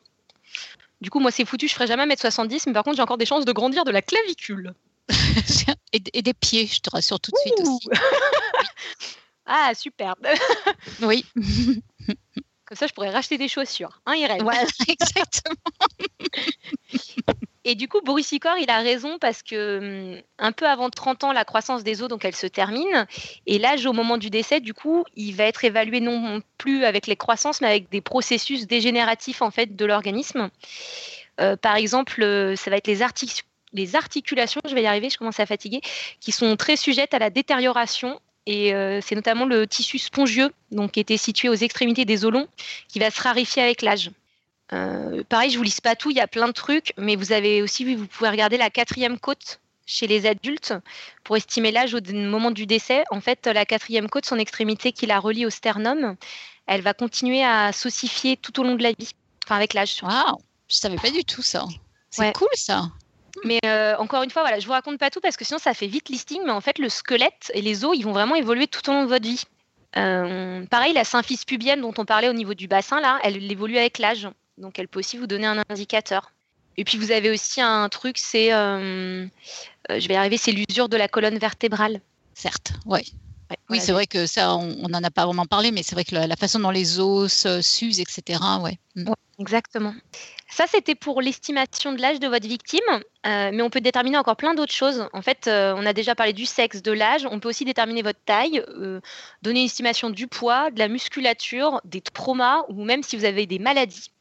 Du 1.01 1.09
coup, 1.09 1.19
moi, 1.19 1.31
c'est 1.31 1.45
foutu, 1.45 1.67
je 1.67 1.73
ferai 1.73 1.87
jamais 1.87 2.05
1m70, 2.05 2.63
mais 2.67 2.73
par 2.73 2.83
contre, 2.83 2.97
j'ai 2.97 3.01
encore 3.01 3.17
des 3.17 3.25
chances 3.25 3.45
de 3.45 3.51
grandir 3.51 3.85
de 3.85 3.91
la 3.91 4.01
clavicule. 4.01 4.73
et, 5.93 6.21
des 6.21 6.33
pieds, 6.33 6.67
je 6.67 6.79
te 6.81 6.89
rassure 6.89 7.19
tout 7.19 7.31
de 7.31 7.37
suite 7.37 7.59
aussi. 7.61 7.89
ah, 9.45 9.71
superbe. 9.73 10.27
oui. 11.01 11.25
Comme 12.65 12.77
ça, 12.77 12.85
je 12.85 12.93
pourrais 12.93 13.09
racheter 13.09 13.37
des 13.37 13.47
chaussures. 13.47 14.01
Hein, 14.05 14.15
Irène? 14.15 14.43
Voilà, 14.43 14.63
exactement. 14.87 15.55
Et 17.69 17.75
du 17.75 17.87
coup, 17.87 18.01
Boris 18.01 18.31
il 18.31 18.69
a 18.71 18.79
raison 18.79 19.19
parce 19.19 19.43
que 19.43 20.15
hum, 20.15 20.21
un 20.39 20.51
peu 20.51 20.65
avant 20.65 20.89
30 20.89 21.25
ans, 21.25 21.31
la 21.31 21.45
croissance 21.45 21.83
des 21.83 22.01
os, 22.01 22.07
donc 22.07 22.25
elle 22.25 22.35
se 22.35 22.47
termine. 22.47 23.05
Et 23.45 23.59
l'âge 23.59 23.85
au 23.85 23.93
moment 23.93 24.17
du 24.17 24.31
décès, 24.31 24.59
du 24.59 24.73
coup, 24.73 25.05
il 25.15 25.35
va 25.35 25.43
être 25.43 25.63
évalué 25.63 25.99
non 25.99 26.41
plus 26.57 26.83
avec 26.83 27.05
les 27.05 27.15
croissances, 27.15 27.61
mais 27.61 27.67
avec 27.67 27.91
des 27.91 28.01
processus 28.01 28.65
dégénératifs 28.65 29.43
en 29.43 29.51
fait 29.51 29.75
de 29.75 29.85
l'organisme. 29.85 30.49
Euh, 31.39 31.55
par 31.57 31.75
exemple, 31.75 32.23
euh, 32.23 32.55
ça 32.55 32.71
va 32.71 32.77
être 32.77 32.87
les, 32.87 33.03
les 33.73 33.95
articulations, 33.95 34.61
je 34.67 34.73
vais 34.73 34.81
y 34.81 34.87
arriver, 34.87 35.11
je 35.11 35.19
commence 35.19 35.39
à 35.39 35.45
fatiguer, 35.45 35.81
qui 36.19 36.31
sont 36.31 36.55
très 36.55 36.75
sujettes 36.75 37.13
à 37.13 37.19
la 37.19 37.29
détérioration 37.29 38.19
et 38.47 38.73
euh, 38.73 38.99
c'est 38.99 39.13
notamment 39.13 39.45
le 39.45 39.67
tissu 39.67 39.99
spongieux, 39.99 40.49
donc 40.71 40.93
qui 40.93 40.99
était 40.99 41.17
situé 41.17 41.49
aux 41.49 41.53
extrémités 41.53 42.03
des 42.05 42.25
os 42.25 42.31
longs, 42.31 42.47
qui 42.87 42.97
va 42.97 43.11
se 43.11 43.21
raréfier 43.21 43.61
avec 43.61 43.83
l'âge. 43.83 44.09
Euh, 44.73 45.23
pareil, 45.27 45.49
je 45.49 45.57
vous 45.57 45.63
lise 45.63 45.81
pas 45.81 45.95
tout, 45.95 46.11
il 46.11 46.17
y 46.17 46.21
a 46.21 46.27
plein 46.27 46.47
de 46.47 46.53
trucs, 46.53 46.93
mais 46.97 47.15
vous 47.15 47.31
avez 47.31 47.61
aussi, 47.61 47.95
vous 47.95 48.07
pouvez 48.07 48.29
regarder 48.29 48.57
la 48.57 48.69
quatrième 48.69 49.19
côte 49.19 49.59
chez 49.85 50.05
les 50.05 50.27
adultes 50.27 50.73
pour 51.23 51.35
estimer 51.37 51.71
l'âge 51.71 51.95
au 51.95 51.99
moment 52.13 52.51
du 52.51 52.67
décès. 52.67 53.03
En 53.09 53.21
fait, 53.21 53.47
la 53.47 53.65
quatrième 53.65 54.09
côte, 54.09 54.25
son 54.25 54.37
extrémité 54.37 54.91
qui 54.91 55.07
la 55.07 55.19
relie 55.19 55.45
au 55.45 55.49
sternum, 55.49 56.15
elle 56.67 56.81
va 56.81 56.93
continuer 56.93 57.43
à 57.43 57.71
s'ossifier 57.73 58.37
tout 58.37 58.59
au 58.59 58.63
long 58.63 58.75
de 58.75 58.83
la 58.83 58.91
vie, 58.91 59.11
enfin 59.45 59.55
avec 59.55 59.73
l'âge. 59.73 59.97
Waouh, 60.03 60.37
je 60.69 60.75
savais 60.75 60.97
pas 60.97 61.09
du 61.09 61.25
tout 61.25 61.41
ça. 61.41 61.65
C'est 62.11 62.33
cool 62.33 62.49
ça. 62.53 62.83
Mais 63.43 63.59
euh, 63.65 63.95
encore 63.97 64.23
une 64.23 64.29
fois, 64.29 64.43
voilà, 64.43 64.59
je 64.59 64.65
vous 64.65 64.73
raconte 64.73 64.99
pas 64.99 65.09
tout 65.09 65.21
parce 65.21 65.37
que 65.37 65.45
sinon 65.45 65.59
ça 65.59 65.73
fait 65.73 65.87
vite 65.87 66.09
listing, 66.09 66.41
mais 66.45 66.51
en 66.51 66.61
fait 66.61 66.77
le 66.77 66.89
squelette 66.89 67.51
et 67.53 67.61
les 67.61 67.85
os, 67.85 67.97
ils 67.97 68.03
vont 68.03 68.11
vraiment 68.11 68.35
évoluer 68.35 68.67
tout 68.67 68.87
au 68.89 68.93
long 68.93 69.03
de 69.03 69.09
votre 69.09 69.25
vie. 69.25 69.43
Euh, 69.97 70.65
pareil, 70.67 70.93
la 70.93 71.03
symphyse 71.03 71.45
pubienne 71.45 71.81
dont 71.81 71.93
on 71.97 72.05
parlait 72.05 72.29
au 72.29 72.33
niveau 72.33 72.53
du 72.53 72.67
bassin, 72.67 72.99
là, 73.01 73.19
elle 73.23 73.51
évolue 73.51 73.77
avec 73.77 73.97
l'âge. 73.97 74.27
Donc 74.59 74.77
elle 74.77 74.87
peut 74.87 74.99
aussi 74.99 75.17
vous 75.17 75.27
donner 75.27 75.47
un 75.47 75.63
indicateur. 75.69 76.33
Et 76.77 76.83
puis 76.85 76.97
vous 76.97 77.11
avez 77.11 77.29
aussi 77.29 77.61
un 77.61 77.89
truc, 77.89 78.17
c'est, 78.17 78.53
euh, 78.53 79.25
euh, 79.91 79.99
je 79.99 80.07
vais 80.07 80.13
y 80.13 80.17
arriver, 80.17 80.37
c'est 80.37 80.53
l'usure 80.53 80.87
de 80.87 80.95
la 80.95 81.07
colonne 81.07 81.37
vertébrale. 81.37 81.99
Certes, 82.33 82.71
ouais. 82.85 83.03
oui, 83.69 83.81
c'est 83.81 83.91
vrai 83.91 84.07
que 84.07 84.25
ça, 84.25 84.55
on 84.55 84.87
n'en 84.87 85.03
a 85.03 85.11
pas 85.11 85.25
vraiment 85.25 85.45
parlé, 85.45 85.71
mais 85.71 85.83
c'est 85.83 85.93
vrai 85.93 86.05
que 86.05 86.15
la, 86.15 86.35
façon 86.37 86.59
dont 86.59 86.69
les 86.69 87.01
os 87.01 87.47
s'usent, 87.61 87.99
etc. 87.99 88.39
Ouais. 88.61 88.79
Mm. 88.95 89.09
ouais. 89.09 89.15
exactement. 89.39 89.93
Ça, 90.49 90.67
c'était 90.67 90.95
pour 90.95 91.21
l'estimation 91.21 91.91
de 91.91 91.99
l'âge 91.99 92.21
de 92.21 92.27
votre 92.27 92.47
victime, 92.47 92.79
euh, 92.89 93.51
mais 93.53 93.61
on 93.61 93.69
peut 93.69 93.81
déterminer 93.81 94.17
encore 94.17 94.37
plein 94.37 94.53
d'autres 94.53 94.73
choses. 94.73 95.05
En 95.11 95.21
fait, 95.21 95.49
on 95.49 95.85
a 95.85 95.91
déjà 95.91 96.15
parlé 96.15 96.31
du 96.31 96.45
sexe, 96.45 96.81
de 96.81 96.93
l'âge. 96.93 97.27
On 97.29 97.41
peut 97.41 97.49
aussi 97.49 97.65
déterminer 97.65 98.03
votre 98.03 98.23
taille, 98.25 98.63
donner 99.41 99.59
une 99.59 99.65
estimation 99.65 100.09
du 100.09 100.27
poids, 100.27 100.71
de 100.71 100.79
la 100.79 100.87
musculature, 100.87 101.81
des 101.83 101.99
traumas, 101.99 102.63
ou 102.69 102.85
même 102.85 103.03
si 103.03 103.17
vous 103.17 103.25
avez 103.25 103.45
des 103.45 103.59
maladies. 103.59 104.11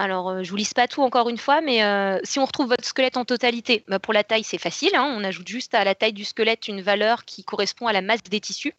Alors, 0.00 0.30
euh, 0.30 0.42
je 0.42 0.50
vous 0.50 0.56
lise 0.56 0.72
pas 0.72 0.88
tout 0.88 1.02
encore 1.02 1.28
une 1.28 1.36
fois, 1.36 1.60
mais 1.60 1.84
euh, 1.84 2.18
si 2.24 2.38
on 2.38 2.46
retrouve 2.46 2.68
votre 2.68 2.84
squelette 2.84 3.18
en 3.18 3.26
totalité, 3.26 3.84
bah, 3.86 3.98
pour 3.98 4.14
la 4.14 4.24
taille, 4.24 4.44
c'est 4.44 4.58
facile. 4.58 4.92
Hein. 4.94 5.14
on 5.14 5.22
ajoute 5.22 5.46
juste 5.46 5.74
à 5.74 5.84
la 5.84 5.94
taille 5.94 6.14
du 6.14 6.24
squelette 6.24 6.68
une 6.68 6.80
valeur 6.80 7.26
qui 7.26 7.44
correspond 7.44 7.86
à 7.86 7.92
la 7.92 8.00
masse 8.00 8.22
des 8.22 8.40
tissus. 8.40 8.72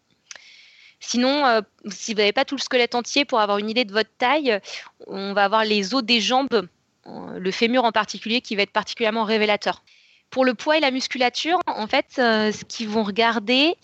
Sinon, 1.00 1.46
euh, 1.46 1.62
si 1.90 2.14
vous 2.14 2.20
n'avez 2.20 2.32
pas 2.32 2.44
tout 2.44 2.56
le 2.56 2.62
squelette 2.62 2.96
entier, 2.96 3.24
pour 3.26 3.40
avoir 3.40 3.60
une 3.60 3.70
idée 3.70 3.86
de 3.86 3.92
votre 3.92 4.10
taille, 4.18 4.60
on 5.06 5.34
va 5.34 5.44
avoir 5.44 5.64
les 5.64 5.94
os 5.94 6.04
des 6.04 6.22
jambes, 6.22 6.68
le 7.06 7.52
fémur 7.52 7.86
en 7.86 7.92
particulier, 7.92 8.42
qui 8.42 8.56
va 8.56 8.64
être 8.64 8.72
particulièrement 8.72 9.24
révélateur. 9.24 9.84
Pour 10.32 10.44
le 10.44 10.56
poids 10.56 10.78
et 10.78 10.80
la 10.80 10.92
musculature, 10.92 11.60
en 11.68 11.88
fait, 11.88 12.06
ce 12.16 12.64
qu'ils 12.66 12.88
vont 12.88 13.04
regarder, 13.04 13.76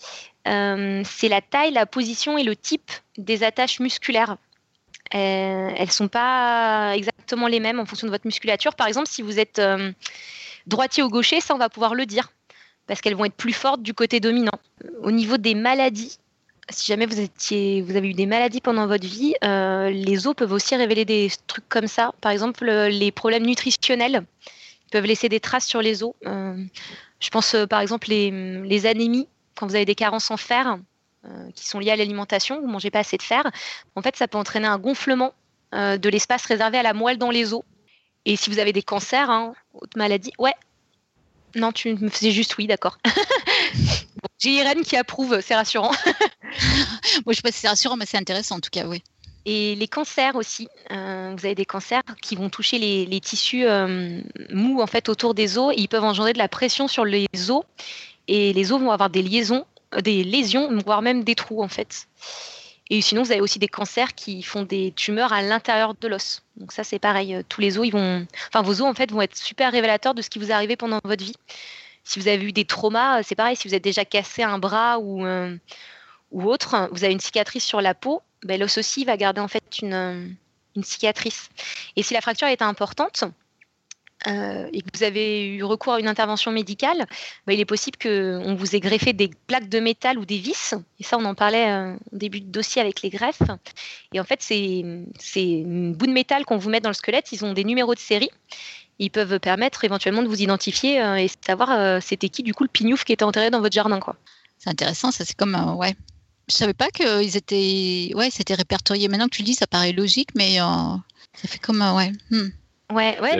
c'est 0.44 1.28
la 1.28 1.40
taille, 1.40 1.72
la 1.72 1.86
position 1.86 2.38
et 2.38 2.44
le 2.44 2.54
type 2.54 2.90
des 3.16 3.42
attaches 3.42 3.80
musculaires. 3.80 4.36
Euh, 5.14 5.70
elles 5.76 5.90
sont 5.90 6.08
pas 6.08 6.92
exactement 6.94 7.46
les 7.46 7.60
mêmes 7.60 7.80
en 7.80 7.86
fonction 7.86 8.06
de 8.06 8.12
votre 8.12 8.26
musculature. 8.26 8.74
Par 8.74 8.86
exemple, 8.86 9.08
si 9.08 9.22
vous 9.22 9.38
êtes 9.38 9.58
euh, 9.58 9.92
droitier 10.66 11.02
ou 11.02 11.08
gaucher, 11.08 11.40
ça 11.40 11.54
on 11.54 11.58
va 11.58 11.68
pouvoir 11.68 11.94
le 11.94 12.06
dire 12.06 12.30
parce 12.86 13.00
qu'elles 13.00 13.14
vont 13.14 13.24
être 13.24 13.34
plus 13.34 13.52
fortes 13.52 13.82
du 13.82 13.94
côté 13.94 14.20
dominant. 14.20 14.58
Au 15.02 15.10
niveau 15.10 15.36
des 15.36 15.54
maladies, 15.54 16.18
si 16.70 16.86
jamais 16.86 17.06
vous, 17.06 17.18
avez 17.18 18.08
eu 18.08 18.14
des 18.14 18.26
maladies 18.26 18.60
pendant 18.60 18.86
votre 18.86 19.06
vie, 19.06 19.34
euh, 19.44 19.90
les 19.90 20.26
os 20.26 20.34
peuvent 20.34 20.52
aussi 20.52 20.74
révéler 20.74 21.04
des 21.04 21.30
trucs 21.46 21.68
comme 21.68 21.86
ça. 21.86 22.12
Par 22.20 22.32
exemple, 22.32 22.64
les 22.64 23.12
problèmes 23.12 23.44
nutritionnels 23.44 24.24
peuvent 24.90 25.04
laisser 25.04 25.28
des 25.28 25.40
traces 25.40 25.66
sur 25.66 25.82
les 25.82 26.02
os. 26.02 26.14
je 26.24 27.30
pense 27.30 27.56
par 27.68 27.80
exemple 27.80 28.08
les, 28.08 28.86
anémies, 28.86 29.28
quand 29.54 29.66
vous 29.66 29.74
avez 29.74 29.84
des 29.84 29.94
carences 29.94 30.30
en 30.30 30.38
fer, 30.38 30.78
qui 31.54 31.66
sont 31.66 31.78
liées 31.78 31.90
à 31.90 31.96
l'alimentation, 31.96 32.60
vous 32.60 32.68
mangez 32.68 32.90
pas 32.90 33.00
assez 33.00 33.16
de 33.16 33.22
fer, 33.22 33.42
en 33.96 34.02
fait, 34.02 34.16
ça 34.16 34.28
peut 34.28 34.38
entraîner 34.38 34.68
un 34.68 34.78
gonflement 34.78 35.32
euh, 35.74 35.98
de 35.98 36.08
l'espace 36.08 36.46
réservé 36.46 36.78
à 36.78 36.82
la 36.82 36.94
moelle 36.94 37.18
dans 37.18 37.30
les 37.30 37.52
os. 37.52 37.62
Et 38.24 38.36
si 38.36 38.48
vous 38.48 38.58
avez 38.58 38.72
des 38.72 38.82
cancers, 38.82 39.28
hein, 39.28 39.52
autre 39.74 39.98
maladie, 39.98 40.32
ouais. 40.38 40.54
Non, 41.54 41.72
tu 41.72 41.94
me 41.94 42.08
faisais 42.08 42.30
juste 42.30 42.56
oui, 42.56 42.66
d'accord. 42.66 42.98
J'ai 44.38 44.50
Irène 44.50 44.82
qui 44.82 44.96
approuve, 44.96 45.40
c'est 45.40 45.54
rassurant. 45.54 45.90
Moi, 47.26 47.32
je 47.32 47.34
sais 47.34 47.42
pas 47.42 47.52
si 47.52 47.60
c'est 47.60 47.68
rassurant, 47.68 47.96
mais 47.96 48.06
c'est 48.06 48.16
intéressant 48.16 48.56
en 48.56 48.60
tout 48.60 48.70
cas, 48.70 48.86
oui. 48.86 49.02
Et 49.44 49.74
les 49.74 49.88
cancers 49.88 50.36
aussi. 50.36 50.68
Euh, 50.90 51.34
vous 51.36 51.44
avez 51.44 51.54
des 51.54 51.64
cancers 51.64 52.02
qui 52.22 52.36
vont 52.36 52.50
toucher 52.50 52.78
les, 52.78 53.20
tissus 53.20 53.66
mous 54.50 54.80
en 54.80 54.86
fait 54.86 55.08
autour 55.08 55.34
des 55.34 55.58
os. 55.58 55.72
Et 55.74 55.80
ils 55.80 55.88
peuvent 55.88 56.04
engendrer 56.04 56.32
de 56.32 56.38
la 56.38 56.48
pression 56.48 56.86
sur 56.86 57.04
les 57.04 57.26
os 57.48 57.62
et 58.26 58.52
les 58.52 58.72
os 58.72 58.80
vont 58.80 58.90
avoir 58.90 59.10
des 59.10 59.22
liaisons, 59.22 59.64
des 60.02 60.24
lésions, 60.24 60.76
voire 60.84 61.02
même 61.02 61.24
des 61.24 61.34
trous 61.34 61.62
en 61.62 61.68
fait. 61.68 62.08
Et 62.90 63.02
sinon, 63.02 63.22
vous 63.22 63.32
avez 63.32 63.42
aussi 63.42 63.58
des 63.58 63.68
cancers 63.68 64.14
qui 64.14 64.42
font 64.42 64.62
des 64.62 64.92
tumeurs 64.92 65.32
à 65.34 65.42
l'intérieur 65.42 65.94
de 65.94 66.08
l'os. 66.08 66.42
Donc 66.56 66.72
ça, 66.72 66.84
c'est 66.84 66.98
pareil. 66.98 67.42
Tous 67.48 67.60
les 67.60 67.78
os, 67.78 67.86
ils 67.86 67.90
vont, 67.90 68.26
enfin, 68.48 68.62
vos 68.62 68.80
os 68.80 68.88
en 68.88 68.94
fait 68.94 69.10
vont 69.10 69.20
être 69.20 69.36
super 69.36 69.70
révélateurs 69.72 70.14
de 70.14 70.22
ce 70.22 70.30
qui 70.30 70.38
vous 70.38 70.50
est 70.50 70.54
arrivé 70.54 70.76
pendant 70.76 70.98
votre 71.04 71.22
vie. 71.22 71.36
Si 72.04 72.18
vous 72.18 72.28
avez 72.28 72.42
eu 72.42 72.52
des 72.52 72.64
traumas, 72.64 73.22
c'est 73.22 73.34
pareil. 73.34 73.56
Si 73.56 73.68
vous 73.68 73.74
êtes 73.74 73.84
déjà 73.84 74.06
cassé 74.06 74.42
un 74.42 74.58
bras 74.58 74.98
ou 74.98 75.26
ou 76.30 76.44
autre, 76.44 76.88
vous 76.92 77.04
avez 77.04 77.12
une 77.12 77.20
cicatrice 77.20 77.64
sur 77.64 77.80
la 77.80 77.94
peau, 77.94 78.22
ben, 78.42 78.60
l'os 78.60 78.78
aussi 78.78 79.04
va 79.04 79.16
garder 79.16 79.40
en 79.40 79.48
fait 79.48 79.80
une, 79.80 80.36
une, 80.76 80.84
cicatrice. 80.84 81.48
Et 81.96 82.02
si 82.02 82.14
la 82.14 82.20
fracture 82.20 82.48
est 82.48 82.62
importante 82.62 83.24
euh, 84.26 84.68
et 84.72 84.82
que 84.82 84.88
vous 84.94 85.04
avez 85.04 85.46
eu 85.46 85.62
recours 85.64 85.94
à 85.94 86.00
une 86.00 86.08
intervention 86.08 86.50
médicale, 86.50 87.06
ben, 87.46 87.52
il 87.52 87.60
est 87.60 87.64
possible 87.64 87.98
qu'on 87.98 88.54
vous 88.54 88.74
ait 88.74 88.80
greffé 88.80 89.12
des 89.12 89.30
plaques 89.46 89.68
de 89.68 89.80
métal 89.80 90.18
ou 90.18 90.24
des 90.24 90.38
vis. 90.38 90.74
Et 90.98 91.04
ça, 91.04 91.16
on 91.18 91.24
en 91.24 91.34
parlait 91.34 91.70
euh, 91.70 91.94
au 92.12 92.16
début 92.16 92.40
de 92.40 92.50
dossier 92.50 92.82
avec 92.82 93.02
les 93.02 93.10
greffes. 93.10 93.42
Et 94.12 94.20
en 94.20 94.24
fait, 94.24 94.42
ces, 94.42 94.84
ces 95.18 95.62
bouts 95.64 96.06
de 96.06 96.12
métal 96.12 96.44
qu'on 96.44 96.58
vous 96.58 96.70
met 96.70 96.80
dans 96.80 96.90
le 96.90 96.94
squelette, 96.94 97.32
ils 97.32 97.44
ont 97.44 97.52
des 97.52 97.64
numéros 97.64 97.94
de 97.94 98.00
série 98.00 98.30
ils 99.00 99.12
peuvent 99.12 99.38
permettre 99.38 99.84
éventuellement 99.84 100.24
de 100.24 100.26
vous 100.26 100.42
identifier 100.42 101.00
euh, 101.00 101.14
et 101.14 101.30
savoir 101.46 102.02
c'était 102.02 102.28
qui 102.28 102.42
du 102.42 102.52
coup 102.52 102.64
le 102.64 102.68
pignouf 102.68 103.04
qui 103.04 103.12
était 103.12 103.24
enterré 103.24 103.48
dans 103.48 103.60
votre 103.60 103.72
jardin 103.72 104.00
quoi. 104.00 104.16
C'est 104.58 104.70
intéressant, 104.70 105.12
ça 105.12 105.24
c'est 105.24 105.36
comme 105.36 105.54
ouais, 105.78 105.94
je 106.48 106.56
savais 106.56 106.74
pas 106.74 106.90
qu'ils 106.90 107.36
étaient, 107.36 108.12
ouais, 108.14 108.30
c'était 108.30 108.54
répertorié. 108.54 109.08
Maintenant 109.08 109.26
que 109.26 109.36
tu 109.36 109.42
le 109.42 109.46
dis, 109.46 109.54
ça 109.54 109.66
paraît 109.66 109.92
logique, 109.92 110.30
mais 110.34 110.60
euh, 110.60 110.64
ça 111.34 111.46
fait 111.46 111.58
comme, 111.58 111.82
euh, 111.82 111.94
ouais. 111.94 112.12
Hmm. 112.30 112.48
Ouais, 112.90 113.18
ouais. 113.20 113.38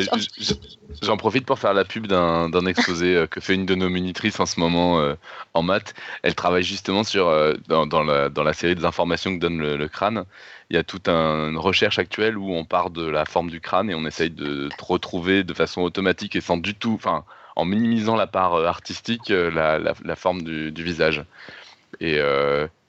J'en 1.00 1.16
profite 1.16 1.46
pour 1.46 1.58
faire 1.58 1.72
la 1.72 1.84
pub 1.84 2.06
d'un 2.06 2.66
exposé 2.66 3.14
euh, 3.14 3.26
que 3.26 3.40
fait 3.40 3.54
une 3.54 3.64
de 3.64 3.74
nos 3.74 3.88
monitrices 3.88 4.40
en 4.40 4.46
ce 4.46 4.60
moment 4.60 5.02
en 5.54 5.62
maths. 5.62 5.94
Elle 6.22 6.34
travaille 6.34 6.62
justement 6.62 7.02
sur 7.02 7.32
dans, 7.66 7.86
dans, 7.86 8.02
la, 8.02 8.28
dans, 8.28 8.42
la, 8.42 8.52
série 8.52 8.74
des 8.74 8.84
informations 8.84 9.34
que 9.34 9.40
donne 9.40 9.58
le, 9.58 9.88
crâne. 9.88 10.24
Il 10.68 10.76
y 10.76 10.78
a 10.78 10.84
toute 10.84 11.08
une 11.08 11.56
recherche 11.56 11.98
actuelle 11.98 12.36
où 12.36 12.52
on 12.52 12.64
part 12.64 12.90
de 12.90 13.06
la 13.06 13.24
forme 13.24 13.48
du 13.48 13.60
crâne 13.60 13.88
et 13.88 13.94
on 13.94 14.04
essaye 14.04 14.30
de 14.30 14.68
retrouver 14.80 15.44
de 15.44 15.54
façon 15.54 15.80
automatique 15.80 16.36
et 16.36 16.42
sans 16.42 16.58
du 16.58 16.74
tout, 16.74 16.94
enfin, 16.94 17.24
en 17.56 17.64
minimisant 17.64 18.16
la 18.16 18.26
part 18.26 18.54
artistique, 18.54 19.30
la, 19.30 19.78
la, 19.78 19.94
la 20.04 20.16
forme 20.16 20.42
du, 20.42 20.72
du, 20.72 20.82
visage. 20.82 21.24
Et, 22.00 22.20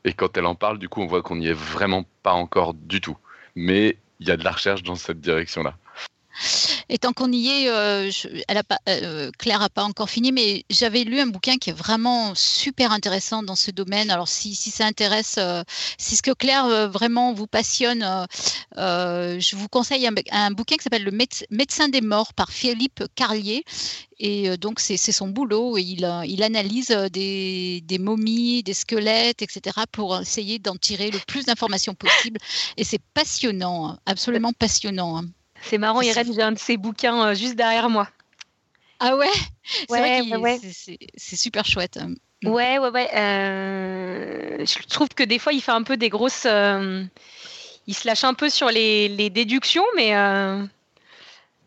et 0.03 0.14
quand 0.14 0.38
elle 0.38 0.45
en 0.45 0.55
parle, 0.55 0.78
du 0.78 0.89
coup, 0.89 1.01
on 1.01 1.07
voit 1.07 1.22
qu'on 1.22 1.38
n'y 1.38 1.47
est 1.47 1.53
vraiment 1.57 2.05
pas 2.24 2.34
encore 2.34 2.74
du 2.74 3.01
tout. 3.01 3.18
Mais 3.55 3.97
il 4.20 4.28
y 4.28 4.32
a 4.32 4.38
de 4.38 4.43
la 4.43 4.51
recherche 4.51 4.84
dans 4.84 4.95
cette 4.95 5.22
direction-là. 5.22 5.76
Et 6.89 6.97
tant 6.97 7.13
qu'on 7.13 7.31
y 7.31 7.49
est, 7.49 7.69
euh, 7.69 8.09
a 8.47 8.63
pas, 8.63 8.79
euh, 8.89 9.31
Claire 9.37 9.59
n'a 9.59 9.69
pas 9.69 9.83
encore 9.83 10.09
fini, 10.09 10.31
mais 10.31 10.65
j'avais 10.69 11.03
lu 11.03 11.19
un 11.19 11.27
bouquin 11.27 11.57
qui 11.57 11.69
est 11.69 11.73
vraiment 11.73 12.33
super 12.35 12.91
intéressant 12.91 13.43
dans 13.43 13.55
ce 13.55 13.71
domaine. 13.71 14.09
Alors, 14.09 14.27
si, 14.27 14.55
ça 14.55 14.85
intéresse, 14.85 15.35
euh, 15.37 15.63
si 15.97 16.15
ce 16.15 16.21
que 16.23 16.31
Claire 16.31 16.89
vraiment 16.89 17.33
vous 17.33 17.47
passionne, 17.47 18.27
je 18.75 19.55
vous 19.55 19.67
conseille 19.67 20.07
un, 20.31 20.51
bouquin 20.51 20.77
qui 20.77 20.83
s'appelle 20.83 21.03
Le 21.03 21.11
médecin 21.51 21.89
des 21.89 22.01
morts 22.01 22.33
par 22.33 22.51
Philippe 22.51 23.03
Carlier. 23.15 23.63
Et 24.21 24.57
donc, 24.57 24.79
c'est 24.79 24.97
son 24.97 25.29
boulot. 25.29 25.77
Et 25.77 25.81
il, 25.81 26.43
analyse 26.43 26.89
des, 27.11 27.81
des, 27.85 27.99
momies, 27.99 28.63
des 28.63 28.73
squelettes, 28.73 29.41
etc., 29.41 29.77
pour 29.91 30.19
essayer 30.19 30.59
d'en 30.59 30.75
tirer 30.75 31.11
le 31.11 31.19
plus 31.27 31.45
d'informations 31.45 31.93
possible. 31.93 32.39
Et 32.77 32.83
c'est 32.83 33.01
passionnant, 33.13 33.89
hein, 33.89 33.99
absolument 34.05 34.53
passionnant. 34.53 35.23
C'est 35.62 35.78
marrant, 35.78 36.01
Irène, 36.01 36.34
j'ai 36.34 36.41
un 36.41 36.51
de 36.51 36.60
ses 36.60 36.78
bouquins 36.78 37.28
euh, 37.28 37.34
juste 37.34 37.55
derrière 37.55 37.89
moi. 37.89 38.07
Ah 38.99 39.16
ouais? 39.16 39.28
C'est 41.18 41.36
super 41.36 41.66
chouette. 41.66 41.97
Hein. 41.97 42.16
Mm. 42.43 42.49
Ouais, 42.49 42.80
ouais, 42.80 42.89
ouais. 42.89 43.10
Euh, 43.16 44.66
je 44.66 44.88
trouve 44.88 45.10
que 45.10 45.24
des 45.24 45.39
fois, 45.39 45.53
il 45.53 45.62
fait 45.62 45.72
un 45.72 45.84
peu 45.84 45.97
des 45.97 46.10
grosses. 46.10 46.45
Euh, 46.45 47.03
il 47.88 47.93
se 47.93 48.07
lâche 48.07 48.24
un 48.24 48.34
peu 48.34 48.49
sur 48.49 48.70
les, 48.70 49.30
déductions, 49.30 49.86
mais. 49.95 50.14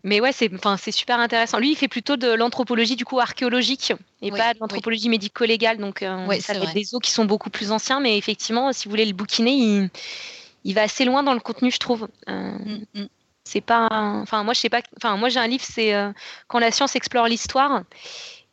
Mais 0.05 0.20
ouais, 0.20 0.32
c'est 0.32 0.90
super 0.90 1.20
intéressant. 1.20 1.59
Lui, 1.59 1.70
il 1.70 1.76
fait 1.76 1.86
plutôt 1.86 2.16
de 2.16 2.32
l'anthropologie 2.32 2.97
du 2.97 3.05
coup 3.05 3.20
archéologique 3.20 3.93
et 4.20 4.32
pas 4.32 4.53
de 4.53 4.59
l'anthropologie 4.59 5.09
médico-légale. 5.09 5.78
Donc, 5.78 6.01
ça 6.01 6.55
va 6.55 6.64
être 6.64 6.74
des 6.74 6.95
os 6.95 7.01
qui 7.01 7.12
sont 7.12 7.24
beaucoup 7.24 7.51
plus 7.51 7.70
anciens. 7.70 8.01
Mais 8.01 8.18
effectivement, 8.18 8.72
si 8.72 8.86
vous 8.86 8.90
voulez 8.90 9.07
le 9.07 9.12
bouquiner, 9.14 9.88
il, 10.64 10.74
va 10.74 10.82
assez 10.82 11.05
loin 11.05 11.22
dans 11.22 11.34
le 11.34 11.40
contenu, 11.40 11.70
je 11.70 11.78
trouve. 11.78 12.09
Mm, 12.26 12.84
mm 12.95 13.07
c'est 13.53 13.61
pas 13.61 13.88
enfin 13.90 14.44
moi 14.44 14.55
je 14.55 14.61
sais 14.61 14.70
pas 14.70 14.80
enfin 14.96 15.16
moi 15.16 15.28
j'ai 15.28 15.38
un 15.38 15.46
livre 15.46 15.64
c'est 15.66 15.94
euh, 15.94 16.11
quand 16.48 16.59
la 16.59 16.70
science 16.70 16.96
explore 16.96 17.26
l'histoire. 17.28 17.82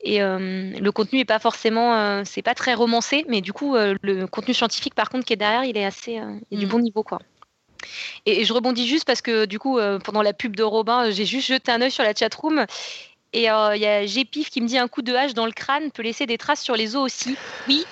Et 0.01 0.21
euh, 0.21 0.71
le 0.79 0.91
contenu 0.93 1.19
est 1.19 1.25
pas 1.25 1.39
forcément 1.39 1.93
euh, 1.93 2.21
c'est 2.25 2.41
pas 2.41 2.55
très 2.55 2.73
romancé 2.73 3.25
mais 3.27 3.41
du 3.41 3.51
coup 3.51 3.75
le 3.75 4.25
contenu 4.27 4.53
scientifique 4.53 4.95
par 4.95 5.09
contre 5.09 5.25
qui 5.25 5.33
est 5.33 5.37
derrière 5.37 5.65
il 5.65 5.77
est 5.77 5.85
assez 5.85 6.21
il 6.51 6.57
est 6.57 6.59
du 6.59 6.65
mm. 6.65 6.69
bon 6.69 6.79
niveau 6.79 7.03
quoi. 7.03 7.19
Et, 8.25 8.43
je 8.43 8.53
rebondis 8.53 8.87
juste 8.87 9.05
parce 9.05 9.21
que 9.21 9.45
du 9.45 9.59
coup 9.59 9.77
pendant 10.03 10.21
la 10.21 10.33
pub 10.33 10.55
de 10.55 10.63
Robin 10.63 11.11
j'ai 11.11 11.25
juste 11.25 11.47
jeté 11.47 11.71
un 11.71 11.81
œil 11.81 11.91
sur 11.91 12.03
la 12.03 12.13
chatroom. 12.13 12.65
Et 13.31 13.43
il 13.43 13.81
y 13.81 13.85
a 13.85 14.05
Gépif 14.05 14.49
qui 14.49 14.59
me 14.61 14.67
dit 14.67 14.77
un 14.77 14.87
coup 14.87 15.01
de 15.01 15.13
hache 15.13 15.33
dans 15.33 15.45
le 15.45 15.51
crâne 15.51 15.91
peut 15.91 16.01
laisser 16.01 16.25
des 16.25 16.37
traces 16.37 16.63
sur 16.63 16.75
les 16.75 16.95
os 16.95 17.03
aussi. 17.03 17.37
Oui 17.67 17.85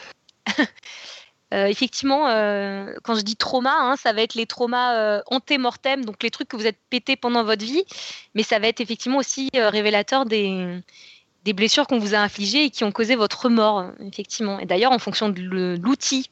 Euh, 1.53 1.67
effectivement, 1.67 2.27
euh, 2.27 2.93
quand 3.03 3.15
je 3.15 3.21
dis 3.21 3.37
trauma, 3.37 3.73
hein, 3.73 3.95
ça 3.95 4.11
va 4.11 4.21
être 4.21 4.35
les 4.35 4.45
traumas 4.45 4.95
euh, 4.95 5.21
antémortem, 5.27 6.03
donc 6.03 6.21
les 6.21 6.29
trucs 6.29 6.49
que 6.49 6.57
vous 6.57 6.67
êtes 6.67 6.79
pétés 6.89 7.15
pendant 7.15 7.43
votre 7.43 7.63
vie, 7.63 7.85
mais 8.35 8.43
ça 8.43 8.59
va 8.59 8.67
être 8.67 8.81
effectivement 8.81 9.17
aussi 9.17 9.49
révélateur 9.53 10.25
des, 10.25 10.83
blessures 11.55 11.87
qu'on 11.87 11.99
vous 11.99 12.13
a 12.13 12.17
infligées 12.17 12.65
et 12.65 12.69
qui 12.69 12.83
ont 12.83 12.91
causé 12.91 13.15
votre 13.15 13.47
mort, 13.47 13.85
effectivement. 14.01 14.59
Et 14.59 14.65
d'ailleurs, 14.65 14.91
en 14.91 14.99
fonction 14.99 15.29
de 15.29 15.39
l'outil 15.81 16.25
que 16.25 16.29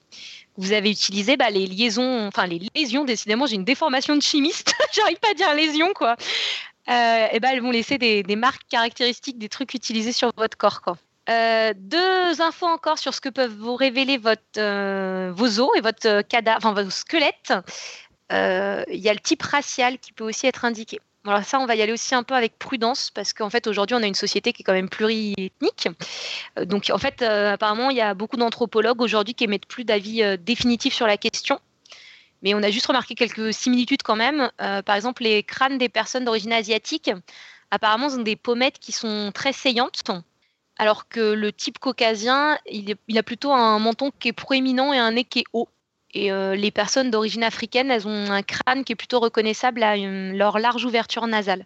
vous 0.57 0.73
avez 0.73 0.91
utilisé, 0.91 1.37
bah, 1.37 1.49
les 1.49 1.67
liaisons, 1.67 2.27
enfin 2.27 2.45
les 2.45 2.59
lésions, 2.75 3.05
décidément, 3.05 3.45
j'ai 3.45 3.55
une 3.55 3.63
déformation 3.63 4.17
de 4.17 4.21
chimiste, 4.21 4.73
j'arrive 4.93 5.19
pas 5.19 5.29
à 5.31 5.33
dire 5.33 5.53
lésion, 5.55 5.93
quoi. 5.93 6.17
et 6.87 7.39
ben, 7.39 7.49
elles 7.53 7.61
vont 7.61 7.71
laisser 7.71 7.97
des, 7.97 8.23
des, 8.23 8.35
marques 8.35 8.63
caractéristiques 8.67 9.37
des 9.37 9.47
trucs 9.47 9.73
utilisés 9.73 10.11
sur 10.11 10.33
votre 10.35 10.57
corps, 10.57 10.81
quoi. 10.81 10.97
Euh, 11.27 11.73
deux 11.75 12.41
infos 12.41 12.67
encore 12.67 12.99
sur 12.99 13.13
ce 13.13 13.21
que 13.21 13.29
peuvent 13.29 13.55
vous 13.55 13.75
révéler 13.75 14.17
votre, 14.17 14.41
euh, 14.57 15.31
vos 15.35 15.59
os 15.59 15.69
et 15.75 15.81
votre 15.81 16.21
cadavre, 16.21 16.57
enfin 16.57 16.73
votre 16.73 16.91
squelette. 16.91 17.53
Euh, 18.31 18.83
il 18.91 18.99
y 18.99 19.09
a 19.09 19.13
le 19.13 19.19
type 19.19 19.41
racial 19.41 19.97
qui 19.97 20.13
peut 20.13 20.23
aussi 20.23 20.45
être 20.45 20.65
indiqué. 20.65 20.99
Alors 21.25 21.43
ça, 21.43 21.59
on 21.59 21.65
va 21.65 21.75
y 21.75 21.81
aller 21.81 21.93
aussi 21.93 22.13
un 22.13 22.21
peu 22.21 22.35
avec 22.35 22.59
prudence 22.59 23.09
parce 23.09 23.33
qu'en 23.33 23.49
fait 23.49 23.65
aujourd'hui 23.65 23.95
on 23.95 24.03
a 24.03 24.05
une 24.05 24.13
société 24.13 24.53
qui 24.53 24.61
est 24.61 24.63
quand 24.63 24.73
même 24.73 24.89
pluriethnique. 24.89 25.87
Donc 26.61 26.91
en 26.93 26.99
fait 26.99 27.23
apparemment 27.23 27.89
il 27.89 27.97
y 27.97 28.01
a 28.01 28.13
beaucoup 28.13 28.37
d'anthropologues 28.37 29.01
aujourd'hui 29.01 29.33
qui 29.33 29.45
émettent 29.45 29.65
plus 29.65 29.85
d'avis 29.85 30.37
définitifs 30.37 30.93
sur 30.93 31.07
la 31.07 31.17
question. 31.17 31.59
Mais 32.43 32.53
on 32.53 32.61
a 32.61 32.69
juste 32.69 32.85
remarqué 32.85 33.15
quelques 33.15 33.51
similitudes 33.55 34.03
quand 34.03 34.15
même. 34.15 34.51
par 34.57 34.95
exemple 34.95 35.23
les 35.23 35.41
crânes 35.41 35.79
des 35.79 35.89
personnes 35.89 36.25
d'origine 36.25 36.53
asiatique, 36.53 37.09
apparemment 37.71 38.05
ont 38.05 38.21
des 38.21 38.35
pommettes 38.35 38.77
qui 38.77 38.91
sont 38.91 39.31
très 39.33 39.51
saillantes 39.51 40.03
alors 40.77 41.07
que 41.07 41.33
le 41.33 41.51
type 41.53 41.79
caucasien, 41.79 42.57
il, 42.69 43.17
a 43.17 43.23
plutôt 43.23 43.53
un 43.53 43.79
menton 43.79 44.11
qui 44.19 44.29
est 44.29 44.33
proéminent 44.33 44.93
et 44.93 44.97
un 44.97 45.11
nez 45.11 45.23
qui 45.23 45.39
est 45.39 45.45
haut. 45.53 45.69
Et 46.13 46.31
euh, 46.31 46.55
les 46.55 46.71
personnes 46.71 47.11
d'origine 47.11 47.43
africaine, 47.43 47.91
elles 47.91 48.07
ont 48.07 48.31
un 48.31 48.41
crâne 48.41 48.83
qui 48.83 48.93
est 48.93 48.95
plutôt 48.95 49.19
reconnaissable 49.19 49.83
à 49.83 49.97
leur 49.97 50.59
large 50.59 50.85
ouverture 50.85 51.27
nasale. 51.27 51.65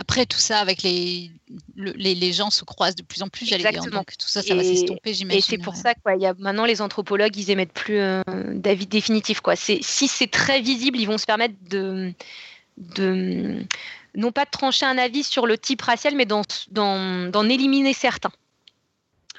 Après, 0.00 0.24
tout 0.24 0.38
ça, 0.38 0.60
avec 0.60 0.82
les, 0.82 1.30
les, 1.76 2.32
gens 2.32 2.48
se 2.48 2.64
croisent 2.64 2.94
de 2.94 3.02
plus 3.02 3.22
en 3.22 3.28
plus, 3.28 3.44
j'allais 3.44 3.70
dire. 3.70 3.84
Donc, 3.84 4.16
tout 4.16 4.28
ça, 4.28 4.40
ça 4.40 4.54
va 4.54 4.62
s'estomper, 4.62 5.12
j'imagine. 5.12 5.38
Et 5.38 5.42
c'est 5.42 5.58
pour 5.58 5.76
ça 5.76 5.94
quoi. 5.94 6.16
y 6.16 6.24
a, 6.24 6.32
maintenant, 6.38 6.64
les 6.64 6.80
anthropologues, 6.80 7.36
ils 7.36 7.50
émettent 7.50 7.74
plus 7.74 7.98
euh, 7.98 8.22
d'avis 8.54 8.86
définitif. 8.86 9.40
Quoi. 9.40 9.56
Si 9.56 9.82
c'est 9.82 10.30
très 10.30 10.62
visible, 10.62 10.98
ils 10.98 11.06
vont 11.06 11.18
se 11.18 11.26
permettre 11.26 11.54
de, 11.68 12.14
de 12.78 13.62
non 14.14 14.32
pas 14.32 14.44
de 14.44 14.50
trancher 14.50 14.86
un 14.86 14.96
avis 14.96 15.22
sur 15.22 15.46
le 15.46 15.58
type 15.58 15.82
racial, 15.82 16.14
mais 16.16 16.26
d'en 16.26 17.48
éliminer 17.48 17.92
certains. 17.92 18.32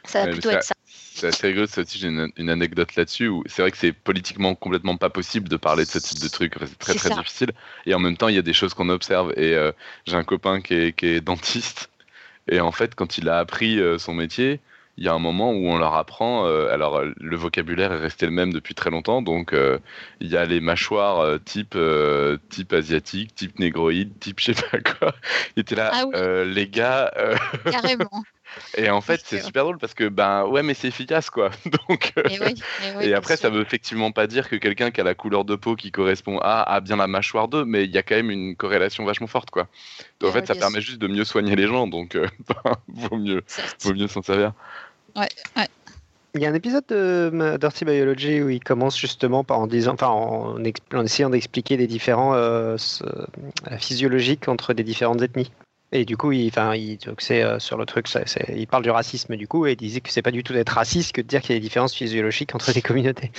Ça 0.06 0.26
va 0.26 0.32
plutôt 0.32 0.50
être 0.50 0.64
ça. 0.64 0.74
C'est 1.14 1.28
assez 1.28 1.48
rigolo, 1.48 1.68
ça 1.68 1.82
aussi, 1.82 2.00
j'ai 2.00 2.08
une, 2.08 2.50
anecdote 2.50 2.96
là-dessus 2.96 3.28
où 3.28 3.44
c'est 3.46 3.62
vrai 3.62 3.70
que 3.70 3.78
c'est 3.78 3.92
politiquement 3.92 4.56
complètement 4.56 4.98
pas 4.98 5.10
possible 5.10 5.50
de 5.50 5.58
parler 5.58 5.84
de 5.84 5.90
ce 5.90 6.00
type 6.00 6.20
de 6.20 6.28
truc. 6.28 6.56
c'est 6.60 6.80
très 6.80 6.96
très 6.96 7.10
difficile. 7.12 7.52
Et 7.86 7.94
en 7.94 8.00
même 8.00 8.18
temps, 8.18 8.28
il 8.28 8.36
y 8.36 8.40
a 8.40 8.42
des 8.42 8.54
choses 8.54 8.74
qu'on 8.74 8.90
observe. 8.90 9.32
Et 9.38 9.54
euh, 9.54 9.72
j'ai 10.08 10.16
un 10.16 10.24
copain 10.24 10.62
qui 10.62 10.74
est, 10.74 11.22
dentiste. 11.22 11.92
Et 12.48 12.60
en 12.60 12.72
fait, 12.72 12.96
quand 12.96 13.18
il 13.18 13.30
a 13.30 13.40
appris 13.40 13.80
euh, 13.80 13.98
son 13.98 14.14
métier, 14.14 14.62
il 14.98 15.04
y 15.04 15.10
a 15.10 15.14
un 15.14 15.20
moment 15.20 15.52
où 15.52 15.68
on 15.68 15.78
leur 15.78 15.96
apprend. 15.96 16.48
Euh, 16.48 16.74
alors, 16.74 17.04
le 17.04 17.36
vocabulaire 17.36 17.92
est 17.92 18.00
resté 18.00 18.26
le 18.26 18.32
même 18.32 18.54
depuis 18.54 18.74
très 18.74 18.90
longtemps. 18.90 19.22
Donc, 19.22 19.54
il 20.22 20.28
y 20.28 20.38
a 20.38 20.46
les 20.46 20.62
mâchoires 20.62 21.40
type, 21.44 21.78
type 22.50 22.74
asiatique, 22.74 23.36
type 23.36 23.60
négroïde, 23.60 24.18
type 24.20 24.40
je 24.40 24.54
sais 24.54 24.64
pas 24.72 24.80
quoi. 24.80 25.14
Il 25.56 25.62
était 25.62 25.76
là, 25.76 25.92
ah 25.94 26.44
les 26.46 26.68
gars. 26.68 27.12
Carrément 27.70 28.24
Et 28.78 28.90
en 28.90 29.02
fait, 29.02 29.22
c'est 29.26 29.42
super 29.42 29.64
drôle 29.64 29.78
parce 29.78 29.94
que, 29.94 30.08
ben 30.08 30.46
ouais, 30.46 30.64
mais 30.64 30.74
c'est 30.74 30.88
efficace, 30.88 31.30
quoi. 31.30 31.52
Donc, 31.90 32.14
Et, 32.18 32.40
oui, 32.40 32.54
et 32.84 32.98
oui, 32.98 33.04
et 33.06 33.08
bien 33.10 33.18
après, 33.18 33.38
ça 33.38 33.50
sûr. 33.50 33.52
veut 33.52 33.62
effectivement 33.62 34.12
pas 34.12 34.28
dire 34.28 34.50
que 34.50 34.56
quelqu'un 34.56 34.92
qui 34.92 35.02
a 35.02 35.04
la 35.04 35.16
couleur 35.16 35.46
de 35.46 35.56
peau 35.56 35.76
qui 35.76 35.92
correspond 35.92 36.40
à 36.40 36.62
a 36.62 36.80
bien 36.82 36.98
la 36.98 37.08
mâchoire 37.08 37.48
2, 37.48 37.66
mais 37.66 37.86
il 37.86 37.92
y 37.92 37.98
a 37.98 38.04
quand 38.04 38.16
même 38.16 38.32
une 38.32 38.56
corrélation 38.56 39.06
vachement 39.06 39.28
forte, 39.28 39.50
quoi. 39.52 39.68
Donc, 40.20 40.30
en 40.30 40.34
fait, 40.34 40.48
ça 40.48 40.56
permet 40.56 40.82
juste 40.82 41.00
de 41.00 41.08
mieux 41.08 41.26
soigner 41.26 41.56
les 41.56 41.68
gens, 41.68 41.88
donc 41.88 42.16
euh, 42.16 42.28
ben, 42.48 42.76
vaut 42.88 43.18
mieux, 43.18 43.44
vaut 43.82 43.94
mieux 43.94 44.08
s'en 44.08 44.22
servir. 44.22 44.54
Il 46.34 46.42
y 46.42 46.46
a 46.46 46.50
un 46.50 46.54
épisode 46.54 46.86
de 46.88 47.30
euh, 47.34 47.58
Dirty 47.58 47.84
Biology 47.84 48.42
où 48.42 48.50
il 48.50 48.64
commence 48.64 48.98
justement 48.98 49.44
par 49.44 49.60
en 49.60 49.68
disant, 49.68 49.94
enfin 49.94 50.08
en, 50.08 50.64
essayant 51.04 51.30
d'expliquer 51.30 51.76
les 51.76 51.88
différents 51.88 52.34
euh, 52.36 52.78
ce- 52.78 53.04
la 53.70 53.78
physiologique 53.78 54.48
entre 54.48 54.74
des 54.74 54.84
différentes 54.84 55.22
ethnies. 55.22 55.52
Et 55.94 56.06
du 56.06 56.16
coup, 56.16 56.32
il, 56.32 56.48
enfin, 56.48 56.74
il, 56.76 56.98
donc 56.98 57.22
c'est 57.22 57.42
euh, 57.44 57.60
sur 57.60 57.78
le 57.78 57.86
truc, 57.86 58.08
ça- 58.08 58.22
il 58.56 58.66
parle 58.68 58.84
du 58.84 58.90
racisme 58.92 59.36
du 59.36 59.48
coup, 59.48 59.66
et 59.68 59.72
il 59.74 59.76
disait 59.76 60.00
que 60.02 60.10
c'est 60.10 60.22
pas 60.22 60.32
du 60.32 60.42
tout 60.44 60.54
d'être 60.54 60.70
raciste 60.70 61.12
que 61.12 61.22
de 61.22 61.28
dire 61.28 61.42
qu'il 61.42 61.52
y 61.52 61.56
a 61.56 61.60
des 61.60 61.64
différences 61.64 61.94
physiologiques 61.94 62.56
entre 62.56 62.72
les 62.72 62.82
communautés. 62.82 63.32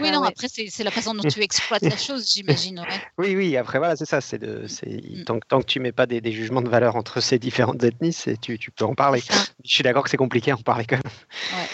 Oui, 0.00 0.08
Ah 0.08 0.12
non, 0.12 0.22
ouais. 0.22 0.28
après, 0.28 0.48
c'est 0.48 0.68
c'est 0.70 0.84
la 0.84 0.90
façon 0.90 1.14
dont 1.14 1.28
tu 1.28 1.40
exploites 1.42 1.82
la 1.82 1.96
chose, 1.96 2.30
j'imagine. 2.32 2.80
ouais. 2.80 2.86
Oui, 3.18 3.36
oui. 3.36 3.56
Après, 3.56 3.78
voilà, 3.78 3.94
c'est 3.96 4.04
ça. 4.06 4.20
C'est 4.20 4.38
de, 4.38 4.66
c'est 4.68 4.86
Mm. 4.88 5.24
tant, 5.24 5.38
que- 5.40 5.46
tant 5.46 5.60
que 5.60 5.66
tu 5.66 5.80
mets 5.80 5.92
pas 5.92 6.06
des, 6.06 6.20
des 6.20 6.32
jugements 6.32 6.62
de 6.62 6.68
valeur 6.68 6.96
entre 6.96 7.20
ces 7.20 7.38
différentes 7.38 7.82
ethnies, 7.84 8.12
c'est 8.12 8.40
tu, 8.40 8.58
tu 8.58 8.70
peux 8.70 8.84
en 8.84 8.94
parler. 8.94 9.20
Je 9.64 9.72
suis 9.74 9.82
d'accord 9.84 10.02
que 10.04 10.10
c'est 10.10 10.16
compliqué 10.16 10.50
à 10.52 10.54
en 10.54 10.62
parler 10.62 10.84
quand 10.86 10.96
même. 10.96 11.12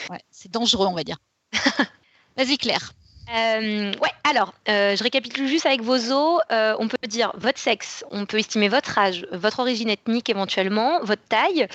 Ouais, 0.08 0.14
ouais. 0.14 0.20
C'est 0.30 0.50
dangereux, 0.50 0.86
on 0.86 0.94
va 0.94 1.04
dire. 1.04 1.18
Vas-y, 2.36 2.56
Claire. 2.58 2.92
Euh, 3.34 3.92
ouais, 4.00 4.10
alors, 4.24 4.54
euh, 4.68 4.96
je 4.96 5.02
récapitule 5.02 5.46
juste 5.48 5.66
avec 5.66 5.82
vos 5.82 6.12
os. 6.12 6.40
Euh, 6.50 6.74
on 6.78 6.88
peut 6.88 6.96
dire 7.06 7.32
votre 7.36 7.58
sexe, 7.58 8.04
on 8.10 8.24
peut 8.24 8.38
estimer 8.38 8.68
votre 8.68 8.96
âge, 8.98 9.26
votre 9.32 9.60
origine 9.60 9.90
ethnique 9.90 10.30
éventuellement, 10.30 11.00
votre 11.02 11.22
taille. 11.28 11.68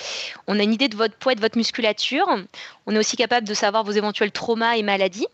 On 0.48 0.58
a 0.58 0.62
une 0.62 0.72
idée 0.72 0.88
de 0.88 0.96
votre 0.96 1.14
poids 1.14 1.32
et 1.32 1.34
de 1.36 1.40
votre 1.40 1.56
musculature. 1.56 2.26
On 2.86 2.94
est 2.94 2.98
aussi 2.98 3.16
capable 3.16 3.46
de 3.46 3.54
savoir 3.54 3.84
vos 3.84 3.92
éventuels 3.92 4.32
traumas 4.32 4.76
et 4.76 4.82
maladies. 4.82 5.26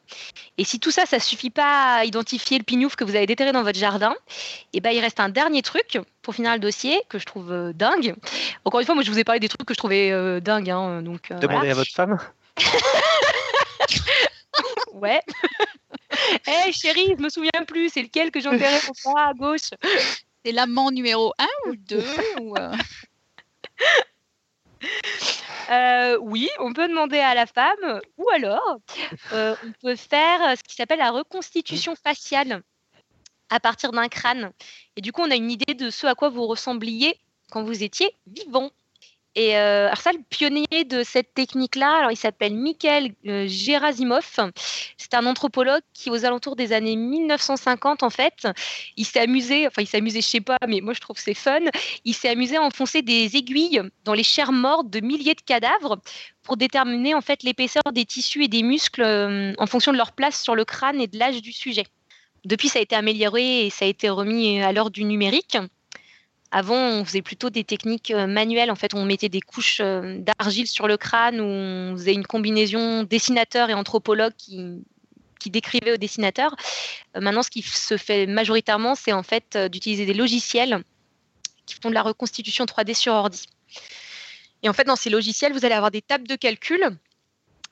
Et 0.58 0.64
si 0.64 0.78
tout 0.78 0.90
ça, 0.90 1.06
ça 1.06 1.18
suffit 1.20 1.50
pas 1.50 1.96
à 1.96 2.04
identifier 2.04 2.58
le 2.58 2.64
pignouf 2.64 2.96
que 2.96 3.04
vous 3.04 3.16
avez 3.16 3.26
déterré 3.26 3.52
dans 3.52 3.62
votre 3.62 3.78
jardin, 3.78 4.14
et 4.74 4.80
ben 4.80 4.90
il 4.90 5.00
reste 5.00 5.20
un 5.20 5.30
dernier 5.30 5.62
truc 5.62 5.98
pour 6.22 6.34
finir 6.34 6.52
le 6.52 6.58
dossier 6.58 7.00
que 7.08 7.18
je 7.18 7.24
trouve 7.24 7.72
dingue. 7.74 8.14
Encore 8.66 8.80
une 8.80 8.86
fois, 8.86 8.94
moi 8.94 9.04
je 9.04 9.10
vous 9.10 9.18
ai 9.18 9.24
parlé 9.24 9.40
des 9.40 9.48
trucs 9.48 9.64
que 9.64 9.74
je 9.74 9.78
trouvais 9.78 10.40
dingues, 10.40 10.70
hein, 10.70 11.02
donc 11.02 11.30
Demandez 11.30 11.46
voilà. 11.46 11.70
à 11.70 11.74
votre 11.74 11.92
femme. 11.92 12.18
Ouais. 14.92 15.20
Hé 16.46 16.72
chérie, 16.72 17.14
je 17.16 17.22
me 17.22 17.28
souviens 17.28 17.64
plus, 17.66 17.90
c'est 17.90 18.02
lequel 18.02 18.30
que 18.30 18.40
j'ai 18.40 18.48
enterré 18.48 18.76
au 18.88 19.12
bas 19.12 19.28
à 19.28 19.34
gauche? 19.34 19.70
C'est 20.44 20.52
l'amant 20.52 20.90
numéro 20.90 21.32
1 21.38 21.46
ou 21.68 21.76
2 21.76 22.04
ou, 22.40 22.56
euh, 22.56 22.72
Euh, 25.70 26.18
Oui, 26.20 26.48
on 26.58 26.72
peut 26.72 26.88
demander 26.88 27.18
à 27.18 27.34
la 27.34 27.46
femme, 27.46 28.00
ou 28.16 28.28
alors 28.30 28.78
euh, 29.32 29.54
on 29.64 29.72
peut 29.80 29.96
faire 29.96 30.56
ce 30.56 30.62
qui 30.62 30.74
s'appelle 30.74 30.98
la 30.98 31.10
reconstitution 31.10 31.94
faciale 31.94 32.62
à 33.50 33.60
partir 33.60 33.92
d'un 33.92 34.08
crâne. 34.08 34.52
Et 34.96 35.00
du 35.00 35.12
coup, 35.12 35.22
on 35.22 35.30
a 35.30 35.36
une 35.36 35.50
idée 35.50 35.74
de 35.74 35.90
ce 35.90 36.06
à 36.06 36.14
quoi 36.14 36.28
vous 36.28 36.46
ressembliez 36.46 37.20
quand 37.50 37.62
vous 37.62 37.82
étiez 37.82 38.14
vivant. 38.26 38.70
Et 39.36 39.56
euh, 39.56 39.86
alors 39.86 39.98
ça, 40.00 40.10
le 40.12 40.18
pionnier 40.28 40.84
de 40.84 41.04
cette 41.04 41.34
technique-là, 41.34 41.98
alors 41.98 42.10
il 42.10 42.16
s'appelle 42.16 42.54
Mikhail 42.54 43.14
euh, 43.26 43.46
Gerasimov. 43.46 44.50
C'est 44.96 45.14
un 45.14 45.24
anthropologue 45.24 45.82
qui, 45.94 46.10
aux 46.10 46.24
alentours 46.24 46.56
des 46.56 46.72
années 46.72 46.96
1950, 46.96 48.02
en 48.02 48.10
fait, 48.10 48.48
il 48.96 49.04
s'est 49.04 49.20
amusé, 49.20 49.68
enfin 49.68 49.82
il 49.82 49.86
s'est 49.86 49.98
amusé, 49.98 50.20
je 50.20 50.26
sais 50.26 50.40
pas, 50.40 50.58
mais 50.66 50.80
moi 50.80 50.94
je 50.94 51.00
trouve 51.00 51.16
c'est 51.16 51.34
fun. 51.34 51.60
Il 52.04 52.14
s'est 52.14 52.28
amusé 52.28 52.56
à 52.56 52.62
enfoncer 52.62 53.02
des 53.02 53.36
aiguilles 53.36 53.82
dans 54.04 54.14
les 54.14 54.24
chairs 54.24 54.52
mortes 54.52 54.90
de 54.90 54.98
milliers 54.98 55.34
de 55.34 55.42
cadavres 55.42 56.00
pour 56.42 56.56
déterminer 56.56 57.14
en 57.14 57.20
fait 57.20 57.44
l'épaisseur 57.44 57.84
des 57.92 58.04
tissus 58.04 58.44
et 58.44 58.48
des 58.48 58.64
muscles 58.64 59.02
euh, 59.02 59.52
en 59.58 59.66
fonction 59.66 59.92
de 59.92 59.96
leur 59.96 60.10
place 60.12 60.42
sur 60.42 60.56
le 60.56 60.64
crâne 60.64 61.00
et 61.00 61.06
de 61.06 61.18
l'âge 61.18 61.40
du 61.40 61.52
sujet. 61.52 61.84
Depuis, 62.44 62.68
ça 62.68 62.78
a 62.78 62.82
été 62.82 62.96
amélioré 62.96 63.66
et 63.66 63.70
ça 63.70 63.84
a 63.84 63.88
été 63.88 64.08
remis 64.08 64.60
à 64.60 64.72
l'heure 64.72 64.90
du 64.90 65.04
numérique. 65.04 65.56
Avant, 66.52 66.76
on 66.76 67.04
faisait 67.04 67.22
plutôt 67.22 67.48
des 67.48 67.62
techniques 67.62 68.10
euh, 68.10 68.26
manuelles. 68.26 68.70
En 68.70 68.74
fait, 68.74 68.94
on 68.94 69.04
mettait 69.04 69.28
des 69.28 69.40
couches 69.40 69.80
euh, 69.80 70.18
d'argile 70.18 70.66
sur 70.66 70.88
le 70.88 70.96
crâne 70.96 71.40
on 71.40 71.96
faisait 71.96 72.12
une 72.12 72.26
combinaison 72.26 73.04
dessinateur 73.04 73.70
et 73.70 73.74
anthropologue 73.74 74.32
qui, 74.36 74.82
décrivait 75.46 75.92
au 75.92 75.96
dessinateur. 75.96 76.54
Euh, 77.16 77.20
maintenant, 77.20 77.42
ce 77.42 77.50
qui 77.50 77.62
se 77.62 77.96
fait 77.96 78.26
majoritairement, 78.26 78.94
c'est 78.94 79.12
en 79.12 79.22
fait 79.22 79.56
d'utiliser 79.70 80.06
des 80.06 80.14
logiciels 80.14 80.82
qui 81.66 81.76
font 81.80 81.88
de 81.88 81.94
la 81.94 82.02
reconstitution 82.02 82.64
3D 82.64 82.94
sur 82.94 83.12
ordi. 83.12 83.46
Et 84.62 84.68
en 84.68 84.72
fait, 84.72 84.84
dans 84.84 84.96
ces 84.96 85.08
logiciels, 85.08 85.52
vous 85.52 85.64
allez 85.64 85.74
avoir 85.74 85.92
des 85.92 86.02
tables 86.02 86.26
de 86.26 86.34
calcul 86.34 86.84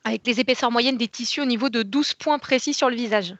avec 0.05 0.25
les 0.25 0.39
épaisseurs 0.39 0.71
moyennes 0.71 0.97
des 0.97 1.09
tissus 1.09 1.41
au 1.41 1.45
niveau 1.45 1.69
de 1.69 1.83
12 1.83 2.13
points 2.13 2.39
précis 2.39 2.73
sur 2.73 2.89
le 2.89 2.95
visage, 2.95 3.35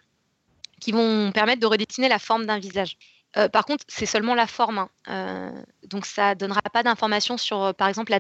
qui 0.81 0.91
vont 0.91 1.31
permettre 1.31 1.61
de 1.61 1.65
redessiner 1.65 2.09
la 2.09 2.19
forme 2.19 2.45
d'un 2.45 2.59
visage. 2.59 2.97
Euh, 3.37 3.47
par 3.47 3.65
contre, 3.65 3.85
c'est 3.87 4.05
seulement 4.05 4.35
la 4.35 4.47
forme. 4.47 4.79
hein. 4.79 4.89
Euh, 5.07 5.61
donc, 5.87 6.05
ça 6.05 6.33
ne 6.33 6.39
donnera 6.39 6.61
pas 6.61 6.83
d'informations 6.83 7.37
sur, 7.37 7.61
euh, 7.63 7.73
par 7.73 7.87
exemple, 7.87 8.11
la, 8.11 8.19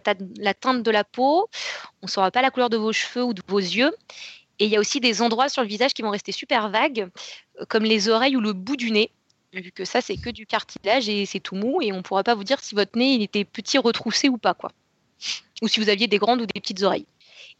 teinte 0.53 0.83
de 0.83 0.91
la 0.91 1.03
peau. 1.03 1.49
On 2.01 2.05
ne 2.05 2.09
saura 2.09 2.31
pas 2.31 2.41
la 2.41 2.51
couleur 2.51 2.69
de 2.69 2.77
vos 2.77 2.93
cheveux 2.93 3.23
ou 3.23 3.33
de 3.33 3.41
vos 3.47 3.59
yeux. 3.59 3.91
Et 4.59 4.65
il 4.65 4.71
y 4.71 4.75
a 4.75 4.79
aussi 4.79 4.99
des 4.99 5.21
endroits 5.21 5.49
sur 5.49 5.61
le 5.61 5.67
visage 5.67 5.93
qui 5.93 6.01
vont 6.01 6.09
rester 6.09 6.31
super 6.31 6.69
vagues, 6.69 7.09
comme 7.69 7.83
les 7.83 8.09
oreilles 8.09 8.35
ou 8.35 8.41
le 8.41 8.51
bout 8.51 8.75
du 8.75 8.91
nez, 8.91 9.09
vu 9.53 9.71
que 9.71 9.85
ça, 9.85 10.01
c'est 10.01 10.17
que 10.17 10.29
du 10.29 10.45
cartilage 10.45 11.07
et 11.07 11.25
c'est 11.25 11.39
tout 11.39 11.55
mou. 11.55 11.81
Et 11.81 11.93
on 11.93 11.97
ne 11.97 12.01
pourra 12.01 12.23
pas 12.23 12.35
vous 12.35 12.43
dire 12.43 12.59
si 12.59 12.75
votre 12.75 12.97
nez 12.97 13.23
était 13.23 13.45
petit, 13.45 13.77
retroussé 13.77 14.27
ou 14.27 14.37
pas. 14.37 14.53
quoi. 14.53 14.71
Ou 15.61 15.67
si 15.67 15.79
vous 15.79 15.89
aviez 15.89 16.07
des 16.07 16.17
grandes 16.17 16.41
ou 16.41 16.45
des 16.45 16.59
petites 16.59 16.83
oreilles. 16.83 17.05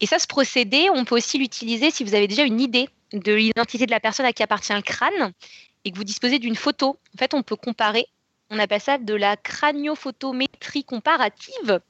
Et 0.00 0.06
ça, 0.06 0.18
ce 0.18 0.26
procédé, 0.26 0.88
on 0.94 1.04
peut 1.04 1.16
aussi 1.16 1.38
l'utiliser 1.38 1.90
si 1.90 2.04
vous 2.04 2.14
avez 2.14 2.28
déjà 2.28 2.44
une 2.44 2.60
idée 2.60 2.88
de 3.12 3.32
l'identité 3.32 3.86
de 3.86 3.90
la 3.90 4.00
personne 4.00 4.26
à 4.26 4.32
qui 4.32 4.42
appartient 4.42 4.72
le 4.72 4.82
crâne 4.82 5.32
et 5.84 5.90
que 5.90 5.96
vous 5.96 6.04
disposez 6.04 6.38
d'une 6.38 6.56
photo. 6.56 6.98
En 7.14 7.18
fait, 7.18 7.34
on 7.34 7.42
peut 7.42 7.56
comparer. 7.56 8.06
On 8.50 8.58
appelle 8.58 8.80
ça 8.80 8.98
de 8.98 9.14
la 9.14 9.36
craniophotométrie 9.36 10.84
comparative. 10.84 11.80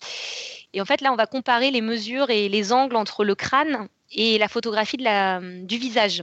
Et 0.73 0.81
en 0.81 0.85
fait, 0.85 1.01
là, 1.01 1.13
on 1.13 1.17
va 1.17 1.27
comparer 1.27 1.71
les 1.71 1.81
mesures 1.81 2.31
et 2.31 2.49
les 2.49 2.73
angles 2.73 2.97
entre 2.97 3.25
le 3.25 3.35
crâne 3.35 3.89
et 4.13 4.39
la 4.39 4.49
photographie 4.49 4.99
du 4.99 5.79
visage. 5.79 6.23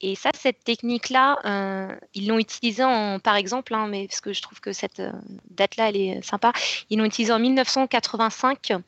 Et 0.00 0.16
ça, 0.16 0.30
cette 0.38 0.62
technique-là, 0.64 1.38
euh, 1.44 1.96
ils 2.14 2.28
l'ont 2.28 2.38
utilisée 2.38 2.84
en, 2.84 3.18
par 3.20 3.36
exemple, 3.36 3.72
hein, 3.74 3.86
mais 3.88 4.06
parce 4.06 4.20
que 4.20 4.32
je 4.32 4.42
trouve 4.42 4.60
que 4.60 4.72
cette 4.72 5.00
euh, 5.00 5.12
date-là, 5.50 5.88
elle 5.88 5.96
est 5.96 6.22
sympa, 6.22 6.52
ils 6.90 6.98
l'ont 6.98 7.04
utilisée 7.04 7.32
en 7.32 7.38
1985 7.38 8.72
euh, 8.72 8.78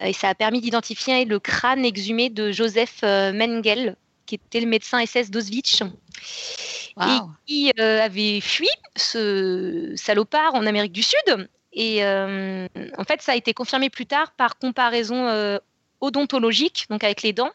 et 0.00 0.12
ça 0.12 0.28
a 0.28 0.34
permis 0.34 0.60
d'identifier 0.60 1.24
le 1.24 1.38
crâne 1.38 1.84
exhumé 1.84 2.28
de 2.28 2.52
Joseph 2.52 3.02
Mengele, 3.02 3.96
qui 4.28 4.34
était 4.34 4.60
le 4.60 4.66
médecin 4.66 5.04
SS 5.04 5.30
d'Auschwitz 5.30 5.82
waouh. 6.96 7.30
qui 7.46 7.72
euh, 7.80 8.02
avait 8.02 8.40
fui 8.40 8.68
ce 8.94 9.92
salopard 9.96 10.54
en 10.54 10.66
Amérique 10.66 10.92
du 10.92 11.02
Sud. 11.02 11.48
Et 11.72 12.04
euh, 12.04 12.68
en 12.96 13.04
fait, 13.04 13.22
ça 13.22 13.32
a 13.32 13.36
été 13.36 13.54
confirmé 13.54 13.88
plus 13.88 14.06
tard 14.06 14.32
par 14.32 14.58
comparaison 14.58 15.28
euh, 15.28 15.58
odontologique, 16.00 16.86
donc 16.90 17.04
avec 17.04 17.22
les 17.22 17.32
dents. 17.32 17.52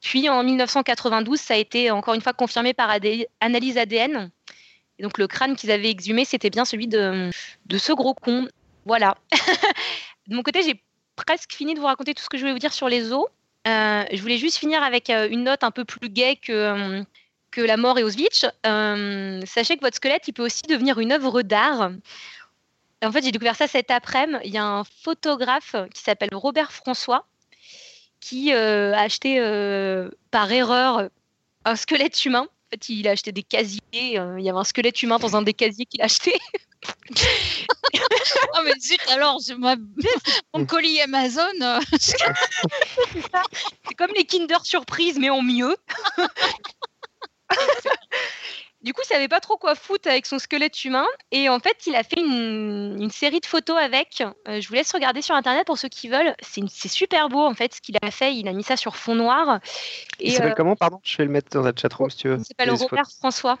Puis 0.00 0.28
en 0.28 0.42
1992, 0.42 1.40
ça 1.40 1.54
a 1.54 1.56
été 1.56 1.90
encore 1.90 2.14
une 2.14 2.20
fois 2.20 2.32
confirmé 2.34 2.74
par 2.74 2.90
AD 2.90 3.06
analyse 3.40 3.78
ADN. 3.78 4.30
Et 4.98 5.02
donc 5.02 5.16
le 5.16 5.26
crâne 5.26 5.56
qu'ils 5.56 5.70
avaient 5.70 5.90
exhumé, 5.90 6.24
c'était 6.24 6.50
bien 6.50 6.64
celui 6.64 6.88
de, 6.88 7.30
de 7.66 7.78
ce 7.78 7.92
gros 7.92 8.14
con. 8.14 8.48
Voilà. 8.84 9.16
de 10.26 10.34
mon 10.34 10.42
côté, 10.42 10.62
j'ai 10.62 10.82
presque 11.16 11.52
fini 11.52 11.74
de 11.74 11.80
vous 11.80 11.86
raconter 11.86 12.14
tout 12.14 12.22
ce 12.22 12.28
que 12.28 12.36
je 12.36 12.42
voulais 12.42 12.52
vous 12.52 12.58
dire 12.58 12.72
sur 12.72 12.88
les 12.88 13.12
os. 13.12 13.26
Euh, 13.68 14.04
je 14.10 14.20
voulais 14.20 14.38
juste 14.38 14.58
finir 14.58 14.82
avec 14.82 15.08
euh, 15.08 15.28
une 15.30 15.44
note 15.44 15.62
un 15.62 15.70
peu 15.70 15.84
plus 15.84 16.08
gaie 16.08 16.36
que, 16.36 16.52
euh, 16.52 17.04
la 17.56 17.76
mort 17.76 17.98
et 17.98 18.02
Auschwitz. 18.02 18.46
Sachez 18.64 19.76
que 19.76 19.82
votre 19.82 19.96
squelette, 19.96 20.26
il 20.26 20.32
peut 20.32 20.44
aussi 20.44 20.62
devenir 20.62 20.98
une 20.98 21.12
œuvre 21.12 21.42
d'art. 21.42 21.92
En 23.04 23.12
fait, 23.12 23.22
j'ai 23.22 23.32
découvert 23.32 23.56
ça 23.56 23.68
cet 23.68 23.90
après-midi. 23.90 24.40
Il 24.44 24.52
y 24.52 24.58
a 24.58 24.64
un 24.64 24.84
photographe 24.84 25.76
qui 25.94 26.02
s'appelle 26.02 26.30
Robert 26.32 26.72
François 26.72 27.26
qui 28.20 28.52
a 28.52 28.98
acheté 28.98 29.38
par 30.30 30.50
erreur 30.50 31.10
un 31.64 31.76
squelette 31.76 32.24
humain. 32.24 32.48
En 32.72 32.74
fait, 32.74 32.88
il 32.88 33.06
a 33.06 33.10
acheté 33.10 33.32
des 33.32 33.42
casiers. 33.42 34.18
euh, 34.18 34.36
il 34.38 34.44
y 34.46 34.48
avait 34.48 34.58
un 34.58 34.64
squelette 34.64 35.02
humain 35.02 35.18
dans 35.18 35.36
un 35.36 35.42
des 35.42 35.52
casiers 35.52 35.84
qu'il 35.84 36.00
a 36.00 36.06
acheté. 36.06 36.32
Oh, 38.54 38.60
mais 38.64 38.72
zut, 38.80 39.00
alors, 39.10 39.38
je, 39.46 39.52
mon 40.54 40.66
colis 40.66 41.00
Amazon, 41.02 41.42
euh, 41.60 41.78
C'est 42.00 42.16
comme 43.96 44.10
les 44.16 44.24
Kinder 44.24 44.64
Surprise, 44.64 45.18
mais 45.18 45.28
en 45.30 45.42
mieux. 45.42 45.76
Du 48.82 48.92
coup, 48.92 49.00
il 49.04 49.06
savait 49.06 49.28
pas 49.28 49.38
trop 49.40 49.56
quoi 49.56 49.74
foutre 49.76 50.08
avec 50.08 50.26
son 50.26 50.38
squelette 50.40 50.84
humain. 50.84 51.06
Et 51.30 51.48
en 51.48 51.60
fait, 51.60 51.76
il 51.86 51.94
a 51.94 52.02
fait 52.02 52.18
une, 52.18 52.96
une 53.00 53.10
série 53.10 53.38
de 53.40 53.46
photos 53.46 53.76
avec. 53.78 54.22
Euh, 54.48 54.60
je 54.60 54.66
vous 54.68 54.74
laisse 54.74 54.92
regarder 54.92 55.22
sur 55.22 55.34
Internet 55.36 55.66
pour 55.66 55.78
ceux 55.78 55.88
qui 55.88 56.08
veulent. 56.08 56.34
C'est 56.42 56.88
super 56.88 57.28
beau, 57.28 57.46
en 57.46 57.54
fait, 57.54 57.74
ce 57.74 57.80
qu'il 57.80 57.96
a 58.02 58.10
fait. 58.10 58.34
Il 58.34 58.48
a 58.48 58.52
mis 58.52 58.64
ça 58.64 58.76
sur 58.76 58.96
fond 58.96 59.14
noir. 59.14 59.60
Il 60.18 60.28
Et 60.28 60.30
s'appelle 60.32 60.50
euh, 60.50 60.54
comment, 60.56 60.74
pardon? 60.74 61.00
Je 61.04 61.16
vais 61.18 61.24
le 61.24 61.30
mettre 61.30 61.50
dans 61.50 61.62
la 61.62 61.72
chatroom 61.80 62.10
si 62.10 62.16
tu 62.16 62.28
veux. 62.28 62.38
il 62.38 62.44
s'appelle 62.44 62.70
Robert 62.72 63.06
François. 63.18 63.58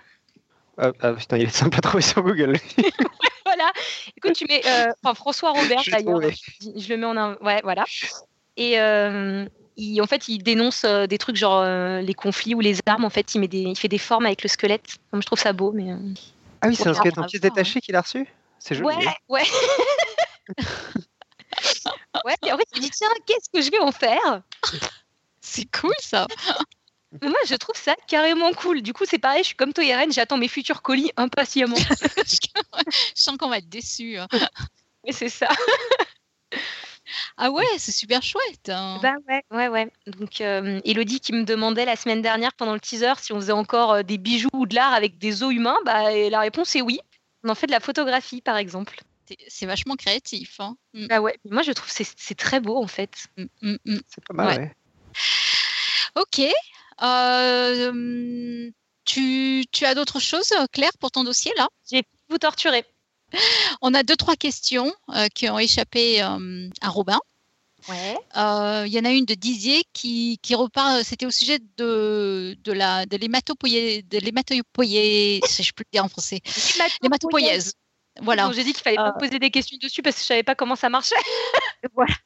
Ah, 0.78 0.90
ah, 1.00 1.12
putain, 1.12 1.36
il 1.36 1.44
est 1.44 1.50
sympa 1.50 1.78
à 1.78 1.80
trouver 1.82 2.02
sur 2.02 2.22
Google. 2.22 2.56
Voilà. 3.44 3.70
Écoute, 4.16 4.32
tu 4.32 4.46
mets... 4.48 4.62
euh, 4.66 4.86
Enfin, 5.02 5.14
François 5.14 5.50
Robert, 5.50 5.82
Je 5.84 5.90
d'ailleurs. 5.90 6.18
trouvé. 6.20 6.34
Je 6.74 6.88
le 6.88 6.96
mets 6.96 7.04
en... 7.06 7.16
un- 7.18 7.36
Ouais, 7.42 7.60
voilà. 7.62 7.84
Et 8.56 8.80
il, 9.76 10.00
en 10.02 10.06
fait, 10.06 10.28
il 10.28 10.42
dénonce 10.42 10.84
euh, 10.84 11.06
des 11.06 11.18
trucs 11.18 11.36
genre 11.36 11.60
euh, 11.60 12.00
les 12.00 12.14
conflits 12.14 12.54
ou 12.54 12.60
les 12.60 12.78
armes. 12.86 13.04
En 13.04 13.10
fait, 13.10 13.34
il, 13.34 13.40
met 13.40 13.48
des, 13.48 13.60
il 13.62 13.76
fait 13.78 13.88
des 13.88 13.98
formes 13.98 14.26
avec 14.26 14.42
le 14.42 14.48
squelette. 14.48 14.96
Moi, 15.12 15.20
je 15.20 15.26
trouve 15.26 15.38
ça 15.38 15.52
beau, 15.52 15.72
mais. 15.72 15.90
euh, 15.92 15.96
Ah 16.60 16.68
oui, 16.68 16.76
c'est 16.76 16.86
un 16.88 16.94
squelette 16.94 17.18
en 17.18 17.24
pièces 17.24 17.40
détachées 17.42 17.80
qu'il 17.80 17.96
a 17.96 18.00
reçu? 18.00 18.26
C'est 18.58 18.74
joli. 18.74 18.96
Ouais, 18.96 19.06
ouais. 19.28 19.44
ouais, 22.24 22.36
et 22.46 22.52
en 22.52 22.58
fait, 22.58 22.68
il 22.74 22.80
dit 22.82 22.90
tiens, 22.90 23.08
qu'est-ce 23.26 23.48
que 23.52 23.60
je 23.62 23.70
vais 23.70 23.80
en 23.80 23.92
faire? 23.92 24.42
C'est 25.40 25.66
cool 25.78 25.94
ça. 26.00 26.26
Mais 27.20 27.28
Moi, 27.28 27.38
je 27.46 27.54
trouve 27.56 27.76
ça 27.76 27.94
carrément 28.06 28.52
cool. 28.54 28.80
Du 28.82 28.92
coup, 28.92 29.04
c'est 29.06 29.18
pareil, 29.18 29.42
je 29.42 29.48
suis 29.48 29.56
comme 29.56 29.72
toi, 29.72 29.84
Irène, 29.84 30.12
j'attends 30.12 30.38
mes 30.38 30.48
futurs 30.48 30.80
colis 30.82 31.10
impatiemment. 31.16 31.76
je 32.26 32.88
sens 33.14 33.36
qu'on 33.36 33.48
va 33.50 33.58
être 33.58 33.68
déçus. 33.68 34.16
hein. 34.16 34.28
Mais 35.04 35.12
c'est 35.12 35.28
ça. 35.28 35.48
Ah 37.36 37.50
ouais, 37.50 37.64
c'est 37.78 37.92
super 37.92 38.22
chouette. 38.22 38.68
hein. 38.68 38.98
Bah 39.02 39.14
ouais, 39.28 39.42
ouais, 39.50 39.68
ouais. 39.68 39.90
Donc, 40.06 40.40
euh, 40.40 40.80
Elodie 40.84 41.20
qui 41.20 41.32
me 41.32 41.44
demandait 41.44 41.84
la 41.84 41.96
semaine 41.96 42.22
dernière 42.22 42.52
pendant 42.54 42.74
le 42.74 42.80
teaser 42.80 43.12
si 43.20 43.32
on 43.32 43.36
faisait 43.40 43.52
encore 43.52 43.92
euh, 43.92 44.02
des 44.02 44.18
bijoux 44.18 44.48
ou 44.52 44.66
de 44.66 44.74
l'art 44.74 44.92
avec 44.94 45.18
des 45.18 45.42
os 45.42 45.52
humains, 45.52 45.78
bah, 45.84 46.12
et 46.12 46.30
la 46.30 46.40
réponse 46.40 46.74
est 46.76 46.82
oui. 46.82 47.00
On 47.44 47.48
en 47.48 47.54
fait 47.54 47.66
de 47.66 47.72
la 47.72 47.80
photographie, 47.80 48.40
par 48.40 48.56
exemple. 48.56 49.00
C'est- 49.48 49.66
vachement 49.66 49.96
créatif. 49.96 50.56
hein. 50.60 50.76
Mm, 50.94 51.06
Bah 51.06 51.20
ouais. 51.20 51.38
Moi, 51.48 51.62
je 51.62 51.72
trouve 51.72 51.92
que 51.92 52.04
c'est 52.16 52.34
très 52.34 52.60
beau, 52.60 52.76
en 52.82 52.86
fait. 52.86 53.26
mm, 53.38 53.44
mm, 53.62 53.76
mm. 53.86 53.98
C'est 54.08 54.24
pas 54.26 54.34
mal, 54.34 54.46
Ouais. 54.48 54.58
ouais. 54.58 54.72
Ok. 56.16 56.40
Euh, 57.02 57.88
hum, 57.90 58.70
tu, 59.04 59.64
tu 59.72 59.84
as 59.86 59.94
d'autres 59.94 60.20
choses, 60.20 60.52
Claire, 60.72 60.92
pour 61.00 61.10
ton 61.10 61.24
dossier 61.24 61.52
là? 61.56 61.68
Vous 62.28 62.38
torturez. 62.38 62.84
On 63.82 63.94
a 63.94 64.02
deux, 64.02 64.16
trois 64.16 64.36
questions 64.36 64.92
euh, 65.14 65.28
qui 65.34 65.48
ont 65.48 65.58
échappé 65.58 66.22
euh, 66.22 66.68
à 66.80 66.88
Robin. 66.88 67.18
Ouais. 67.88 68.16
Euh, 68.36 68.84
Il 68.86 68.92
y 68.92 68.98
en 69.00 69.04
a 69.04 69.10
une 69.10 69.24
de 69.24 69.34
Didier 69.34 69.82
qui, 69.92 70.38
qui 70.40 70.54
repart, 70.54 71.02
c'était 71.02 71.26
au 71.26 71.30
sujet 71.30 71.58
de, 71.76 72.56
de 72.62 72.72
la 72.72 73.06
de 73.06 73.16
je 75.62 75.62
ne 75.62 75.72
peux 75.74 75.84
le 75.84 75.92
dire 75.92 76.04
en 76.04 76.08
français, 76.08 76.40
l'hématopoïèse. 77.02 77.74
Voilà. 78.20 78.44
Donc, 78.44 78.54
J'ai 78.54 78.64
dit 78.64 78.72
qu'il 78.72 78.82
fallait 78.82 78.96
pas 78.96 79.08
Euh, 79.08 79.18
poser 79.18 79.38
des 79.38 79.50
questions 79.50 79.76
dessus 79.80 80.02
parce 80.02 80.16
que 80.16 80.22
je 80.22 80.26
savais 80.26 80.42
pas 80.42 80.54
comment 80.54 80.76
ça 80.76 80.88
marchait. 80.88 81.16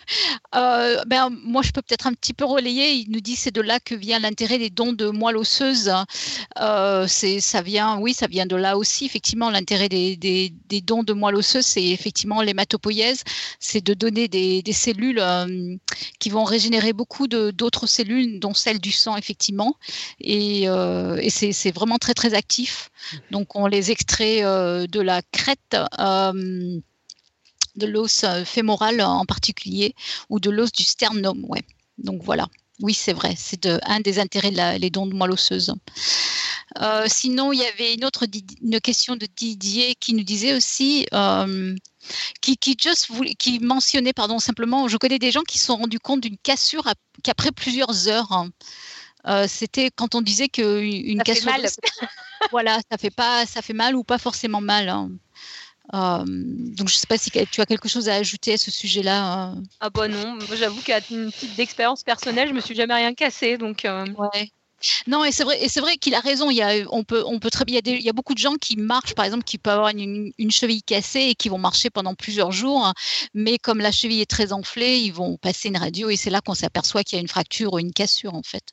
Euh, 0.54 1.02
ben, 1.06 1.30
moi, 1.30 1.62
je 1.62 1.70
peux 1.70 1.82
peut-être 1.82 2.06
un 2.06 2.12
petit 2.12 2.32
peu 2.34 2.44
relayer. 2.44 2.92
Il 2.92 3.10
nous 3.10 3.20
dit 3.20 3.36
c'est 3.36 3.50
de 3.50 3.60
là 3.60 3.80
que 3.80 3.94
vient 3.94 4.18
l'intérêt 4.18 4.58
des 4.58 4.70
dons 4.70 4.92
de 4.92 5.08
moelle 5.08 5.36
osseuse. 5.36 5.92
Euh, 6.60 7.06
c'est, 7.08 7.40
ça 7.40 7.62
vient, 7.62 7.98
oui, 7.98 8.14
ça 8.14 8.26
vient 8.26 8.46
de 8.46 8.56
là 8.56 8.76
aussi. 8.76 9.04
Effectivement, 9.06 9.50
l'intérêt 9.50 9.88
des, 9.88 10.16
des, 10.16 10.52
des 10.68 10.80
dons 10.80 11.02
de 11.02 11.12
moelle 11.12 11.36
osseuse, 11.36 11.64
c'est 11.66 11.84
effectivement 11.84 12.42
l'hématopoïèse, 12.42 13.22
c'est 13.60 13.82
de 13.84 13.94
donner 13.94 14.28
des, 14.28 14.62
des 14.62 14.72
cellules 14.72 15.18
euh, 15.20 15.76
qui 16.20 16.30
vont 16.30 16.44
régénérer 16.44 16.92
beaucoup 16.92 17.26
de, 17.26 17.50
d'autres 17.50 17.86
cellules, 17.86 18.38
dont 18.40 18.54
celles 18.54 18.80
du 18.80 18.92
sang, 18.92 19.16
effectivement. 19.16 19.74
Et, 20.20 20.68
euh, 20.68 21.16
et 21.16 21.30
c'est, 21.30 21.52
c'est 21.52 21.72
vraiment 21.72 21.98
très 21.98 22.14
très 22.14 22.34
actif. 22.34 22.90
Donc, 23.30 23.56
on 23.56 23.66
les 23.66 23.90
extrait 23.90 24.44
euh, 24.44 24.86
de 24.86 25.00
la 25.00 25.22
crête. 25.32 25.75
Euh, 26.00 26.80
de 27.76 27.86
l'os 27.86 28.24
euh, 28.24 28.44
fémoral 28.44 29.00
en 29.02 29.24
particulier 29.26 29.94
ou 30.30 30.40
de 30.40 30.50
l'os 30.50 30.72
du 30.72 30.82
sternum. 30.84 31.44
Ouais. 31.48 31.62
Donc 31.98 32.22
voilà. 32.22 32.46
Oui, 32.80 32.92
c'est 32.94 33.12
vrai. 33.14 33.34
C'est 33.36 33.62
de- 33.62 33.80
un 33.84 34.00
des 34.00 34.18
intérêts 34.18 34.50
de 34.50 34.56
la- 34.56 34.76
les 34.78 34.90
dons 34.90 35.06
de 35.06 35.14
moelle 35.14 35.32
osseuse. 35.32 35.74
Euh, 36.82 37.04
sinon, 37.08 37.52
il 37.52 37.60
y 37.60 37.64
avait 37.64 37.94
une 37.94 38.04
autre 38.04 38.24
une 38.62 38.80
question 38.80 39.16
de 39.16 39.26
Didier 39.34 39.94
qui 39.94 40.12
nous 40.12 40.24
disait 40.24 40.54
aussi, 40.54 41.06
euh, 41.14 41.74
qui, 42.42 42.56
qui, 42.58 42.76
just 42.78 43.08
voulait- 43.10 43.34
qui 43.34 43.60
mentionnait, 43.60 44.12
pardon, 44.12 44.38
simplement, 44.38 44.88
je 44.88 44.98
connais 44.98 45.18
des 45.18 45.30
gens 45.30 45.42
qui 45.42 45.58
se 45.58 45.66
sont 45.66 45.76
rendus 45.76 45.98
compte 46.00 46.20
d'une 46.20 46.36
cassure 46.36 46.86
ap- 46.86 46.98
qu'après 47.22 47.50
plusieurs 47.50 48.08
heures. 48.08 48.30
hein. 48.32 48.50
Euh, 49.26 49.46
C'était 49.48 49.90
quand 49.90 50.14
on 50.14 50.20
disait 50.22 50.48
qu'une 50.48 51.22
cassure, 51.22 51.46
mal. 51.46 51.66
voilà, 52.52 52.78
ça 52.90 52.98
fait 52.98 53.10
pas, 53.10 53.46
ça 53.46 53.62
fait 53.62 53.72
mal 53.72 53.96
ou 53.96 54.04
pas 54.04 54.18
forcément 54.18 54.60
mal. 54.60 54.88
hein. 54.90 55.10
Euh, 55.94 56.24
donc, 56.26 56.88
je 56.88 56.94
ne 56.94 56.98
sais 56.98 57.06
pas 57.08 57.18
si 57.18 57.30
tu 57.30 57.60
as 57.60 57.66
quelque 57.66 57.88
chose 57.88 58.08
à 58.08 58.14
ajouter 58.14 58.54
à 58.54 58.58
ce 58.58 58.70
sujet-là. 58.70 59.50
euh? 59.50 59.54
Ah 59.80 59.90
bah 59.90 60.08
non, 60.08 60.38
j'avoue 60.54 60.80
qu'à 60.82 61.00
une 61.10 61.30
petite 61.30 61.54
d'expérience 61.54 62.02
personnelle, 62.02 62.48
je 62.48 62.54
me 62.54 62.60
suis 62.60 62.74
jamais 62.74 62.94
rien 62.94 63.14
cassé, 63.14 63.56
donc 63.58 63.84
euh, 63.84 64.04
Ouais. 64.16 64.50
Non, 65.06 65.24
et 65.24 65.32
c'est 65.32 65.42
vrai, 65.42 65.62
et 65.64 65.70
c'est 65.70 65.80
vrai 65.80 65.96
qu'il 65.96 66.14
a 66.14 66.20
raison. 66.20 66.50
Il 66.50 66.56
y 66.56 66.62
a, 66.62 66.74
on 66.90 67.02
peut, 67.02 67.24
on 67.26 67.38
peut 67.38 67.48
très 67.48 67.64
bien. 67.64 67.72
Il 67.72 67.76
y, 67.76 67.78
a 67.78 67.82
des- 67.96 67.98
il 67.98 68.04
y 68.04 68.10
a 68.10 68.12
beaucoup 68.12 68.34
de 68.34 68.38
gens 68.38 68.56
qui 68.56 68.76
marchent, 68.76 69.14
par 69.14 69.24
exemple, 69.24 69.44
qui 69.44 69.56
peuvent 69.56 69.72
avoir 69.72 69.88
une, 69.88 70.32
une 70.38 70.50
cheville 70.50 70.82
cassée 70.82 71.20
et 71.30 71.34
qui 71.34 71.48
vont 71.48 71.56
marcher 71.56 71.88
pendant 71.88 72.14
plusieurs 72.14 72.52
jours, 72.52 72.92
mais 73.32 73.56
comme 73.58 73.78
la 73.78 73.90
cheville 73.90 74.20
est 74.20 74.30
très 74.30 74.52
enflée, 74.52 74.98
ils 74.98 75.12
vont 75.12 75.38
passer 75.38 75.68
une 75.68 75.78
radio 75.78 76.10
et 76.10 76.16
c'est 76.16 76.28
là 76.30 76.42
qu'on 76.42 76.54
s'aperçoit 76.54 77.04
qu'il 77.04 77.16
y 77.16 77.18
a 77.18 77.22
une 77.22 77.28
fracture 77.28 77.72
ou 77.72 77.78
une 77.78 77.92
cassure 77.92 78.34
en 78.34 78.42
fait. 78.42 78.64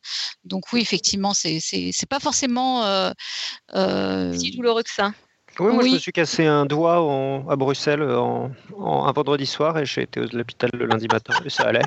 Donc 0.43 0.73
oui, 0.73 0.81
effectivement, 0.81 1.33
c'est, 1.33 1.59
c'est, 1.61 1.91
c'est 1.93 2.09
pas 2.09 2.19
forcément. 2.19 2.83
euh, 2.83 3.11
euh, 3.75 4.37
si 4.37 4.51
douloureux 4.51 4.83
que 4.83 4.91
ça. 4.91 5.13
Oui, 5.59 5.71
moi 5.73 5.83
je 5.85 5.89
me 5.93 5.97
suis 5.99 6.11
cassé 6.11 6.45
un 6.45 6.65
doigt 6.65 7.01
en- 7.01 7.47
à 7.47 7.55
Bruxelles 7.55 8.01
en, 8.03 8.51
en- 8.77 9.05
un 9.05 9.11
vendredi 9.11 9.45
soir 9.45 9.77
et 9.77 9.85
j'ai 9.85 10.01
été 10.03 10.19
à 10.21 10.23
l'hôpital 10.31 10.69
le 10.73 10.85
lundi 10.85 11.07
matin 11.07 11.33
et 11.45 11.49
ça 11.49 11.67
allait. 11.67 11.81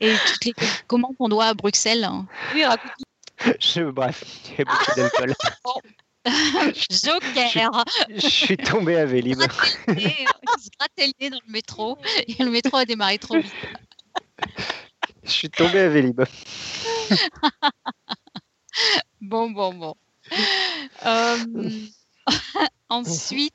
et 0.00 0.14
toutes 0.26 0.44
les 0.46 0.54
commandes 0.86 1.16
qu'on 1.18 1.28
doit 1.28 1.46
à 1.46 1.54
Bruxelles. 1.54 2.04
hein? 2.04 2.26
Oui, 2.54 2.64
raconte. 2.64 2.90
Je- 3.60 3.90
bref, 3.90 4.24
il 4.50 4.58
y 4.58 4.62
a 4.62 4.64
beaucoup 4.64 4.94
d'alcool. 4.96 5.34
Joker. 6.90 7.84
Je 8.14 8.28
suis 8.28 8.56
tombé 8.56 8.96
à 8.96 9.06
Vélib. 9.06 9.40
il 9.88 10.10
se 10.60 10.68
grattait 10.78 11.06
le 11.06 11.12
nez 11.20 11.30
dans 11.30 11.40
le 11.46 11.52
métro 11.52 11.96
et 12.26 12.42
le 12.42 12.50
métro 12.50 12.76
a 12.78 12.84
démarré 12.84 13.18
trop 13.18 13.38
vite. 13.38 13.52
Je 15.24 15.30
suis 15.30 15.50
tombé 15.50 15.80
à 15.80 15.88
Vélib. 15.88 16.22
Bon, 19.20 19.50
bon, 19.50 19.74
bon. 19.74 19.94
Euh, 21.04 21.36
ensuite, 22.88 23.54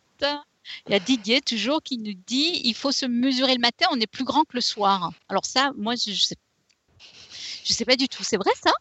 il 0.87 0.91
y 0.91 0.95
a 0.95 0.99
Didier 0.99 1.41
toujours 1.41 1.81
qui 1.83 1.97
nous 1.97 2.13
dit 2.27 2.61
il 2.63 2.73
faut 2.73 2.91
se 2.91 3.05
mesurer 3.05 3.53
le 3.53 3.59
matin, 3.59 3.87
on 3.91 3.99
est 3.99 4.07
plus 4.07 4.23
grand 4.23 4.43
que 4.43 4.55
le 4.55 4.61
soir. 4.61 5.11
Alors 5.29 5.45
ça, 5.45 5.71
moi, 5.77 5.95
je, 5.95 6.11
je 6.11 6.23
sais, 6.23 6.35
je 7.63 7.73
sais 7.73 7.85
pas 7.85 7.95
du 7.95 8.07
tout. 8.07 8.23
C'est 8.23 8.37
vrai 8.37 8.51
ça? 8.61 8.71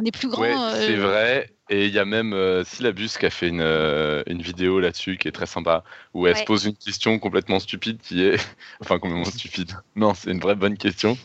On 0.00 0.04
est 0.04 0.12
plus 0.12 0.28
grand. 0.28 0.42
Ouais, 0.42 0.54
euh, 0.54 0.86
c'est 0.86 0.94
vrai. 0.96 1.50
Et 1.70 1.86
il 1.86 1.92
y 1.92 1.98
a 1.98 2.04
même 2.04 2.32
euh, 2.32 2.62
Syllabus 2.64 3.08
qui 3.18 3.26
a 3.26 3.30
fait 3.30 3.48
une, 3.48 3.60
euh, 3.60 4.22
une 4.26 4.40
vidéo 4.40 4.78
là-dessus 4.78 5.18
qui 5.18 5.26
est 5.28 5.32
très 5.32 5.46
sympa, 5.46 5.82
où 6.14 6.26
elle 6.26 6.34
Ouais. 6.34 6.40
se 6.40 6.44
pose 6.44 6.64
une 6.66 6.76
question 6.76 7.18
complètement 7.18 7.58
stupide 7.58 8.00
qui 8.00 8.22
est. 8.22 8.36
Enfin, 8.80 8.98
complètement 9.00 9.24
stupide. 9.24 9.72
Non, 9.96 10.14
c'est 10.14 10.30
une 10.30 10.38
vraie 10.38 10.54
bonne 10.54 10.78
question 10.78 11.18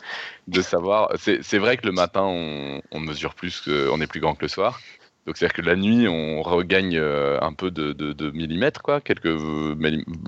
de 0.47 0.61
savoir. 0.63 1.11
C'est 1.19 1.43
c'est 1.43 1.59
vrai 1.59 1.77
que 1.77 1.85
le 1.85 1.91
matin, 1.91 2.23
on, 2.23 2.81
on 2.91 2.99
mesure 2.99 3.35
plus, 3.35 3.61
que, 3.61 3.89
on 3.91 4.01
est 4.01 4.07
plus 4.07 4.19
grand 4.19 4.33
que 4.33 4.41
le 4.41 4.47
soir. 4.49 4.81
Donc, 5.25 5.37
c'est-à-dire 5.37 5.53
que 5.55 5.61
la 5.61 5.75
nuit, 5.77 6.07
on 6.09 6.41
regagne 6.41 6.97
euh, 6.97 7.39
un 7.41 7.53
peu 7.53 7.71
de, 7.71 7.93
de, 7.93 8.11
de 8.11 8.29
millimètres, 8.31 8.81
quoi. 8.81 8.99
Quelques, 8.99 9.27
euh, 9.27 9.75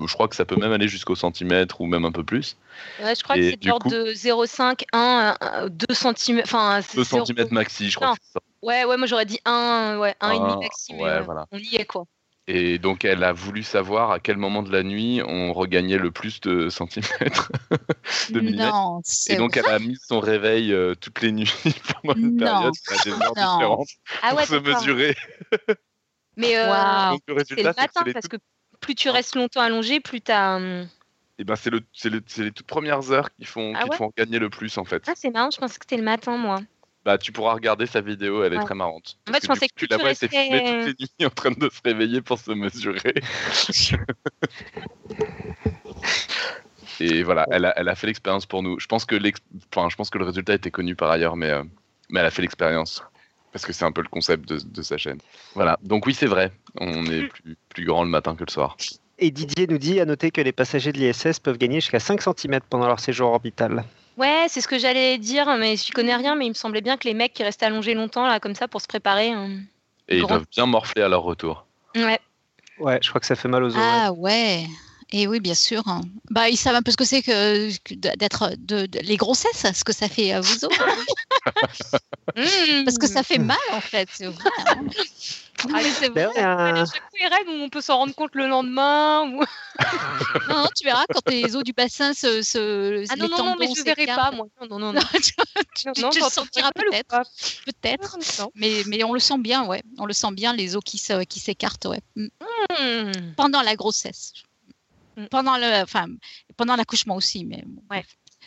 je 0.06 0.12
crois 0.14 0.26
que 0.26 0.34
ça 0.36 0.46
peut 0.46 0.56
même 0.56 0.72
aller 0.72 0.88
jusqu'au 0.88 1.14
centimètre 1.14 1.82
ou 1.82 1.86
même 1.86 2.04
un 2.06 2.12
peu 2.12 2.24
plus. 2.24 2.56
Ouais, 3.02 3.14
je 3.14 3.22
crois 3.22 3.36
Et 3.36 3.40
que 3.40 3.50
c'est 3.50 3.60
de 3.62 3.68
l'ordre 3.68 3.90
de 3.90 4.04
0,5, 4.14 4.84
1, 4.94 5.36
2 5.68 5.94
cm. 5.94 6.40
Enfin, 6.44 6.80
c'est 6.82 6.96
2 6.96 7.04
zéro- 7.04 7.18
centimètres 7.26 7.52
maxi, 7.52 7.90
je 7.90 7.96
crois. 7.96 8.08
Non. 8.08 8.14
que 8.14 8.20
c'est 8.22 8.32
ça. 8.32 8.40
Ouais, 8.62 8.84
ouais, 8.86 8.96
moi 8.96 9.06
j'aurais 9.06 9.26
dit 9.26 9.38
1, 9.44 9.98
ouais, 10.00 10.14
1,5 10.20 10.52
Un, 10.52 10.56
maxi, 10.60 10.94
mais 10.94 11.02
ouais, 11.02 11.10
euh, 11.10 11.20
voilà. 11.22 11.44
on 11.52 11.58
y 11.58 11.76
est 11.76 11.84
quoi. 11.84 12.04
Et 12.48 12.78
donc, 12.78 13.04
elle 13.04 13.24
a 13.24 13.32
voulu 13.32 13.62
savoir 13.64 14.12
à 14.12 14.20
quel 14.20 14.36
moment 14.36 14.62
de 14.62 14.70
la 14.70 14.84
nuit 14.84 15.20
on 15.26 15.52
regagnait 15.52 15.98
le 15.98 16.12
plus 16.12 16.40
de 16.40 16.68
centimètres. 16.68 17.50
de 18.30 18.40
millimètres. 18.40 18.72
non, 18.72 19.02
Et 19.28 19.36
donc, 19.36 19.56
elle 19.56 19.68
a 19.68 19.78
mis 19.80 19.96
son 20.00 20.20
réveil 20.20 20.72
euh, 20.72 20.94
toutes 20.94 21.22
les 21.22 21.32
nuits 21.32 21.52
pendant 22.02 22.14
une 22.14 22.36
Non. 22.36 22.38
période 22.38 22.74
à 22.88 22.98
des 22.98 23.10
heures 23.10 23.34
Non. 23.34 23.42
différentes 23.48 23.88
Ah 24.22 24.28
pour 24.30 24.38
ouais, 24.38 24.46
se 24.46 24.54
d'accord. 24.54 24.80
mesurer. 24.80 25.16
Mais 26.36 26.56
euh, 26.56 27.10
le 27.10 27.16
c'est 27.16 27.22
le 27.26 27.34
résultat, 27.34 27.72
c'est 27.72 27.74
que 27.74 27.80
matin 27.80 28.12
parce 28.12 28.28
que 28.28 28.36
plus 28.80 28.94
tu 28.94 29.08
restes 29.10 29.34
longtemps 29.34 29.62
allongé, 29.62 30.00
plus 30.00 30.20
t'as. 30.20 30.56
hum, 30.56 30.86
eh 31.38 31.44
ben, 31.44 31.56
c'est 31.56 31.70
le- 31.70 31.80
c'est 31.92 32.10
le- 32.10 32.22
c'est 32.26 32.44
les 32.44 32.52
toutes 32.52 32.66
premières 32.66 33.10
heures 33.10 33.34
qui 33.34 33.44
font, 33.44 33.72
Ah 33.74 33.82
qui 33.82 33.88
te 33.88 33.94
ouais? 33.94 33.98
font 33.98 34.12
gagner 34.16 34.38
le 34.38 34.50
plus, 34.50 34.78
en 34.78 34.84
fait. 34.84 35.02
Ah, 35.08 35.14
c'est 35.16 35.30
marrant, 35.30 35.50
je 35.50 35.58
pensais 35.58 35.78
que 35.78 35.84
c'était 35.84 35.96
le 35.96 36.04
matin, 36.04 36.36
moi. 36.36 36.60
Bah, 37.06 37.16
tu 37.18 37.30
pourras 37.30 37.54
regarder 37.54 37.86
sa 37.86 38.00
vidéo, 38.00 38.42
elle 38.42 38.52
est 38.52 38.58
Ouais. 38.58 38.64
très 38.64 38.74
marrante. 38.74 39.16
En 39.28 39.32
fait, 39.32 39.38
je 39.40 39.46
pensais 39.46 39.68
que 39.68 39.74
tu 39.76 39.86
la 39.86 39.96
tu 39.96 40.00
vois, 40.02 40.10
elle 40.10 40.16
s'est 40.16 40.26
filmée 40.26 40.58
toutes 40.58 40.86
les 40.98 41.06
nuits 41.20 41.26
en 41.26 41.30
train 41.30 41.52
de 41.52 41.70
se 41.70 41.80
réveiller 41.84 42.20
pour 42.20 42.36
se 42.36 42.50
mesurer. 42.50 43.14
Et 46.98 47.22
voilà, 47.22 47.46
elle 47.52 47.66
a, 47.66 47.74
elle 47.78 47.88
a 47.88 47.94
fait 47.94 48.08
l'expérience 48.08 48.44
pour 48.44 48.64
nous. 48.64 48.80
Je 48.80 48.86
pense 48.86 49.04
que 49.04 49.14
l'ex- 49.14 49.38
enfin, 49.72 49.88
je 49.88 49.94
pense 49.94 50.10
que 50.10 50.18
le 50.18 50.24
résultat 50.24 50.54
était 50.54 50.72
connu 50.72 50.96
par 50.96 51.08
ailleurs, 51.12 51.36
mais, 51.36 51.50
euh, 51.50 51.62
mais 52.10 52.18
elle 52.18 52.26
a 52.26 52.30
fait 52.32 52.42
l'expérience. 52.42 53.04
Parce 53.52 53.64
que 53.64 53.72
c'est 53.72 53.84
un 53.84 53.92
peu 53.92 54.02
le 54.02 54.08
concept 54.08 54.48
de, 54.48 54.58
de 54.58 54.82
sa 54.82 54.98
chaîne. 54.98 55.18
Voilà, 55.54 55.78
donc 55.82 56.06
oui, 56.06 56.14
c'est 56.14 56.26
vrai. 56.26 56.50
On 56.80 57.06
est 57.06 57.28
plus, 57.28 57.56
plus 57.68 57.84
grand 57.84 58.02
le 58.02 58.10
matin 58.10 58.34
que 58.34 58.42
le 58.44 58.50
soir. 58.50 58.76
Et 59.20 59.30
Didier 59.30 59.68
nous 59.68 59.78
dit 59.78 60.00
à 60.00 60.06
noter 60.06 60.32
que 60.32 60.40
les 60.40 60.50
passagers 60.52 60.90
de 60.90 60.98
l'ISS 60.98 61.38
peuvent 61.38 61.56
gagner 61.56 61.80
jusqu'à 61.80 62.00
5 62.00 62.20
cm 62.20 62.58
pendant 62.68 62.88
leur 62.88 62.98
séjour 62.98 63.30
orbital. 63.30 63.84
Ouais, 64.16 64.46
c'est 64.48 64.60
ce 64.60 64.68
que 64.68 64.78
j'allais 64.78 65.18
dire, 65.18 65.46
mais 65.58 65.76
je 65.76 65.92
connais 65.92 66.14
rien, 66.16 66.34
mais 66.34 66.46
il 66.46 66.50
me 66.50 66.54
semblait 66.54 66.80
bien 66.80 66.96
que 66.96 67.06
les 67.06 67.14
mecs 67.14 67.34
qui 67.34 67.42
restent 67.42 67.62
allongés 67.62 67.94
longtemps, 67.94 68.26
là, 68.26 68.40
comme 68.40 68.54
ça, 68.54 68.66
pour 68.66 68.80
se 68.80 68.86
préparer. 68.86 69.30
hein. 69.30 69.50
Et 70.08 70.16
ils 70.16 70.20
Grand. 70.20 70.28
doivent 70.36 70.46
bien 70.50 70.66
morfler 70.66 71.02
à 71.02 71.08
leur 71.08 71.22
retour. 71.22 71.66
Ouais. 71.94 72.18
Ouais, 72.78 72.98
je 73.02 73.08
crois 73.08 73.20
que 73.20 73.26
ça 73.26 73.34
fait 73.34 73.48
mal 73.48 73.64
aux 73.64 73.68
os. 73.68 73.76
ouais. 73.76 73.82
Ah 73.82 74.12
ouais. 74.12 74.66
Et 75.12 75.26
oui, 75.26 75.40
bien 75.40 75.54
sûr. 75.54 75.84
Bah, 76.30 76.48
ils 76.48 76.56
savent 76.56 76.74
un 76.74 76.82
peu 76.82 76.90
ce 76.90 76.96
que 76.96 77.04
c'est 77.04 77.22
que, 77.22 77.70
d'être 78.16 78.52
de, 78.58 78.88
les 79.02 79.16
grossesses, 79.16 79.66
ce 79.72 79.84
que 79.84 79.92
ça 79.92 80.08
fait 80.08 80.32
à 80.32 80.40
vous 80.40 80.64
autres. 80.64 80.84
Parce 82.84 82.98
que 82.98 83.06
ça 83.06 83.22
fait 83.22 83.38
mal, 83.38 83.56
en 83.72 83.80
fait, 83.80 84.08
c'est 84.12 84.26
vrai. 84.26 84.50
Hein. 84.66 84.84
Ah, 85.72 85.80
c'est 85.98 86.10
vrai. 86.10 86.28
Ben, 86.36 86.84
on 87.48 87.70
peut 87.70 87.80
s'en 87.80 87.96
rendre 87.96 88.14
compte 88.14 88.34
le 88.34 88.46
lendemain. 88.46 89.22
Ou... 89.22 89.42
non, 90.48 90.66
tu 90.76 90.84
verras 90.84 91.04
quand 91.12 91.28
les 91.30 91.56
os 91.56 91.64
du 91.64 91.72
bassin 91.72 92.12
se. 92.12 92.42
se 92.42 93.04
ah 93.10 93.16
non, 93.16 93.28
non, 93.28 93.42
non, 93.42 93.56
mais 93.58 93.66
je 93.74 93.80
ne 93.80 93.84
verrai 93.84 94.06
pas, 94.06 94.30
moi. 94.32 94.46
Non, 94.68 94.78
non, 94.78 94.92
non. 94.92 95.00
tu, 95.14 95.32
tu, 95.74 96.20
le 96.20 96.28
sentiras 96.30 96.70
peut-être. 96.72 97.22
Peut-être. 97.64 98.18
Mais, 98.54 98.82
mais 98.86 99.02
on 99.02 99.14
le 99.14 99.18
sent 99.18 99.38
bien, 99.38 99.64
ouais. 99.64 99.82
On 99.98 100.04
le 100.04 100.12
sent 100.12 100.32
bien, 100.32 100.52
les 100.52 100.76
os 100.76 100.84
qui 100.84 100.98
s'écartent, 100.98 101.82
qui 101.82 101.88
ouais. 101.88 102.02
Mm. 102.16 102.28
Hmm. 102.78 103.34
Pendant 103.36 103.62
la 103.62 103.76
grossesse. 103.76 104.34
Mm. 105.16 105.26
Pendant 105.26 105.56
le, 105.56 105.82
enfin, 105.82 106.06
pendant 106.56 106.76
l'accouchement 106.76 107.16
aussi, 107.16 107.44
mais 107.44 107.64
ouais. 107.90 108.04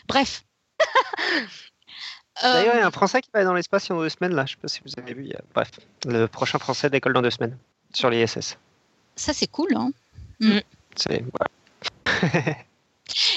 bref. 0.08 0.44
D'ailleurs, 2.42 2.76
il 2.76 2.80
y 2.80 2.82
a 2.82 2.88
un 2.88 2.92
Français 2.92 3.22
qui 3.22 3.30
va 3.34 3.44
dans 3.44 3.54
l'espace 3.54 3.90
dans 3.90 4.00
deux 4.00 4.10
semaines, 4.10 4.34
là. 4.34 4.46
Je 4.46 4.54
ne 4.54 4.56
sais 4.56 4.62
pas 4.62 4.68
si 4.70 4.82
vous 4.86 5.02
avez 5.02 5.14
vu. 5.14 5.30
Bref, 5.54 5.72
le 6.06 6.28
prochain 6.28 6.58
Français 6.58 6.90
d'école 6.90 7.14
dans 7.14 7.22
deux 7.22 7.32
semaines 7.32 7.58
sur 7.94 8.10
l'ISS. 8.10 8.58
Ça, 9.16 9.34
c'est 9.34 9.48
cool, 9.48 9.76
hein 9.76 9.92
mm. 10.40 10.60
C'est. 10.96 11.24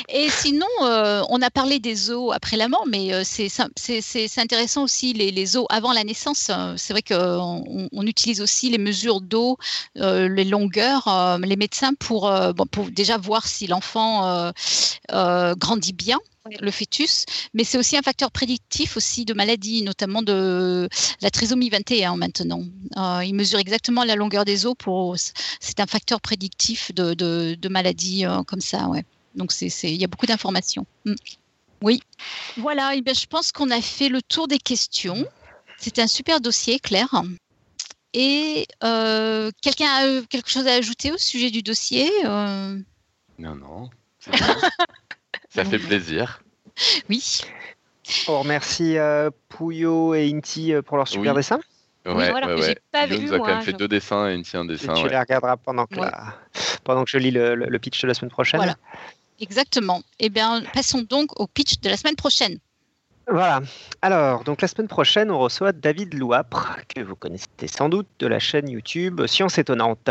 Et 0.08 0.28
sinon, 0.30 0.66
euh, 0.82 1.22
on 1.28 1.40
a 1.42 1.50
parlé 1.50 1.78
des 1.78 2.10
os 2.10 2.32
après 2.34 2.56
la 2.56 2.68
mort, 2.68 2.84
mais 2.86 3.12
euh, 3.12 3.22
c'est 3.24 4.38
intéressant 4.38 4.82
aussi 4.82 5.12
les, 5.12 5.30
les, 5.30 5.56
os 5.56 5.66
avant 5.70 5.92
la 5.92 6.04
naissance. 6.04 6.50
C'est 6.76 6.92
vrai 6.92 7.02
qu'on 7.02 7.88
on 7.92 8.06
utilise 8.06 8.40
aussi 8.40 8.70
les 8.70 8.78
mesures 8.78 9.20
d'eau, 9.20 9.58
euh, 9.98 10.28
les 10.28 10.44
longueurs, 10.44 11.38
les 11.40 11.56
médecins 11.56 11.94
pour, 11.94 12.30
bon, 12.54 12.66
pour 12.66 12.90
déjà 12.90 13.16
voir 13.16 13.46
si 13.46 13.66
l'enfant 13.66 14.52
grandit 15.10 15.92
bien 15.92 16.18
le 16.60 16.70
fœtus, 16.72 17.24
mais 17.54 17.62
c'est 17.62 17.78
aussi 17.78 17.96
un 17.96 18.02
facteur 18.02 18.32
prédictif 18.32 18.96
aussi 18.96 19.24
de 19.24 19.32
maladies, 19.32 19.82
notamment 19.82 20.22
de 20.22 20.88
la 21.20 21.30
trisomie 21.30 21.70
21 21.70 22.16
maintenant. 22.16 22.62
Euh, 22.96 23.24
il 23.24 23.34
mesure 23.34 23.60
exactement 23.60 24.02
la 24.04 24.16
longueur 24.16 24.44
des 24.44 24.66
os 24.66 24.74
pour. 24.76 25.16
C'est 25.16 25.80
un 25.80 25.86
facteur 25.86 26.20
prédictif 26.20 26.92
de, 26.94 27.14
de, 27.14 27.54
de 27.54 27.68
maladies 27.68 28.24
comme 28.46 28.60
ça, 28.60 28.88
ouais. 28.88 29.04
Donc, 29.34 29.52
il 29.60 29.96
y 29.96 30.04
a 30.04 30.06
beaucoup 30.08 30.26
d'informations. 30.26 30.86
Mm. 31.04 31.14
Oui. 31.82 32.02
Voilà, 32.56 32.94
et 32.94 33.02
bien, 33.02 33.14
je 33.14 33.26
pense 33.26 33.52
qu'on 33.52 33.70
a 33.70 33.80
fait 33.80 34.08
le 34.08 34.22
tour 34.22 34.48
des 34.48 34.58
questions. 34.58 35.26
C'était 35.78 36.02
un 36.02 36.06
super 36.06 36.40
dossier, 36.40 36.78
Claire. 36.78 37.22
Et 38.14 38.66
euh, 38.84 39.50
quelqu'un 39.62 39.86
a 39.86 40.22
quelque 40.28 40.50
chose 40.50 40.66
à 40.66 40.74
ajouter 40.74 41.10
au 41.10 41.18
sujet 41.18 41.50
du 41.50 41.62
dossier 41.62 42.10
euh? 42.24 42.78
Non, 43.38 43.54
non. 43.56 43.90
Ça 45.48 45.64
fait 45.64 45.78
plaisir. 45.78 46.42
Oui. 47.08 47.40
On 48.28 48.40
remercie 48.40 48.98
euh, 48.98 49.30
Pouillot 49.48 50.14
et 50.14 50.30
Inti 50.30 50.72
pour 50.86 50.98
leur 50.98 51.08
super 51.08 51.34
dessin. 51.34 51.60
Ouais, 52.04 52.12
oui, 52.14 52.30
voilà, 52.30 52.56
ouais, 52.56 52.76
Pas 52.90 53.06
vu, 53.06 53.20
nous 53.20 53.32
a 53.32 53.38
quand 53.38 53.46
même 53.46 53.62
fait 53.62 53.72
deux 53.72 53.88
dessins 53.88 54.28
et 54.28 54.34
Inti 54.34 54.56
un 54.56 54.64
dessin. 54.64 54.94
tu 54.94 55.08
les 55.08 55.18
regarderas 55.18 55.56
pendant 55.56 55.86
que, 55.86 56.00
pendant 56.84 57.04
que 57.04 57.10
je 57.10 57.18
lis 57.18 57.30
le, 57.30 57.54
le, 57.54 57.78
pitch 57.78 58.02
de 58.02 58.08
la 58.08 58.14
semaine 58.14 58.30
prochaine. 58.30 58.58
Voilà. 58.58 58.76
Exactement. 59.42 60.02
Eh 60.20 60.28
bien, 60.28 60.62
passons 60.72 61.02
donc 61.02 61.38
au 61.40 61.48
pitch 61.48 61.80
de 61.80 61.90
la 61.90 61.96
semaine 61.96 62.14
prochaine. 62.14 62.58
Voilà. 63.28 63.60
Alors, 64.00 64.44
donc 64.44 64.62
la 64.62 64.68
semaine 64.68 64.86
prochaine, 64.86 65.32
on 65.32 65.38
reçoit 65.38 65.72
David 65.72 66.14
Louapre, 66.14 66.78
que 66.94 67.00
vous 67.00 67.16
connaissez 67.16 67.48
sans 67.66 67.88
doute 67.88 68.06
de 68.20 68.28
la 68.28 68.38
chaîne 68.38 68.68
YouTube 68.68 69.26
Science 69.26 69.58
Étonnante, 69.58 70.10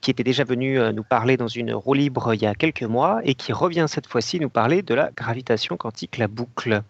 qui 0.00 0.10
était 0.10 0.24
déjà 0.24 0.44
venu 0.44 0.78
euh, 0.78 0.92
nous 0.92 1.02
parler 1.02 1.36
dans 1.36 1.48
une 1.48 1.74
roue 1.74 1.94
libre 1.94 2.32
il 2.32 2.42
y 2.42 2.46
a 2.46 2.54
quelques 2.54 2.82
mois 2.82 3.20
et 3.24 3.34
qui 3.34 3.52
revient 3.52 3.86
cette 3.86 4.06
fois-ci 4.06 4.40
nous 4.40 4.50
parler 4.50 4.80
de 4.80 4.94
la 4.94 5.10
gravitation 5.10 5.76
quantique, 5.76 6.16
la 6.16 6.28
boucle. 6.28 6.82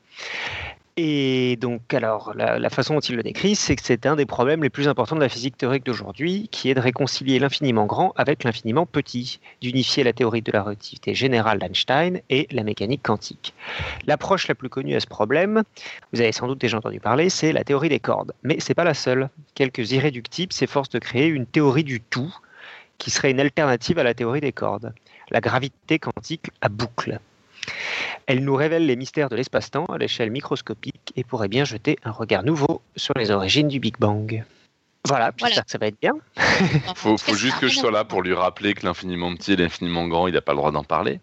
Et 0.96 1.56
donc, 1.56 1.94
alors, 1.94 2.34
la, 2.34 2.70
façon 2.70 2.94
dont 2.94 3.00
il 3.00 3.16
le 3.16 3.22
décrit, 3.22 3.54
c'est 3.54 3.76
que 3.76 3.82
c'est 3.82 4.06
un 4.06 4.16
des 4.16 4.26
problèmes 4.26 4.62
les 4.62 4.70
plus 4.70 4.88
importants 4.88 5.16
de 5.16 5.20
la 5.20 5.28
physique 5.28 5.56
théorique 5.56 5.86
d'aujourd'hui, 5.86 6.48
qui 6.50 6.68
est 6.68 6.74
de 6.74 6.80
réconcilier 6.80 7.38
l'infiniment 7.38 7.86
grand 7.86 8.12
avec 8.16 8.44
l'infiniment 8.44 8.86
petit, 8.86 9.40
d'unifier 9.60 10.02
la 10.02 10.12
théorie 10.12 10.42
de 10.42 10.52
la 10.52 10.62
relativité 10.62 11.14
générale 11.14 11.58
d'Einstein 11.58 12.20
et 12.28 12.48
la 12.50 12.64
mécanique 12.64 13.02
quantique. 13.02 13.54
L'approche 14.06 14.48
la 14.48 14.54
plus 14.54 14.68
connue 14.68 14.96
à 14.96 15.00
ce 15.00 15.06
problème, 15.06 15.62
vous 16.12 16.20
avez 16.20 16.32
sans 16.32 16.48
doute 16.48 16.60
déjà 16.60 16.78
entendu 16.78 17.00
parler, 17.00 17.30
c'est 17.30 17.52
la 17.52 17.64
théorie 17.64 17.88
des 17.88 18.00
cordes. 18.00 18.32
Mais 18.42 18.56
c'est 18.58 18.74
pas 18.74 18.84
la 18.84 18.94
seule. 18.94 19.30
Quelques 19.54 19.92
irréductibles 19.92 20.52
s'efforcent 20.52 20.90
de 20.90 20.98
créer 20.98 21.28
une 21.28 21.46
théorie 21.46 21.84
du 21.84 22.00
tout, 22.00 22.34
qui 22.98 23.10
serait 23.10 23.30
une 23.30 23.40
alternative 23.40 23.98
à 23.98 24.02
la 24.02 24.12
théorie 24.12 24.40
des 24.40 24.52
cordes, 24.52 24.92
la 25.30 25.40
gravité 25.40 25.98
quantique 25.98 26.50
à 26.60 26.68
boucle. 26.68 27.20
Elle 28.26 28.44
nous 28.44 28.54
révèle 28.54 28.86
les 28.86 28.96
mystères 28.96 29.28
de 29.28 29.36
l'espace-temps 29.36 29.86
à 29.86 29.98
l'échelle 29.98 30.30
microscopique 30.30 31.12
et 31.16 31.24
pourrait 31.24 31.48
bien 31.48 31.64
jeter 31.64 31.98
un 32.04 32.10
regard 32.10 32.42
nouveau 32.42 32.82
sur 32.96 33.14
les 33.16 33.30
origines 33.30 33.68
du 33.68 33.80
Big 33.80 33.96
Bang. 33.98 34.44
Voilà, 35.06 35.32
j'espère 35.36 35.64
que 35.64 35.70
ça 35.70 35.78
va 35.78 35.86
être 35.86 36.00
bien. 36.00 36.12
Il 36.36 36.80
faut, 36.94 37.16
juste 37.34 37.58
que 37.58 37.68
je 37.68 37.78
sois 37.78 37.90
là 37.90 38.04
pour 38.04 38.22
lui 38.22 38.34
rappeler 38.34 38.74
que 38.74 38.84
l'infiniment 38.84 39.34
petit 39.34 39.52
et 39.52 39.56
l'infiniment 39.56 40.06
grand, 40.06 40.28
il 40.28 40.34
n'a 40.34 40.42
pas 40.42 40.52
le 40.52 40.58
droit 40.58 40.72
d'en 40.72 40.84
parler. 40.84 41.20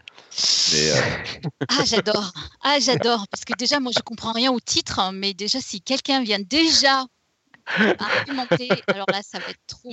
Euh, 0.74 0.96
ah, 1.70 1.84
j'adore. 1.86 2.34
Ah, 2.64 2.80
j'adore. 2.80 3.26
Parce 3.30 3.46
que 3.46 3.54
déjà, 3.56 3.80
moi, 3.80 3.92
je 3.96 4.02
comprends 4.02 4.32
rien 4.32 4.52
au 4.52 4.60
titre, 4.60 5.00
hein, 5.00 5.12
mais 5.14 5.34
déjà, 5.36 5.60
si 5.62 5.82
quelqu'un 5.82 6.24
vient 6.24 6.40
déjà 6.40 7.06
argumenter, 8.00 8.70
alors 8.88 9.06
là, 9.12 9.22
ça 9.22 9.38
va 9.40 9.50
être 9.50 9.60
trop. 9.68 9.90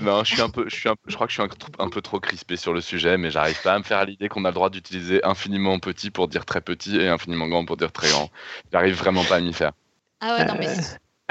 Non, 0.00 0.24
je 0.24 0.34
suis 0.34 0.42
un 0.42 0.48
peu, 0.48 0.64
je 0.68 0.74
suis 0.74 0.88
je 1.06 1.14
crois 1.14 1.26
que 1.26 1.32
je 1.32 1.40
suis 1.40 1.50
un, 1.78 1.88
peu 1.88 2.02
trop 2.02 2.18
crispé 2.18 2.56
sur 2.56 2.72
le 2.72 2.80
sujet, 2.80 3.16
mais 3.16 3.30
j'arrive 3.30 3.60
pas 3.62 3.74
à 3.74 3.78
me 3.78 3.84
faire 3.84 3.98
à 3.98 4.04
l'idée 4.04 4.28
qu'on 4.28 4.44
a 4.44 4.48
le 4.48 4.54
droit 4.54 4.70
d'utiliser 4.70 5.24
infiniment 5.24 5.78
petit 5.78 6.10
pour 6.10 6.26
dire 6.26 6.44
très 6.44 6.60
petit 6.60 6.96
et 6.96 7.08
infiniment 7.08 7.46
grand 7.46 7.64
pour 7.64 7.76
dire 7.76 7.92
très 7.92 8.10
grand. 8.10 8.28
J'arrive 8.72 8.96
vraiment 8.96 9.24
pas 9.24 9.36
à 9.36 9.40
m'y 9.40 9.52
faire. 9.52 9.72
Ah 10.20 10.36
ouais, 10.36 10.44
non 10.46 10.56
mais 10.58 10.68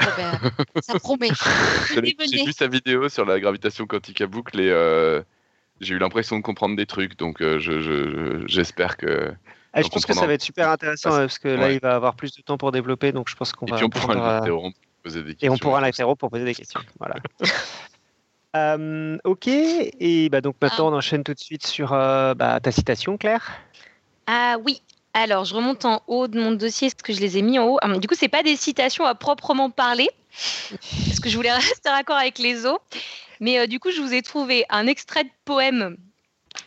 oh 0.02 0.06
ben, 0.16 0.40
ça 0.80 0.98
promet. 0.98 1.28
J'ai 1.94 2.44
vu 2.44 2.52
sa 2.52 2.66
vidéo 2.66 3.08
sur 3.10 3.26
la 3.26 3.38
gravitation 3.38 3.86
quantique 3.86 4.20
à 4.22 4.26
boucle 4.26 4.58
et 4.58 4.70
euh, 4.70 5.22
j'ai 5.80 5.94
eu 5.94 5.98
l'impression 5.98 6.36
de 6.36 6.42
comprendre 6.42 6.76
des 6.76 6.86
trucs, 6.86 7.18
donc 7.18 7.42
euh, 7.42 7.58
j'espère 8.46 8.96
que. 8.96 9.32
Ah, 9.72 9.82
je 9.82 9.88
pense 9.88 10.06
que 10.06 10.14
ça 10.14 10.26
va 10.26 10.34
être 10.34 10.42
super 10.42 10.70
intéressant 10.70 11.10
parce 11.10 11.38
que 11.38 11.48
là, 11.48 11.72
il 11.72 11.80
va 11.80 11.96
avoir 11.96 12.14
plus 12.14 12.32
de 12.34 12.42
temps 12.42 12.56
pour 12.56 12.70
développer, 12.70 13.12
donc 13.12 13.28
je 13.28 13.34
pense 13.34 13.52
qu'on 13.52 13.66
va. 13.66 13.76
Et 13.76 13.78
puis 13.78 13.84
on 13.84 13.90
pourra 13.90 14.14
l'interrompre 14.14 14.78
pour 14.78 15.02
poser 15.02 15.22
des 15.22 15.32
questions. 15.32 15.46
Et 15.46 15.50
on 15.50 15.58
pourra 15.58 15.80
l'interrompre 15.80 16.18
pour 16.18 16.30
poser 16.30 16.44
des 16.44 16.54
questions. 16.54 16.80
Voilà. 16.98 17.16
Euh, 18.56 19.18
ok, 19.24 19.48
et 19.48 20.28
bah 20.28 20.40
donc 20.40 20.54
maintenant 20.62 20.86
ah. 20.88 20.92
on 20.92 20.96
enchaîne 20.96 21.24
tout 21.24 21.34
de 21.34 21.40
suite 21.40 21.66
sur 21.66 21.92
euh, 21.92 22.34
bah, 22.34 22.60
ta 22.60 22.70
citation, 22.70 23.16
Claire. 23.16 23.50
Ah 24.28 24.56
oui, 24.64 24.80
alors 25.12 25.44
je 25.44 25.54
remonte 25.54 25.84
en 25.84 26.02
haut 26.06 26.28
de 26.28 26.40
mon 26.40 26.52
dossier, 26.52 26.88
ce 26.88 26.94
que 26.94 27.12
je 27.12 27.20
les 27.20 27.36
ai 27.36 27.42
mis 27.42 27.58
en 27.58 27.66
haut. 27.66 27.78
Ah, 27.82 27.98
du 27.98 28.06
coup, 28.06 28.14
c'est 28.16 28.28
pas 28.28 28.44
des 28.44 28.56
citations 28.56 29.04
à 29.04 29.16
proprement 29.16 29.70
parler, 29.70 30.08
parce 31.06 31.18
que 31.20 31.28
je 31.28 31.36
voulais 31.36 31.52
rester 31.52 31.88
raccord 31.88 32.16
avec 32.16 32.38
les 32.38 32.64
os. 32.64 32.78
Mais 33.40 33.58
euh, 33.58 33.66
du 33.66 33.80
coup, 33.80 33.90
je 33.90 34.00
vous 34.00 34.14
ai 34.14 34.22
trouvé 34.22 34.64
un 34.70 34.86
extrait 34.86 35.24
de 35.24 35.30
poème 35.44 35.96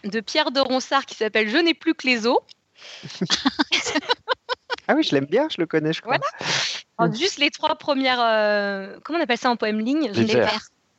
de 0.03 0.19
Pierre 0.19 0.51
de 0.51 0.59
Ronsard 0.59 1.05
qui 1.05 1.15
s'appelle 1.15 1.47
Je 1.47 1.57
n'ai 1.57 1.73
plus 1.73 1.95
que 1.95 2.05
les 2.05 2.27
os. 2.27 2.39
ah 4.89 4.93
oui, 4.93 5.03
je 5.03 5.15
l'aime 5.15 5.25
bien, 5.25 5.47
je 5.49 5.55
le 5.59 5.65
connais, 5.65 5.93
je 5.93 6.01
crois. 6.01 6.17
juste 7.13 7.37
les 7.39 7.49
trois 7.49 7.75
premières. 7.75 8.17
comment 9.03 9.19
on 9.19 9.21
appelle 9.21 9.37
ça 9.37 9.49
en 9.49 9.55
poème 9.55 9.79
ligne? 9.79 10.11
Les, 10.11 10.25
les 10.25 10.45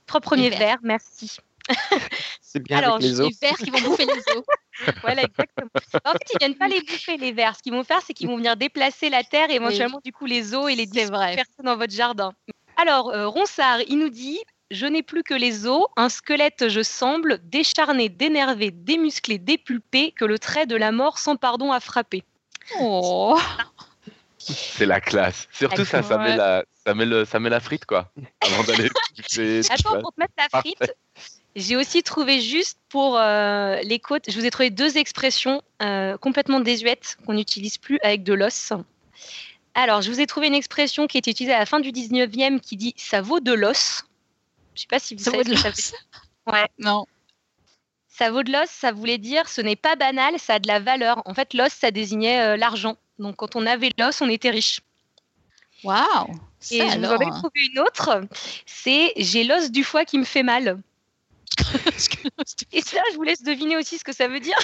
Trois 0.09 0.21
premiers 0.21 0.51
vers, 0.51 0.79
merci. 0.83 1.37
C'est 2.41 2.61
bien 2.61 2.79
Alors, 2.79 2.99
les, 2.99 3.13
les 3.13 3.29
vers 3.41 3.57
qui 3.57 3.71
vont 3.71 3.81
bouffer 3.81 4.07
les 4.07 4.37
os. 4.37 4.45
voilà, 5.03 5.23
exactement. 5.23 5.71
En 6.05 6.13
fait, 6.13 6.33
ils 6.33 6.39
viennent 6.39 6.57
pas 6.57 6.67
les 6.67 6.81
bouffer, 6.81 7.19
les 7.19 7.33
vers. 7.33 7.55
Ce 7.57 7.63
qu'ils 7.63 7.75
vont 7.75 7.85
faire, 7.85 8.01
c'est 8.05 8.15
qu'ils 8.15 8.27
vont 8.27 8.37
venir 8.37 8.57
déplacer 8.57 9.11
la 9.11 9.23
terre 9.23 9.51
et 9.51 9.57
éventuellement, 9.57 10.01
du 10.03 10.13
coup, 10.13 10.25
les 10.25 10.55
os 10.55 10.71
et 10.71 10.75
les 10.75 10.87
disperser 10.87 11.45
dans 11.63 11.77
votre 11.77 11.93
jardin. 11.93 12.33
Alors, 12.79 13.11
euh, 13.11 13.29
Ronsard, 13.29 13.81
il 13.89 13.99
nous 13.99 14.09
dit 14.09 14.39
Je 14.71 14.87
n'ai 14.87 15.03
plus 15.03 15.23
que 15.23 15.35
les 15.35 15.67
os, 15.67 15.85
un 15.97 16.09
squelette, 16.09 16.69
je 16.69 16.83
semble, 16.83 17.39
décharné, 17.45 18.09
dénervé, 18.09 18.71
démusclé, 18.71 19.39
dépulpé, 19.39 20.13
que 20.13 20.25
le 20.25 20.39
trait 20.39 20.65
de 20.65 20.77
la 20.77 20.91
mort 20.91 21.19
sans 21.19 21.37
pardon 21.37 21.71
a 21.71 21.81
frappé. 21.81 22.25
Oh 22.81 23.39
c'est 24.39 24.87
la 24.87 25.01
classe. 25.01 25.49
Surtout 25.53 25.85
ça, 25.85 26.03
ça 26.03 26.19
met 26.19 26.37
la, 26.37 26.65
ça 26.87 26.95
met 26.95 27.05
le, 27.05 27.25
ça 27.25 27.39
met 27.39 27.51
la 27.51 27.61
frite 27.61 27.85
quoi. 27.85 28.11
Avant 28.41 28.63
d'aller. 28.65 28.89
Attends, 29.71 30.01
pour 30.01 30.13
te 30.13 30.21
mettre 30.21 30.35
la 30.37 30.61
frite, 30.61 30.93
j'ai 31.57 31.77
aussi 31.77 32.03
trouvé 32.03 32.41
juste 32.41 32.79
pour 32.89 33.19
euh, 33.19 33.81
les 33.83 33.99
côtes, 33.99 34.25
je 34.31 34.39
vous 34.39 34.45
ai 34.45 34.51
trouvé 34.51 34.71
deux 34.71 34.97
expressions 34.97 35.63
euh, 35.83 36.17
complètement 36.17 36.61
désuètes 36.61 37.17
qu'on 37.27 37.35
n'utilise 37.35 37.79
plus 37.79 37.99
avec 38.03 38.23
de 38.23 38.35
l'os. 38.35 38.73
Alors, 39.75 40.03
je 40.03 40.11
vous 40.11 40.21
ai 40.21 40.27
trouvé 40.27 40.47
une 40.47 40.55
expression 40.55 41.07
qui 41.07 41.19
était 41.19 41.31
utilisée 41.31 41.55
à 41.55 41.59
la 41.59 41.67
fin 41.67 41.81
du 41.81 41.91
19e 41.91 42.61
qui 42.61 42.77
dit 42.77 42.95
ça 42.97 43.21
vaut 43.21 43.41
de 43.41 43.53
l'os. 43.53 44.05
Je 44.75 44.83
sais 44.83 44.87
pas 44.89 44.99
si 44.99 45.15
vous 45.15 45.23
ça 45.23 45.31
savez 45.31 45.43
vaut 45.43 45.51
de 45.51 45.55
l'os. 45.55 45.95
Ouais. 46.47 46.67
Non. 46.79 47.05
Ça 48.09 48.31
vaut 48.31 48.43
de 48.43 48.51
l'os, 48.51 48.69
ça 48.71 48.91
voulait 48.91 49.19
dire 49.19 49.49
ce 49.49 49.61
n'est 49.61 49.77
pas 49.77 49.97
banal, 49.97 50.39
ça 50.39 50.55
a 50.55 50.59
de 50.59 50.67
la 50.67 50.81
valeur. 50.81 51.23
En 51.27 51.35
fait, 51.35 51.55
l'os, 51.55 51.73
ça 51.73 51.91
désignait 51.91 52.41
euh, 52.41 52.57
l'argent. 52.57 52.97
Donc, 53.19 53.37
quand 53.37 53.55
on 53.55 53.67
avait 53.67 53.91
l'os, 53.99 54.21
on 54.21 54.29
était 54.29 54.51
riche. 54.51 54.81
Waouh 55.85 56.35
Et 56.71 56.81
je 56.91 56.99
vous 56.99 57.05
en 57.05 57.19
ai 57.19 57.31
trouvé 57.31 57.67
une 57.73 57.79
autre. 57.81 58.23
C'est 58.67 59.13
j'ai 59.17 59.45
l'os 59.45 59.71
du 59.71 59.85
foie 59.85 60.05
qui 60.05 60.19
me 60.19 60.25
fait 60.25 60.43
mal. 60.43 60.81
Et 62.73 62.81
ça, 62.83 63.01
je 63.13 63.17
vous 63.17 63.23
laisse 63.23 63.43
deviner 63.43 63.77
aussi 63.77 63.99
ce 63.99 64.05
que 64.05 64.15
ça 64.15 64.29
veut 64.29 64.41
dire. 64.41 64.57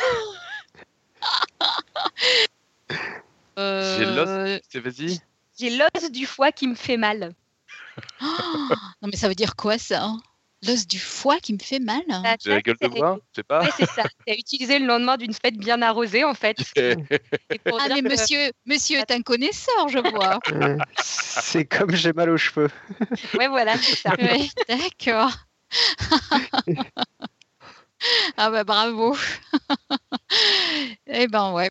Euh, 3.59 3.99
J'ai 3.99 4.05
l'os. 4.05 4.61
Vas-y. 4.75 5.21
J'ai 5.59 5.71
l'os 5.71 6.11
du 6.11 6.27
foie 6.27 6.53
qui 6.53 6.69
me 6.69 6.75
fait 6.75 6.97
mal. 6.97 7.35
non, 8.21 9.09
mais 9.09 9.17
ça 9.17 9.29
veut 9.29 9.35
dire 9.35 9.57
quoi 9.57 9.79
ça 9.79 10.13
L'os 10.67 10.87
du 10.87 10.99
foie 10.99 11.39
qui 11.41 11.53
me 11.53 11.59
fait 11.59 11.79
mal 11.79 12.03
J'ai 12.43 12.51
la 12.51 12.63
gueule 12.63 12.77
de 12.81 12.89
bois, 12.89 13.19
je 13.33 13.37
sais 13.37 13.43
pas. 13.43 13.63
Ouais, 13.63 13.71
c'est 13.77 13.89
ça. 13.91 14.05
C'est 14.27 14.35
utilisé 14.39 14.79
le 14.79 14.87
lendemain 14.87 15.17
d'une 15.17 15.35
fête 15.35 15.57
bien 15.57 15.83
arrosée, 15.83 16.25
en 16.25 16.35
fait. 16.35 16.57
ah, 16.77 17.89
mais 17.91 18.03
monsieur, 18.03 18.51
monsieur 18.65 18.99
est 18.99 19.11
un 19.11 19.23
connaisseur, 19.23 19.89
je 19.89 19.99
vois. 19.99 20.39
c'est 20.99 21.65
comme 21.65 21.95
j'ai 21.95 22.13
mal 22.13 22.31
aux 22.31 22.37
cheveux. 22.37 22.71
ouais, 23.39 23.49
voilà, 23.49 23.77
c'est 23.79 23.97
ça. 23.97 24.11
D'accord. 24.69 25.33
ah 28.37 28.51
bah 28.51 28.65
bravo. 28.65 29.17
eh 31.07 31.27
ben 31.27 31.53
ouais. 31.53 31.71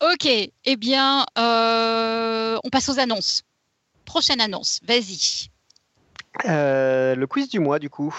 ok, 0.00 0.26
eh 0.26 0.76
bien, 0.76 1.26
euh, 1.38 2.58
on 2.64 2.70
passe 2.70 2.88
aux 2.88 2.98
annonces. 2.98 3.42
Prochaine 4.04 4.40
annonce, 4.40 4.80
vas-y. 4.82 5.51
Euh, 6.46 7.14
le 7.14 7.26
quiz 7.26 7.48
du 7.48 7.60
mois, 7.60 7.78
du 7.78 7.90
coup. 7.90 8.14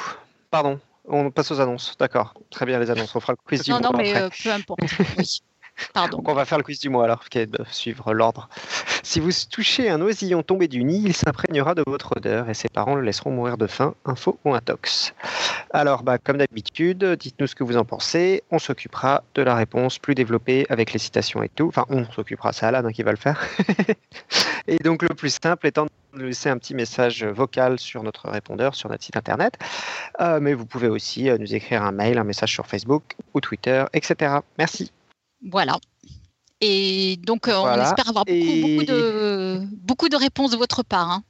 Pardon, 0.51 0.79
on 1.07 1.31
passe 1.31 1.51
aux 1.51 1.59
annonces. 1.59 1.95
D'accord, 1.97 2.33
très 2.49 2.65
bien 2.65 2.79
les 2.79 2.89
annonces. 2.89 3.15
On 3.15 3.19
fera 3.19 3.33
le 3.33 3.37
quiz 3.45 3.63
du 3.63 3.71
mois. 3.71 3.79
Non, 3.79 3.91
non, 3.91 3.97
mais 3.97 4.15
euh, 4.15 4.29
peu 4.43 4.51
importe. 4.51 4.79
Oui. 5.17 5.41
Pardon. 5.93 6.17
Donc 6.17 6.29
on 6.29 6.33
va 6.33 6.45
faire 6.45 6.57
le 6.57 6.63
quiz 6.63 6.79
du 6.79 6.89
mois 6.89 7.05
alors, 7.05 7.25
qui 7.29 7.39
est 7.39 7.47
de 7.47 7.63
suivre 7.71 8.13
l'ordre. 8.13 8.49
Si 9.05 9.19
vous 9.19 9.31
touchez 9.51 9.89
un 9.89 9.99
oisillon 10.01 10.43
tombé 10.43 10.69
du 10.69 10.81
nid, 10.85 11.03
il 11.03 11.13
s'imprégnera 11.13 11.75
de 11.75 11.83
votre 11.85 12.15
odeur 12.15 12.49
et 12.49 12.53
ses 12.53 12.69
parents 12.69 12.95
le 12.95 13.01
laisseront 13.01 13.31
mourir 13.31 13.57
de 13.57 13.67
faim, 13.67 13.95
info 14.05 14.39
ou 14.45 14.53
intox. 14.53 15.13
Alors, 15.71 16.03
bah, 16.03 16.17
comme 16.17 16.37
d'habitude, 16.37 17.03
dites-nous 17.03 17.47
ce 17.47 17.53
que 17.53 17.65
vous 17.65 17.75
en 17.75 17.83
pensez. 17.83 18.43
On 18.49 18.59
s'occupera 18.59 19.23
de 19.35 19.41
la 19.41 19.55
réponse 19.55 19.99
plus 19.99 20.15
développée 20.15 20.65
avec 20.69 20.93
les 20.93 20.99
citations 20.99 21.43
et 21.43 21.49
tout. 21.49 21.67
Enfin, 21.67 21.85
on 21.89 22.09
s'occupera, 22.11 22.53
c'est 22.53 22.65
Alan 22.65 22.85
hein, 22.85 22.93
qui 22.93 23.03
va 23.03 23.11
le 23.11 23.17
faire. 23.17 23.45
et 24.67 24.77
donc, 24.77 25.03
le 25.03 25.13
plus 25.13 25.37
simple 25.43 25.67
étant 25.67 25.87
de 26.13 26.23
laisser 26.23 26.47
un 26.47 26.57
petit 26.57 26.73
message 26.73 27.25
vocal 27.25 27.79
sur 27.79 28.03
notre 28.03 28.29
répondeur, 28.29 28.73
sur 28.73 28.89
notre 28.89 29.03
site 29.03 29.17
internet. 29.17 29.55
Euh, 30.21 30.39
mais 30.39 30.53
vous 30.53 30.65
pouvez 30.65 30.87
aussi 30.87 31.29
euh, 31.29 31.37
nous 31.37 31.53
écrire 31.53 31.83
un 31.83 31.91
mail, 31.91 32.17
un 32.17 32.23
message 32.23 32.53
sur 32.53 32.67
Facebook 32.67 33.15
ou 33.33 33.41
Twitter, 33.41 33.83
etc. 33.93 34.35
Merci. 34.57 34.93
Voilà. 35.51 35.77
Et 36.65 37.17
donc, 37.17 37.49
euh, 37.49 37.57
on 37.57 37.81
espère 37.81 38.07
avoir 38.07 38.23
beaucoup, 38.23 38.85
de, 38.85 39.59
beaucoup 39.81 40.07
de 40.07 40.15
réponses 40.15 40.51
de 40.51 40.57
votre 40.57 40.81
part. 40.81 41.11
Hein. 41.11 41.23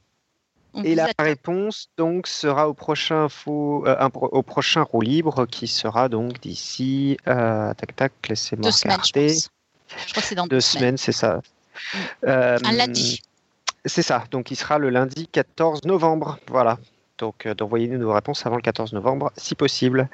Et 0.84 0.94
la 0.94 1.08
réponse 1.18 1.88
donc 1.96 2.28
sera 2.28 2.68
au 2.68 2.74
prochain 2.74 3.28
faux, 3.28 3.84
euh, 3.86 4.08
au 4.12 4.42
prochain 4.42 4.82
roue 4.82 5.00
libre 5.00 5.46
qui 5.46 5.66
sera 5.66 6.08
donc 6.08 6.40
d'ici 6.40 7.16
euh, 7.28 7.72
tac 7.74 7.94
tac 7.94 8.12
laissez-moi 8.28 8.70
regarder. 8.70 9.28
Semaines, 9.28 9.50
je, 9.88 9.96
je, 10.06 10.10
crois 10.10 10.22
que 10.22 10.28
c'est 10.28 10.34
dans 10.34 10.46
deux, 10.46 10.60
semaines, 10.60 10.96
c'est 10.96 11.12
ça. 11.12 11.40
Euh, 12.24 12.58
Un 12.64 12.72
lundi. 12.72 13.20
C'est 13.84 14.02
ça. 14.02 14.24
Donc 14.30 14.50
il 14.50 14.56
sera 14.56 14.78
le 14.78 14.90
lundi 14.90 15.28
14 15.28 15.84
novembre. 15.84 16.38
Voilà. 16.48 16.78
Donc 17.18 17.46
d'envoyer 17.46 17.88
nos 17.88 18.12
réponses 18.12 18.46
avant 18.46 18.56
le 18.56 18.62
14 18.62 18.92
novembre 18.92 19.32
si 19.36 19.54
possible. 19.54 20.08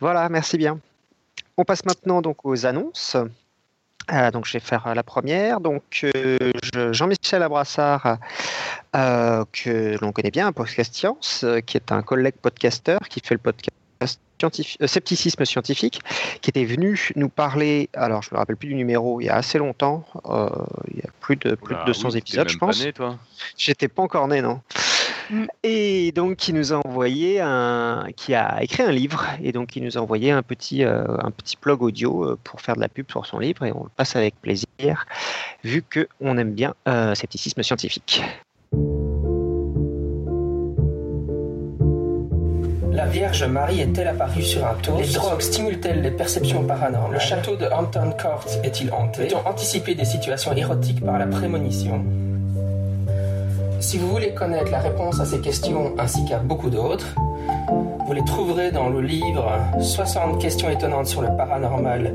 Voilà. 0.00 0.28
Merci 0.28 0.58
bien. 0.58 0.78
On 1.56 1.64
passe 1.64 1.84
maintenant 1.84 2.22
donc 2.22 2.44
aux 2.44 2.66
annonces. 2.66 3.16
Euh, 4.12 4.30
donc, 4.30 4.46
je 4.46 4.52
vais 4.52 4.60
faire 4.60 4.86
euh, 4.86 4.94
la 4.94 5.02
première. 5.02 5.60
Donc, 5.60 6.04
euh, 6.04 6.52
Jean-Michel 6.92 7.42
Abrassard, 7.42 8.18
que 8.92 9.98
l'on 10.00 10.12
connaît 10.12 10.30
bien, 10.30 10.52
Podcast 10.52 10.94
Science, 10.94 11.44
qui 11.66 11.76
est 11.76 11.92
un 11.92 12.02
collègue 12.02 12.34
podcasteur 12.40 13.00
qui 13.08 13.20
fait 13.20 13.34
le 13.34 13.38
podcast 13.38 13.70
Scepticisme 14.84 15.44
scientifique, 15.46 16.00
qui 16.42 16.50
était 16.50 16.66
venu 16.66 17.08
nous 17.16 17.30
parler, 17.30 17.88
alors 17.94 18.20
je 18.20 18.28
ne 18.30 18.34
me 18.34 18.38
rappelle 18.40 18.56
plus 18.56 18.68
du 18.68 18.74
numéro, 18.74 19.20
il 19.20 19.24
y 19.24 19.28
a 19.30 19.36
assez 19.36 19.56
longtemps, 19.56 20.04
il 20.88 20.98
y 20.98 21.00
a 21.00 21.08
plus 21.20 21.36
de, 21.36 21.54
plus 21.54 21.74
de 21.74 21.84
200 21.86 22.10
épisodes, 22.10 22.48
je 22.48 22.58
pense. 22.58 22.84
J'étais 23.56 23.88
pas 23.88 24.02
encore 24.02 24.28
né, 24.28 24.42
non 24.42 24.60
Mm. 25.30 25.44
Et 25.62 26.12
donc, 26.12 26.36
qui 26.36 26.52
nous 26.52 26.72
a 26.72 26.86
envoyé 26.86 27.40
un, 27.40 28.06
qui 28.16 28.34
a 28.34 28.62
écrit 28.62 28.82
un 28.82 28.92
livre, 28.92 29.26
et 29.42 29.52
donc 29.52 29.68
qui 29.68 29.80
nous 29.80 29.96
a 29.96 30.00
envoyé 30.00 30.30
un 30.30 30.42
petit, 30.42 30.84
euh, 30.84 31.04
un 31.22 31.30
petit 31.30 31.56
blog 31.60 31.82
audio 31.82 32.24
euh, 32.24 32.38
pour 32.42 32.60
faire 32.60 32.76
de 32.76 32.80
la 32.80 32.88
pub 32.88 33.10
sur 33.10 33.26
son 33.26 33.38
livre, 33.38 33.64
et 33.64 33.72
on 33.72 33.84
le 33.84 33.90
passe 33.96 34.16
avec 34.16 34.40
plaisir, 34.40 35.06
vu 35.62 35.82
que 35.82 36.08
on 36.20 36.36
aime 36.38 36.52
bien 36.52 36.74
euh, 36.88 37.14
scepticisme 37.14 37.62
scientifique. 37.62 38.22
La 42.92 43.06
Vierge 43.06 43.44
Marie 43.44 43.80
est-elle 43.80 44.06
apparue 44.06 44.42
sur 44.42 44.64
un 44.64 44.74
tour 44.74 44.98
Les 44.98 45.08
drogues 45.08 45.40
stimulent-elles 45.40 46.00
les 46.00 46.12
perceptions 46.12 46.64
paranormales? 46.64 47.14
Le 47.14 47.18
château 47.18 47.56
de 47.56 47.66
Hampton 47.66 48.12
Court 48.12 48.44
est-il 48.62 48.92
hanté? 48.92 49.26
Peut-on 49.26 49.48
anticiper 49.48 49.96
des 49.96 50.04
situations 50.04 50.54
érotiques 50.54 51.04
par 51.04 51.18
la 51.18 51.26
prémonition? 51.26 52.04
Si 53.84 53.98
vous 53.98 54.08
voulez 54.08 54.32
connaître 54.32 54.70
la 54.70 54.80
réponse 54.80 55.20
à 55.20 55.26
ces 55.26 55.42
questions 55.42 55.94
ainsi 55.98 56.24
qu'à 56.24 56.38
beaucoup 56.38 56.70
d'autres, 56.70 57.14
vous 58.06 58.12
les 58.14 58.24
trouverez 58.24 58.72
dans 58.72 58.88
le 58.88 59.02
livre 59.02 59.60
60 59.78 60.40
questions 60.40 60.70
étonnantes 60.70 61.06
sur 61.06 61.20
le 61.20 61.28
paranormal 61.36 62.14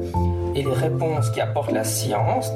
et 0.56 0.64
les 0.64 0.74
réponses 0.74 1.30
qui 1.30 1.40
apportent 1.40 1.72
la 1.72 1.84
science 1.84 2.52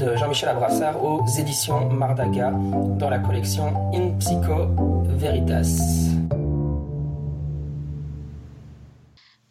de 0.00 0.16
Jean-Michel 0.16 0.48
Abrassard 0.48 1.04
aux 1.04 1.26
éditions 1.38 1.90
Mardaga 1.90 2.52
dans 2.98 3.10
la 3.10 3.18
collection 3.18 3.92
In 3.92 4.18
Psycho 4.18 4.68
Veritas. 5.08 6.10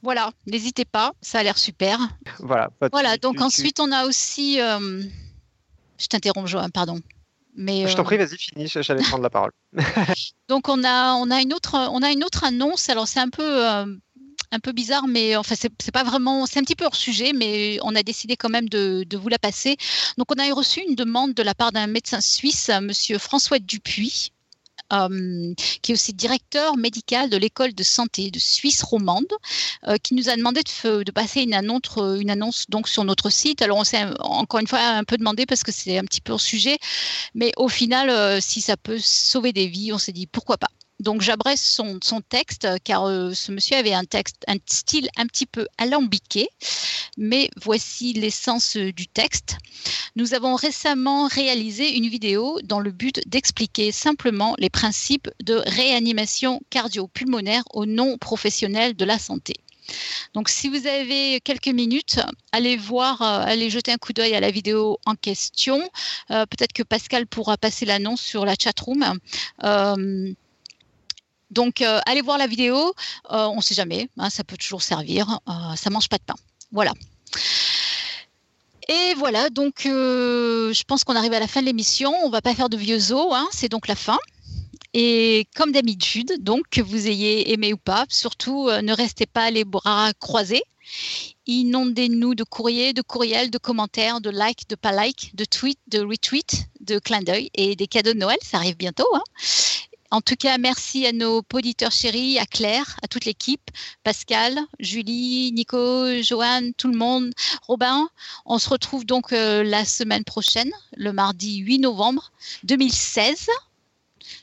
Voilà, 0.02 0.32
n'hésitez 0.48 0.86
pas, 0.86 1.14
ça 1.22 1.40
a 1.40 1.44
l'air 1.44 1.60
super. 1.60 2.00
Voilà. 2.40 2.72
Voilà, 2.92 3.18
donc 3.18 3.42
ensuite 3.42 3.80
on 3.80 3.92
a 3.92 4.06
aussi. 4.06 4.60
Euh, 4.60 5.04
je 6.00 6.08
t'interromps, 6.08 6.50
Joël, 6.50 6.72
pardon. 6.72 7.00
Je 7.56 7.96
t'en 7.96 8.04
prie, 8.04 8.16
euh, 8.16 8.26
vas-y, 8.26 8.38
finis, 8.38 8.68
j'allais 8.68 9.04
prendre 9.04 9.24
la 9.24 9.30
parole. 9.30 9.52
Donc 10.50 10.70
on 10.70 10.84
a, 10.84 11.14
on, 11.16 11.30
a 11.32 11.42
une 11.42 11.54
autre, 11.54 11.76
on 11.92 12.02
a 12.02 12.12
une 12.12 12.24
autre 12.24 12.44
annonce, 12.44 12.90
alors 12.90 13.08
c'est 13.08 13.20
un 13.20 13.30
peu... 13.30 13.68
Euh, 13.68 13.86
un 14.52 14.60
peu 14.60 14.72
bizarre, 14.72 15.08
mais 15.08 15.36
enfin 15.36 15.56
c'est 15.58 15.92
pas 15.92 16.04
vraiment, 16.04 16.46
c'est 16.46 16.60
un 16.60 16.64
petit 16.64 16.76
peu 16.76 16.86
hors 16.86 16.96
sujet, 16.96 17.34
mais 17.34 17.80
on 17.82 17.96
a 17.96 18.04
décidé 18.04 18.38
quand 18.38 18.50
même 18.50 18.70
de, 18.70 19.04
de, 19.04 19.18
vous 19.18 19.28
la 19.28 19.40
passer. 19.40 19.78
Donc 20.20 20.28
on 20.32 20.40
a 20.40 20.54
reçu 20.54 20.82
une 20.88 20.94
demande 20.94 21.34
de 21.34 21.42
la 21.42 21.56
part 21.56 21.72
d'un 21.72 21.88
médecin 21.88 22.22
suisse, 22.22 22.70
Monsieur 22.82 23.18
François 23.18 23.58
Dupuis, 23.58 24.32
euh, 24.94 25.54
qui 25.82 25.92
est 25.92 25.96
aussi 25.96 26.14
directeur 26.14 26.78
médical 26.78 27.30
de 27.30 27.38
l'école 27.38 27.74
de 27.74 27.84
santé 27.84 28.32
de 28.32 28.40
Suisse 28.40 28.84
romande, 28.84 29.26
euh, 29.88 29.98
qui 30.02 30.14
nous 30.16 30.30
a 30.30 30.36
demandé 30.36 30.62
de, 30.62 31.12
passer 31.12 31.42
une 31.42 31.54
annonce, 31.54 31.98
une 31.98 32.30
annonce 32.30 32.66
donc 32.70 32.88
sur 32.88 33.04
notre 33.04 33.30
site. 33.30 33.62
Alors 33.62 33.78
on 33.78 33.84
s'est 33.84 34.06
encore 34.20 34.60
une 34.60 34.68
fois 34.68 34.80
un 34.80 35.04
peu 35.04 35.18
demandé 35.18 35.46
parce 35.46 35.64
que 35.64 35.72
c'est 35.72 35.98
un 35.98 36.06
petit 36.06 36.22
peu 36.22 36.34
au 36.34 36.38
sujet, 36.38 36.78
mais 37.34 37.52
au 37.58 37.70
final, 37.70 38.10
euh, 38.10 38.40
si 38.42 38.62
ça 38.62 38.78
peut 38.78 39.00
sauver 39.00 39.54
des 39.54 39.68
vies, 39.68 39.94
on 39.94 39.98
s'est 39.98 40.12
dit 40.12 40.28
pourquoi 40.28 40.58
pas. 40.58 40.70
Donc 41.04 41.22
j'abrège 41.22 41.60
son, 41.60 42.00
son, 42.02 42.22
texte 42.22 42.66
car 42.86 43.04
euh, 43.04 43.34
ce 43.34 43.52
monsieur 43.52 43.76
avait 43.76 43.94
un 43.94 44.06
texte, 44.06 44.38
un 44.48 44.56
style 44.66 45.10
un 45.18 45.28
petit 45.28 45.46
peu 45.46 45.68
alambiqué, 45.78 46.48
mais 47.18 47.50
voici 47.62 48.14
l'essence 48.14 48.78
euh, 48.78 48.94
du 48.94 49.08
texte. 49.08 49.58
Nous 50.16 50.34
avons 50.34 50.56
récemment 50.56 51.28
réalisé 51.28 51.98
une 51.98 52.08
vidéo 52.08 52.58
dans 52.64 52.80
le 52.80 52.92
but 52.92 53.20
d'expliquer 53.28 53.92
simplement 53.92 54.56
les 54.60 54.70
principes 54.70 55.30
de 55.44 55.56
réanimation 55.56 56.62
cardio-pulmonaire 56.70 57.64
aux 57.74 57.86
non-professionnels 57.86 58.96
de 58.96 59.04
la 59.04 59.20
santé. 59.20 59.56
Donc, 60.34 60.48
si 60.48 60.70
vous 60.70 60.88
avez 60.88 61.42
quelques 61.42 61.68
minutes, 61.68 62.22
allez 62.54 62.78
voir, 62.78 63.22
euh, 63.22 63.44
allez 63.46 63.70
jeter 63.70 63.92
un 63.92 63.98
coup 63.98 64.14
d'œil 64.14 64.34
à 64.36 64.40
la 64.40 64.52
vidéo 64.52 64.98
en 65.06 65.16
question. 65.16 65.82
Peut-être 66.30 66.72
que 66.72 66.84
Pascal 66.84 67.28
pourra 67.28 67.58
passer 67.58 67.86
l'annonce 67.86 68.22
sur 68.22 68.46
la 68.46 68.56
chatroom. 68.58 69.20
Euh, 69.66 70.34
donc, 71.54 71.82
euh, 71.82 72.00
allez 72.06 72.22
voir 72.22 72.38
la 72.38 72.48
vidéo. 72.48 72.94
Euh, 73.32 73.46
on 73.48 73.58
ne 73.58 73.62
sait 73.62 73.76
jamais, 73.76 74.10
hein, 74.18 74.30
ça 74.30 74.44
peut 74.44 74.58
toujours 74.58 74.82
servir. 74.82 75.40
Euh, 75.48 75.76
ça 75.76 75.90
mange 75.90 76.10
pas 76.10 76.18
de 76.18 76.24
pain. 76.24 76.36
Voilà. 76.72 76.92
Et 78.90 79.14
voilà, 79.16 79.50
donc 79.50 79.84
je 79.86 80.84
pense 80.84 81.06
qu'on 81.06 81.16
arrive 81.16 81.32
à 81.32 81.40
la 81.40 81.48
fin 81.48 81.62
de 81.62 81.66
l'émission. 81.68 82.14
On 82.26 82.30
va 82.30 82.42
pas 82.42 82.54
faire 82.54 82.68
de 82.68 82.76
vieux 82.76 83.14
os, 83.14 83.34
hein, 83.34 83.48
c'est 83.54 83.70
donc 83.70 83.88
la 83.88 83.96
fin. 83.96 84.18
Et 84.94 85.48
comme 85.56 85.72
d'habitude, 85.72 86.34
donc 86.42 86.66
que 86.70 86.82
vous 86.82 87.08
ayez 87.08 87.54
aimé 87.54 87.74
ou 87.74 87.78
pas, 87.78 88.06
surtout 88.10 88.70
ne 88.70 88.94
restez 88.94 89.26
pas 89.26 89.52
les 89.52 89.64
bras 89.64 90.12
croisés. 90.20 90.64
Inondez-nous 91.48 92.36
de 92.36 92.44
courriers, 92.44 92.92
de 92.92 93.02
courriels, 93.02 93.52
de 93.52 93.58
commentaires, 93.58 94.20
de 94.20 94.30
likes, 94.30 94.68
de 94.70 94.76
pas 94.76 94.92
likes, 94.92 95.32
de 95.34 95.46
tweets, 95.46 95.80
de 95.88 96.00
retweets, 96.02 96.68
de 96.82 97.00
clins 97.00 97.22
d'œil 97.22 97.50
et 97.54 97.78
des 97.78 97.88
cadeaux 97.88 98.14
de 98.14 98.20
Noël. 98.20 98.38
Ça 98.44 98.58
arrive 98.58 98.76
bientôt. 98.76 99.08
Hein. 99.14 99.24
En 100.14 100.22
tout 100.22 100.36
cas, 100.36 100.60
merci 100.60 101.08
à 101.08 101.12
nos 101.12 101.42
auditeurs 101.52 101.92
chéris, 101.92 102.38
à 102.38 102.46
Claire, 102.46 103.00
à 103.02 103.08
toute 103.08 103.26
l'équipe, 103.26 103.72
Pascal, 104.04 104.60
Julie, 104.80 105.52
Nico, 105.54 106.22
Joanne, 106.22 106.76
tout 106.76 106.88
le 106.88 106.96
monde, 106.96 107.34
Robin. 107.64 108.08
On 108.46 108.60
se 108.60 108.70
retrouve 108.70 109.08
donc 109.08 109.34
euh, 109.34 109.64
la 109.64 109.86
semaine 109.86 110.24
prochaine, 110.24 110.70
le 110.96 111.14
mardi 111.14 111.58
8 111.58 111.80
novembre 111.80 112.32
2016. 112.64 113.48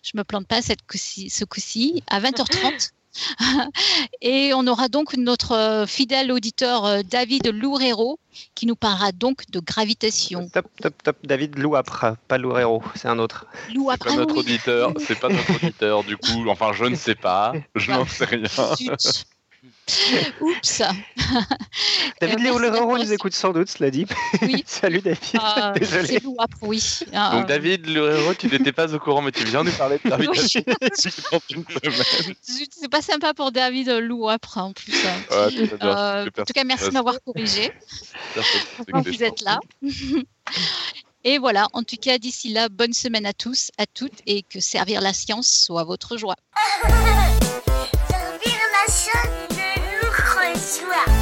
Je 0.02 0.10
me 0.16 0.24
plante 0.24 0.48
pas 0.48 0.60
ce 0.60 1.44
coup-ci, 1.44 2.02
à 2.09 2.20
20h30. 2.20 2.90
Et 4.20 4.52
on 4.54 4.66
aura 4.66 4.88
donc 4.88 5.16
notre 5.16 5.52
euh, 5.52 5.86
fidèle 5.86 6.32
auditeur 6.32 6.84
euh, 6.84 7.00
David 7.02 7.48
Loureiro 7.48 8.18
qui 8.54 8.66
nous 8.66 8.76
parlera 8.76 9.12
donc 9.12 9.50
de 9.50 9.60
gravitation. 9.60 10.48
Top, 10.48 10.66
top, 10.80 11.02
top. 11.02 11.16
David 11.24 11.58
Louapre, 11.58 12.16
pas 12.28 12.38
Loureiro, 12.38 12.82
c'est 12.94 13.08
un 13.08 13.18
autre. 13.18 13.46
C'est 13.68 14.04
pas 14.04 14.16
notre 14.16 14.36
auditeur, 14.36 14.92
c'est 14.98 15.18
pas 15.18 15.28
notre 15.28 15.50
auditeur 15.62 16.04
du 16.04 16.16
coup. 16.16 16.48
Enfin, 16.48 16.72
je 16.72 16.84
ne 16.84 16.94
sais 16.94 17.14
pas, 17.14 17.52
je 17.74 17.90
n'en 17.90 18.06
sais 18.06 18.24
rien. 18.24 18.42
Oups. 20.40 20.82
David 22.20 22.38
euh, 22.46 22.58
Loureiro 22.58 22.98
nous 22.98 23.12
écoute 23.12 23.34
sans 23.34 23.52
doute, 23.52 23.68
cela 23.68 23.90
dit. 23.90 24.06
Oui. 24.42 24.62
Salut 24.66 25.00
David. 25.00 25.40
Euh, 25.56 25.72
Désolé. 25.78 26.20
oui. 26.62 26.82
Euh, 27.14 27.30
Donc 27.32 27.46
David 27.46 27.86
Loureiro, 27.86 28.34
tu 28.34 28.48
n'étais 28.48 28.72
pas 28.72 28.92
au 28.94 28.98
courant, 28.98 29.22
mais 29.22 29.32
tu 29.32 29.44
viens 29.44 29.64
nous 29.64 29.72
parler 29.72 29.98
de 30.02 30.08
gravitation 30.08 30.62
C'est 32.42 32.90
pas 32.90 33.02
sympa 33.02 33.34
pour 33.34 33.52
David 33.52 33.88
Louapre 33.88 34.58
en 34.58 34.72
plus. 34.72 34.94
en 35.30 36.24
tout 36.44 36.52
cas, 36.54 36.64
merci 36.64 36.88
de 36.88 36.94
m'avoir 36.94 37.16
corrigé. 37.24 37.72
vous 38.92 39.22
êtes 39.22 39.42
là. 39.42 39.60
Et 41.22 41.38
voilà, 41.38 41.66
en 41.74 41.82
tout 41.82 41.96
cas, 42.00 42.16
d'ici 42.16 42.48
là, 42.50 42.70
bonne 42.70 42.94
semaine 42.94 43.26
à 43.26 43.34
tous, 43.34 43.70
à 43.76 43.84
toutes, 43.86 44.20
et 44.26 44.42
que 44.42 44.58
servir 44.58 45.02
la 45.02 45.12
science 45.12 45.48
soit 45.50 45.84
votre 45.84 46.16
joie. 46.16 46.36
servir 46.88 48.58
la 48.72 48.92
science 48.92 49.59
It's 50.52 50.82
round. 50.82 51.19